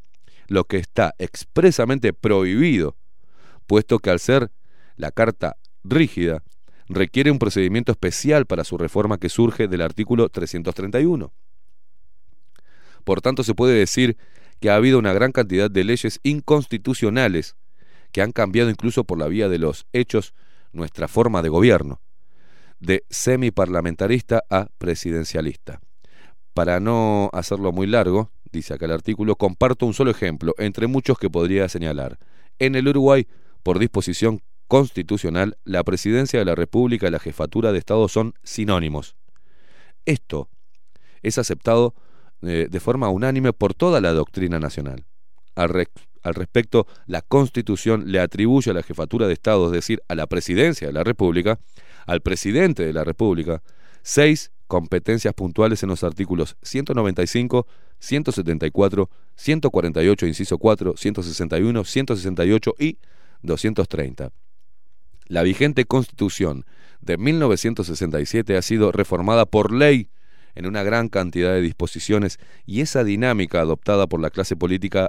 lo 0.48 0.64
que 0.64 0.78
está 0.78 1.14
expresamente 1.18 2.12
prohibido, 2.12 2.96
puesto 3.66 3.98
que 3.98 4.10
al 4.10 4.18
ser 4.18 4.50
la 4.96 5.10
Carta 5.10 5.56
rígida 5.84 6.42
requiere 6.88 7.30
un 7.30 7.38
procedimiento 7.38 7.92
especial 7.92 8.46
para 8.46 8.64
su 8.64 8.76
reforma 8.76 9.18
que 9.18 9.28
surge 9.28 9.68
del 9.68 9.82
artículo 9.82 10.28
331. 10.28 11.32
Por 13.04 13.20
tanto, 13.20 13.44
se 13.44 13.54
puede 13.54 13.74
decir 13.74 14.16
que 14.60 14.70
ha 14.70 14.74
habido 14.74 14.98
una 14.98 15.12
gran 15.12 15.32
cantidad 15.32 15.70
de 15.70 15.84
leyes 15.84 16.20
inconstitucionales 16.22 17.56
que 18.12 18.22
han 18.22 18.32
cambiado 18.32 18.70
incluso 18.70 19.04
por 19.04 19.18
la 19.18 19.28
vía 19.28 19.48
de 19.48 19.58
los 19.58 19.86
hechos 19.92 20.34
nuestra 20.72 21.08
forma 21.08 21.42
de 21.42 21.48
gobierno, 21.48 22.00
de 22.78 23.04
semiparlamentarista 23.08 24.42
a 24.50 24.66
presidencialista. 24.78 25.80
Para 26.54 26.80
no 26.80 27.30
hacerlo 27.32 27.72
muy 27.72 27.86
largo, 27.86 28.30
dice 28.52 28.74
acá 28.74 28.86
el 28.86 28.92
artículo, 28.92 29.36
comparto 29.36 29.86
un 29.86 29.94
solo 29.94 30.10
ejemplo, 30.10 30.54
entre 30.58 30.86
muchos 30.86 31.18
que 31.18 31.30
podría 31.30 31.68
señalar. 31.68 32.18
En 32.58 32.74
el 32.74 32.88
Uruguay, 32.88 33.26
por 33.62 33.78
disposición 33.78 34.42
constitucional, 34.66 35.58
la 35.64 35.82
presidencia 35.84 36.38
de 36.38 36.44
la 36.44 36.54
República 36.54 37.08
y 37.08 37.10
la 37.10 37.18
jefatura 37.18 37.72
de 37.72 37.78
Estado 37.78 38.08
son 38.08 38.34
sinónimos. 38.42 39.16
Esto 40.04 40.48
es 41.22 41.38
aceptado 41.38 41.94
eh, 42.42 42.68
de 42.70 42.80
forma 42.80 43.08
unánime 43.08 43.52
por 43.52 43.74
toda 43.74 44.00
la 44.00 44.12
doctrina 44.12 44.58
nacional. 44.58 45.04
Al, 45.54 45.88
al 46.22 46.34
respecto, 46.34 46.86
la 47.06 47.22
Constitución 47.22 48.10
le 48.12 48.20
atribuye 48.20 48.70
a 48.70 48.74
la 48.74 48.82
jefatura 48.82 49.26
de 49.26 49.34
Estado, 49.34 49.66
es 49.66 49.72
decir, 49.72 50.02
a 50.08 50.14
la 50.14 50.26
presidencia 50.26 50.86
de 50.86 50.92
la 50.92 51.04
República, 51.04 51.58
al 52.06 52.20
presidente 52.20 52.84
de 52.84 52.92
la 52.92 53.04
República, 53.04 53.62
seis 54.02 54.52
competencias 54.70 55.34
puntuales 55.34 55.82
en 55.82 55.88
los 55.88 56.04
artículos 56.04 56.56
195, 56.62 57.66
174, 57.98 59.10
148, 59.34 60.26
inciso 60.26 60.58
4, 60.58 60.94
161, 60.96 61.84
168 61.84 62.74
y 62.78 62.98
230. 63.42 64.30
La 65.26 65.42
vigente 65.42 65.86
Constitución 65.86 66.64
de 67.00 67.18
1967 67.18 68.56
ha 68.56 68.62
sido 68.62 68.92
reformada 68.92 69.44
por 69.44 69.72
ley 69.72 70.08
en 70.54 70.66
una 70.66 70.84
gran 70.84 71.08
cantidad 71.08 71.52
de 71.52 71.62
disposiciones 71.62 72.38
y 72.64 72.80
esa 72.80 73.02
dinámica 73.02 73.60
adoptada 73.60 74.06
por 74.06 74.20
la 74.20 74.30
clase 74.30 74.54
política 74.54 75.08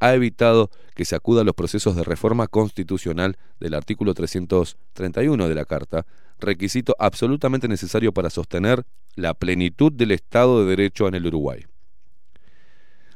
ha 0.00 0.14
evitado 0.14 0.70
que 0.94 1.04
se 1.04 1.16
acuda 1.16 1.42
a 1.42 1.44
los 1.44 1.54
procesos 1.54 1.96
de 1.96 2.02
reforma 2.02 2.48
constitucional 2.48 3.36
del 3.60 3.74
artículo 3.74 4.14
331 4.14 5.48
de 5.48 5.54
la 5.54 5.66
Carta, 5.66 6.06
requisito 6.42 6.94
absolutamente 6.98 7.68
necesario 7.68 8.12
para 8.12 8.30
sostener 8.30 8.84
la 9.14 9.34
plenitud 9.34 9.92
del 9.92 10.10
Estado 10.10 10.60
de 10.60 10.70
Derecho 10.70 11.08
en 11.08 11.14
el 11.14 11.26
Uruguay. 11.26 11.64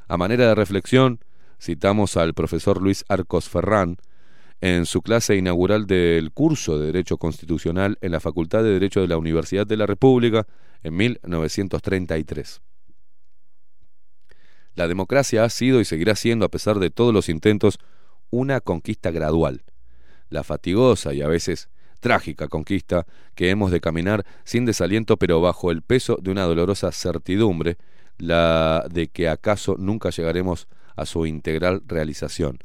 A 0.08 0.16
manera 0.16 0.46
de 0.46 0.54
reflexión, 0.54 1.20
citamos 1.60 2.16
al 2.16 2.32
profesor 2.32 2.80
Luis 2.80 3.04
Arcos 3.08 3.48
Ferrán, 3.48 3.98
en 4.60 4.86
su 4.86 5.02
clase 5.02 5.36
inaugural 5.36 5.86
del 5.86 6.32
curso 6.32 6.78
de 6.78 6.86
Derecho 6.86 7.18
Constitucional 7.18 7.98
en 8.00 8.12
la 8.12 8.20
Facultad 8.20 8.62
de 8.62 8.70
Derecho 8.70 9.00
de 9.00 9.08
la 9.08 9.18
Universidad 9.18 9.66
de 9.66 9.76
la 9.76 9.86
República 9.86 10.46
en 10.82 10.96
1933. 10.96 12.62
La 14.74 14.88
democracia 14.88 15.44
ha 15.44 15.50
sido 15.50 15.80
y 15.80 15.84
seguirá 15.84 16.14
siendo, 16.16 16.44
a 16.44 16.50
pesar 16.50 16.78
de 16.78 16.90
todos 16.90 17.12
los 17.12 17.28
intentos, 17.28 17.78
una 18.30 18.60
conquista 18.60 19.10
gradual. 19.10 19.62
La 20.28 20.42
fatigosa 20.42 21.14
y 21.14 21.22
a 21.22 21.28
veces 21.28 21.68
trágica 22.00 22.48
conquista 22.48 23.06
que 23.34 23.50
hemos 23.50 23.70
de 23.70 23.80
caminar 23.80 24.24
sin 24.44 24.64
desaliento 24.64 25.16
pero 25.16 25.40
bajo 25.40 25.70
el 25.70 25.82
peso 25.82 26.18
de 26.20 26.30
una 26.30 26.44
dolorosa 26.44 26.92
certidumbre, 26.92 27.76
la 28.18 28.86
de 28.90 29.08
que 29.08 29.28
acaso 29.28 29.76
nunca 29.78 30.10
llegaremos 30.10 30.68
a 30.96 31.06
su 31.06 31.26
integral 31.26 31.82
realización 31.86 32.58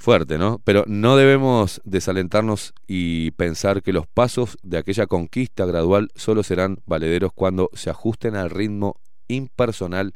fuerte, 0.00 0.38
¿no? 0.38 0.62
Pero 0.64 0.84
no 0.86 1.14
debemos 1.16 1.82
desalentarnos 1.84 2.72
y 2.86 3.32
pensar 3.32 3.82
que 3.82 3.92
los 3.92 4.06
pasos 4.06 4.56
de 4.62 4.78
aquella 4.78 5.06
conquista 5.06 5.66
gradual 5.66 6.08
solo 6.14 6.42
serán 6.42 6.78
valederos 6.86 7.32
cuando 7.34 7.68
se 7.74 7.90
ajusten 7.90 8.34
al 8.34 8.48
ritmo 8.48 8.96
impersonal 9.28 10.14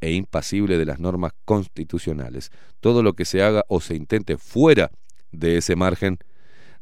e 0.00 0.12
impasible 0.12 0.78
de 0.78 0.84
las 0.84 1.00
normas 1.00 1.32
constitucionales. 1.44 2.52
Todo 2.78 3.02
lo 3.02 3.14
que 3.14 3.24
se 3.24 3.42
haga 3.42 3.64
o 3.68 3.80
se 3.80 3.96
intente 3.96 4.38
fuera 4.38 4.92
de 5.32 5.56
ese 5.56 5.74
margen 5.74 6.18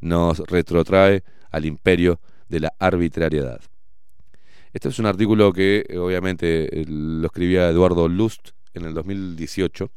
nos 0.06 0.38
retrotrae 0.38 1.24
al 1.50 1.64
imperio 1.64 2.20
de 2.48 2.60
la 2.60 2.72
arbitrariedad. 2.78 3.60
Este 4.72 4.88
es 4.88 4.98
un 4.98 5.06
artículo 5.06 5.52
que 5.52 5.84
eh, 5.88 5.98
obviamente 5.98 6.80
eh, 6.80 6.84
lo 6.86 7.26
escribía 7.26 7.68
Eduardo 7.68 8.08
Lust 8.08 8.50
en 8.74 8.84
el 8.84 8.94
2018, 8.94 9.90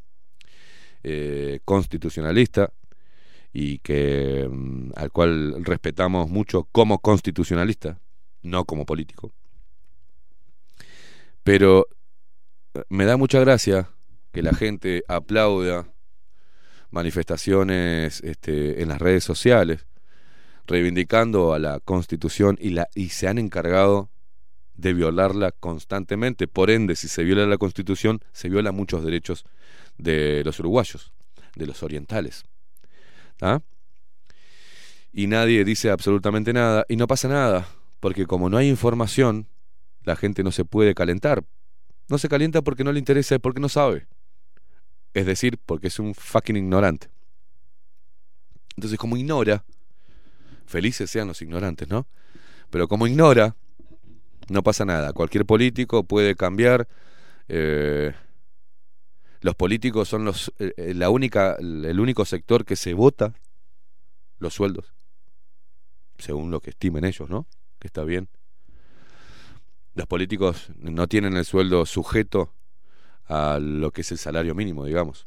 eh, 1.02 1.60
constitucionalista, 1.64 2.72
y 3.52 3.78
que 3.78 4.48
mm, 4.50 4.92
al 4.96 5.10
cual 5.10 5.64
respetamos 5.64 6.30
mucho 6.30 6.66
como 6.72 6.98
constitucionalista, 7.00 8.00
no 8.42 8.64
como 8.64 8.86
político. 8.86 9.32
Pero 11.42 11.86
me 12.88 13.04
da 13.04 13.16
mucha 13.16 13.40
gracia 13.40 13.90
que 14.32 14.42
la 14.42 14.54
gente 14.54 15.02
aplauda 15.08 15.92
manifestaciones 16.90 18.20
este, 18.22 18.82
en 18.82 18.88
las 18.88 18.98
redes 18.98 19.24
sociales 19.24 19.86
reivindicando 20.70 21.52
a 21.52 21.58
la 21.58 21.80
Constitución 21.80 22.56
y, 22.60 22.70
la, 22.70 22.88
y 22.94 23.10
se 23.10 23.28
han 23.28 23.38
encargado 23.38 24.08
de 24.74 24.94
violarla 24.94 25.52
constantemente. 25.52 26.48
Por 26.48 26.70
ende, 26.70 26.96
si 26.96 27.08
se 27.08 27.22
viola 27.24 27.46
la 27.46 27.58
Constitución, 27.58 28.20
se 28.32 28.48
violan 28.48 28.74
muchos 28.74 29.04
derechos 29.04 29.44
de 29.98 30.42
los 30.44 30.58
uruguayos, 30.60 31.12
de 31.54 31.66
los 31.66 31.82
orientales. 31.82 32.44
¿Ah? 33.42 33.60
Y 35.12 35.26
nadie 35.26 35.64
dice 35.64 35.90
absolutamente 35.90 36.52
nada 36.52 36.86
y 36.88 36.96
no 36.96 37.06
pasa 37.06 37.28
nada, 37.28 37.68
porque 37.98 38.26
como 38.26 38.48
no 38.48 38.56
hay 38.56 38.68
información, 38.68 39.48
la 40.04 40.16
gente 40.16 40.42
no 40.42 40.52
se 40.52 40.64
puede 40.64 40.94
calentar. 40.94 41.44
No 42.08 42.18
se 42.18 42.28
calienta 42.28 42.62
porque 42.62 42.84
no 42.84 42.92
le 42.92 42.98
interesa 42.98 43.38
porque 43.38 43.60
no 43.60 43.68
sabe. 43.68 44.06
Es 45.14 45.26
decir, 45.26 45.58
porque 45.66 45.88
es 45.88 45.98
un 45.98 46.14
fucking 46.14 46.56
ignorante. 46.56 47.08
Entonces, 48.76 48.98
como 48.98 49.16
ignora, 49.16 49.64
felices 50.70 51.10
sean 51.10 51.28
los 51.28 51.42
ignorantes, 51.42 51.88
¿no? 51.88 52.06
Pero 52.70 52.88
como 52.88 53.06
ignora, 53.06 53.56
no 54.48 54.62
pasa 54.62 54.84
nada. 54.84 55.12
Cualquier 55.12 55.44
político 55.44 56.04
puede 56.04 56.34
cambiar. 56.34 56.88
Eh, 57.48 58.12
los 59.40 59.54
políticos 59.54 60.08
son 60.08 60.24
los, 60.24 60.52
eh, 60.58 60.72
eh, 60.76 60.94
la 60.94 61.10
única, 61.10 61.56
el 61.58 61.98
único 61.98 62.24
sector 62.24 62.64
que 62.64 62.76
se 62.76 62.94
vota 62.94 63.34
los 64.38 64.54
sueldos, 64.54 64.92
según 66.18 66.50
lo 66.50 66.60
que 66.60 66.70
estimen 66.70 67.04
ellos, 67.04 67.28
¿no? 67.28 67.46
Que 67.78 67.88
está 67.88 68.04
bien. 68.04 68.28
Los 69.94 70.06
políticos 70.06 70.70
no 70.76 71.08
tienen 71.08 71.36
el 71.36 71.44
sueldo 71.44 71.84
sujeto 71.84 72.52
a 73.26 73.58
lo 73.60 73.90
que 73.90 74.02
es 74.02 74.12
el 74.12 74.18
salario 74.18 74.54
mínimo, 74.54 74.84
digamos, 74.84 75.26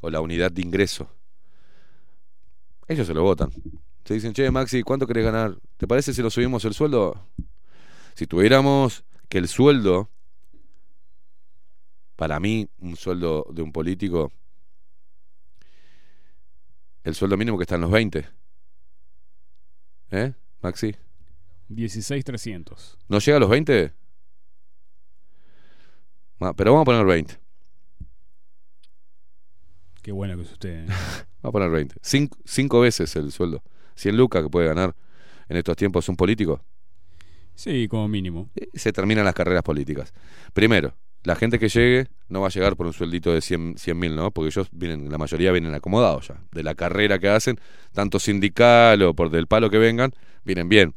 o 0.00 0.10
la 0.10 0.20
unidad 0.20 0.50
de 0.50 0.62
ingreso. 0.62 1.10
Ellos 2.86 3.06
se 3.06 3.14
lo 3.14 3.22
votan. 3.22 3.50
Se 4.08 4.14
dicen, 4.14 4.32
che, 4.32 4.50
Maxi, 4.50 4.82
¿cuánto 4.82 5.06
querés 5.06 5.22
ganar? 5.22 5.58
¿Te 5.76 5.86
parece 5.86 6.14
si 6.14 6.22
lo 6.22 6.30
subimos 6.30 6.64
el 6.64 6.72
sueldo? 6.72 7.28
Si 8.14 8.26
tuviéramos 8.26 9.04
que 9.28 9.36
el 9.36 9.48
sueldo, 9.48 10.08
para 12.16 12.40
mí, 12.40 12.70
un 12.78 12.96
sueldo 12.96 13.44
de 13.52 13.60
un 13.60 13.70
político, 13.70 14.32
el 17.04 17.14
sueldo 17.14 17.36
mínimo 17.36 17.58
que 17.58 17.64
está 17.64 17.74
en 17.74 17.82
los 17.82 17.90
20. 17.90 18.26
¿Eh, 20.12 20.32
Maxi? 20.62 20.96
16.300. 21.68 22.96
¿No 23.08 23.18
llega 23.18 23.36
a 23.36 23.40
los 23.40 23.50
20? 23.50 23.92
Ah, 26.40 26.54
pero 26.56 26.72
vamos 26.72 26.84
a 26.84 26.86
poner 26.86 27.04
20. 27.04 27.38
Qué 30.00 30.12
bueno 30.12 30.34
que 30.34 30.44
es 30.44 30.52
usted. 30.52 30.84
¿eh? 30.84 30.86
Vamos 31.42 31.50
a 31.50 31.52
poner 31.52 31.68
20. 31.68 31.96
Cinco, 32.00 32.38
cinco 32.46 32.80
veces 32.80 33.14
el 33.14 33.32
sueldo. 33.32 33.62
100 33.98 34.16
lucas 34.16 34.42
que 34.42 34.48
puede 34.48 34.68
ganar 34.68 34.94
en 35.48 35.56
estos 35.56 35.76
tiempos 35.76 36.08
un 36.08 36.16
político. 36.16 36.62
Sí, 37.54 37.88
como 37.88 38.06
mínimo. 38.08 38.50
Y 38.54 38.78
se 38.78 38.92
terminan 38.92 39.24
las 39.24 39.34
carreras 39.34 39.62
políticas. 39.62 40.14
Primero, 40.52 40.94
la 41.24 41.34
gente 41.34 41.58
que 41.58 41.68
llegue 41.68 42.06
no 42.28 42.40
va 42.40 42.46
a 42.46 42.50
llegar 42.50 42.76
por 42.76 42.86
un 42.86 42.92
sueldito 42.92 43.32
de 43.32 43.40
100 43.40 43.74
mil, 43.96 44.14
¿no? 44.14 44.30
Porque 44.30 44.48
ellos 44.48 44.68
vienen, 44.70 45.10
la 45.10 45.18
mayoría 45.18 45.50
vienen 45.50 45.74
acomodados 45.74 46.28
ya. 46.28 46.40
De 46.52 46.62
la 46.62 46.74
carrera 46.74 47.18
que 47.18 47.28
hacen, 47.28 47.58
tanto 47.92 48.20
sindical 48.20 49.02
o 49.02 49.14
por 49.14 49.30
del 49.30 49.48
palo 49.48 49.70
que 49.70 49.78
vengan, 49.78 50.12
vienen 50.44 50.68
bien. 50.68 50.94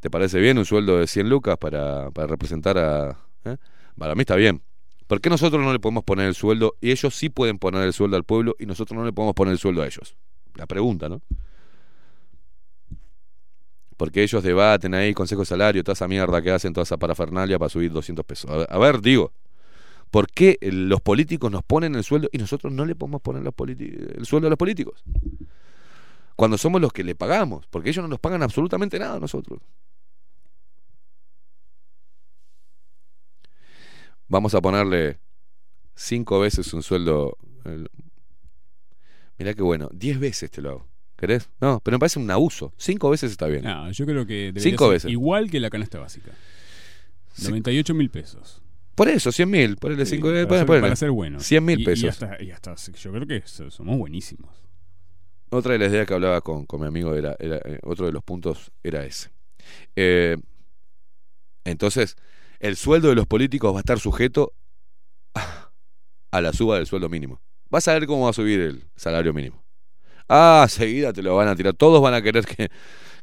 ¿Te 0.00 0.10
parece 0.10 0.40
bien 0.40 0.58
un 0.58 0.64
sueldo 0.64 0.98
de 0.98 1.06
100 1.06 1.28
lucas 1.28 1.56
para, 1.58 2.10
para 2.10 2.26
representar 2.26 2.76
a... 2.78 3.16
¿eh? 3.44 3.56
Para 3.96 4.16
mí 4.16 4.22
está 4.22 4.34
bien. 4.34 4.62
¿Por 5.06 5.20
qué 5.20 5.30
nosotros 5.30 5.62
no 5.62 5.72
le 5.72 5.78
podemos 5.78 6.02
poner 6.02 6.26
el 6.26 6.34
sueldo 6.34 6.74
y 6.80 6.90
ellos 6.90 7.14
sí 7.14 7.28
pueden 7.28 7.58
poner 7.58 7.82
el 7.82 7.92
sueldo 7.92 8.16
al 8.16 8.24
pueblo 8.24 8.56
y 8.58 8.66
nosotros 8.66 8.98
no 8.98 9.04
le 9.04 9.12
podemos 9.12 9.34
poner 9.34 9.52
el 9.52 9.58
sueldo 9.58 9.82
a 9.82 9.86
ellos? 9.86 10.16
La 10.56 10.66
pregunta, 10.66 11.08
¿no? 11.08 11.22
Porque 14.02 14.24
ellos 14.24 14.42
debaten 14.42 14.94
ahí, 14.94 15.14
consejo 15.14 15.42
de 15.42 15.46
salario, 15.46 15.84
toda 15.84 15.92
esa 15.92 16.08
mierda 16.08 16.42
que 16.42 16.50
hacen, 16.50 16.72
toda 16.72 16.82
esa 16.82 16.96
parafernalia 16.96 17.56
para 17.56 17.68
subir 17.68 17.92
200 17.92 18.24
pesos. 18.26 18.50
A 18.68 18.76
ver, 18.78 19.00
digo, 19.00 19.30
¿por 20.10 20.26
qué 20.26 20.58
los 20.60 21.00
políticos 21.00 21.52
nos 21.52 21.62
ponen 21.62 21.94
el 21.94 22.02
sueldo 22.02 22.28
y 22.32 22.38
nosotros 22.38 22.72
no 22.72 22.84
le 22.84 22.96
podemos 22.96 23.22
poner 23.22 23.44
los 23.44 23.54
el 23.68 24.26
sueldo 24.26 24.48
a 24.48 24.50
los 24.50 24.58
políticos? 24.58 25.04
Cuando 26.34 26.58
somos 26.58 26.80
los 26.80 26.92
que 26.92 27.04
le 27.04 27.14
pagamos, 27.14 27.66
porque 27.68 27.90
ellos 27.90 28.02
no 28.02 28.08
nos 28.08 28.18
pagan 28.18 28.42
absolutamente 28.42 28.98
nada 28.98 29.18
a 29.18 29.20
nosotros. 29.20 29.60
Vamos 34.28 34.54
a 34.54 34.60
ponerle 34.60 35.18
cinco 35.94 36.40
veces 36.40 36.72
un 36.74 36.82
sueldo. 36.82 37.36
el- 37.64 37.90
Mirá 39.38 39.54
qué 39.54 39.62
bueno, 39.62 39.88
diez 39.92 40.18
veces 40.18 40.50
te 40.50 40.62
lo 40.62 40.70
hago. 40.70 40.91
¿Querés? 41.22 41.48
No, 41.60 41.80
pero 41.84 41.94
me 41.94 41.98
parece 42.00 42.18
un 42.18 42.28
abuso. 42.32 42.72
Cinco 42.76 43.08
veces 43.08 43.30
está 43.30 43.46
bien. 43.46 43.62
No, 43.62 43.88
yo 43.92 44.04
creo 44.06 44.26
que 44.26 44.52
Cinco 44.56 44.86
ser 44.86 44.92
veces. 44.94 45.10
igual 45.12 45.48
que 45.52 45.60
la 45.60 45.70
canasta 45.70 46.00
básica. 46.00 46.32
Sí. 47.32 47.44
98 47.44 47.94
mil 47.94 48.10
pesos. 48.10 48.60
Por 48.96 49.08
eso, 49.08 49.30
100 49.30 49.48
mil. 49.48 49.76
Ponele 49.76 50.04
Sí, 50.04 50.16
cinco, 50.16 50.32
para, 50.48 50.66
para 50.66 50.96
ser 50.96 51.12
bueno. 51.12 51.38
100 51.38 51.64
mil 51.64 51.84
pesos. 51.84 52.02
Y 52.02 52.08
hasta, 52.08 52.42
y 52.42 52.50
hasta- 52.50 52.74
yo 52.74 53.12
creo 53.12 53.24
que 53.28 53.40
so- 53.46 53.70
somos 53.70 53.96
buenísimos. 53.98 54.50
Otra 55.50 55.74
de 55.74 55.78
las 55.78 55.92
ideas 55.92 56.08
que 56.08 56.14
hablaba 56.14 56.40
con, 56.40 56.66
con 56.66 56.80
mi 56.80 56.88
amigo 56.88 57.14
era, 57.14 57.36
era, 57.38 57.58
eh, 57.58 57.78
otro 57.84 58.06
de 58.06 58.10
los 58.12 58.24
puntos 58.24 58.72
era 58.82 59.04
ese. 59.06 59.30
Eh, 59.94 60.36
entonces, 61.62 62.16
el 62.58 62.74
sueldo 62.74 63.10
de 63.10 63.14
los 63.14 63.28
políticos 63.28 63.72
va 63.72 63.78
a 63.78 63.82
estar 63.82 64.00
sujeto 64.00 64.54
a 66.32 66.40
la 66.40 66.52
suba 66.52 66.78
del 66.78 66.86
sueldo 66.86 67.08
mínimo. 67.08 67.40
Vas 67.70 67.86
a 67.86 67.92
ver 67.94 68.06
cómo 68.08 68.24
va 68.24 68.30
a 68.30 68.34
subir 68.34 68.58
el 68.58 68.84
salario 68.96 69.32
mínimo. 69.32 69.61
Ah, 70.34 70.66
seguida 70.68 71.12
te 71.12 71.22
lo 71.22 71.36
van 71.36 71.48
a 71.48 71.56
tirar. 71.56 71.74
Todos 71.74 72.00
van 72.00 72.14
a 72.14 72.22
querer 72.22 72.46
que, 72.46 72.70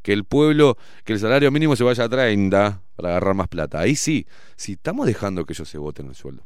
que 0.03 0.14
el 0.14 0.26
pueblo, 0.26 0.77
que 1.06 1.14
el 1.14 1.19
salario 1.19 1.52
mínimo 1.52 1.76
se 1.76 1.84
vaya 1.84 2.06
a 2.06 2.10
30 2.10 2.84
para 2.95 3.10
agarrar 3.11 3.36
más 3.36 3.48
plata. 3.49 3.80
Ahí 3.80 3.95
sí, 3.95 4.27
si 4.57 4.73
estamos 4.73 5.07
dejando 5.07 5.45
que 5.45 5.53
ellos 5.53 5.69
se 5.69 5.77
voten 5.80 6.07
el 6.07 6.15
sueldo. 6.15 6.45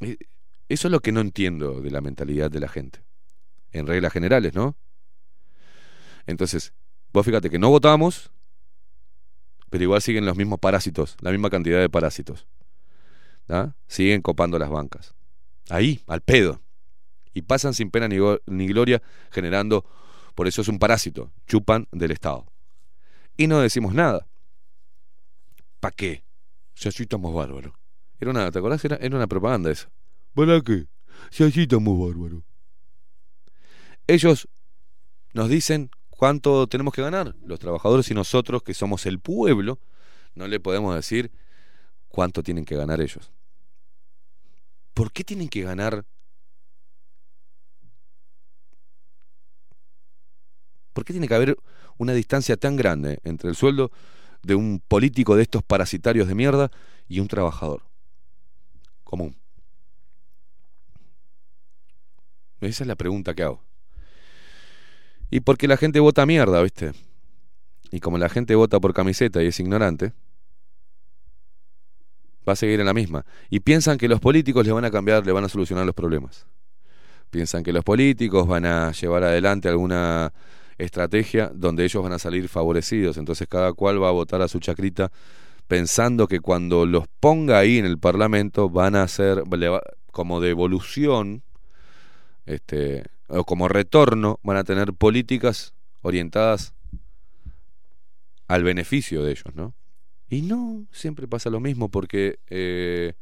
Eh, 0.00 0.16
Eso 0.68 0.88
es 0.88 0.92
lo 0.92 1.00
que 1.00 1.12
no 1.12 1.20
entiendo 1.20 1.80
de 1.80 1.90
la 1.90 2.00
mentalidad 2.00 2.50
de 2.50 2.60
la 2.60 2.68
gente. 2.68 3.00
En 3.72 3.86
reglas 3.88 4.12
generales, 4.14 4.54
¿no? 4.54 4.76
Entonces, 6.26 6.72
vos 7.12 7.24
fíjate 7.24 7.50
que 7.50 7.58
no 7.58 7.70
votamos, 7.70 8.30
pero 9.70 9.84
igual 9.84 10.02
siguen 10.02 10.26
los 10.26 10.36
mismos 10.36 10.58
parásitos, 10.58 11.16
la 11.20 11.30
misma 11.30 11.50
cantidad 11.50 11.80
de 11.80 11.90
parásitos. 11.90 12.46
¿ah? 13.48 13.74
Siguen 13.88 14.22
copando 14.22 14.58
las 14.58 14.70
bancas. 14.70 15.15
Ahí, 15.68 16.00
al 16.06 16.20
pedo. 16.20 16.60
Y 17.34 17.42
pasan 17.42 17.74
sin 17.74 17.90
pena 17.90 18.08
ni, 18.08 18.66
gloria, 18.66 19.02
generando, 19.30 19.84
por 20.34 20.46
eso 20.48 20.62
es 20.62 20.68
un 20.68 20.78
parásito, 20.78 21.30
chupan 21.46 21.86
del 21.92 22.12
Estado. 22.12 22.46
Y 23.36 23.46
no 23.46 23.60
decimos 23.60 23.92
nada. 23.92 24.26
¿Para 25.80 25.94
qué? 25.94 26.24
Si 26.74 26.88
así 26.88 27.02
estamos 27.02 27.34
bárbaros. 27.34 27.72
Era 28.18 28.30
una, 28.30 28.50
¿te 28.50 28.58
acordás? 28.58 28.84
Era, 28.84 28.96
era 28.96 29.16
una 29.16 29.26
propaganda 29.26 29.70
esa. 29.70 29.90
¿Para 30.34 30.60
qué? 30.62 30.86
Si 31.30 31.44
así 31.44 31.62
estamos 31.62 31.98
bárbaros. 31.98 32.42
Ellos 34.06 34.48
nos 35.34 35.48
dicen 35.50 35.90
cuánto 36.08 36.66
tenemos 36.66 36.94
que 36.94 37.02
ganar. 37.02 37.34
Los 37.44 37.58
trabajadores 37.58 38.10
y 38.10 38.14
nosotros, 38.14 38.62
que 38.62 38.72
somos 38.72 39.04
el 39.04 39.20
pueblo, 39.20 39.78
no 40.34 40.46
le 40.46 40.60
podemos 40.60 40.94
decir 40.94 41.30
cuánto 42.08 42.42
tienen 42.42 42.64
que 42.64 42.76
ganar 42.76 43.00
ellos. 43.00 43.30
¿Por 44.96 45.12
qué 45.12 45.24
tienen 45.24 45.50
que 45.50 45.60
ganar? 45.60 46.06
¿Por 50.94 51.04
qué 51.04 51.12
tiene 51.12 51.28
que 51.28 51.34
haber 51.34 51.58
una 51.98 52.14
distancia 52.14 52.56
tan 52.56 52.76
grande 52.76 53.20
entre 53.22 53.50
el 53.50 53.56
sueldo 53.56 53.90
de 54.42 54.54
un 54.54 54.80
político 54.80 55.36
de 55.36 55.42
estos 55.42 55.62
parasitarios 55.62 56.28
de 56.28 56.34
mierda 56.34 56.70
y 57.08 57.20
un 57.20 57.28
trabajador 57.28 57.82
común? 59.04 59.36
Esa 62.62 62.84
es 62.84 62.88
la 62.88 62.96
pregunta 62.96 63.34
que 63.34 63.42
hago. 63.42 63.62
Y 65.30 65.40
porque 65.40 65.68
la 65.68 65.76
gente 65.76 66.00
vota 66.00 66.24
mierda, 66.24 66.62
¿viste? 66.62 66.92
Y 67.90 68.00
como 68.00 68.16
la 68.16 68.30
gente 68.30 68.54
vota 68.54 68.80
por 68.80 68.94
camiseta 68.94 69.42
y 69.42 69.48
es 69.48 69.60
ignorante, 69.60 70.14
va 72.46 72.52
a 72.52 72.56
seguir 72.56 72.80
en 72.80 72.86
la 72.86 72.94
misma. 72.94 73.24
Y 73.50 73.60
piensan 73.60 73.98
que 73.98 74.08
los 74.08 74.20
políticos 74.20 74.66
le 74.66 74.72
van 74.72 74.84
a 74.84 74.90
cambiar, 74.90 75.26
le 75.26 75.32
van 75.32 75.44
a 75.44 75.48
solucionar 75.48 75.84
los 75.86 75.94
problemas. 75.94 76.46
Piensan 77.30 77.62
que 77.62 77.72
los 77.72 77.84
políticos 77.84 78.46
van 78.46 78.66
a 78.66 78.92
llevar 78.92 79.24
adelante 79.24 79.68
alguna 79.68 80.32
estrategia 80.78 81.50
donde 81.54 81.84
ellos 81.84 82.02
van 82.02 82.12
a 82.12 82.18
salir 82.18 82.48
favorecidos. 82.48 83.16
Entonces 83.16 83.48
cada 83.48 83.72
cual 83.72 84.02
va 84.02 84.08
a 84.08 84.12
votar 84.12 84.42
a 84.42 84.48
su 84.48 84.60
chacrita 84.60 85.10
pensando 85.66 86.28
que 86.28 86.40
cuando 86.40 86.86
los 86.86 87.06
ponga 87.20 87.58
ahí 87.58 87.78
en 87.78 87.86
el 87.86 87.98
Parlamento 87.98 88.70
van 88.70 88.94
a 88.94 89.02
hacer 89.02 89.42
como 90.12 90.40
devolución 90.40 91.42
este, 92.46 93.04
o 93.28 93.44
como 93.44 93.68
retorno, 93.68 94.38
van 94.44 94.56
a 94.56 94.64
tener 94.64 94.92
políticas 94.94 95.74
orientadas 96.02 96.74
al 98.46 98.62
beneficio 98.62 99.24
de 99.24 99.32
ellos, 99.32 99.54
¿no? 99.54 99.74
Y 100.28 100.42
no, 100.42 100.86
siempre 100.90 101.28
pasa 101.28 101.50
lo 101.50 101.60
mismo 101.60 101.88
porque 101.88 102.38
eh, 102.48 103.14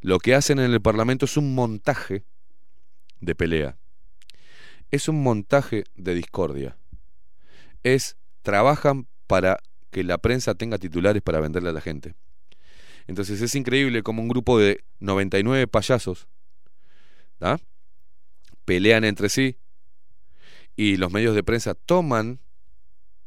lo 0.00 0.18
que 0.18 0.34
hacen 0.34 0.58
en 0.58 0.72
el 0.72 0.80
Parlamento 0.80 1.24
es 1.24 1.36
un 1.36 1.54
montaje 1.54 2.24
de 3.20 3.34
pelea. 3.34 3.78
Es 4.90 5.08
un 5.08 5.22
montaje 5.22 5.84
de 5.94 6.14
discordia. 6.14 6.76
Es, 7.84 8.16
trabajan 8.42 9.06
para 9.26 9.58
que 9.90 10.02
la 10.02 10.18
prensa 10.18 10.54
tenga 10.54 10.78
titulares 10.78 11.22
para 11.22 11.40
venderle 11.40 11.70
a 11.70 11.72
la 11.72 11.80
gente. 11.80 12.14
Entonces 13.06 13.40
es 13.40 13.54
increíble 13.54 14.02
como 14.02 14.22
un 14.22 14.28
grupo 14.28 14.58
de 14.58 14.84
99 15.00 15.66
payasos 15.66 16.28
¿ah? 17.40 17.58
pelean 18.64 19.04
entre 19.04 19.28
sí 19.28 19.56
y 20.76 20.96
los 20.96 21.10
medios 21.10 21.34
de 21.34 21.42
prensa 21.42 21.74
toman 21.74 22.40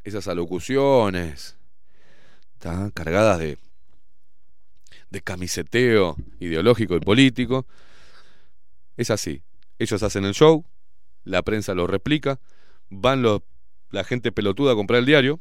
esas 0.02 0.28
alocuciones 0.28 1.58
¿tá? 2.58 2.90
cargadas 2.94 3.38
de, 3.38 3.58
de 5.10 5.20
camiseteo 5.20 6.16
ideológico 6.40 6.96
y 6.96 7.00
político. 7.00 7.66
Es 8.96 9.10
así. 9.10 9.42
Ellos 9.78 10.02
hacen 10.02 10.24
el 10.24 10.34
show, 10.34 10.64
la 11.24 11.42
prensa 11.42 11.74
lo 11.74 11.86
replica, 11.86 12.40
van 12.90 13.22
los, 13.22 13.42
la 13.90 14.04
gente 14.04 14.32
pelotuda 14.32 14.72
a 14.72 14.74
comprar 14.74 15.00
el 15.00 15.06
diario, 15.06 15.40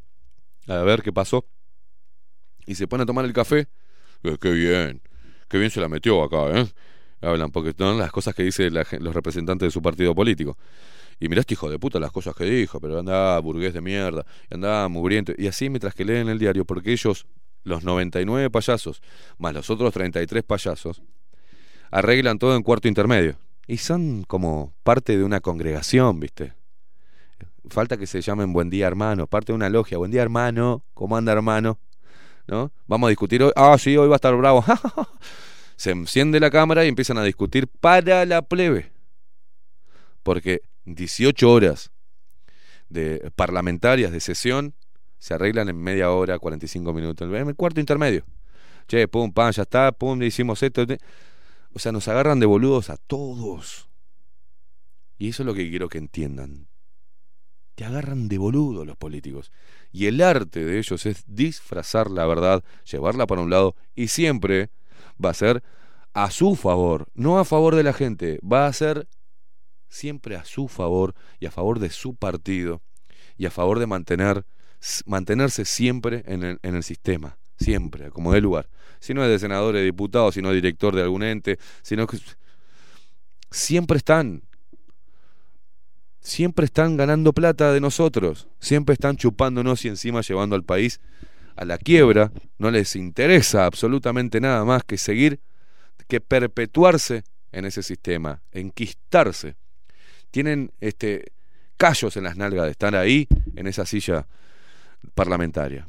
a 0.67 0.77
ver 0.77 1.01
qué 1.03 1.13
pasó, 1.13 1.45
y 2.65 2.75
se 2.75 2.87
pone 2.87 3.03
a 3.03 3.05
tomar 3.05 3.25
el 3.25 3.33
café. 3.33 3.67
Eh, 4.23 4.37
qué 4.39 4.51
bien, 4.51 5.01
qué 5.49 5.57
bien 5.57 5.69
se 5.69 5.81
la 5.81 5.89
metió 5.89 6.23
acá, 6.23 6.59
¿eh? 6.59 6.67
Hablan, 7.21 7.51
porque 7.51 7.73
son 7.77 7.97
las 7.97 8.11
cosas 8.11 8.35
que 8.35 8.43
dicen 8.43 8.73
los 8.73 9.13
representantes 9.13 9.67
de 9.67 9.71
su 9.71 9.81
partido 9.81 10.13
político. 10.13 10.57
Y 11.19 11.29
mirá 11.29 11.41
este 11.41 11.53
hijo 11.53 11.69
de 11.69 11.79
puta 11.79 11.99
las 11.99 12.11
cosas 12.11 12.35
que 12.35 12.45
dijo, 12.45 12.79
pero 12.79 12.99
anda 12.99 13.39
burgués 13.39 13.73
de 13.73 13.81
mierda, 13.81 14.25
y 14.49 14.55
anda 14.55 14.87
mugriento. 14.87 15.33
Y 15.37 15.47
así 15.47 15.69
mientras 15.69 15.93
que 15.93 16.05
leen 16.05 16.29
el 16.29 16.39
diario, 16.39 16.65
porque 16.65 16.91
ellos, 16.91 17.25
los 17.63 17.83
99 17.83 18.49
payasos, 18.49 19.01
más 19.37 19.53
los 19.53 19.69
otros 19.69 19.93
33 19.93 20.43
payasos, 20.43 21.01
arreglan 21.91 22.39
todo 22.39 22.55
en 22.55 22.63
cuarto 22.63 22.87
intermedio. 22.87 23.37
Y 23.67 23.77
son 23.77 24.23
como 24.23 24.73
parte 24.83 25.17
de 25.17 25.23
una 25.23 25.39
congregación, 25.39 26.19
¿viste? 26.19 26.53
Falta 27.69 27.97
que 27.97 28.07
se 28.07 28.19
llamen 28.19 28.51
Buen 28.51 28.69
Día 28.69 28.87
Hermano, 28.87 29.27
parte 29.27 29.53
de 29.53 29.55
una 29.55 29.69
logia. 29.69 29.97
Buen 29.97 30.11
Día 30.11 30.21
Hermano, 30.21 30.83
¿cómo 30.93 31.15
anda 31.15 31.31
hermano? 31.31 31.79
¿No? 32.45 32.73
Vamos 32.87 33.07
a 33.07 33.09
discutir 33.09 33.41
hoy. 33.41 33.53
Ah, 33.55 33.77
sí, 33.79 33.95
hoy 33.95 34.09
va 34.09 34.15
a 34.15 34.17
estar 34.17 34.35
bravo. 34.35 34.65
se 35.77 35.91
enciende 35.91 36.39
la 36.41 36.49
cámara 36.49 36.83
y 36.83 36.89
empiezan 36.89 37.17
a 37.17 37.23
discutir 37.23 37.67
para 37.67 38.25
la 38.25 38.41
plebe. 38.41 38.91
Porque 40.23 40.61
18 40.85 41.51
horas 41.51 41.91
de 42.89 43.31
parlamentarias 43.35 44.11
de 44.11 44.19
sesión 44.19 44.75
se 45.17 45.33
arreglan 45.33 45.69
en 45.69 45.77
media 45.77 46.11
hora, 46.11 46.37
45 46.37 46.93
minutos. 46.93 47.27
En 47.27 47.47
el 47.47 47.55
cuarto 47.55 47.79
intermedio. 47.79 48.25
Che, 48.87 49.07
pum, 49.07 49.31
pam, 49.31 49.51
ya 49.51 49.61
está, 49.63 49.91
pum, 49.93 50.21
hicimos 50.21 50.61
esto. 50.61 50.85
O 51.73 51.79
sea, 51.79 51.93
nos 51.93 52.07
agarran 52.09 52.41
de 52.41 52.45
boludos 52.45 52.89
a 52.89 52.97
todos. 52.97 53.87
Y 55.17 55.29
eso 55.29 55.43
es 55.43 55.47
lo 55.47 55.53
que 55.53 55.69
quiero 55.69 55.87
que 55.87 55.97
entiendan. 55.97 56.67
Te 57.75 57.85
agarran 57.85 58.27
de 58.27 58.37
boludo 58.37 58.83
los 58.83 58.97
políticos. 58.97 59.51
Y 59.93 60.07
el 60.07 60.21
arte 60.21 60.65
de 60.65 60.77
ellos 60.77 61.05
es 61.05 61.23
disfrazar 61.25 62.11
la 62.11 62.25
verdad, 62.25 62.63
llevarla 62.83 63.25
para 63.25 63.41
un 63.41 63.49
lado 63.49 63.75
y 63.95 64.09
siempre 64.09 64.69
va 65.23 65.29
a 65.29 65.33
ser 65.33 65.63
a 66.13 66.29
su 66.29 66.55
favor, 66.55 67.07
no 67.13 67.39
a 67.39 67.45
favor 67.45 67.75
de 67.75 67.83
la 67.83 67.93
gente, 67.93 68.39
va 68.43 68.67
a 68.67 68.73
ser 68.73 69.07
siempre 69.93 70.35
a 70.35 70.43
su 70.43 70.67
favor 70.67 71.13
y 71.39 71.45
a 71.45 71.51
favor 71.51 71.79
de 71.79 71.89
su 71.91 72.15
partido 72.15 72.81
y 73.37 73.45
a 73.45 73.51
favor 73.51 73.79
de 73.79 73.87
mantener 73.87 74.45
mantenerse 75.05 75.63
siempre 75.63 76.23
en 76.25 76.43
el, 76.43 76.59
en 76.61 76.75
el 76.75 76.83
sistema, 76.83 77.37
siempre, 77.57 78.09
como 78.09 78.33
de 78.33 78.41
lugar. 78.41 78.67
Si 78.99 79.13
no 79.13 79.23
es 79.23 79.29
de 79.29 79.39
senador, 79.39 79.75
de 79.75 79.83
diputado, 79.83 80.31
si 80.31 80.41
no 80.41 80.49
es 80.49 80.55
director 80.55 80.93
de 80.93 81.03
algún 81.03 81.23
ente, 81.23 81.57
sino 81.83 82.05
que 82.05 82.17
siempre 83.49 83.97
están 83.97 84.43
siempre 86.19 86.65
están 86.65 86.97
ganando 86.97 87.33
plata 87.33 87.71
de 87.71 87.81
nosotros, 87.81 88.47
siempre 88.59 88.93
están 88.93 89.17
chupándonos 89.17 89.85
y 89.85 89.89
encima 89.89 90.21
llevando 90.21 90.55
al 90.55 90.63
país 90.63 91.01
a 91.55 91.65
la 91.65 91.77
quiebra, 91.77 92.31
no 92.57 92.71
les 92.71 92.95
interesa 92.95 93.65
absolutamente 93.65 94.41
nada 94.41 94.63
más 94.65 94.83
que 94.83 94.97
seguir, 94.97 95.39
que 96.07 96.19
perpetuarse 96.19 97.23
en 97.51 97.65
ese 97.65 97.83
sistema, 97.83 98.41
enquistarse. 98.51 99.55
Tienen 100.33 100.71
este 100.81 101.31
callos 101.77 102.17
en 102.17 102.23
las 102.23 102.37
nalgas 102.37 102.65
de 102.65 102.71
estar 102.71 102.95
ahí 102.95 103.27
en 103.55 103.67
esa 103.67 103.85
silla 103.85 104.25
parlamentaria, 105.13 105.87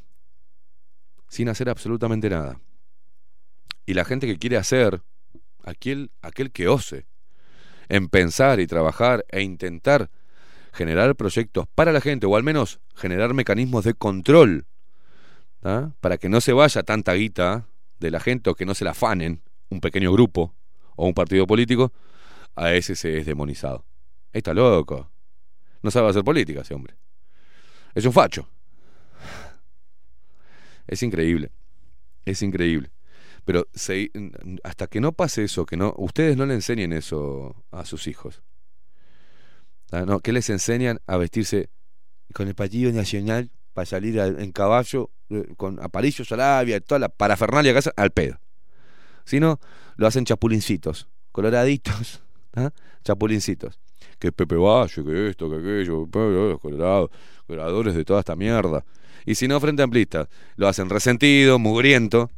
sin 1.31 1.49
hacer 1.49 1.71
absolutamente 1.71 2.29
nada. 2.29 2.61
Y 3.87 3.95
la 3.95 4.05
gente 4.05 4.27
que 4.27 4.37
quiere 4.37 4.59
hacer, 4.59 5.01
aquel, 5.65 6.11
aquel 6.21 6.51
que 6.53 6.69
ose, 6.69 7.07
en 7.89 8.11
pensar 8.11 8.61
y 8.61 8.67
trabajar 8.67 9.25
e 9.31 9.41
intentar 9.41 10.11
generar 10.75 11.17
proyectos 11.17 11.67
para 11.75 11.91
la 11.91 12.03
gente, 12.03 12.27
o 12.27 12.37
al 12.37 12.43
menos 12.43 12.81
generar 12.95 13.33
mecanismos 13.33 13.83
de 13.85 13.95
control, 13.95 14.67
¿tá? 15.61 15.95
para 16.03 16.19
que 16.19 16.29
no 16.29 16.43
se 16.43 16.53
vaya 16.53 16.83
tanta 16.83 17.15
guita 17.15 17.67
de 17.99 18.11
la 18.11 18.21
gente 18.21 18.51
o 18.51 18.55
que 18.55 18.67
no 18.67 18.75
se 18.75 18.85
la 18.85 18.91
afanen 18.91 19.41
un 19.71 19.81
pequeño 19.81 20.13
grupo 20.13 20.55
o 20.97 21.07
un 21.07 21.15
partido 21.15 21.47
político, 21.47 21.95
a 22.55 22.75
ese 22.75 22.95
se 22.95 23.17
es 23.17 23.25
demonizado. 23.25 23.87
Está 24.35 24.53
loco. 24.53 25.11
No 25.83 25.91
sabe 25.91 26.11
hacer 26.11 26.25
política 26.25 26.61
ese 26.61 26.75
hombre. 26.75 26.97
Es 27.95 28.05
un 28.05 28.13
facho. 28.13 28.49
Es 30.87 31.03
increíble. 31.03 31.53
Es 32.25 32.43
increíble. 32.43 32.91
Pero 33.45 33.67
hasta 34.65 34.87
que 34.89 35.01
no 35.01 35.13
pase 35.13 35.45
eso, 35.45 35.65
que 35.65 35.77
no, 35.77 35.95
ustedes 35.97 36.37
no 36.37 36.47
le 36.47 36.55
enseñen 36.55 36.93
eso 36.93 37.65
a 37.71 37.85
sus 37.85 38.07
hijos. 38.07 38.43
¿no? 39.93 40.19
que 40.19 40.33
les 40.33 40.51
enseñan 40.51 40.99
a 41.07 41.17
vestirse 41.17 41.71
con 42.33 42.49
el 42.49 42.57
partido 42.57 42.91
nacional 42.91 43.53
para 43.73 43.87
salir 43.87 44.19
en 44.19 44.51
caballo, 44.51 45.11
eh, 45.31 45.55
con 45.57 45.81
aparillos 45.81 46.33
a 46.33 46.37
labia, 46.37 46.81
toda 46.81 46.99
la 46.99 47.09
parafernalia 47.09 47.73
que 47.73 47.79
hacen, 47.79 47.93
al 47.97 48.11
pedo. 48.11 48.41
Si 49.25 49.39
no, 49.39 49.61
lo 49.97 50.09
hacen 50.09 50.25
chapulincitos, 50.25 51.09
coloraditos, 51.31 52.23
¿ah? 52.55 52.71
chapulincitos. 53.05 53.79
Que 54.19 54.33
Pepe 54.33 54.57
Valle, 54.57 55.05
que 55.05 55.29
esto, 55.29 55.51
que 55.51 55.57
aquello, 55.57 56.09
los 56.13 56.61
colorados, 56.61 57.11
coloradores 57.47 57.95
de 57.95 58.05
toda 58.05 58.21
esta 58.21 58.37
mierda. 58.37 58.85
Y 59.27 59.35
si 59.35 59.49
no, 59.49 59.59
frente 59.61 59.83
a 59.83 59.85
amplistas, 59.85 60.29
lo 60.57 60.69
hacen 60.69 60.91
resentido, 60.91 61.59
mugriento, 61.59 62.31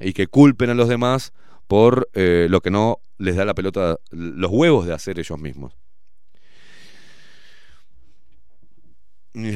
y 0.00 0.12
que 0.12 0.26
culpen 0.26 0.70
a 0.70 0.74
los 0.74 0.88
demás 0.88 1.32
por 1.66 2.08
eh, 2.12 2.46
lo 2.50 2.60
que 2.60 2.70
no 2.70 2.98
les 3.18 3.36
da 3.36 3.44
la 3.44 3.54
pelota, 3.54 3.96
los 4.10 4.50
huevos 4.50 4.86
de 4.86 4.92
hacer 4.92 5.18
ellos 5.18 5.38
mismos. 5.38 5.74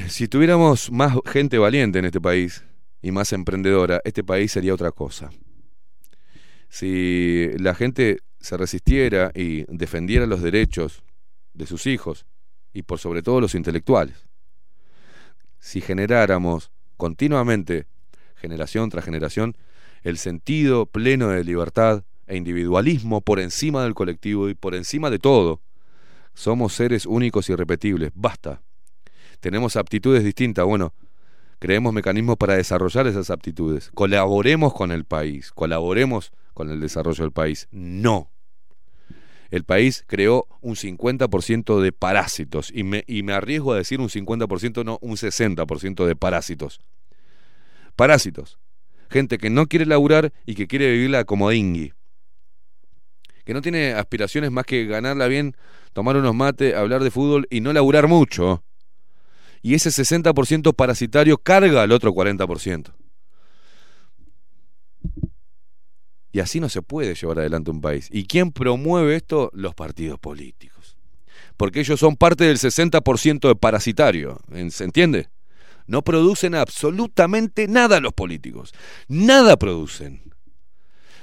Si 0.09 0.27
tuviéramos 0.27 0.91
más 0.91 1.15
gente 1.27 1.59
valiente 1.59 1.99
en 1.99 2.07
este 2.07 2.21
país 2.21 2.65
y 3.03 3.11
más 3.11 3.33
emprendedora, 3.35 4.01
este 4.05 4.25
país 4.25 4.53
sería 4.53 4.73
otra 4.73 4.91
cosa. 4.91 5.31
Si 6.71 7.49
la 7.59 7.75
gente 7.75 8.21
se 8.41 8.57
resistiera 8.57 9.33
y 9.35 9.65
defendiera 9.65 10.25
los 10.27 10.41
derechos 10.41 11.03
de 11.57 11.67
sus 11.67 11.87
hijos 11.87 12.27
y 12.73 12.83
por 12.83 12.99
sobre 12.99 13.23
todo 13.23 13.41
los 13.41 13.55
intelectuales, 13.55 14.27
si 15.59 15.81
generáramos 15.81 16.71
continuamente, 16.97 17.87
generación 18.37 18.91
tras 18.91 19.05
generación, 19.05 19.57
el 20.03 20.19
sentido 20.19 20.87
pleno 20.87 21.29
de 21.29 21.43
libertad 21.43 22.05
e 22.27 22.37
individualismo 22.37 23.21
por 23.21 23.41
encima 23.41 23.83
del 23.83 23.95
colectivo 23.95 24.49
y 24.49 24.55
por 24.55 24.75
encima 24.75 25.11
de 25.11 25.19
todo, 25.19 25.61
somos 26.35 26.75
seres 26.75 27.07
únicos 27.07 27.49
y 27.49 27.53
irrepetibles. 27.53 28.13
Basta 28.15 28.61
tenemos 29.41 29.77
aptitudes 29.77 30.25
distintas. 30.25 30.65
Bueno, 30.65 30.93
creemos 31.59 31.93
mecanismos 31.93 32.37
para 32.37 32.57
desarrollar 32.57 33.07
esas 33.07 33.31
aptitudes. 33.31 33.91
Colaboremos 33.95 34.75
con 34.75 34.93
el 34.93 35.05
país, 35.05 35.53
colaboremos 35.53 36.33
con 36.55 36.71
el 36.71 36.81
desarrollo 36.81 37.25
del 37.25 37.33
país. 37.33 37.69
No. 37.71 38.31
El 39.51 39.65
país 39.65 40.05
creó 40.07 40.47
un 40.61 40.75
50% 40.75 41.81
de 41.81 41.93
parásitos 41.93 42.71
y 42.75 42.83
me, 42.83 43.05
y 43.07 43.23
me 43.23 43.33
arriesgo 43.33 43.73
a 43.73 43.77
decir 43.77 44.01
un 44.01 44.09
50%, 44.09 44.85
no, 44.85 44.99
un 45.01 45.17
60% 45.17 46.07
de 46.07 46.17
parásitos. 46.17 46.81
Parásitos. 47.95 48.59
Gente 49.09 49.39
que 49.39 49.51
no 49.51 49.67
quiere 49.67 49.87
laburar 49.87 50.33
y 50.45 50.55
que 50.55 50.67
quiere 50.67 50.91
vivir 50.91 51.11
la 51.11 51.25
comodingui. 51.25 51.93
que 53.45 53.55
no 53.55 53.63
tiene 53.63 53.93
aspiraciones 53.93 54.51
más 54.51 54.65
que 54.65 54.87
ganarla 54.87 55.29
bien, 55.29 55.57
tomar 55.93 56.17
unos 56.17 56.35
mates, 56.35 56.75
hablar 56.75 57.05
de 57.05 57.13
fútbol 57.13 57.47
y 57.49 57.61
no 57.61 57.73
laburar 57.73 58.09
mucho. 58.09 58.65
Y 59.63 59.75
ese 59.75 59.91
60% 59.91 60.75
parasitario 60.75 61.39
carga 61.39 61.83
al 61.83 61.93
otro 61.93 62.13
40%. 62.13 62.93
Y 66.37 66.41
así 66.41 66.61
no 66.61 66.69
se 66.69 66.83
puede 66.83 67.15
llevar 67.15 67.39
adelante 67.39 67.71
un 67.71 67.81
país. 67.81 68.11
¿Y 68.13 68.27
quién 68.27 68.53
promueve 68.53 69.17
esto? 69.17 69.51
Los 69.55 69.75
partidos 69.75 70.19
políticos. 70.19 70.99
Porque 71.57 71.81
ellos 71.81 71.99
son 71.99 72.17
parte 72.17 72.45
del 72.45 72.59
60% 72.59 73.49
de 73.49 73.57
parasitario. 73.57 74.39
¿Se 74.69 74.85
entiende? 74.85 75.31
No 75.87 76.03
producen 76.03 76.55
absolutamente 76.55 77.69
nada 77.69 78.01
los 78.01 78.13
políticos. 78.13 78.75
Nada 79.09 79.57
producen. 79.57 80.35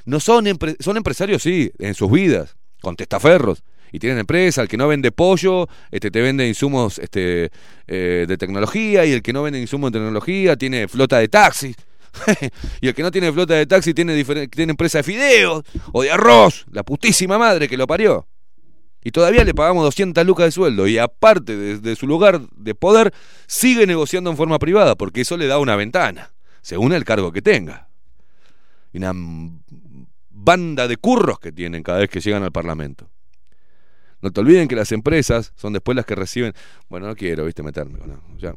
No 0.03 0.19
son, 0.19 0.45
son 0.79 0.97
empresarios, 0.97 1.43
sí, 1.43 1.71
en 1.77 1.93
sus 1.93 2.09
vidas, 2.11 2.57
con 2.81 2.95
testaferros. 2.95 3.61
Y 3.91 3.99
tienen 3.99 4.17
empresa, 4.17 4.63
el 4.63 4.67
que 4.67 4.77
no 4.77 4.87
vende 4.87 5.11
pollo, 5.11 5.67
este 5.91 6.09
te 6.09 6.21
vende 6.21 6.47
insumos 6.47 6.97
este, 6.97 7.51
eh, 7.85 8.25
de 8.27 8.37
tecnología, 8.39 9.05
y 9.05 9.11
el 9.11 9.21
que 9.21 9.31
no 9.31 9.43
vende 9.43 9.61
insumos 9.61 9.91
de 9.91 9.99
tecnología 9.99 10.55
tiene 10.55 10.87
flota 10.87 11.19
de 11.19 11.27
taxis. 11.27 11.75
y 12.81 12.87
el 12.87 12.93
que 12.93 13.03
no 13.03 13.11
tiene 13.11 13.31
flota 13.31 13.55
de 13.55 13.65
taxi 13.65 13.93
tiene, 13.93 14.23
tiene 14.23 14.71
empresa 14.71 14.99
de 14.99 15.03
fideos 15.03 15.63
o 15.91 16.01
de 16.03 16.11
arroz, 16.11 16.65
la 16.71 16.83
putísima 16.83 17.37
madre 17.37 17.67
que 17.67 17.77
lo 17.77 17.87
parió. 17.87 18.27
Y 19.03 19.11
todavía 19.11 19.43
le 19.43 19.53
pagamos 19.53 19.83
200 19.83 20.25
lucas 20.25 20.45
de 20.45 20.51
sueldo. 20.51 20.87
Y 20.87 20.97
aparte 20.97 21.57
de, 21.57 21.77
de 21.79 21.95
su 21.95 22.07
lugar 22.07 22.39
de 22.55 22.73
poder, 22.73 23.13
sigue 23.47 23.85
negociando 23.85 24.29
en 24.29 24.37
forma 24.37 24.59
privada, 24.59 24.95
porque 24.95 25.21
eso 25.21 25.35
le 25.35 25.47
da 25.47 25.59
una 25.59 25.75
ventana, 25.75 26.31
según 26.61 26.93
el 26.93 27.03
cargo 27.03 27.33
que 27.33 27.41
tenga. 27.41 27.89
Y 28.93 28.99
una 28.99 29.11
banda 30.29 30.87
de 30.87 30.97
curros 30.97 31.39
que 31.39 31.51
tienen 31.51 31.83
cada 31.83 31.99
vez 31.99 32.09
que 32.09 32.21
llegan 32.21 32.43
al 32.43 32.51
Parlamento. 32.51 33.09
No 34.21 34.31
te 34.31 34.39
olviden 34.39 34.69
que 34.69 34.75
las 34.77 34.93
empresas 34.93 35.51
son 35.57 35.73
después 35.73 35.97
las 35.97 36.05
que 36.05 36.15
reciben. 36.15 36.53
Bueno, 36.87 37.07
no 37.07 37.15
quiero, 37.15 37.43
viste, 37.43 37.61
meterme. 37.61 37.99
con- 37.99 38.37
ya, 38.37 38.53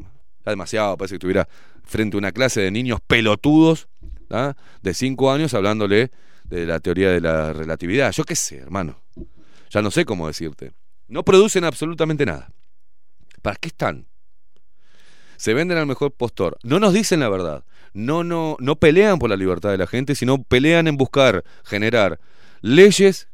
ya 0.46 0.50
demasiado, 0.50 0.96
parece 0.96 1.12
que 1.12 1.16
estuviera 1.16 1.48
frente 1.82 2.16
a 2.16 2.18
una 2.18 2.32
clase 2.32 2.60
de 2.60 2.70
niños 2.70 3.00
pelotudos 3.06 3.88
¿ah? 4.30 4.54
de 4.82 4.94
5 4.94 5.30
años 5.30 5.54
hablándole 5.54 6.10
de 6.44 6.66
la 6.66 6.80
teoría 6.80 7.10
de 7.10 7.20
la 7.20 7.52
relatividad. 7.52 8.12
Yo 8.12 8.24
qué 8.24 8.36
sé, 8.36 8.58
hermano. 8.58 9.00
Ya 9.70 9.82
no 9.82 9.90
sé 9.90 10.04
cómo 10.04 10.28
decirte. 10.28 10.72
No 11.08 11.24
producen 11.24 11.64
absolutamente 11.64 12.24
nada. 12.24 12.50
¿Para 13.42 13.56
qué 13.56 13.68
están? 13.68 14.06
Se 15.36 15.52
venden 15.52 15.78
al 15.78 15.86
mejor 15.86 16.12
postor. 16.12 16.56
No 16.62 16.80
nos 16.80 16.94
dicen 16.94 17.20
la 17.20 17.28
verdad. 17.28 17.64
No, 17.92 18.24
no, 18.24 18.56
no 18.60 18.76
pelean 18.76 19.18
por 19.18 19.28
la 19.28 19.36
libertad 19.36 19.70
de 19.70 19.78
la 19.78 19.86
gente, 19.86 20.14
sino 20.14 20.42
pelean 20.42 20.86
en 20.86 20.96
buscar 20.96 21.44
generar 21.64 22.20
leyes 22.60 23.28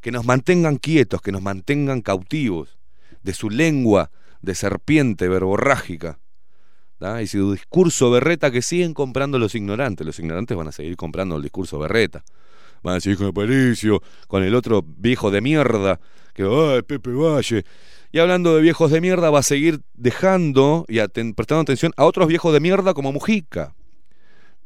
que 0.00 0.12
nos 0.12 0.24
mantengan 0.24 0.76
quietos, 0.76 1.20
que 1.20 1.32
nos 1.32 1.42
mantengan 1.42 2.02
cautivos 2.02 2.78
de 3.22 3.34
su 3.34 3.50
lengua 3.50 4.10
de 4.40 4.54
serpiente 4.54 5.28
verborrágica. 5.28 6.18
Y 7.00 7.26
su 7.26 7.52
discurso 7.52 8.10
berreta 8.10 8.50
que 8.50 8.62
siguen 8.62 8.94
comprando 8.94 9.38
los 9.38 9.54
ignorantes. 9.54 10.06
Los 10.06 10.18
ignorantes 10.18 10.56
van 10.56 10.68
a 10.68 10.72
seguir 10.72 10.96
comprando 10.96 11.36
el 11.36 11.42
discurso 11.42 11.78
berreta. 11.78 12.24
Van 12.82 12.96
a 12.96 13.00
seguir 13.00 13.18
con 13.18 13.26
Aparicio, 13.26 14.02
con 14.28 14.42
el 14.42 14.54
otro 14.54 14.82
viejo 14.82 15.30
de 15.30 15.40
mierda, 15.40 16.00
que 16.32 16.42
ay, 16.44 16.82
Pepe 16.82 17.10
Valle. 17.10 17.64
Y 18.12 18.18
hablando 18.18 18.54
de 18.54 18.62
viejos 18.62 18.90
de 18.90 19.00
mierda, 19.00 19.30
va 19.30 19.40
a 19.40 19.42
seguir 19.42 19.80
dejando 19.94 20.86
y 20.88 20.98
prestando 21.32 21.62
atención 21.62 21.92
a 21.96 22.04
otros 22.04 22.28
viejos 22.28 22.52
de 22.52 22.60
mierda 22.60 22.94
como 22.94 23.12
Mujica. 23.12 23.74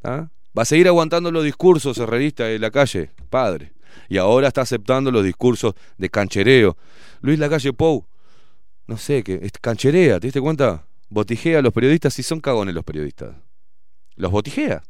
Va 0.05 0.31
a 0.55 0.65
seguir 0.65 0.87
aguantando 0.89 1.33
los 1.33 1.45
discursos 1.45 1.99
herreristas 1.99 2.49
de 2.49 2.59
la 2.59 2.71
calle, 2.71 3.11
padre. 3.29 3.73
Y 4.09 4.19
ahora 4.19 4.49
está 4.49 4.61
aceptando 4.61 5.11
los 5.11 5.25
discursos 5.25 5.75
de 5.99 6.11
canchereo. 6.11 6.77
Luis 7.23 7.39
Lacalle 7.39 7.73
Pou, 7.73 8.07
no 8.87 8.97
sé, 8.97 9.23
que 9.23 9.51
cancherea, 9.61 10.21
¿te 10.21 10.27
diste 10.27 10.41
cuenta? 10.41 10.85
Botijea 11.11 11.59
a 11.59 11.63
los 11.63 11.73
periodistas 11.73 12.19
y 12.19 12.23
son 12.23 12.41
cagones 12.41 12.75
los 12.75 12.85
periodistas. 12.85 13.35
Los 14.17 14.31
botijea. 14.31 14.83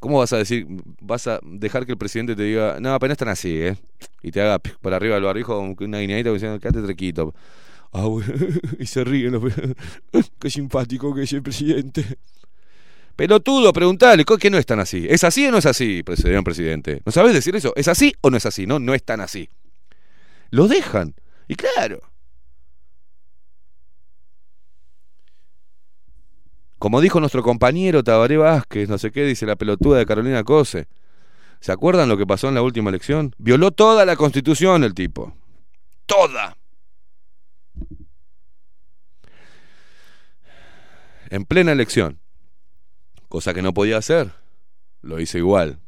¿Cómo 0.00 0.18
vas 0.18 0.32
a 0.32 0.38
decir, 0.38 0.66
vas 1.00 1.28
a 1.28 1.38
dejar 1.44 1.86
que 1.86 1.92
el 1.92 1.98
presidente 1.98 2.34
te 2.34 2.42
diga, 2.42 2.78
no, 2.80 2.92
apenas 2.92 3.14
están 3.14 3.28
así, 3.28 3.56
¿eh? 3.56 3.76
Y 4.22 4.32
te 4.32 4.40
haga 4.40 4.58
por 4.58 4.92
arriba 4.92 5.14
del 5.14 5.24
barrijo 5.24 5.60
una 5.60 6.00
guineadita 6.00 6.32
diciendo, 6.32 6.58
quédate 6.58 6.82
trequito. 6.82 7.34
Ah, 7.92 8.08
y 8.80 8.86
se 8.86 9.04
ríen 9.04 9.32
los 9.32 9.42
Qué 10.40 10.50
simpático 10.50 11.14
que 11.14 11.22
es 11.22 11.32
el 11.32 11.42
presidente. 11.42 12.04
Pelotudo, 13.14 13.72
preguntale, 13.72 14.24
¿qué 14.24 14.50
no 14.50 14.58
es 14.58 14.66
tan 14.66 14.80
así? 14.80 15.06
¿Es 15.08 15.22
así 15.22 15.46
o 15.46 15.50
no 15.50 15.58
es 15.58 15.66
así, 15.66 16.02
señor 16.16 16.42
presidente? 16.42 17.02
¿No 17.04 17.12
sabes 17.12 17.34
decir 17.34 17.54
eso? 17.54 17.72
¿Es 17.76 17.88
así 17.88 18.14
o 18.22 18.30
no 18.30 18.38
es 18.38 18.46
así? 18.46 18.66
No, 18.66 18.78
no 18.78 18.94
es 18.94 19.04
tan 19.04 19.20
así. 19.20 19.50
Lo 20.50 20.66
dejan. 20.66 21.14
Y 21.46 21.54
claro. 21.54 22.00
Como 26.82 27.00
dijo 27.00 27.20
nuestro 27.20 27.44
compañero 27.44 28.02
Tabaré 28.02 28.36
Vázquez, 28.38 28.88
no 28.88 28.98
sé 28.98 29.12
qué, 29.12 29.24
dice 29.24 29.46
la 29.46 29.54
pelotuda 29.54 29.98
de 29.98 30.04
Carolina 30.04 30.42
Cose. 30.42 30.88
¿Se 31.60 31.70
acuerdan 31.70 32.08
lo 32.08 32.16
que 32.16 32.26
pasó 32.26 32.48
en 32.48 32.56
la 32.56 32.62
última 32.62 32.90
elección? 32.90 33.36
Violó 33.38 33.70
toda 33.70 34.04
la 34.04 34.16
constitución 34.16 34.82
el 34.82 34.92
tipo. 34.92 35.32
Toda. 36.06 36.56
En 41.30 41.44
plena 41.44 41.70
elección. 41.70 42.18
Cosa 43.28 43.54
que 43.54 43.62
no 43.62 43.72
podía 43.72 43.98
hacer. 43.98 44.32
Lo 45.02 45.20
hice 45.20 45.38
igual. 45.38 45.78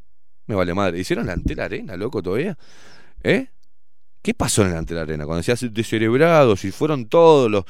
Me 0.47 0.55
vale 0.55 0.75
madre. 0.75 1.01
¿Hicieron 1.01 1.27
la 1.27 1.35
la 1.45 1.65
arena, 1.65 1.97
loco, 1.97 2.23
todavía? 2.23 2.57
¿Eh? 3.25 3.49
¿Qué 4.23 4.33
pasó 4.33 4.63
en 4.63 4.87
la 4.89 5.01
arena? 5.01 5.27
Cuando 5.27 5.43
se 5.43 5.51
hace 5.51 5.71
descerebrados 5.71 6.65
y 6.65 6.71
fueron 6.71 7.09
todos 7.09 7.51
los, 7.51 7.65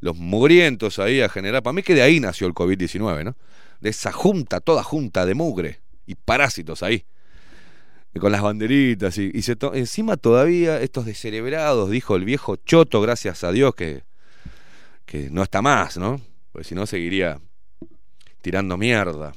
los 0.00 0.16
mugrientos 0.16 0.98
ahí 0.98 1.20
a 1.20 1.28
generar. 1.28 1.62
Para 1.62 1.72
mí 1.72 1.82
que 1.82 1.94
de 1.94 2.02
ahí 2.02 2.20
nació 2.20 2.46
el 2.46 2.54
COVID-19, 2.54 3.24
¿no? 3.24 3.36
De 3.80 3.90
esa 3.90 4.12
junta, 4.12 4.60
toda 4.60 4.82
junta 4.82 5.26
de 5.26 5.34
mugre 5.34 5.80
y 6.06 6.14
parásitos 6.14 6.82
ahí. 6.82 7.04
Y 8.14 8.18
con 8.20 8.32
las 8.32 8.42
banderitas 8.42 9.18
y, 9.18 9.42
se 9.42 9.56
encima 9.74 10.16
todavía 10.16 10.80
estos 10.80 11.04
descerebrados, 11.04 11.90
dijo 11.90 12.16
el 12.16 12.24
viejo 12.24 12.56
Choto, 12.56 13.00
gracias 13.00 13.44
a 13.44 13.52
Dios 13.52 13.74
que, 13.74 14.02
que 15.04 15.30
no 15.30 15.42
está 15.42 15.62
más, 15.62 15.98
¿no? 15.98 16.20
Pues 16.52 16.66
si 16.66 16.74
no 16.74 16.86
seguiría 16.86 17.40
tirando 18.40 18.76
mierda, 18.76 19.34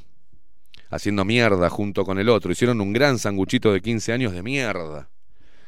haciendo 0.89 1.25
mierda 1.25 1.69
junto 1.69 2.05
con 2.05 2.19
el 2.19 2.29
otro. 2.29 2.51
Hicieron 2.51 2.81
un 2.81 2.93
gran 2.93 3.19
sanguchito 3.19 3.73
de 3.73 3.81
15 3.81 4.13
años 4.13 4.33
de 4.33 4.43
mierda. 4.43 5.09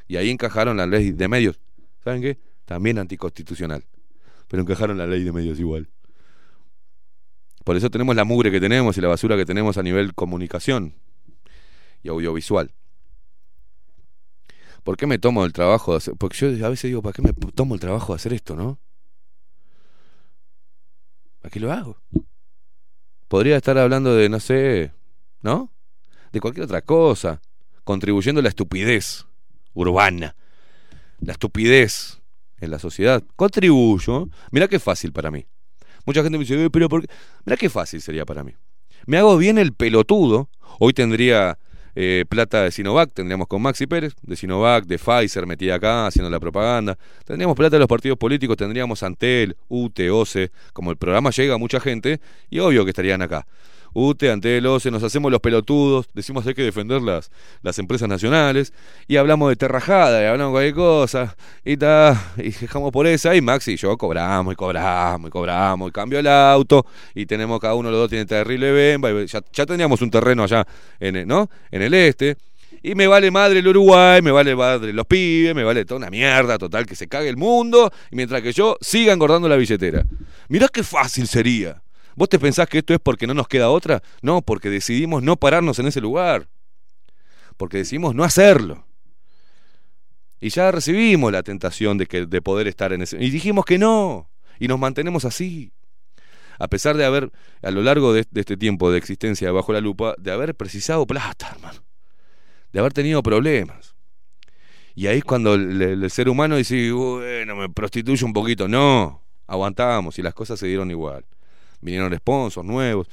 Y 0.08 0.18
ahí 0.18 0.30
encajaron 0.30 0.78
la 0.78 0.86
ley 0.86 1.12
de 1.12 1.28
medios. 1.28 1.60
¿Saben 2.04 2.22
qué? 2.22 2.38
También 2.66 3.00
anticonstitucional. 3.00 3.84
Pero 4.54 4.62
encajaron 4.62 5.00
la 5.00 5.08
ley 5.08 5.24
de 5.24 5.32
medios 5.32 5.60
igual. 5.60 5.90
Por 7.64 7.76
eso 7.76 7.90
tenemos 7.90 8.16
la 8.16 8.24
mugre 8.24 8.52
que 8.52 8.60
tenemos 8.60 8.96
y 8.96 9.02
la 9.02 9.08
basura 9.08 9.36
que 9.36 9.48
tenemos 9.48 9.80
a 9.80 9.82
nivel 9.82 10.14
comunicación 10.14 10.94
y 12.04 12.10
audiovisual. 12.10 12.72
¿Por 14.84 14.96
qué 14.96 15.08
me 15.08 15.18
tomo 15.18 15.44
el 15.44 15.54
trabajo 15.54 15.94
de 15.94 15.98
hacer? 15.98 16.14
Porque 16.20 16.38
yo 16.38 16.68
a 16.68 16.70
veces 16.70 16.88
digo, 16.88 17.02
¿para 17.02 17.14
qué 17.14 17.24
me 17.24 17.34
tomo 17.34 17.74
el 17.74 17.80
trabajo 17.82 18.14
de 18.14 18.18
hacer 18.18 18.32
esto, 18.32 18.56
no? 18.56 18.78
¿Para 21.42 21.52
qué 21.52 21.60
lo 21.60 21.72
hago? 21.72 21.98
Podría 23.28 23.58
estar 23.58 23.76
hablando 23.80 24.14
de, 24.14 24.30
no 24.30 24.40
sé, 24.40 24.92
¿no? 25.42 25.72
De 26.32 26.40
cualquier 26.40 26.66
otra 26.66 26.84
cosa, 26.84 27.42
contribuyendo 27.84 28.38
a 28.38 28.44
la 28.44 28.50
estupidez 28.50 29.26
urbana, 29.74 30.36
la 31.22 31.32
estupidez 31.32 32.22
en 32.64 32.72
la 32.72 32.80
sociedad. 32.80 33.24
Contribuyo. 33.36 34.28
Mirá 34.52 34.68
qué 34.68 34.80
fácil 34.80 35.12
para 35.12 35.32
mí. 35.32 35.46
Mucha 36.06 36.22
gente 36.24 36.38
me 36.38 36.44
dice, 36.44 36.66
"Eh, 36.66 36.70
pero 36.70 36.90
¿por 36.90 37.02
qué? 37.02 37.08
Mirá 37.46 37.58
qué 37.58 37.70
fácil 37.70 38.02
sería 38.02 38.26
para 38.26 38.44
mí. 38.44 38.54
Me 39.06 39.18
hago 39.18 39.38
bien 39.38 39.58
el 39.58 39.74
pelotudo. 39.74 40.50
Hoy 40.80 40.94
tendría 40.94 41.58
eh, 41.96 42.26
plata 42.28 42.64
de 42.64 42.72
Sinovac, 42.72 43.14
tendríamos 43.14 43.48
con 43.48 43.62
Maxi 43.62 43.86
Pérez, 43.86 44.14
de 44.24 44.36
Sinovac, 44.36 44.86
de 44.86 44.98
Pfizer, 44.98 45.46
metida 45.46 45.76
acá, 45.76 46.08
haciendo 46.08 46.30
la 46.30 46.40
propaganda. 46.40 46.98
Tendríamos 47.24 47.56
plata 47.56 47.76
de 47.76 47.82
los 47.82 47.88
partidos 47.88 48.18
políticos, 48.18 48.58
tendríamos 48.58 49.04
Antel, 49.04 49.56
UTE, 49.68 50.10
OCE. 50.10 50.52
Como 50.74 50.90
el 50.90 50.98
programa 50.98 51.30
llega 51.30 51.54
a 51.54 51.58
mucha 51.58 51.80
gente, 51.80 52.20
y 52.50 52.60
obvio 52.60 52.84
que 52.84 52.90
estarían 52.90 53.22
acá. 53.22 53.46
UTE, 53.94 54.32
Antel, 54.32 54.66
OCE, 54.66 54.92
nos 54.92 55.04
hacemos 55.04 55.32
los 55.32 55.40
pelotudos, 55.40 56.08
decimos 56.14 56.46
hay 56.48 56.54
que 56.54 56.64
defender 56.64 57.02
las, 57.02 57.30
empresas 57.80 58.10
nacionales, 58.10 58.74
y 59.08 59.18
hablamos 59.18 59.50
de 59.50 59.56
terrajada, 59.56 60.22
y 60.22 60.26
hablamos 60.26 60.52
de 60.52 60.74
cualquier 60.74 60.76
cosa, 60.76 61.36
y 61.64 61.78
ta, 61.78 62.34
y 62.38 62.50
dejamos 62.52 62.92
por 62.92 63.06
esa, 63.08 63.36
y 63.36 63.42
Maxi 63.42 63.74
y 63.74 63.78
yo 63.78 63.96
cobramos, 63.98 64.54
y 64.54 64.56
cobramos, 64.56 65.28
y 65.28 65.32
cobramos, 65.32 65.90
y 65.90 65.92
cambio 65.92 66.20
el 66.20 66.28
auto, 66.28 66.86
y 67.14 67.26
tenemos 67.26 67.60
cada 67.60 67.76
uno 67.76 67.90
de 67.90 67.92
los 67.94 68.02
dos 68.02 68.10
tiene 68.10 68.26
terrible 68.26 68.72
bemba, 68.72 69.12
y 69.12 69.28
ya, 69.28 69.66
teníamos 69.66 70.02
un 70.02 70.10
terreno 70.10 70.44
allá, 70.44 70.66
en, 71.00 71.16
el- 71.16 71.28
¿no? 71.28 71.50
En 71.70 71.82
el 71.84 71.94
este, 71.94 72.38
y 72.82 72.96
me 72.96 73.06
vale 73.06 73.30
madre 73.30 73.60
el 73.60 73.68
Uruguay, 73.68 74.22
me 74.24 74.32
vale 74.32 74.56
madre 74.56 74.92
los 74.92 75.06
pibes, 75.06 75.54
me 75.54 75.64
vale 75.64 75.86
toda 75.86 76.00
una 76.00 76.10
mierda 76.10 76.58
total, 76.58 76.88
que 76.88 76.96
se 76.96 77.08
cague 77.08 77.30
el 77.30 77.38
mundo, 77.38 77.92
mientras 78.10 78.42
que 78.42 78.52
yo 78.52 78.78
siga 78.82 79.14
engordando 79.14 79.48
la 79.48 79.56
billetera. 79.56 80.04
Mirá 80.50 80.68
qué 80.68 80.82
fácil 80.84 81.28
sería. 81.28 81.83
¿Vos 82.16 82.30
te 82.30 82.40
pensás 82.40 82.68
que 82.68 82.80
esto 82.80 82.94
es 82.94 83.00
porque 83.00 83.28
no 83.28 83.34
nos 83.34 83.48
queda 83.48 83.70
otra? 83.70 84.02
No, 84.22 84.42
porque 84.42 84.70
decidimos 84.70 85.24
no 85.24 85.36
pararnos 85.36 85.80
en 85.80 85.88
ese 85.88 86.02
lugar. 86.02 86.48
Porque 87.58 87.78
decidimos 87.78 88.16
no 88.16 88.24
hacerlo. 88.24 88.86
Y 90.40 90.50
ya 90.50 90.72
recibimos 90.72 91.32
la 91.32 91.42
tentación 91.44 91.98
de, 91.98 92.06
que, 92.06 92.26
de 92.26 92.42
poder 92.42 92.68
estar 92.68 92.92
en 92.94 93.02
ese... 93.02 93.24
Y 93.24 93.30
dijimos 93.30 93.66
que 93.66 93.78
no. 93.78 94.30
Y 94.60 94.68
nos 94.68 94.78
mantenemos 94.80 95.26
así. 95.26 95.72
A 96.60 96.68
pesar 96.68 96.98
de 96.98 97.06
haber, 97.06 97.32
a 97.62 97.72
lo 97.72 97.82
largo 97.82 98.14
de, 98.14 98.26
este 98.36 98.58
tiempo 98.58 98.92
de 98.92 98.98
existencia 98.98 99.52
bajo 99.52 99.74
la 99.74 99.82
lupa, 99.82 100.16
de 100.18 100.32
haber 100.32 100.54
precisado 100.56 101.08
plata, 101.08 101.52
hermano. 101.56 101.80
De 102.72 102.80
haber 102.80 102.94
tenido 102.94 103.24
problemas. 103.24 103.96
Y 104.96 105.08
ahí 105.08 105.20
es 105.20 105.24
cuando 105.24 105.56
el, 105.56 105.82
el- 105.82 106.04
el 106.04 106.12
ser 106.12 106.30
humano 106.30 106.56
dice, 106.58 106.92
bueno, 106.92 107.56
me 107.56 107.70
prostituyo 107.70 108.26
un 108.28 108.34
poquito. 108.34 108.68
No, 108.68 109.24
aguantamos 109.48 110.20
y 110.20 110.22
las 110.22 110.34
cosas 110.34 110.60
se 110.60 110.68
dieron 110.68 110.92
igual. 110.92 111.26
Vinieron 111.84 112.16
sponsors 112.16 112.66
nuevos, 112.66 113.08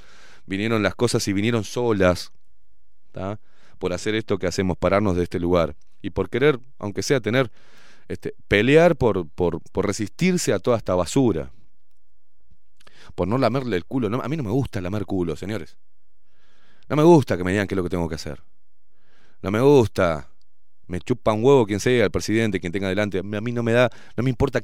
vinieron 0.46 0.82
las 0.82 0.94
cosas 0.94 1.26
y 1.28 1.32
vinieron 1.32 1.64
solas. 1.64 2.32
Por 3.78 3.92
hacer 3.92 4.14
esto 4.14 4.38
que 4.38 4.46
hacemos, 4.46 4.76
pararnos 4.78 5.16
de 5.16 5.24
este 5.24 5.40
lugar. 5.40 5.74
Y 6.02 6.10
por 6.10 6.30
querer, 6.30 6.60
aunque 6.78 7.02
sea 7.02 7.20
tener, 7.20 7.50
este, 8.08 8.34
pelear 8.48 8.96
por, 8.96 9.28
por, 9.28 9.60
resistirse 9.74 10.52
a 10.52 10.58
toda 10.58 10.76
esta 10.76 10.94
basura. 10.94 11.52
Por 13.14 13.26
no 13.26 13.38
lamerle 13.38 13.76
el 13.76 13.84
culo. 13.84 14.22
A 14.22 14.28
mí 14.28 14.36
no 14.36 14.42
me 14.42 14.50
gusta 14.50 14.80
lamer 14.80 15.04
culo, 15.04 15.36
señores. 15.36 15.76
No 16.88 16.96
me 16.96 17.02
gusta 17.02 17.36
que 17.36 17.44
me 17.44 17.52
digan 17.52 17.66
qué 17.66 17.74
es 17.74 17.76
lo 17.76 17.82
que 17.82 17.90
tengo 17.90 18.08
que 18.08 18.14
hacer. 18.14 18.42
No 19.42 19.50
me 19.50 19.60
gusta. 19.60 20.28
Me 20.86 21.00
chupa 21.00 21.32
un 21.32 21.44
huevo 21.44 21.66
quien 21.66 21.80
sea, 21.80 22.04
el 22.04 22.10
presidente, 22.10 22.60
quien 22.60 22.72
tenga 22.72 22.88
delante. 22.88 23.18
A 23.18 23.22
mí 23.22 23.52
no 23.52 23.62
me 23.62 23.72
da, 23.72 23.90
no 24.16 24.22
me 24.22 24.30
importa 24.30 24.60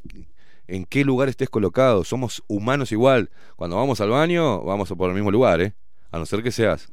en 0.69 0.85
qué 0.85 1.05
lugar 1.05 1.29
estés 1.29 1.49
colocado. 1.49 2.05
Somos 2.05 2.43
humanos 2.49 2.93
igual. 2.93 3.31
Cuando 3.57 3.77
vamos 3.77 4.01
al 4.01 4.11
baño, 4.11 4.63
vamos 4.63 4.89
por 4.97 5.09
el 5.09 5.15
mismo 5.15 5.31
lugar, 5.31 5.61
¿eh? 5.61 5.75
A 6.11 6.19
no 6.19 6.27
ser 6.27 6.43
que 6.43 6.53
seas 6.53 6.93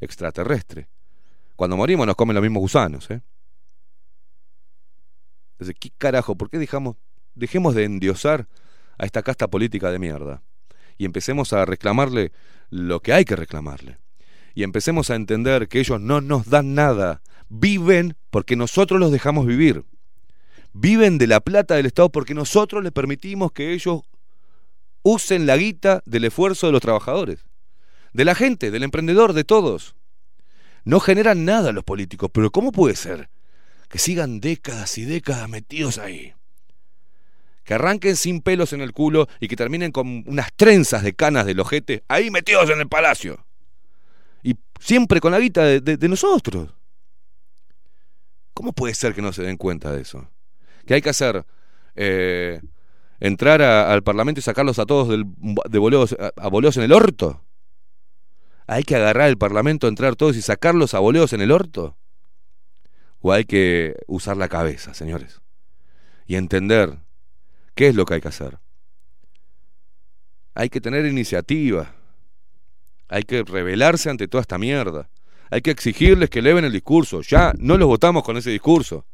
extraterrestre. 0.00 0.88
Cuando 1.56 1.76
morimos 1.76 2.06
nos 2.06 2.16
comen 2.16 2.34
los 2.34 2.42
mismos 2.42 2.60
gusanos, 2.60 3.10
¿eh? 3.10 3.22
Entonces, 5.52 5.76
¿qué 5.78 5.90
carajo? 5.96 6.34
¿Por 6.36 6.50
qué 6.50 6.58
dejamos, 6.58 6.96
dejemos 7.34 7.74
de 7.74 7.84
endiosar 7.84 8.48
a 8.98 9.06
esta 9.06 9.22
casta 9.22 9.48
política 9.48 9.90
de 9.92 9.98
mierda? 10.00 10.42
Y 10.98 11.04
empecemos 11.04 11.52
a 11.52 11.64
reclamarle 11.64 12.32
lo 12.70 13.00
que 13.00 13.12
hay 13.12 13.24
que 13.24 13.36
reclamarle. 13.36 13.98
Y 14.54 14.62
empecemos 14.62 15.10
a 15.10 15.16
entender 15.16 15.68
que 15.68 15.80
ellos 15.80 16.00
no 16.00 16.20
nos 16.20 16.48
dan 16.48 16.74
nada. 16.74 17.22
Viven 17.48 18.16
porque 18.30 18.56
nosotros 18.56 18.98
los 19.00 19.12
dejamos 19.12 19.46
vivir. 19.46 19.84
Viven 20.74 21.18
de 21.18 21.28
la 21.28 21.40
plata 21.40 21.76
del 21.76 21.86
Estado 21.86 22.10
porque 22.10 22.34
nosotros 22.34 22.82
les 22.82 22.92
permitimos 22.92 23.52
que 23.52 23.72
ellos 23.72 24.02
usen 25.04 25.46
la 25.46 25.56
guita 25.56 26.02
del 26.04 26.24
esfuerzo 26.24 26.66
de 26.66 26.72
los 26.72 26.82
trabajadores. 26.82 27.46
De 28.12 28.24
la 28.24 28.34
gente, 28.34 28.72
del 28.72 28.82
emprendedor, 28.82 29.34
de 29.34 29.44
todos. 29.44 29.94
No 30.84 30.98
generan 30.98 31.44
nada 31.44 31.70
los 31.70 31.84
políticos, 31.84 32.28
pero 32.32 32.50
¿cómo 32.50 32.72
puede 32.72 32.96
ser 32.96 33.30
que 33.88 33.98
sigan 34.00 34.40
décadas 34.40 34.98
y 34.98 35.04
décadas 35.04 35.48
metidos 35.48 35.98
ahí? 35.98 36.34
Que 37.62 37.74
arranquen 37.74 38.16
sin 38.16 38.42
pelos 38.42 38.72
en 38.72 38.80
el 38.80 38.92
culo 38.92 39.28
y 39.40 39.46
que 39.46 39.56
terminen 39.56 39.92
con 39.92 40.24
unas 40.26 40.52
trenzas 40.54 41.04
de 41.04 41.14
canas 41.14 41.46
del 41.46 41.60
ojete 41.60 42.02
ahí 42.08 42.30
metidos 42.30 42.68
en 42.70 42.80
el 42.80 42.88
palacio. 42.88 43.46
Y 44.42 44.56
siempre 44.80 45.20
con 45.20 45.30
la 45.30 45.38
guita 45.38 45.64
de, 45.64 46.08
nosotros. 46.08 46.70
¿Cómo 48.52 48.72
puede 48.72 48.94
ser 48.94 49.14
que 49.14 49.22
no 49.22 49.32
se 49.32 49.42
den 49.42 49.56
cuenta 49.56 49.92
de 49.92 50.02
eso? 50.02 50.28
Que 50.86 50.94
hay 50.94 51.02
que 51.02 51.10
hacer 51.10 51.44
eh, 51.94 52.60
entrar 53.20 53.62
al 53.62 54.02
Parlamento 54.02 54.40
y 54.40 54.42
sacarlos 54.42 54.78
a 54.78 54.86
todos 54.86 55.08
del, 55.08 55.24
de 55.68 56.32
a 56.36 56.48
boleos 56.48 56.76
en 56.76 56.82
el 56.82 56.92
orto. 56.92 57.42
¿Hay 58.66 58.82
que 58.82 58.96
agarrar 58.96 59.28
el 59.28 59.38
Parlamento, 59.38 59.88
entrar 59.88 60.16
todos 60.16 60.36
y 60.36 60.42
sacarlos 60.42 60.94
a 60.94 60.98
boleos 60.98 61.32
en 61.32 61.40
el 61.40 61.50
orto? 61.50 61.96
¿O 63.20 63.32
hay 63.32 63.44
que 63.44 63.96
usar 64.06 64.36
la 64.36 64.48
cabeza, 64.48 64.94
señores? 64.94 65.40
Y 66.26 66.36
entender 66.36 66.98
qué 67.74 67.88
es 67.88 67.94
lo 67.94 68.04
que 68.04 68.14
hay 68.14 68.20
que 68.20 68.28
hacer. 68.28 68.58
Hay 70.54 70.68
que 70.70 70.80
tener 70.80 71.04
iniciativa. 71.06 71.94
Hay 73.08 73.24
que 73.24 73.42
rebelarse 73.42 74.08
ante 74.08 74.28
toda 74.28 74.42
esta 74.42 74.58
mierda. 74.58 75.10
Hay 75.50 75.60
que 75.60 75.70
exigirles 75.70 76.30
que 76.30 76.38
eleven 76.38 76.64
el 76.64 76.72
discurso. 76.72 77.20
Ya 77.22 77.52
no 77.58 77.76
los 77.76 77.88
votamos 77.88 78.22
con 78.24 78.36
ese 78.36 78.50
discurso. 78.50 79.04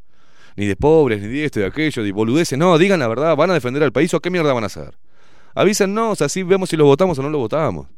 Ni 0.57 0.67
de 0.67 0.77
pobres, 0.77 1.21
ni 1.23 1.29
de 1.29 1.45
esto, 1.45 1.61
de 1.61 1.67
aquello, 1.67 2.03
de 2.03 2.13
boludeces. 2.13 2.59
No, 2.59 2.77
digan 2.79 3.01
la 3.01 3.09
verdad. 3.09 3.37
¿Van 3.37 3.51
a 3.51 3.55
defender 3.55 3.83
al 3.83 3.93
país 3.93 4.13
o 4.15 4.21
qué 4.21 4.31
mierda 4.31 4.53
van 4.53 4.65
a 4.65 4.67
hacer? 4.67 4.99
Avísennos, 5.55 6.23
así 6.23 6.43
vemos 6.43 6.69
si 6.69 6.77
los 6.77 6.87
votamos 6.87 7.19
o 7.19 7.23
no 7.23 7.31
los 7.31 7.41
votamos. 7.41 7.89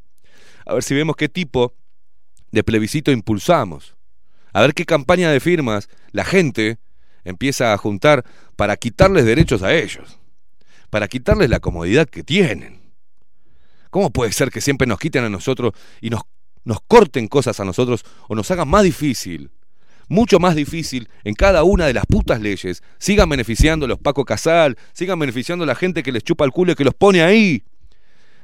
A 0.67 0.75
ver 0.75 0.83
si 0.83 0.95
vemos 0.95 1.17
qué 1.17 1.29
tipo 1.29 1.75
de 2.51 2.63
plebiscito 2.63 3.11
impulsamos. 3.11 3.97
A 4.53 4.61
ver 4.61 4.75
qué 4.75 4.85
campaña 4.85 5.31
de 5.31 5.41
firmas 5.41 5.89
la 6.13 6.25
gente 6.25 6.79
empieza 7.25 7.73
a 7.73 7.79
juntar 7.79 8.25
para 8.57 8.77
quitarles 8.77 9.25
derechos 9.25 9.63
a 9.63 9.75
ellos. 9.75 10.19
Para 10.91 11.09
quitarles 11.09 11.49
la 11.51 11.61
comodidad 11.61 12.09
que 12.09 12.23
tienen. 12.23 12.83
¿Cómo 13.91 14.11
puede 14.11 14.33
ser 14.33 14.51
que 14.51 14.61
siempre 14.61 14.87
nos 14.87 14.99
quiten 14.99 15.25
a 15.25 15.29
nosotros 15.29 15.73
y 16.01 16.11
nos, 16.11 16.23
nos 16.65 16.81
corten 16.87 17.29
cosas 17.29 17.61
a 17.61 17.65
nosotros 17.65 18.05
o 18.29 18.35
nos 18.35 18.51
hagan 18.51 18.69
más 18.69 18.85
difícil, 18.85 19.51
mucho 20.13 20.39
más 20.39 20.55
difícil 20.55 21.09
en 21.25 21.35
cada 21.35 21.65
una 21.65 21.87
de 21.87 21.95
las 21.95 22.07
putas 22.07 22.41
leyes? 22.41 22.83
Sigan 22.99 23.29
beneficiando 23.29 23.87
a 23.87 23.89
los 23.89 23.99
Paco 23.99 24.25
Casal, 24.25 24.77
sigan 24.93 25.19
beneficiando 25.19 25.65
a 25.65 25.67
la 25.67 25.75
gente 25.75 26.03
que 26.03 26.13
les 26.13 26.23
chupa 26.23 26.45
el 26.45 26.53
culo 26.53 26.73
y 26.73 26.75
que 26.75 26.85
los 26.85 26.95
pone 26.95 27.23
ahí. 27.23 27.65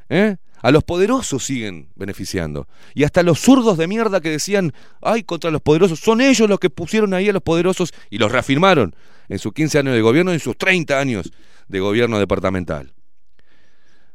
¿Eh? 0.09 0.37
A 0.61 0.71
los 0.73 0.83
poderosos 0.83 1.45
siguen 1.45 1.91
beneficiando. 1.95 2.67
Y 2.95 3.05
hasta 3.05 3.23
los 3.23 3.39
zurdos 3.39 3.79
de 3.79 3.87
mierda 3.87 4.21
que 4.21 4.31
decían, 4.31 4.73
ay, 5.01 5.23
contra 5.23 5.51
los 5.51 5.61
poderosos, 5.61 6.01
son 6.01 6.21
ellos 6.21 6.49
los 6.49 6.59
que 6.59 6.71
pusieron 6.71 7.15
ahí 7.15 7.29
a 7.29 7.33
los 7.33 7.43
poderosos 7.43 7.93
y 8.11 8.19
los 8.19 8.33
reafirmaron 8.33 8.95
en 9.29 9.39
sus 9.39 9.53
15 9.53 9.79
años 9.79 9.95
de 9.95 10.01
gobierno 10.01 10.33
y 10.33 10.35
en 10.35 10.41
sus 10.41 10.57
30 10.57 10.99
años 10.99 11.31
de 11.69 11.81
gobierno 11.81 12.19
departamental. 12.19 12.93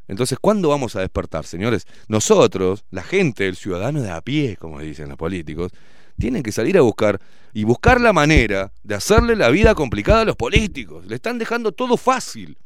Entonces, 0.07 0.37
¿cuándo 0.39 0.69
vamos 0.69 0.95
a 0.95 0.99
despertar, 0.99 1.45
señores? 1.45 1.87
Nosotros, 2.07 2.83
la 2.91 3.03
gente, 3.03 3.47
el 3.47 3.55
ciudadano 3.55 4.01
de 4.01 4.11
a 4.11 4.21
pie, 4.21 4.57
como 4.57 4.79
dicen 4.79 5.07
los 5.07 5.17
políticos, 5.17 5.71
tienen 6.17 6.43
que 6.43 6.51
salir 6.51 6.77
a 6.77 6.81
buscar 6.81 7.19
y 7.53 7.63
buscar 7.63 8.01
la 8.01 8.13
manera 8.13 8.71
de 8.83 8.95
hacerle 8.95 9.35
la 9.35 9.49
vida 9.49 9.75
complicada 9.75 10.21
a 10.21 10.25
los 10.25 10.35
políticos. 10.35 11.05
Le 11.05 11.15
están 11.15 11.37
dejando 11.37 11.71
todo 11.71 11.97
fácil. 11.97 12.57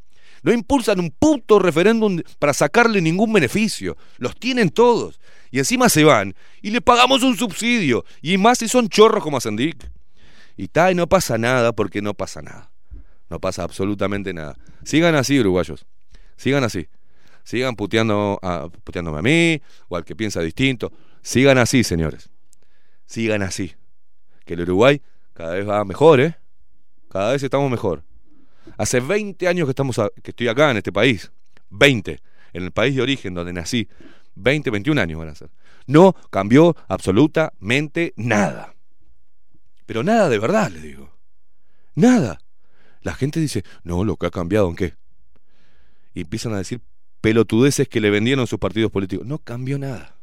No 0.43 0.53
impulsan 0.53 0.99
un 0.99 1.11
puto 1.11 1.59
referéndum 1.59 2.21
para 2.39 2.53
sacarle 2.53 3.01
ningún 3.01 3.33
beneficio. 3.33 3.97
Los 4.17 4.35
tienen 4.35 4.69
todos. 4.69 5.19
Y 5.51 5.59
encima 5.59 5.89
se 5.89 6.03
van 6.03 6.35
y 6.61 6.71
le 6.71 6.81
pagamos 6.81 7.23
un 7.23 7.35
subsidio. 7.35 8.05
Y 8.21 8.37
más 8.37 8.59
si 8.59 8.67
son 8.67 8.89
chorros 8.89 9.23
como 9.23 9.37
Asendic. 9.37 9.89
Y 10.55 10.67
tal, 10.67 10.93
y 10.93 10.95
no 10.95 11.07
pasa 11.07 11.37
nada 11.37 11.73
porque 11.73 12.01
no 12.01 12.13
pasa 12.13 12.41
nada. 12.41 12.71
No 13.29 13.39
pasa 13.39 13.63
absolutamente 13.63 14.33
nada. 14.33 14.57
Sigan 14.83 15.15
así, 15.15 15.39
uruguayos. 15.39 15.85
Sigan 16.37 16.63
así. 16.63 16.87
Sigan 17.43 17.75
puteando 17.75 18.39
a, 18.41 18.69
puteándome 18.83 19.19
a 19.19 19.21
mí 19.21 19.61
o 19.87 19.97
al 19.97 20.05
que 20.05 20.15
piensa 20.15 20.41
distinto. 20.41 20.91
Sigan 21.21 21.57
así, 21.57 21.83
señores. 21.83 22.29
Sigan 23.07 23.41
así. 23.41 23.73
Que 24.45 24.53
el 24.53 24.61
Uruguay 24.61 25.01
cada 25.33 25.55
vez 25.55 25.67
va 25.67 25.83
mejor, 25.83 26.19
¿eh? 26.19 26.37
Cada 27.09 27.31
vez 27.31 27.41
estamos 27.41 27.71
mejor. 27.71 28.03
Hace 28.77 28.99
20 28.99 29.47
años 29.47 29.65
que, 29.65 29.71
estamos 29.71 29.97
a- 29.97 30.09
que 30.21 30.31
estoy 30.31 30.47
acá 30.49 30.69
en 30.69 30.77
este 30.77 30.91
país. 30.91 31.31
20. 31.71 32.19
En 32.53 32.63
el 32.63 32.71
país 32.71 32.95
de 32.95 33.01
origen 33.01 33.33
donde 33.33 33.53
nací. 33.53 33.87
20, 34.35 34.69
21 34.69 34.99
años 35.01 35.17
van 35.19 35.29
a 35.29 35.35
ser. 35.35 35.49
No 35.87 36.13
cambió 36.29 36.75
absolutamente 36.87 38.13
nada. 38.17 38.75
Pero 39.85 40.03
nada 40.03 40.27
de 40.29 40.37
verdad, 40.37 40.69
le 40.69 40.81
digo. 40.81 41.09
Nada. 41.95 42.39
La 43.01 43.13
gente 43.13 43.39
dice, 43.39 43.63
no, 43.83 44.03
lo 44.03 44.17
que 44.17 44.25
ha 44.27 44.31
cambiado, 44.31 44.69
¿en 44.69 44.75
qué? 44.75 44.93
Y 46.13 46.21
empiezan 46.21 46.53
a 46.53 46.57
decir 46.57 46.81
pelotudeces 47.21 47.87
que 47.87 48.01
le 48.01 48.09
vendieron 48.09 48.47
sus 48.47 48.59
partidos 48.59 48.91
políticos. 48.91 49.25
No 49.25 49.37
cambió 49.39 49.79
nada. 49.79 50.16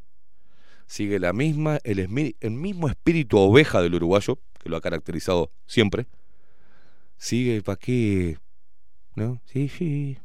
Sigue 0.86 1.18
la 1.18 1.32
misma, 1.32 1.78
el, 1.84 1.98
el 1.98 2.50
mismo 2.50 2.88
espíritu 2.88 3.38
oveja 3.38 3.82
del 3.82 3.94
uruguayo, 3.94 4.38
que 4.62 4.68
lo 4.68 4.76
ha 4.76 4.80
caracterizado 4.80 5.50
siempre. 5.66 6.06
Sigue, 7.16 7.62
¿para 7.62 7.76
qué? 7.76 8.38
¿No? 9.14 9.40
Sí, 9.46 9.68
sí. 9.68 10.18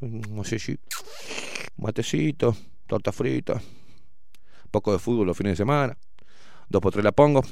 No 0.00 0.44
sé 0.44 0.58
si. 0.58 0.78
Matecito, 1.76 2.56
torta 2.86 3.12
frita, 3.12 3.60
poco 4.70 4.92
de 4.92 4.98
fútbol 4.98 5.26
los 5.26 5.36
fines 5.36 5.52
de 5.52 5.56
semana. 5.56 5.96
Dos 6.68 6.80
por 6.82 6.92
tres 6.92 7.04
la 7.04 7.12
pongo, 7.12 7.42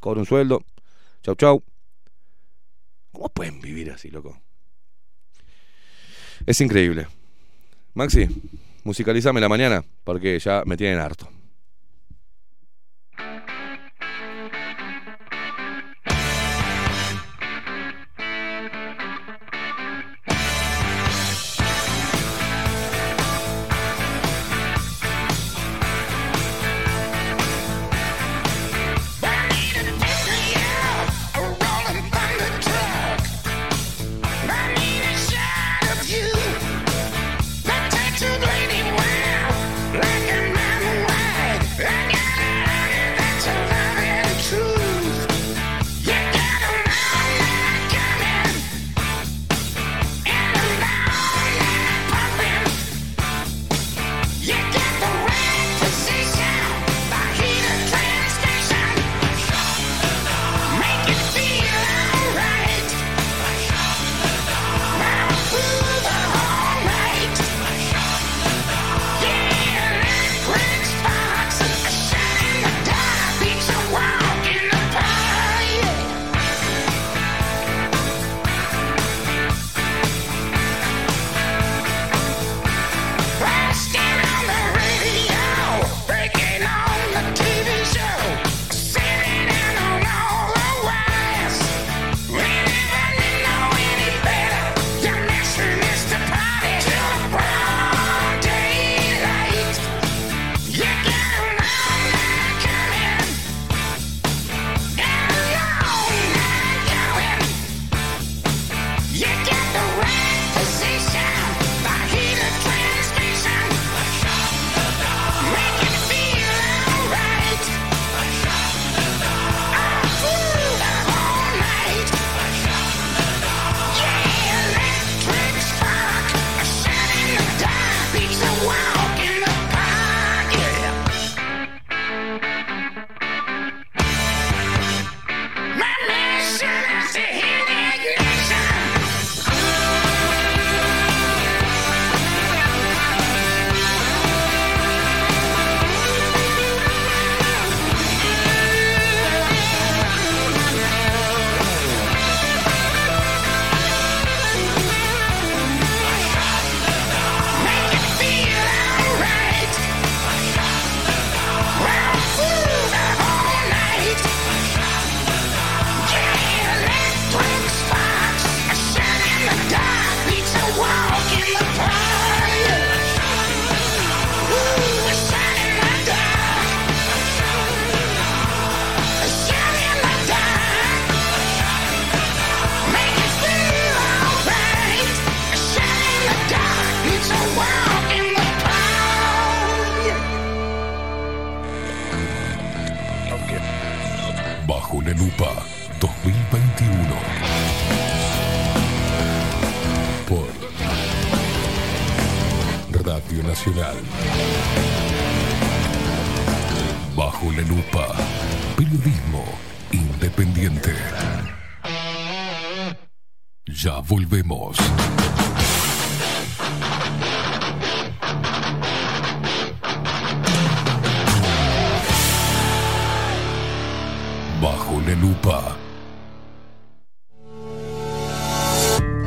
cobro 0.00 0.20
un 0.20 0.26
sueldo. 0.26 0.64
Chau, 1.22 1.34
chau. 1.34 1.62
¿Cómo 3.12 3.28
pueden 3.28 3.60
vivir 3.60 3.90
así, 3.90 4.10
loco? 4.10 4.40
Es 6.46 6.60
increíble. 6.60 7.06
Maxi, 7.94 8.26
musicalizame 8.84 9.40
la 9.40 9.48
mañana 9.48 9.84
porque 10.04 10.38
ya 10.38 10.62
me 10.66 10.76
tienen 10.76 10.98
harto. 10.98 11.28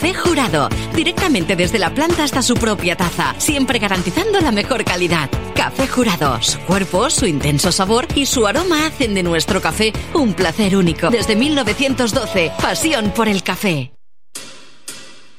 Café 0.00 0.14
Jurado, 0.14 0.68
directamente 0.94 1.56
desde 1.56 1.80
la 1.80 1.92
planta 1.92 2.22
hasta 2.22 2.40
su 2.40 2.54
propia 2.54 2.94
taza, 2.94 3.34
siempre 3.38 3.80
garantizando 3.80 4.40
la 4.40 4.52
mejor 4.52 4.84
calidad. 4.84 5.28
Café 5.56 5.88
Jurado, 5.88 6.40
su 6.40 6.56
cuerpo, 6.60 7.10
su 7.10 7.26
intenso 7.26 7.72
sabor 7.72 8.06
y 8.14 8.26
su 8.26 8.46
aroma 8.46 8.86
hacen 8.86 9.12
de 9.12 9.24
nuestro 9.24 9.60
café 9.60 9.92
un 10.14 10.34
placer 10.34 10.76
único. 10.76 11.10
Desde 11.10 11.34
1912, 11.34 12.52
pasión 12.62 13.10
por 13.10 13.26
el 13.26 13.42
café. 13.42 13.90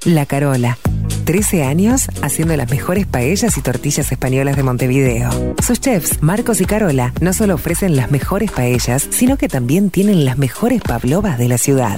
La 0.03 0.25
Carola. 0.25 0.77
13 1.23 1.63
años 1.63 2.09
haciendo 2.21 2.57
las 2.57 2.69
mejores 2.69 3.07
paellas 3.07 3.57
y 3.57 3.61
tortillas 3.61 4.11
españolas 4.11 4.57
de 4.57 4.63
Montevideo. 4.63 5.55
Sus 5.65 5.79
chefs, 5.79 6.21
Marcos 6.21 6.59
y 6.59 6.65
Carola, 6.65 7.13
no 7.21 7.31
solo 7.31 7.55
ofrecen 7.55 7.95
las 7.95 8.11
mejores 8.11 8.51
paellas, 8.51 9.07
sino 9.09 9.37
que 9.37 9.47
también 9.47 9.89
tienen 9.89 10.25
las 10.25 10.37
mejores 10.37 10.81
pavlovas 10.81 11.37
de 11.37 11.47
la 11.47 11.57
ciudad. 11.57 11.97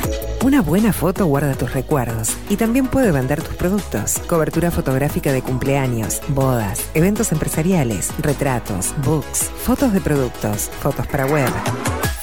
Una 0.43 0.59
buena 0.63 0.91
foto 0.91 1.27
guarda 1.27 1.53
tus 1.53 1.71
recuerdos 1.71 2.35
y 2.49 2.55
también 2.57 2.87
puede 2.87 3.11
vender 3.11 3.43
tus 3.43 3.53
productos. 3.55 4.17
Cobertura 4.27 4.71
fotográfica 4.71 5.31
de 5.31 5.43
cumpleaños, 5.43 6.19
bodas, 6.29 6.89
eventos 6.95 7.31
empresariales, 7.31 8.11
retratos, 8.17 8.95
books, 9.05 9.51
fotos 9.63 9.93
de 9.93 10.01
productos, 10.01 10.71
fotos 10.81 11.05
para 11.05 11.27
web. 11.27 11.47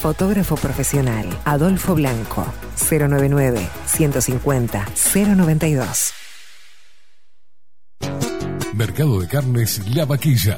Fotógrafo 0.01 0.57
profesional, 0.57 1.27
Adolfo 1.45 1.95
Blanco, 1.95 2.45
099 2.91 3.65
150 3.85 4.85
092. 5.13 6.13
Mercado 8.73 9.21
de 9.21 9.27
Carnes 9.27 9.95
La 9.95 10.03
Vaquilla. 10.05 10.57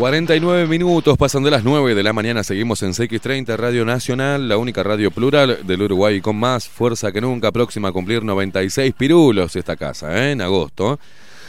...49 0.00 0.66
minutos, 0.66 1.18
pasan 1.18 1.42
de 1.42 1.50
las 1.50 1.62
9 1.62 1.94
de 1.94 2.02
la 2.02 2.14
mañana... 2.14 2.42
...seguimos 2.42 2.82
en 2.82 2.92
CX30 2.92 3.54
Radio 3.58 3.84
Nacional... 3.84 4.48
...la 4.48 4.56
única 4.56 4.82
radio 4.82 5.10
plural 5.10 5.58
del 5.66 5.82
Uruguay... 5.82 6.22
...con 6.22 6.36
más 6.36 6.66
fuerza 6.66 7.12
que 7.12 7.20
nunca... 7.20 7.52
...próxima 7.52 7.88
a 7.88 7.92
cumplir 7.92 8.24
96 8.24 8.94
pirulos 8.94 9.54
esta 9.56 9.76
casa... 9.76 10.16
¿eh? 10.16 10.32
...en 10.32 10.40
agosto... 10.40 10.98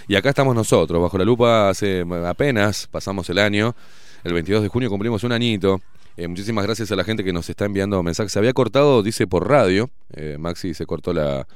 Y 0.09 0.15
acá 0.15 0.29
estamos 0.29 0.53
nosotros, 0.53 1.01
bajo 1.01 1.17
la 1.17 1.23
lupa 1.23 1.69
hace 1.69 2.03
apenas, 2.25 2.87
pasamos 2.91 3.29
el 3.29 3.37
año, 3.37 3.73
el 4.25 4.33
22 4.33 4.63
de 4.63 4.67
junio 4.67 4.89
cumplimos 4.89 5.23
un 5.23 5.31
añito. 5.31 5.79
Eh, 6.17 6.27
muchísimas 6.27 6.65
gracias 6.65 6.91
a 6.91 6.97
la 6.97 7.05
gente 7.05 7.23
que 7.23 7.31
nos 7.31 7.49
está 7.49 7.63
enviando 7.63 8.03
mensajes. 8.03 8.33
Se 8.33 8.39
había 8.39 8.51
cortado, 8.51 9.03
dice, 9.03 9.25
por 9.27 9.47
radio. 9.47 9.89
Eh, 10.11 10.35
Maxi 10.37 10.73
se 10.73 10.85
cortó 10.85 11.13
la... 11.13 11.47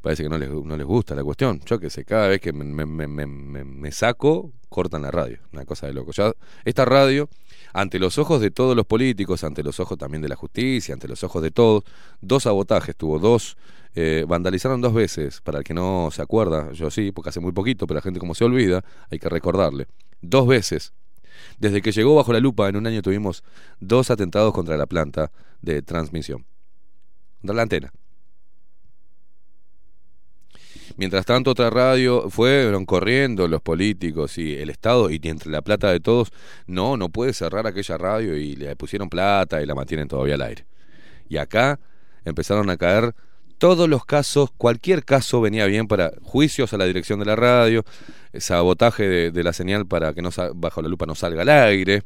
Parece 0.00 0.22
que 0.22 0.28
no 0.28 0.38
les, 0.38 0.48
no 0.50 0.76
les 0.76 0.86
gusta 0.86 1.14
la 1.14 1.24
cuestión. 1.24 1.60
Yo 1.66 1.78
que 1.80 1.90
sé, 1.90 2.04
cada 2.04 2.28
vez 2.28 2.40
que 2.40 2.52
me, 2.52 2.64
me- 2.64 3.06
me- 3.08 3.64
me- 3.64 3.92
saco, 3.92 4.52
cortan 4.68 5.02
la 5.02 5.10
radio. 5.10 5.38
Una 5.52 5.64
cosa 5.64 5.86
de 5.86 5.92
loco. 5.92 6.12
Ya, 6.12 6.32
esta 6.64 6.84
radio, 6.84 7.28
ante 7.72 7.98
los 7.98 8.16
ojos 8.18 8.40
de 8.40 8.50
todos 8.50 8.76
los 8.76 8.86
políticos, 8.86 9.42
ante 9.44 9.62
los 9.62 9.80
ojos 9.80 9.98
también 9.98 10.22
de 10.22 10.28
la 10.28 10.36
justicia, 10.36 10.94
ante 10.94 11.08
los 11.08 11.24
ojos 11.24 11.42
de 11.42 11.50
todos, 11.50 11.82
dos 12.20 12.44
sabotajes 12.44 12.94
tuvo, 12.96 13.18
dos... 13.18 13.56
eh, 13.94 14.24
vandalizaron 14.28 14.80
dos 14.80 14.94
veces, 14.94 15.40
para 15.40 15.58
el 15.58 15.64
que 15.64 15.74
no 15.74 16.10
se 16.12 16.22
acuerda, 16.22 16.70
yo 16.72 16.90
sí, 16.90 17.10
porque 17.10 17.30
hace 17.30 17.40
muy 17.40 17.52
poquito, 17.52 17.86
pero 17.86 17.96
la 17.96 18.02
gente 18.02 18.20
como 18.20 18.34
se 18.34 18.44
olvida, 18.44 18.84
hay 19.10 19.18
que 19.18 19.28
recordarle. 19.28 19.88
Dos 20.20 20.46
veces 20.46 20.92
desde 21.58 21.82
que 21.82 21.92
llegó 21.92 22.14
bajo 22.14 22.32
la 22.32 22.40
lupa, 22.40 22.68
en 22.68 22.76
un 22.76 22.86
año 22.86 23.02
tuvimos 23.02 23.42
dos 23.80 24.10
atentados 24.10 24.52
contra 24.52 24.76
la 24.76 24.86
planta 24.86 25.30
de 25.62 25.82
transmisión. 25.82 26.44
La 27.42 27.62
antena. 27.62 27.92
Mientras 30.98 31.24
tanto, 31.24 31.52
otra 31.52 31.70
radio 31.70 32.28
fueron 32.28 32.84
corriendo 32.84 33.46
los 33.46 33.62
políticos 33.62 34.36
y 34.36 34.56
el 34.56 34.68
Estado, 34.68 35.10
y 35.10 35.20
entre 35.22 35.48
la 35.48 35.62
plata 35.62 35.92
de 35.92 36.00
todos, 36.00 36.32
no, 36.66 36.96
no 36.96 37.08
puede 37.08 37.32
cerrar 37.32 37.68
aquella 37.68 37.96
radio 37.96 38.36
y 38.36 38.56
le 38.56 38.74
pusieron 38.74 39.08
plata 39.08 39.62
y 39.62 39.66
la 39.66 39.76
mantienen 39.76 40.08
todavía 40.08 40.34
al 40.34 40.42
aire. 40.42 40.66
Y 41.28 41.36
acá 41.36 41.78
empezaron 42.24 42.68
a 42.68 42.76
caer 42.76 43.14
todos 43.58 43.88
los 43.88 44.04
casos, 44.04 44.50
cualquier 44.56 45.04
caso 45.04 45.40
venía 45.40 45.66
bien 45.66 45.86
para 45.86 46.10
juicios 46.22 46.72
a 46.72 46.76
la 46.76 46.84
dirección 46.84 47.20
de 47.20 47.26
la 47.26 47.36
radio, 47.36 47.84
eh, 48.32 48.40
sabotaje 48.40 49.08
de, 49.08 49.30
de 49.30 49.44
la 49.44 49.52
señal 49.52 49.86
para 49.86 50.12
que 50.14 50.20
no 50.20 50.30
bajo 50.56 50.82
la 50.82 50.88
lupa 50.88 51.06
no 51.06 51.14
salga 51.14 51.42
al 51.42 51.48
aire. 51.48 52.02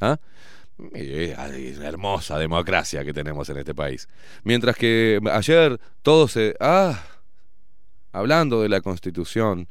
¿ah? 0.00 0.18
Eh, 0.94 1.34
hermosa 1.82 2.38
democracia 2.38 3.04
que 3.04 3.12
tenemos 3.12 3.48
en 3.48 3.56
este 3.56 3.74
país. 3.74 4.08
Mientras 4.44 4.76
que 4.76 5.18
ayer 5.32 5.80
todos 6.02 6.30
se... 6.30 6.54
Ah, 6.60 7.02
hablando 8.12 8.62
de 8.62 8.68
la 8.68 8.80
Constitución, 8.80 9.68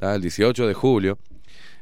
el 0.00 0.20
18 0.20 0.66
de 0.66 0.74
julio, 0.74 1.18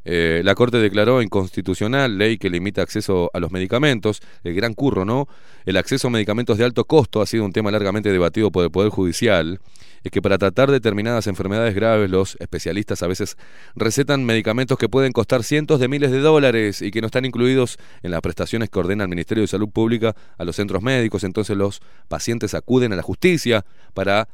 eh, 0.04 0.42
la 0.44 0.54
Corte 0.54 0.76
declaró 0.78 1.22
inconstitucional 1.22 2.18
ley 2.18 2.36
que 2.36 2.50
limita 2.50 2.82
acceso 2.82 3.30
a 3.32 3.40
los 3.40 3.50
medicamentos, 3.50 4.20
el 4.42 4.54
gran 4.54 4.74
curro, 4.74 5.04
¿no? 5.06 5.26
El 5.64 5.78
acceso 5.78 6.08
a 6.08 6.10
medicamentos 6.10 6.58
de 6.58 6.64
alto 6.64 6.84
costo 6.84 7.22
ha 7.22 7.26
sido 7.26 7.44
un 7.44 7.52
tema 7.52 7.70
largamente 7.70 8.12
debatido 8.12 8.50
por 8.50 8.64
el 8.64 8.70
Poder 8.70 8.90
Judicial. 8.90 9.60
Es 10.02 10.10
que 10.12 10.20
para 10.20 10.36
tratar 10.36 10.70
determinadas 10.70 11.26
enfermedades 11.26 11.74
graves, 11.74 12.10
los 12.10 12.36
especialistas 12.38 13.02
a 13.02 13.06
veces 13.06 13.38
recetan 13.74 14.26
medicamentos 14.26 14.76
que 14.76 14.90
pueden 14.90 15.12
costar 15.12 15.42
cientos 15.42 15.80
de 15.80 15.88
miles 15.88 16.10
de 16.10 16.18
dólares 16.18 16.82
y 16.82 16.90
que 16.90 17.00
no 17.00 17.06
están 17.06 17.24
incluidos 17.24 17.78
en 18.02 18.10
las 18.10 18.20
prestaciones 18.20 18.68
que 18.68 18.78
ordena 18.78 19.04
el 19.04 19.08
Ministerio 19.08 19.40
de 19.40 19.48
Salud 19.48 19.70
Pública 19.70 20.14
a 20.36 20.44
los 20.44 20.56
centros 20.56 20.82
médicos. 20.82 21.24
Entonces 21.24 21.56
los 21.56 21.80
pacientes 22.08 22.52
acuden 22.52 22.92
a 22.92 22.96
la 22.96 23.02
justicia 23.02 23.64
para 23.94 24.28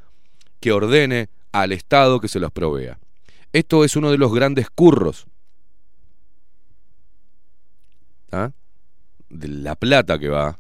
que 0.59 0.73
ordene 0.73 1.29
al 1.53 1.73
Estado 1.73 2.21
que 2.21 2.29
se 2.29 2.41
los 2.41 2.53
provea. 2.53 2.99
Esto 3.53 3.85
es 3.85 3.97
uno 3.97 4.11
de 4.11 4.19
los 4.19 4.33
grandes 4.33 4.71
curros 4.71 5.27
¿ah? 8.31 8.53
de 9.29 9.49
la 9.49 9.75
plata 9.75 10.19
que 10.19 10.29
va, 10.29 10.59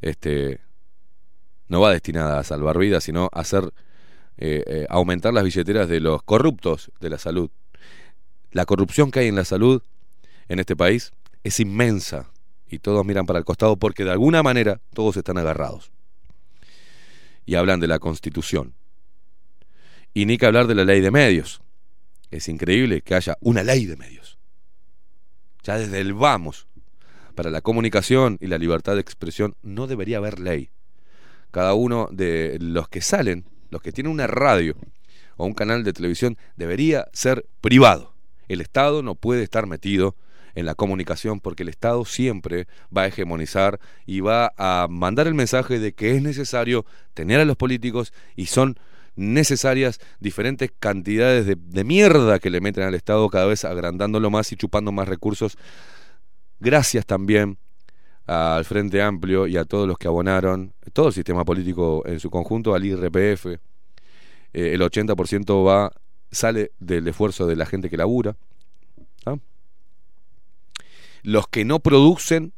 este, 0.00 0.60
no 1.68 1.80
va 1.80 1.92
destinada 1.92 2.38
a 2.38 2.44
salvar 2.44 2.78
vidas, 2.78 3.04
sino 3.04 3.28
a 3.32 3.40
hacer 3.40 3.72
eh, 4.38 4.62
eh, 4.66 4.86
aumentar 4.88 5.32
las 5.32 5.44
billeteras 5.44 5.88
de 5.88 6.00
los 6.00 6.22
corruptos 6.22 6.90
de 7.00 7.10
la 7.10 7.18
salud. 7.18 7.50
La 8.52 8.64
corrupción 8.64 9.10
que 9.10 9.20
hay 9.20 9.28
en 9.28 9.36
la 9.36 9.44
salud 9.44 9.82
en 10.48 10.60
este 10.60 10.76
país 10.76 11.12
es 11.44 11.60
inmensa 11.60 12.30
y 12.68 12.78
todos 12.78 13.04
miran 13.04 13.26
para 13.26 13.38
el 13.38 13.44
costado 13.44 13.76
porque 13.76 14.04
de 14.04 14.12
alguna 14.12 14.42
manera 14.42 14.80
todos 14.94 15.16
están 15.16 15.38
agarrados. 15.38 15.90
Y 17.44 17.54
hablan 17.54 17.80
de 17.80 17.86
la 17.86 17.98
constitución. 17.98 18.74
Y 20.16 20.24
ni 20.24 20.38
que 20.38 20.46
hablar 20.46 20.66
de 20.66 20.74
la 20.74 20.86
ley 20.86 21.02
de 21.02 21.10
medios. 21.10 21.60
Es 22.30 22.48
increíble 22.48 23.02
que 23.02 23.14
haya 23.14 23.36
una 23.42 23.62
ley 23.62 23.84
de 23.84 23.96
medios. 23.96 24.38
Ya 25.62 25.76
desde 25.76 26.00
el 26.00 26.14
vamos. 26.14 26.68
Para 27.34 27.50
la 27.50 27.60
comunicación 27.60 28.38
y 28.40 28.46
la 28.46 28.56
libertad 28.56 28.94
de 28.94 29.02
expresión 29.02 29.56
no 29.60 29.86
debería 29.86 30.16
haber 30.16 30.40
ley. 30.40 30.70
Cada 31.50 31.74
uno 31.74 32.08
de 32.10 32.56
los 32.62 32.88
que 32.88 33.02
salen, 33.02 33.44
los 33.68 33.82
que 33.82 33.92
tienen 33.92 34.10
una 34.10 34.26
radio 34.26 34.74
o 35.36 35.44
un 35.44 35.52
canal 35.52 35.84
de 35.84 35.92
televisión, 35.92 36.38
debería 36.56 37.08
ser 37.12 37.44
privado. 37.60 38.14
El 38.48 38.62
Estado 38.62 39.02
no 39.02 39.16
puede 39.16 39.42
estar 39.42 39.66
metido 39.66 40.16
en 40.54 40.64
la 40.64 40.74
comunicación 40.74 41.40
porque 41.40 41.62
el 41.62 41.68
Estado 41.68 42.06
siempre 42.06 42.68
va 42.96 43.02
a 43.02 43.08
hegemonizar 43.08 43.80
y 44.06 44.20
va 44.20 44.54
a 44.56 44.86
mandar 44.88 45.26
el 45.26 45.34
mensaje 45.34 45.78
de 45.78 45.92
que 45.92 46.16
es 46.16 46.22
necesario 46.22 46.86
tener 47.12 47.38
a 47.38 47.44
los 47.44 47.58
políticos 47.58 48.14
y 48.34 48.46
son 48.46 48.78
necesarias 49.16 49.98
diferentes 50.20 50.70
cantidades 50.78 51.46
de, 51.46 51.84
mierda 51.84 52.38
que 52.38 52.50
le 52.50 52.60
meten 52.60 52.84
al 52.84 52.94
Estado 52.94 53.28
cada 53.28 53.46
vez 53.46 53.64
agrandándolo 53.64 54.30
más 54.30 54.52
y 54.52 54.56
chupando 54.56 54.92
más 54.92 55.08
recursos. 55.08 55.56
Gracias 56.60 57.04
también 57.06 57.58
al 58.26 58.64
Frente 58.64 59.02
Amplio 59.02 59.46
y 59.46 59.56
a 59.56 59.64
todos 59.64 59.88
los 59.88 59.98
que 59.98 60.08
abonaron, 60.08 60.74
todo 60.92 61.08
el 61.08 61.14
sistema 61.14 61.44
político 61.44 62.02
en 62.06 62.20
su 62.20 62.30
conjunto, 62.30 62.74
al 62.74 62.84
IRPF. 62.84 63.46
Eh, 63.46 63.58
el 64.52 64.80
80% 64.80 65.66
va, 65.66 65.92
sale 66.30 66.72
del 66.78 67.08
esfuerzo 67.08 67.46
de 67.46 67.56
la 67.56 67.66
gente 67.66 67.88
que 67.88 67.96
labura. 67.96 68.36
¿ah? 69.24 69.36
Los 71.22 71.48
que 71.48 71.64
no 71.64 71.80
producen, 71.80 72.52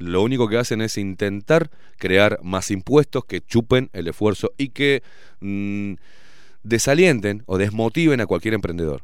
lo 0.00 0.22
único 0.22 0.48
que 0.48 0.56
hacen 0.56 0.80
es 0.80 0.96
intentar 0.96 1.70
crear 1.98 2.40
más 2.42 2.70
impuestos 2.70 3.26
que 3.26 3.42
chupen 3.42 3.90
el 3.92 4.08
esfuerzo 4.08 4.50
y 4.56 4.70
que 4.70 5.02
mm, 5.40 5.94
desalienten 6.62 7.42
o 7.44 7.58
desmotiven 7.58 8.22
a 8.22 8.26
cualquier 8.26 8.54
emprendedor. 8.54 9.02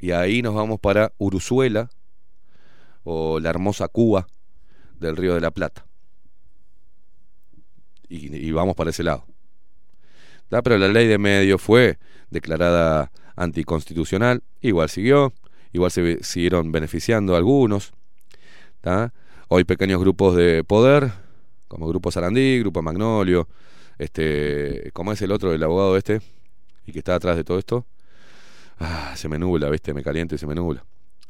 Y 0.00 0.12
ahí 0.12 0.40
nos 0.40 0.54
vamos 0.54 0.80
para 0.80 1.12
Uruzuela 1.18 1.90
o 3.04 3.38
la 3.38 3.50
hermosa 3.50 3.86
Cuba 3.88 4.26
del 4.98 5.14
Río 5.14 5.34
de 5.34 5.42
la 5.42 5.50
Plata. 5.50 5.84
Y, 8.08 8.50
vamos 8.52 8.74
para 8.74 8.88
ese 8.88 9.02
lado. 9.02 9.26
¿tá? 10.48 10.62
Pero 10.62 10.78
la 10.78 10.88
ley 10.88 11.06
de 11.06 11.18
medios 11.18 11.60
fue 11.60 11.98
declarada 12.30 13.12
anticonstitucional, 13.36 14.42
igual 14.62 14.88
siguió, 14.88 15.34
igual 15.74 15.90
se 15.90 16.24
siguieron 16.24 16.72
beneficiando 16.72 17.36
algunos. 17.36 17.92
Hoy 19.48 19.64
pequeños 19.64 20.00
grupos 20.00 20.36
de 20.36 20.62
poder, 20.62 21.10
como 21.68 21.88
Grupo 21.88 22.10
Sarandí, 22.10 22.58
Grupo 22.60 22.82
Magnolio, 22.82 23.48
este, 23.98 24.90
¿cómo 24.92 25.12
es 25.12 25.22
el 25.22 25.32
otro, 25.32 25.54
el 25.54 25.62
abogado 25.62 25.96
este? 25.96 26.20
Y 26.86 26.92
que 26.92 26.98
está 26.98 27.14
atrás 27.14 27.36
de 27.36 27.44
todo 27.44 27.58
esto. 27.58 27.86
Ah, 28.78 29.14
se 29.16 29.28
me 29.28 29.38
nubla, 29.38 29.70
¿viste? 29.70 29.94
Me 29.94 30.02
caliento 30.02 30.34
y 30.34 30.38
se 30.38 30.46
me 30.46 30.54
nubla. 30.54 30.84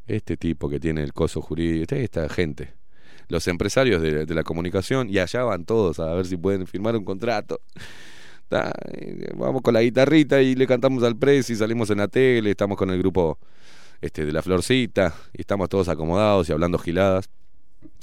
Este 0.05 0.35
tipo 0.37 0.69
que 0.69 0.79
tiene 0.81 1.01
el 1.03 1.13
coso 1.13 1.41
jurídico, 1.41 1.83
esta- 1.83 1.95
esta 1.97 2.29
gente, 2.29 2.73
los 3.29 3.47
empresarios 3.47 4.01
de, 4.01 4.25
la 4.33 4.43
comunicación, 4.43 5.09
y 5.09 5.19
allá 5.19 5.43
van 5.43 5.65
todos 5.65 5.99
a 5.99 6.13
ver 6.13 6.25
si 6.25 6.35
pueden 6.37 6.67
firmar 6.67 6.95
un 6.97 7.05
contrato. 7.05 7.61
Eh, 8.51 9.31
Vamos 9.35 9.61
con 9.61 9.73
la 9.73 9.81
guitarrita 9.81 10.41
y 10.41 10.55
le 10.55 10.67
cantamos 10.67 11.03
al 11.03 11.15
precio 11.15 11.53
y 11.53 11.57
salimos 11.57 11.89
en 11.91 11.99
la 11.99 12.07
tele, 12.07 12.51
estamos 12.51 12.77
con 12.77 12.89
el 12.89 12.97
grupo 12.99 13.37
este, 14.01 14.25
de 14.25 14.33
la 14.33 14.41
Florcita 14.41 15.13
y 15.33 15.41
estamos 15.41 15.69
todos 15.69 15.87
acomodados 15.87 16.49
y 16.49 16.51
hablando 16.51 16.77
giladas. 16.79 17.29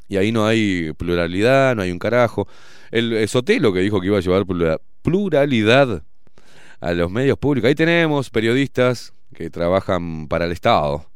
Y 0.08 0.16
ahí 0.16 0.32
no 0.32 0.46
hay 0.46 0.92
pluralidad, 0.96 1.74
no 1.74 1.82
hay 1.82 1.90
un 1.90 1.98
carajo. 1.98 2.46
El, 2.90 3.12
el 3.12 3.28
Sotelo 3.28 3.72
que 3.72 3.80
dijo 3.80 4.00
que 4.00 4.06
iba 4.06 4.18
a 4.18 4.20
llevar 4.20 4.46
plura- 4.46 4.80
pluralidad 5.02 6.02
a 6.80 6.92
los 6.92 7.10
medios 7.10 7.38
públicos. 7.38 7.68
Ahí 7.68 7.74
tenemos 7.74 8.30
periodistas 8.30 9.12
que 9.34 9.50
trabajan 9.50 10.28
para 10.28 10.44
el 10.46 10.52
Estado, 10.52 11.06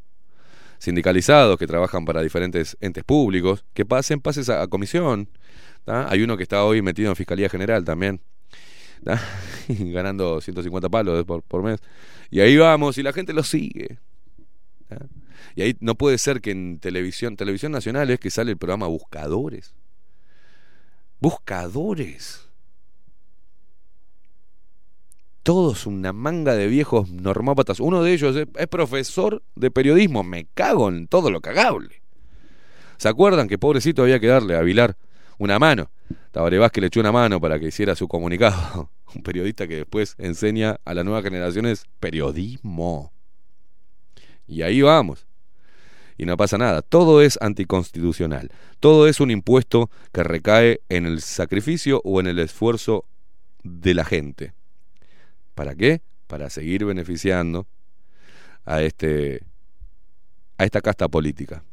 sindicalizados 0.79 1.59
que 1.59 1.67
trabajan 1.67 2.05
para 2.05 2.23
diferentes 2.23 2.77
entes 2.81 3.05
públicos, 3.05 3.65
que 3.75 3.85
pasen 3.85 4.21
pases 4.21 4.49
a, 4.49 4.67
comisión. 4.67 5.29
Hay 5.87 6.23
uno 6.23 6.37
que 6.37 6.43
está 6.43 6.65
hoy 6.65 6.83
metido 6.83 7.11
en 7.11 7.17
Fiscalía 7.17 7.49
General 7.49 7.85
también, 7.85 8.21
ganando 9.69 10.41
150 10.41 10.89
palos 10.89 11.25
por, 11.25 11.63
mes. 11.63 11.81
Y 12.31 12.41
ahí 12.41 12.57
vamos, 12.57 12.99
y 12.99 13.03
la 13.03 13.13
gente 13.13 13.33
lo 13.33 13.43
sigue. 13.43 13.99
Y 15.55 15.63
ahí 15.63 15.77
no 15.81 15.95
puede 15.95 16.19
ser 16.19 16.41
que 16.41 16.51
en 16.51 16.79
televisión, 16.79 17.37
televisión 17.37 17.73
nacional 17.73 18.11
es 18.11 18.21
que 18.21 18.31
sale 18.31 18.53
el 18.53 18.59
programa 18.59 18.87
Buscadores. 18.87 19.75
Buscadores. 21.21 22.49
Todos 25.43 25.87
una 25.87 26.13
manga 26.13 26.55
de 26.55 26.67
viejos 26.67 27.11
normópatas. 27.11 27.81
Uno 27.81 28.03
de 28.03 28.13
ellos 28.13 28.37
es, 28.37 28.47
es 28.55 28.67
profesor 28.69 29.43
de 29.55 29.71
periodismo. 29.71 30.23
Me 30.23 30.47
cago 30.55 30.89
en 30.89 31.09
todo 31.09 31.31
lo 31.31 31.41
cagable. 31.41 32.03
¿Se 32.99 33.09
acuerdan 33.09 33.49
que 33.49 33.59
pobrecito 33.59 34.03
había 34.03 34.21
que 34.21 34.27
darle 34.27 34.57
a 34.57 34.61
Vilar 34.61 34.97
una 35.39 35.59
mano? 35.59 35.91
Tabaré 36.33 36.59
Vázquez 36.59 36.83
le 36.83 36.87
echó 36.89 37.01
una 37.01 37.13
mano 37.13 37.41
para 37.41 37.59
que 37.59 37.69
hiciera 37.69 37.97
su 37.97 38.07
comunicado. 38.07 38.91
Un 39.15 39.23
periodista 39.23 39.67
que 39.67 39.77
después 39.77 40.15
enseña 40.19 40.79
a 40.85 40.95
las 40.95 41.05
nuevas 41.05 41.25
generaciones 41.25 41.87
periodismo. 41.99 43.13
Y 44.47 44.63
ahí 44.63 44.83
vamos. 44.83 45.27
Y 46.21 46.27
no 46.27 46.37
pasa 46.37 46.59
nada. 46.59 46.83
Todo 46.83 47.23
es 47.23 47.39
anticonstitucional. 47.41 48.51
Todo 48.79 49.09
es 49.09 49.21
un 49.21 49.31
impuesto 49.31 49.89
que 50.13 50.23
recae 50.23 50.83
en 50.91 51.07
el 51.07 51.23
sacrificio 51.23 52.03
o 52.05 52.21
en 52.21 52.27
el 52.27 52.39
esfuerzo 52.41 53.07
de 53.63 53.95
la 53.95 54.05
gente. 54.05 54.53
¿Para 55.55 55.75
qué? 55.75 56.03
Para 56.27 56.51
seguir 56.51 56.85
beneficiando 56.85 57.67
a 58.67 58.83
este 58.83 59.41
a 60.59 60.67
esta 60.67 60.83
casta 60.83 61.09
política. 61.09 61.65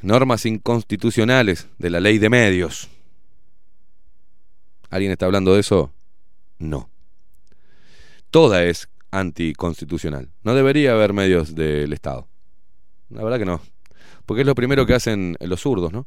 Normas 0.00 0.46
inconstitucionales 0.46 1.66
de 1.76 1.90
la 1.90 1.98
ley 1.98 2.18
de 2.18 2.30
medios. 2.30 2.88
¿Alguien 4.90 5.10
está 5.10 5.26
hablando 5.26 5.54
de 5.54 5.60
eso? 5.60 5.92
No. 6.60 6.88
Toda 8.30 8.62
es 8.62 8.88
anticonstitucional. 9.18 10.30
No 10.42 10.54
debería 10.54 10.92
haber 10.92 11.12
medios 11.12 11.54
del 11.54 11.92
Estado. 11.92 12.28
La 13.10 13.22
verdad 13.22 13.38
que 13.38 13.44
no. 13.44 13.60
Porque 14.26 14.40
es 14.40 14.46
lo 14.46 14.54
primero 14.54 14.86
que 14.86 14.94
hacen 14.94 15.36
los 15.40 15.60
zurdos, 15.60 15.92
¿no? 15.92 16.06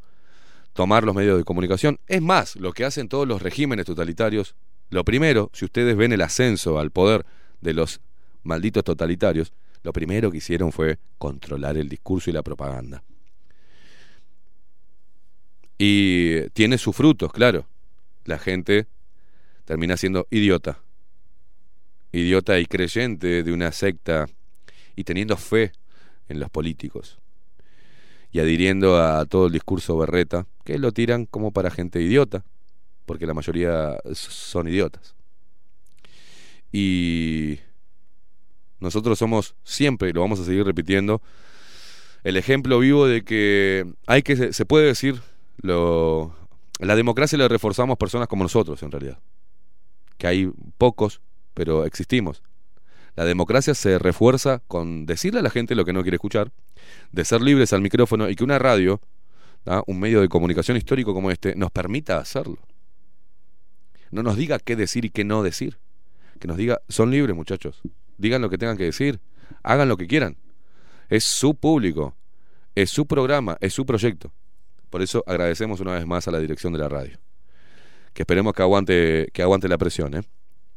Tomar 0.74 1.04
los 1.04 1.16
medios 1.16 1.38
de 1.38 1.44
comunicación. 1.44 2.00
Es 2.08 2.22
más, 2.22 2.56
lo 2.58 2.74
que 2.74 2.86
hacen 2.86 3.08
todos 3.08 3.28
los 3.28 3.42
regímenes 3.42 3.86
totalitarios. 3.86 4.56
Lo 4.90 5.04
primero, 5.06 5.50
si 5.54 5.66
ustedes 5.66 5.96
ven 5.96 6.12
el 6.12 6.22
ascenso 6.22 6.80
al 6.80 6.92
poder 6.92 7.26
de 7.62 7.74
los 7.74 8.02
malditos 8.44 8.84
totalitarios, 8.84 9.54
lo 9.84 9.94
primero 9.94 10.30
que 10.30 10.38
hicieron 10.38 10.72
fue 10.72 11.00
controlar 11.18 11.78
el 11.78 11.88
discurso 11.88 12.30
y 12.30 12.34
la 12.34 12.44
propaganda. 12.44 13.04
Y 15.78 16.50
tiene 16.50 16.78
sus 16.78 16.96
frutos, 16.96 17.32
claro. 17.32 17.66
La 18.26 18.38
gente 18.38 18.88
termina 19.66 19.96
siendo 19.96 20.28
idiota. 20.30 20.80
Idiota 22.12 22.60
y 22.60 22.66
creyente 22.66 23.44
de 23.44 23.52
una 23.52 23.72
secta 23.72 24.28
y 24.96 25.04
teniendo 25.04 25.38
fe 25.38 25.72
en 26.30 26.40
los 26.40 26.50
políticos. 26.50 27.20
Y 28.32 28.40
adhiriendo 28.40 29.02
a 29.02 29.26
todo 29.26 29.48
el 29.48 29.54
discurso 29.54 29.98
berreta, 29.98 30.46
que 30.64 30.78
lo 30.78 30.92
tiran 30.92 31.26
como 31.26 31.52
para 31.52 31.72
gente 31.72 32.02
idiota, 32.02 32.44
porque 33.06 33.26
la 33.26 33.34
mayoría 33.34 33.98
son 34.14 34.68
idiotas. 34.68 35.16
Y 36.72 37.60
nosotros 38.80 39.18
somos 39.18 39.56
siempre, 39.64 40.10
y 40.10 40.14
lo 40.14 40.22
vamos 40.22 40.40
a 40.40 40.46
seguir 40.46 40.66
repitiendo, 40.66 41.22
el 42.24 42.36
ejemplo 42.36 42.80
vivo 42.80 43.08
de 43.08 43.24
que 43.24 43.86
hay 44.06 44.22
que, 44.24 44.52
se 44.52 44.66
puede 44.66 44.88
decir, 44.88 45.22
lo, 45.58 46.36
la 46.80 46.96
democracia 46.96 47.38
la 47.38 47.48
reforzamos 47.48 47.98
personas 47.98 48.28
como 48.28 48.44
nosotros 48.44 48.84
en 48.84 48.92
realidad. 48.92 49.20
Que 50.18 50.28
hay 50.28 50.52
pocos, 50.78 51.22
pero 51.58 51.86
existimos. 51.86 52.44
La 53.16 53.26
democracia 53.26 53.74
se 53.74 53.98
refuerza 53.98 54.62
con 54.68 55.08
decirle 55.08 55.40
a 55.40 55.42
la 55.42 55.50
gente 55.50 55.74
lo 55.74 55.86
que 55.86 55.92
no 55.92 56.04
quiere 56.04 56.18
escuchar, 56.18 56.52
de 57.12 57.26
ser 57.26 57.42
libres 57.42 57.74
al 57.74 57.82
micrófono 57.82 58.30
y 58.30 58.36
que 58.36 58.44
una 58.44 58.60
radio, 58.60 59.02
un 59.88 60.00
medio 60.00 60.22
de 60.22 60.30
comunicación 60.30 60.78
histórico 60.78 61.16
como 61.16 61.32
este, 61.32 61.56
nos 61.56 61.72
permita 61.72 62.20
hacerlo. 62.20 62.60
No 64.12 64.22
nos 64.22 64.38
diga 64.38 64.60
qué 64.60 64.76
decir 64.76 65.04
y 65.04 65.10
qué 65.10 65.24
no 65.24 65.42
decir. 65.42 65.80
Que 66.40 66.48
nos 66.48 66.58
diga, 66.58 66.80
son 66.90 67.10
libres 67.10 67.36
muchachos, 67.36 67.82
digan 68.20 68.44
lo 68.44 68.52
que 68.52 68.60
tengan 68.60 68.78
que 68.78 68.84
decir, 68.84 69.20
hagan 69.64 69.90
lo 69.90 69.98
que 69.98 70.06
quieran. 70.06 70.38
Es 71.10 71.24
su 71.24 71.56
público, 71.56 72.16
es 72.76 72.92
su 72.92 73.08
programa, 73.08 73.58
es 73.62 73.74
su 73.74 73.84
proyecto. 73.84 74.32
Por 74.92 75.02
eso 75.02 75.24
agradecemos 75.26 75.80
una 75.80 75.94
vez 75.94 76.06
más 76.06 76.28
a 76.28 76.32
la 76.32 76.40
dirección 76.40 76.72
de 76.72 76.78
la 76.78 76.88
radio. 76.88 77.18
Que 78.14 78.22
esperemos 78.22 78.54
que 78.54 78.62
aguante, 78.62 79.30
que 79.34 79.42
aguante 79.42 79.68
la 79.68 79.80
presión, 79.80 80.14
¿eh? 80.14 80.22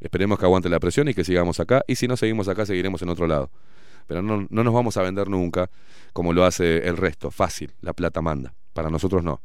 Esperemos 0.01 0.39
que 0.39 0.47
aguante 0.47 0.69
la 0.69 0.81
presión 0.81 1.09
y 1.09 1.15
que 1.15 1.25
sigamos 1.25 1.61
acá. 1.61 1.83
Y 1.87 1.97
si 1.97 2.09
no 2.09 2.17
seguimos 2.17 2.49
acá, 2.49 2.67
seguiremos 2.67 3.03
en 3.03 3.11
otro 3.11 3.27
lado. 3.27 3.51
Pero 4.07 4.23
no, 4.23 4.47
no 4.49 4.65
nos 4.65 4.75
vamos 4.75 4.97
a 4.97 5.03
vender 5.03 5.29
nunca 5.29 5.71
como 6.13 6.33
lo 6.33 6.45
hace 6.45 6.89
el 6.89 6.97
resto. 6.97 7.31
Fácil, 7.31 7.75
la 7.81 7.93
plata 7.93 8.23
manda. 8.23 8.55
Para 8.73 8.91
nosotros 8.91 9.23
no. 9.23 9.41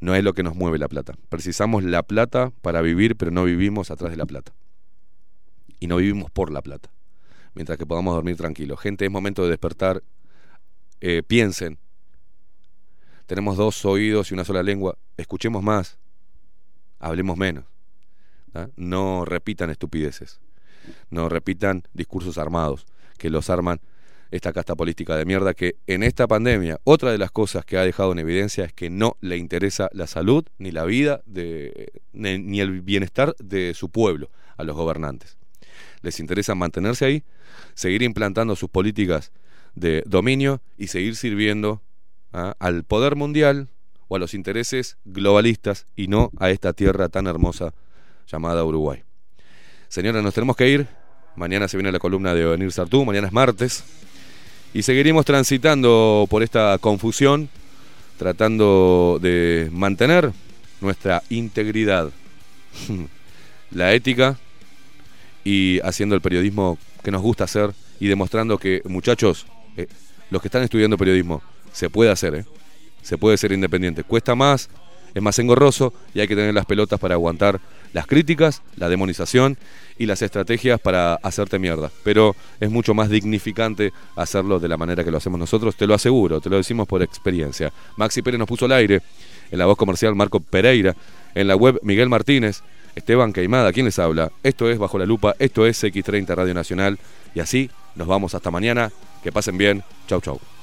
No 0.00 0.14
es 0.14 0.24
lo 0.24 0.32
que 0.32 0.42
nos 0.42 0.54
mueve 0.56 0.78
la 0.78 0.88
plata. 0.88 1.14
Precisamos 1.28 1.84
la 1.84 2.02
plata 2.02 2.50
para 2.62 2.80
vivir, 2.82 3.16
pero 3.16 3.30
no 3.30 3.44
vivimos 3.44 3.90
atrás 3.90 4.10
de 4.10 4.16
la 4.16 4.26
plata. 4.26 4.52
y 5.80 5.86
no 5.86 5.96
vivimos 5.96 6.30
por 6.30 6.50
la 6.50 6.62
plata. 6.62 6.90
Mientras 7.54 7.78
que 7.78 7.86
podamos 7.86 8.14
dormir 8.14 8.36
tranquilos. 8.36 8.80
Gente, 8.80 9.04
es 9.04 9.10
momento 9.10 9.44
de 9.44 9.50
despertar. 9.50 10.02
Eh, 11.00 11.22
piensen. 11.22 11.78
Tenemos 13.26 13.56
dos 13.56 13.84
oídos 13.84 14.30
y 14.30 14.34
una 14.34 14.44
sola 14.44 14.62
lengua. 14.62 14.96
Escuchemos 15.16 15.62
más. 15.62 15.98
Hablemos 16.98 17.36
menos. 17.36 17.64
¿Ah? 18.54 18.68
No 18.76 19.24
repitan 19.24 19.70
estupideces. 19.70 20.40
No 21.10 21.28
repitan 21.28 21.82
discursos 21.92 22.38
armados 22.38 22.86
que 23.18 23.30
los 23.30 23.50
arman 23.50 23.80
esta 24.30 24.52
casta 24.52 24.74
política 24.74 25.16
de 25.16 25.24
mierda 25.24 25.54
que 25.54 25.76
en 25.86 26.02
esta 26.02 26.26
pandemia, 26.26 26.80
otra 26.82 27.12
de 27.12 27.18
las 27.18 27.30
cosas 27.30 27.64
que 27.64 27.78
ha 27.78 27.84
dejado 27.84 28.12
en 28.12 28.18
evidencia 28.18 28.64
es 28.64 28.72
que 28.72 28.90
no 28.90 29.16
le 29.20 29.36
interesa 29.36 29.88
la 29.92 30.08
salud 30.08 30.44
ni 30.58 30.72
la 30.72 30.84
vida 30.84 31.22
de, 31.24 31.92
ni 32.12 32.60
el 32.60 32.80
bienestar 32.80 33.36
de 33.38 33.74
su 33.74 33.90
pueblo 33.90 34.30
a 34.56 34.64
los 34.64 34.74
gobernantes. 34.74 35.38
Les 36.02 36.18
interesa 36.18 36.54
mantenerse 36.54 37.04
ahí, 37.04 37.22
seguir 37.74 38.02
implantando 38.02 38.56
sus 38.56 38.70
políticas 38.70 39.30
de 39.76 40.02
dominio 40.04 40.60
y 40.76 40.88
seguir 40.88 41.14
sirviendo 41.16 41.80
¿ah? 42.32 42.56
al 42.58 42.82
poder 42.82 43.14
mundial 43.14 43.68
o 44.08 44.16
a 44.16 44.18
los 44.18 44.34
intereses 44.34 44.98
globalistas 45.04 45.86
y 45.94 46.08
no 46.08 46.30
a 46.38 46.50
esta 46.50 46.72
tierra 46.72 47.08
tan 47.08 47.26
hermosa 47.26 47.72
llamada 48.30 48.64
Uruguay. 48.64 49.02
Señora, 49.88 50.22
nos 50.22 50.34
tenemos 50.34 50.56
que 50.56 50.68
ir. 50.68 50.86
Mañana 51.36 51.68
se 51.68 51.76
viene 51.76 51.90
la 51.92 51.98
columna 51.98 52.34
de 52.34 52.44
Venir 52.44 52.70
Sartú, 52.72 53.04
mañana 53.04 53.26
es 53.26 53.32
martes. 53.32 53.84
Y 54.72 54.82
seguiremos 54.82 55.24
transitando 55.24 56.26
por 56.28 56.42
esta 56.42 56.78
confusión, 56.78 57.48
tratando 58.18 59.18
de 59.20 59.68
mantener 59.72 60.32
nuestra 60.80 61.22
integridad, 61.30 62.10
la 63.70 63.92
ética 63.92 64.38
y 65.44 65.80
haciendo 65.84 66.14
el 66.14 66.20
periodismo 66.20 66.78
que 67.02 67.10
nos 67.10 67.22
gusta 67.22 67.44
hacer 67.44 67.72
y 68.00 68.08
demostrando 68.08 68.58
que, 68.58 68.82
muchachos, 68.86 69.46
eh, 69.76 69.86
los 70.30 70.42
que 70.42 70.48
están 70.48 70.62
estudiando 70.62 70.98
periodismo, 70.98 71.42
se 71.72 71.90
puede 71.90 72.10
hacer, 72.10 72.34
¿eh? 72.34 72.44
se 73.02 73.18
puede 73.18 73.36
ser 73.36 73.52
independiente. 73.52 74.02
Cuesta 74.02 74.34
más, 74.34 74.70
es 75.14 75.22
más 75.22 75.38
engorroso 75.38 75.92
y 76.14 76.20
hay 76.20 76.28
que 76.28 76.34
tener 76.34 76.54
las 76.54 76.66
pelotas 76.66 76.98
para 76.98 77.14
aguantar 77.14 77.60
las 77.94 78.06
críticas, 78.06 78.60
la 78.76 78.90
demonización 78.90 79.56
y 79.96 80.04
las 80.04 80.20
estrategias 80.20 80.78
para 80.80 81.14
hacerte 81.14 81.58
mierda. 81.58 81.90
Pero 82.02 82.36
es 82.60 82.70
mucho 82.70 82.92
más 82.92 83.08
dignificante 83.08 83.92
hacerlo 84.16 84.60
de 84.60 84.68
la 84.68 84.76
manera 84.76 85.04
que 85.04 85.10
lo 85.10 85.16
hacemos 85.16 85.40
nosotros, 85.40 85.76
te 85.76 85.86
lo 85.86 85.94
aseguro, 85.94 86.40
te 86.42 86.50
lo 86.50 86.56
decimos 86.56 86.86
por 86.86 87.02
experiencia. 87.02 87.72
Maxi 87.96 88.20
Pérez 88.20 88.38
nos 88.38 88.48
puso 88.48 88.66
al 88.66 88.72
aire, 88.72 89.00
en 89.50 89.58
la 89.58 89.66
voz 89.66 89.78
comercial 89.78 90.14
Marco 90.14 90.40
Pereira, 90.40 90.94
en 91.34 91.46
la 91.46 91.56
web 91.56 91.78
Miguel 91.82 92.08
Martínez, 92.08 92.62
Esteban 92.96 93.32
Queimada, 93.32 93.72
¿quién 93.72 93.86
les 93.86 93.98
habla? 93.98 94.30
Esto 94.42 94.68
es 94.68 94.78
Bajo 94.78 94.98
la 94.98 95.06
Lupa, 95.06 95.34
esto 95.38 95.64
es 95.64 95.82
X30 95.82 96.34
Radio 96.34 96.54
Nacional 96.54 96.98
y 97.34 97.40
así 97.40 97.70
nos 97.94 98.08
vamos 98.08 98.34
hasta 98.34 98.50
mañana. 98.50 98.90
Que 99.22 99.32
pasen 99.32 99.56
bien. 99.56 99.82
Chau, 100.06 100.20
chau. 100.20 100.53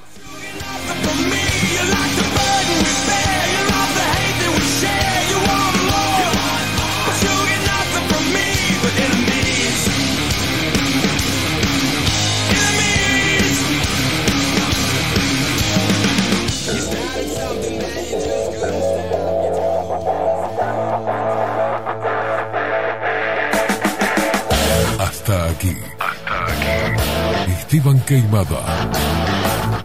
Esteban 27.72 28.02
Queimada 28.02 28.92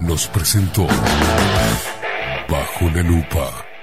nos 0.01 0.27
presentó 0.27 0.89
Bajo 2.49 2.91
la 2.91 3.03
Lupa. 3.03 3.76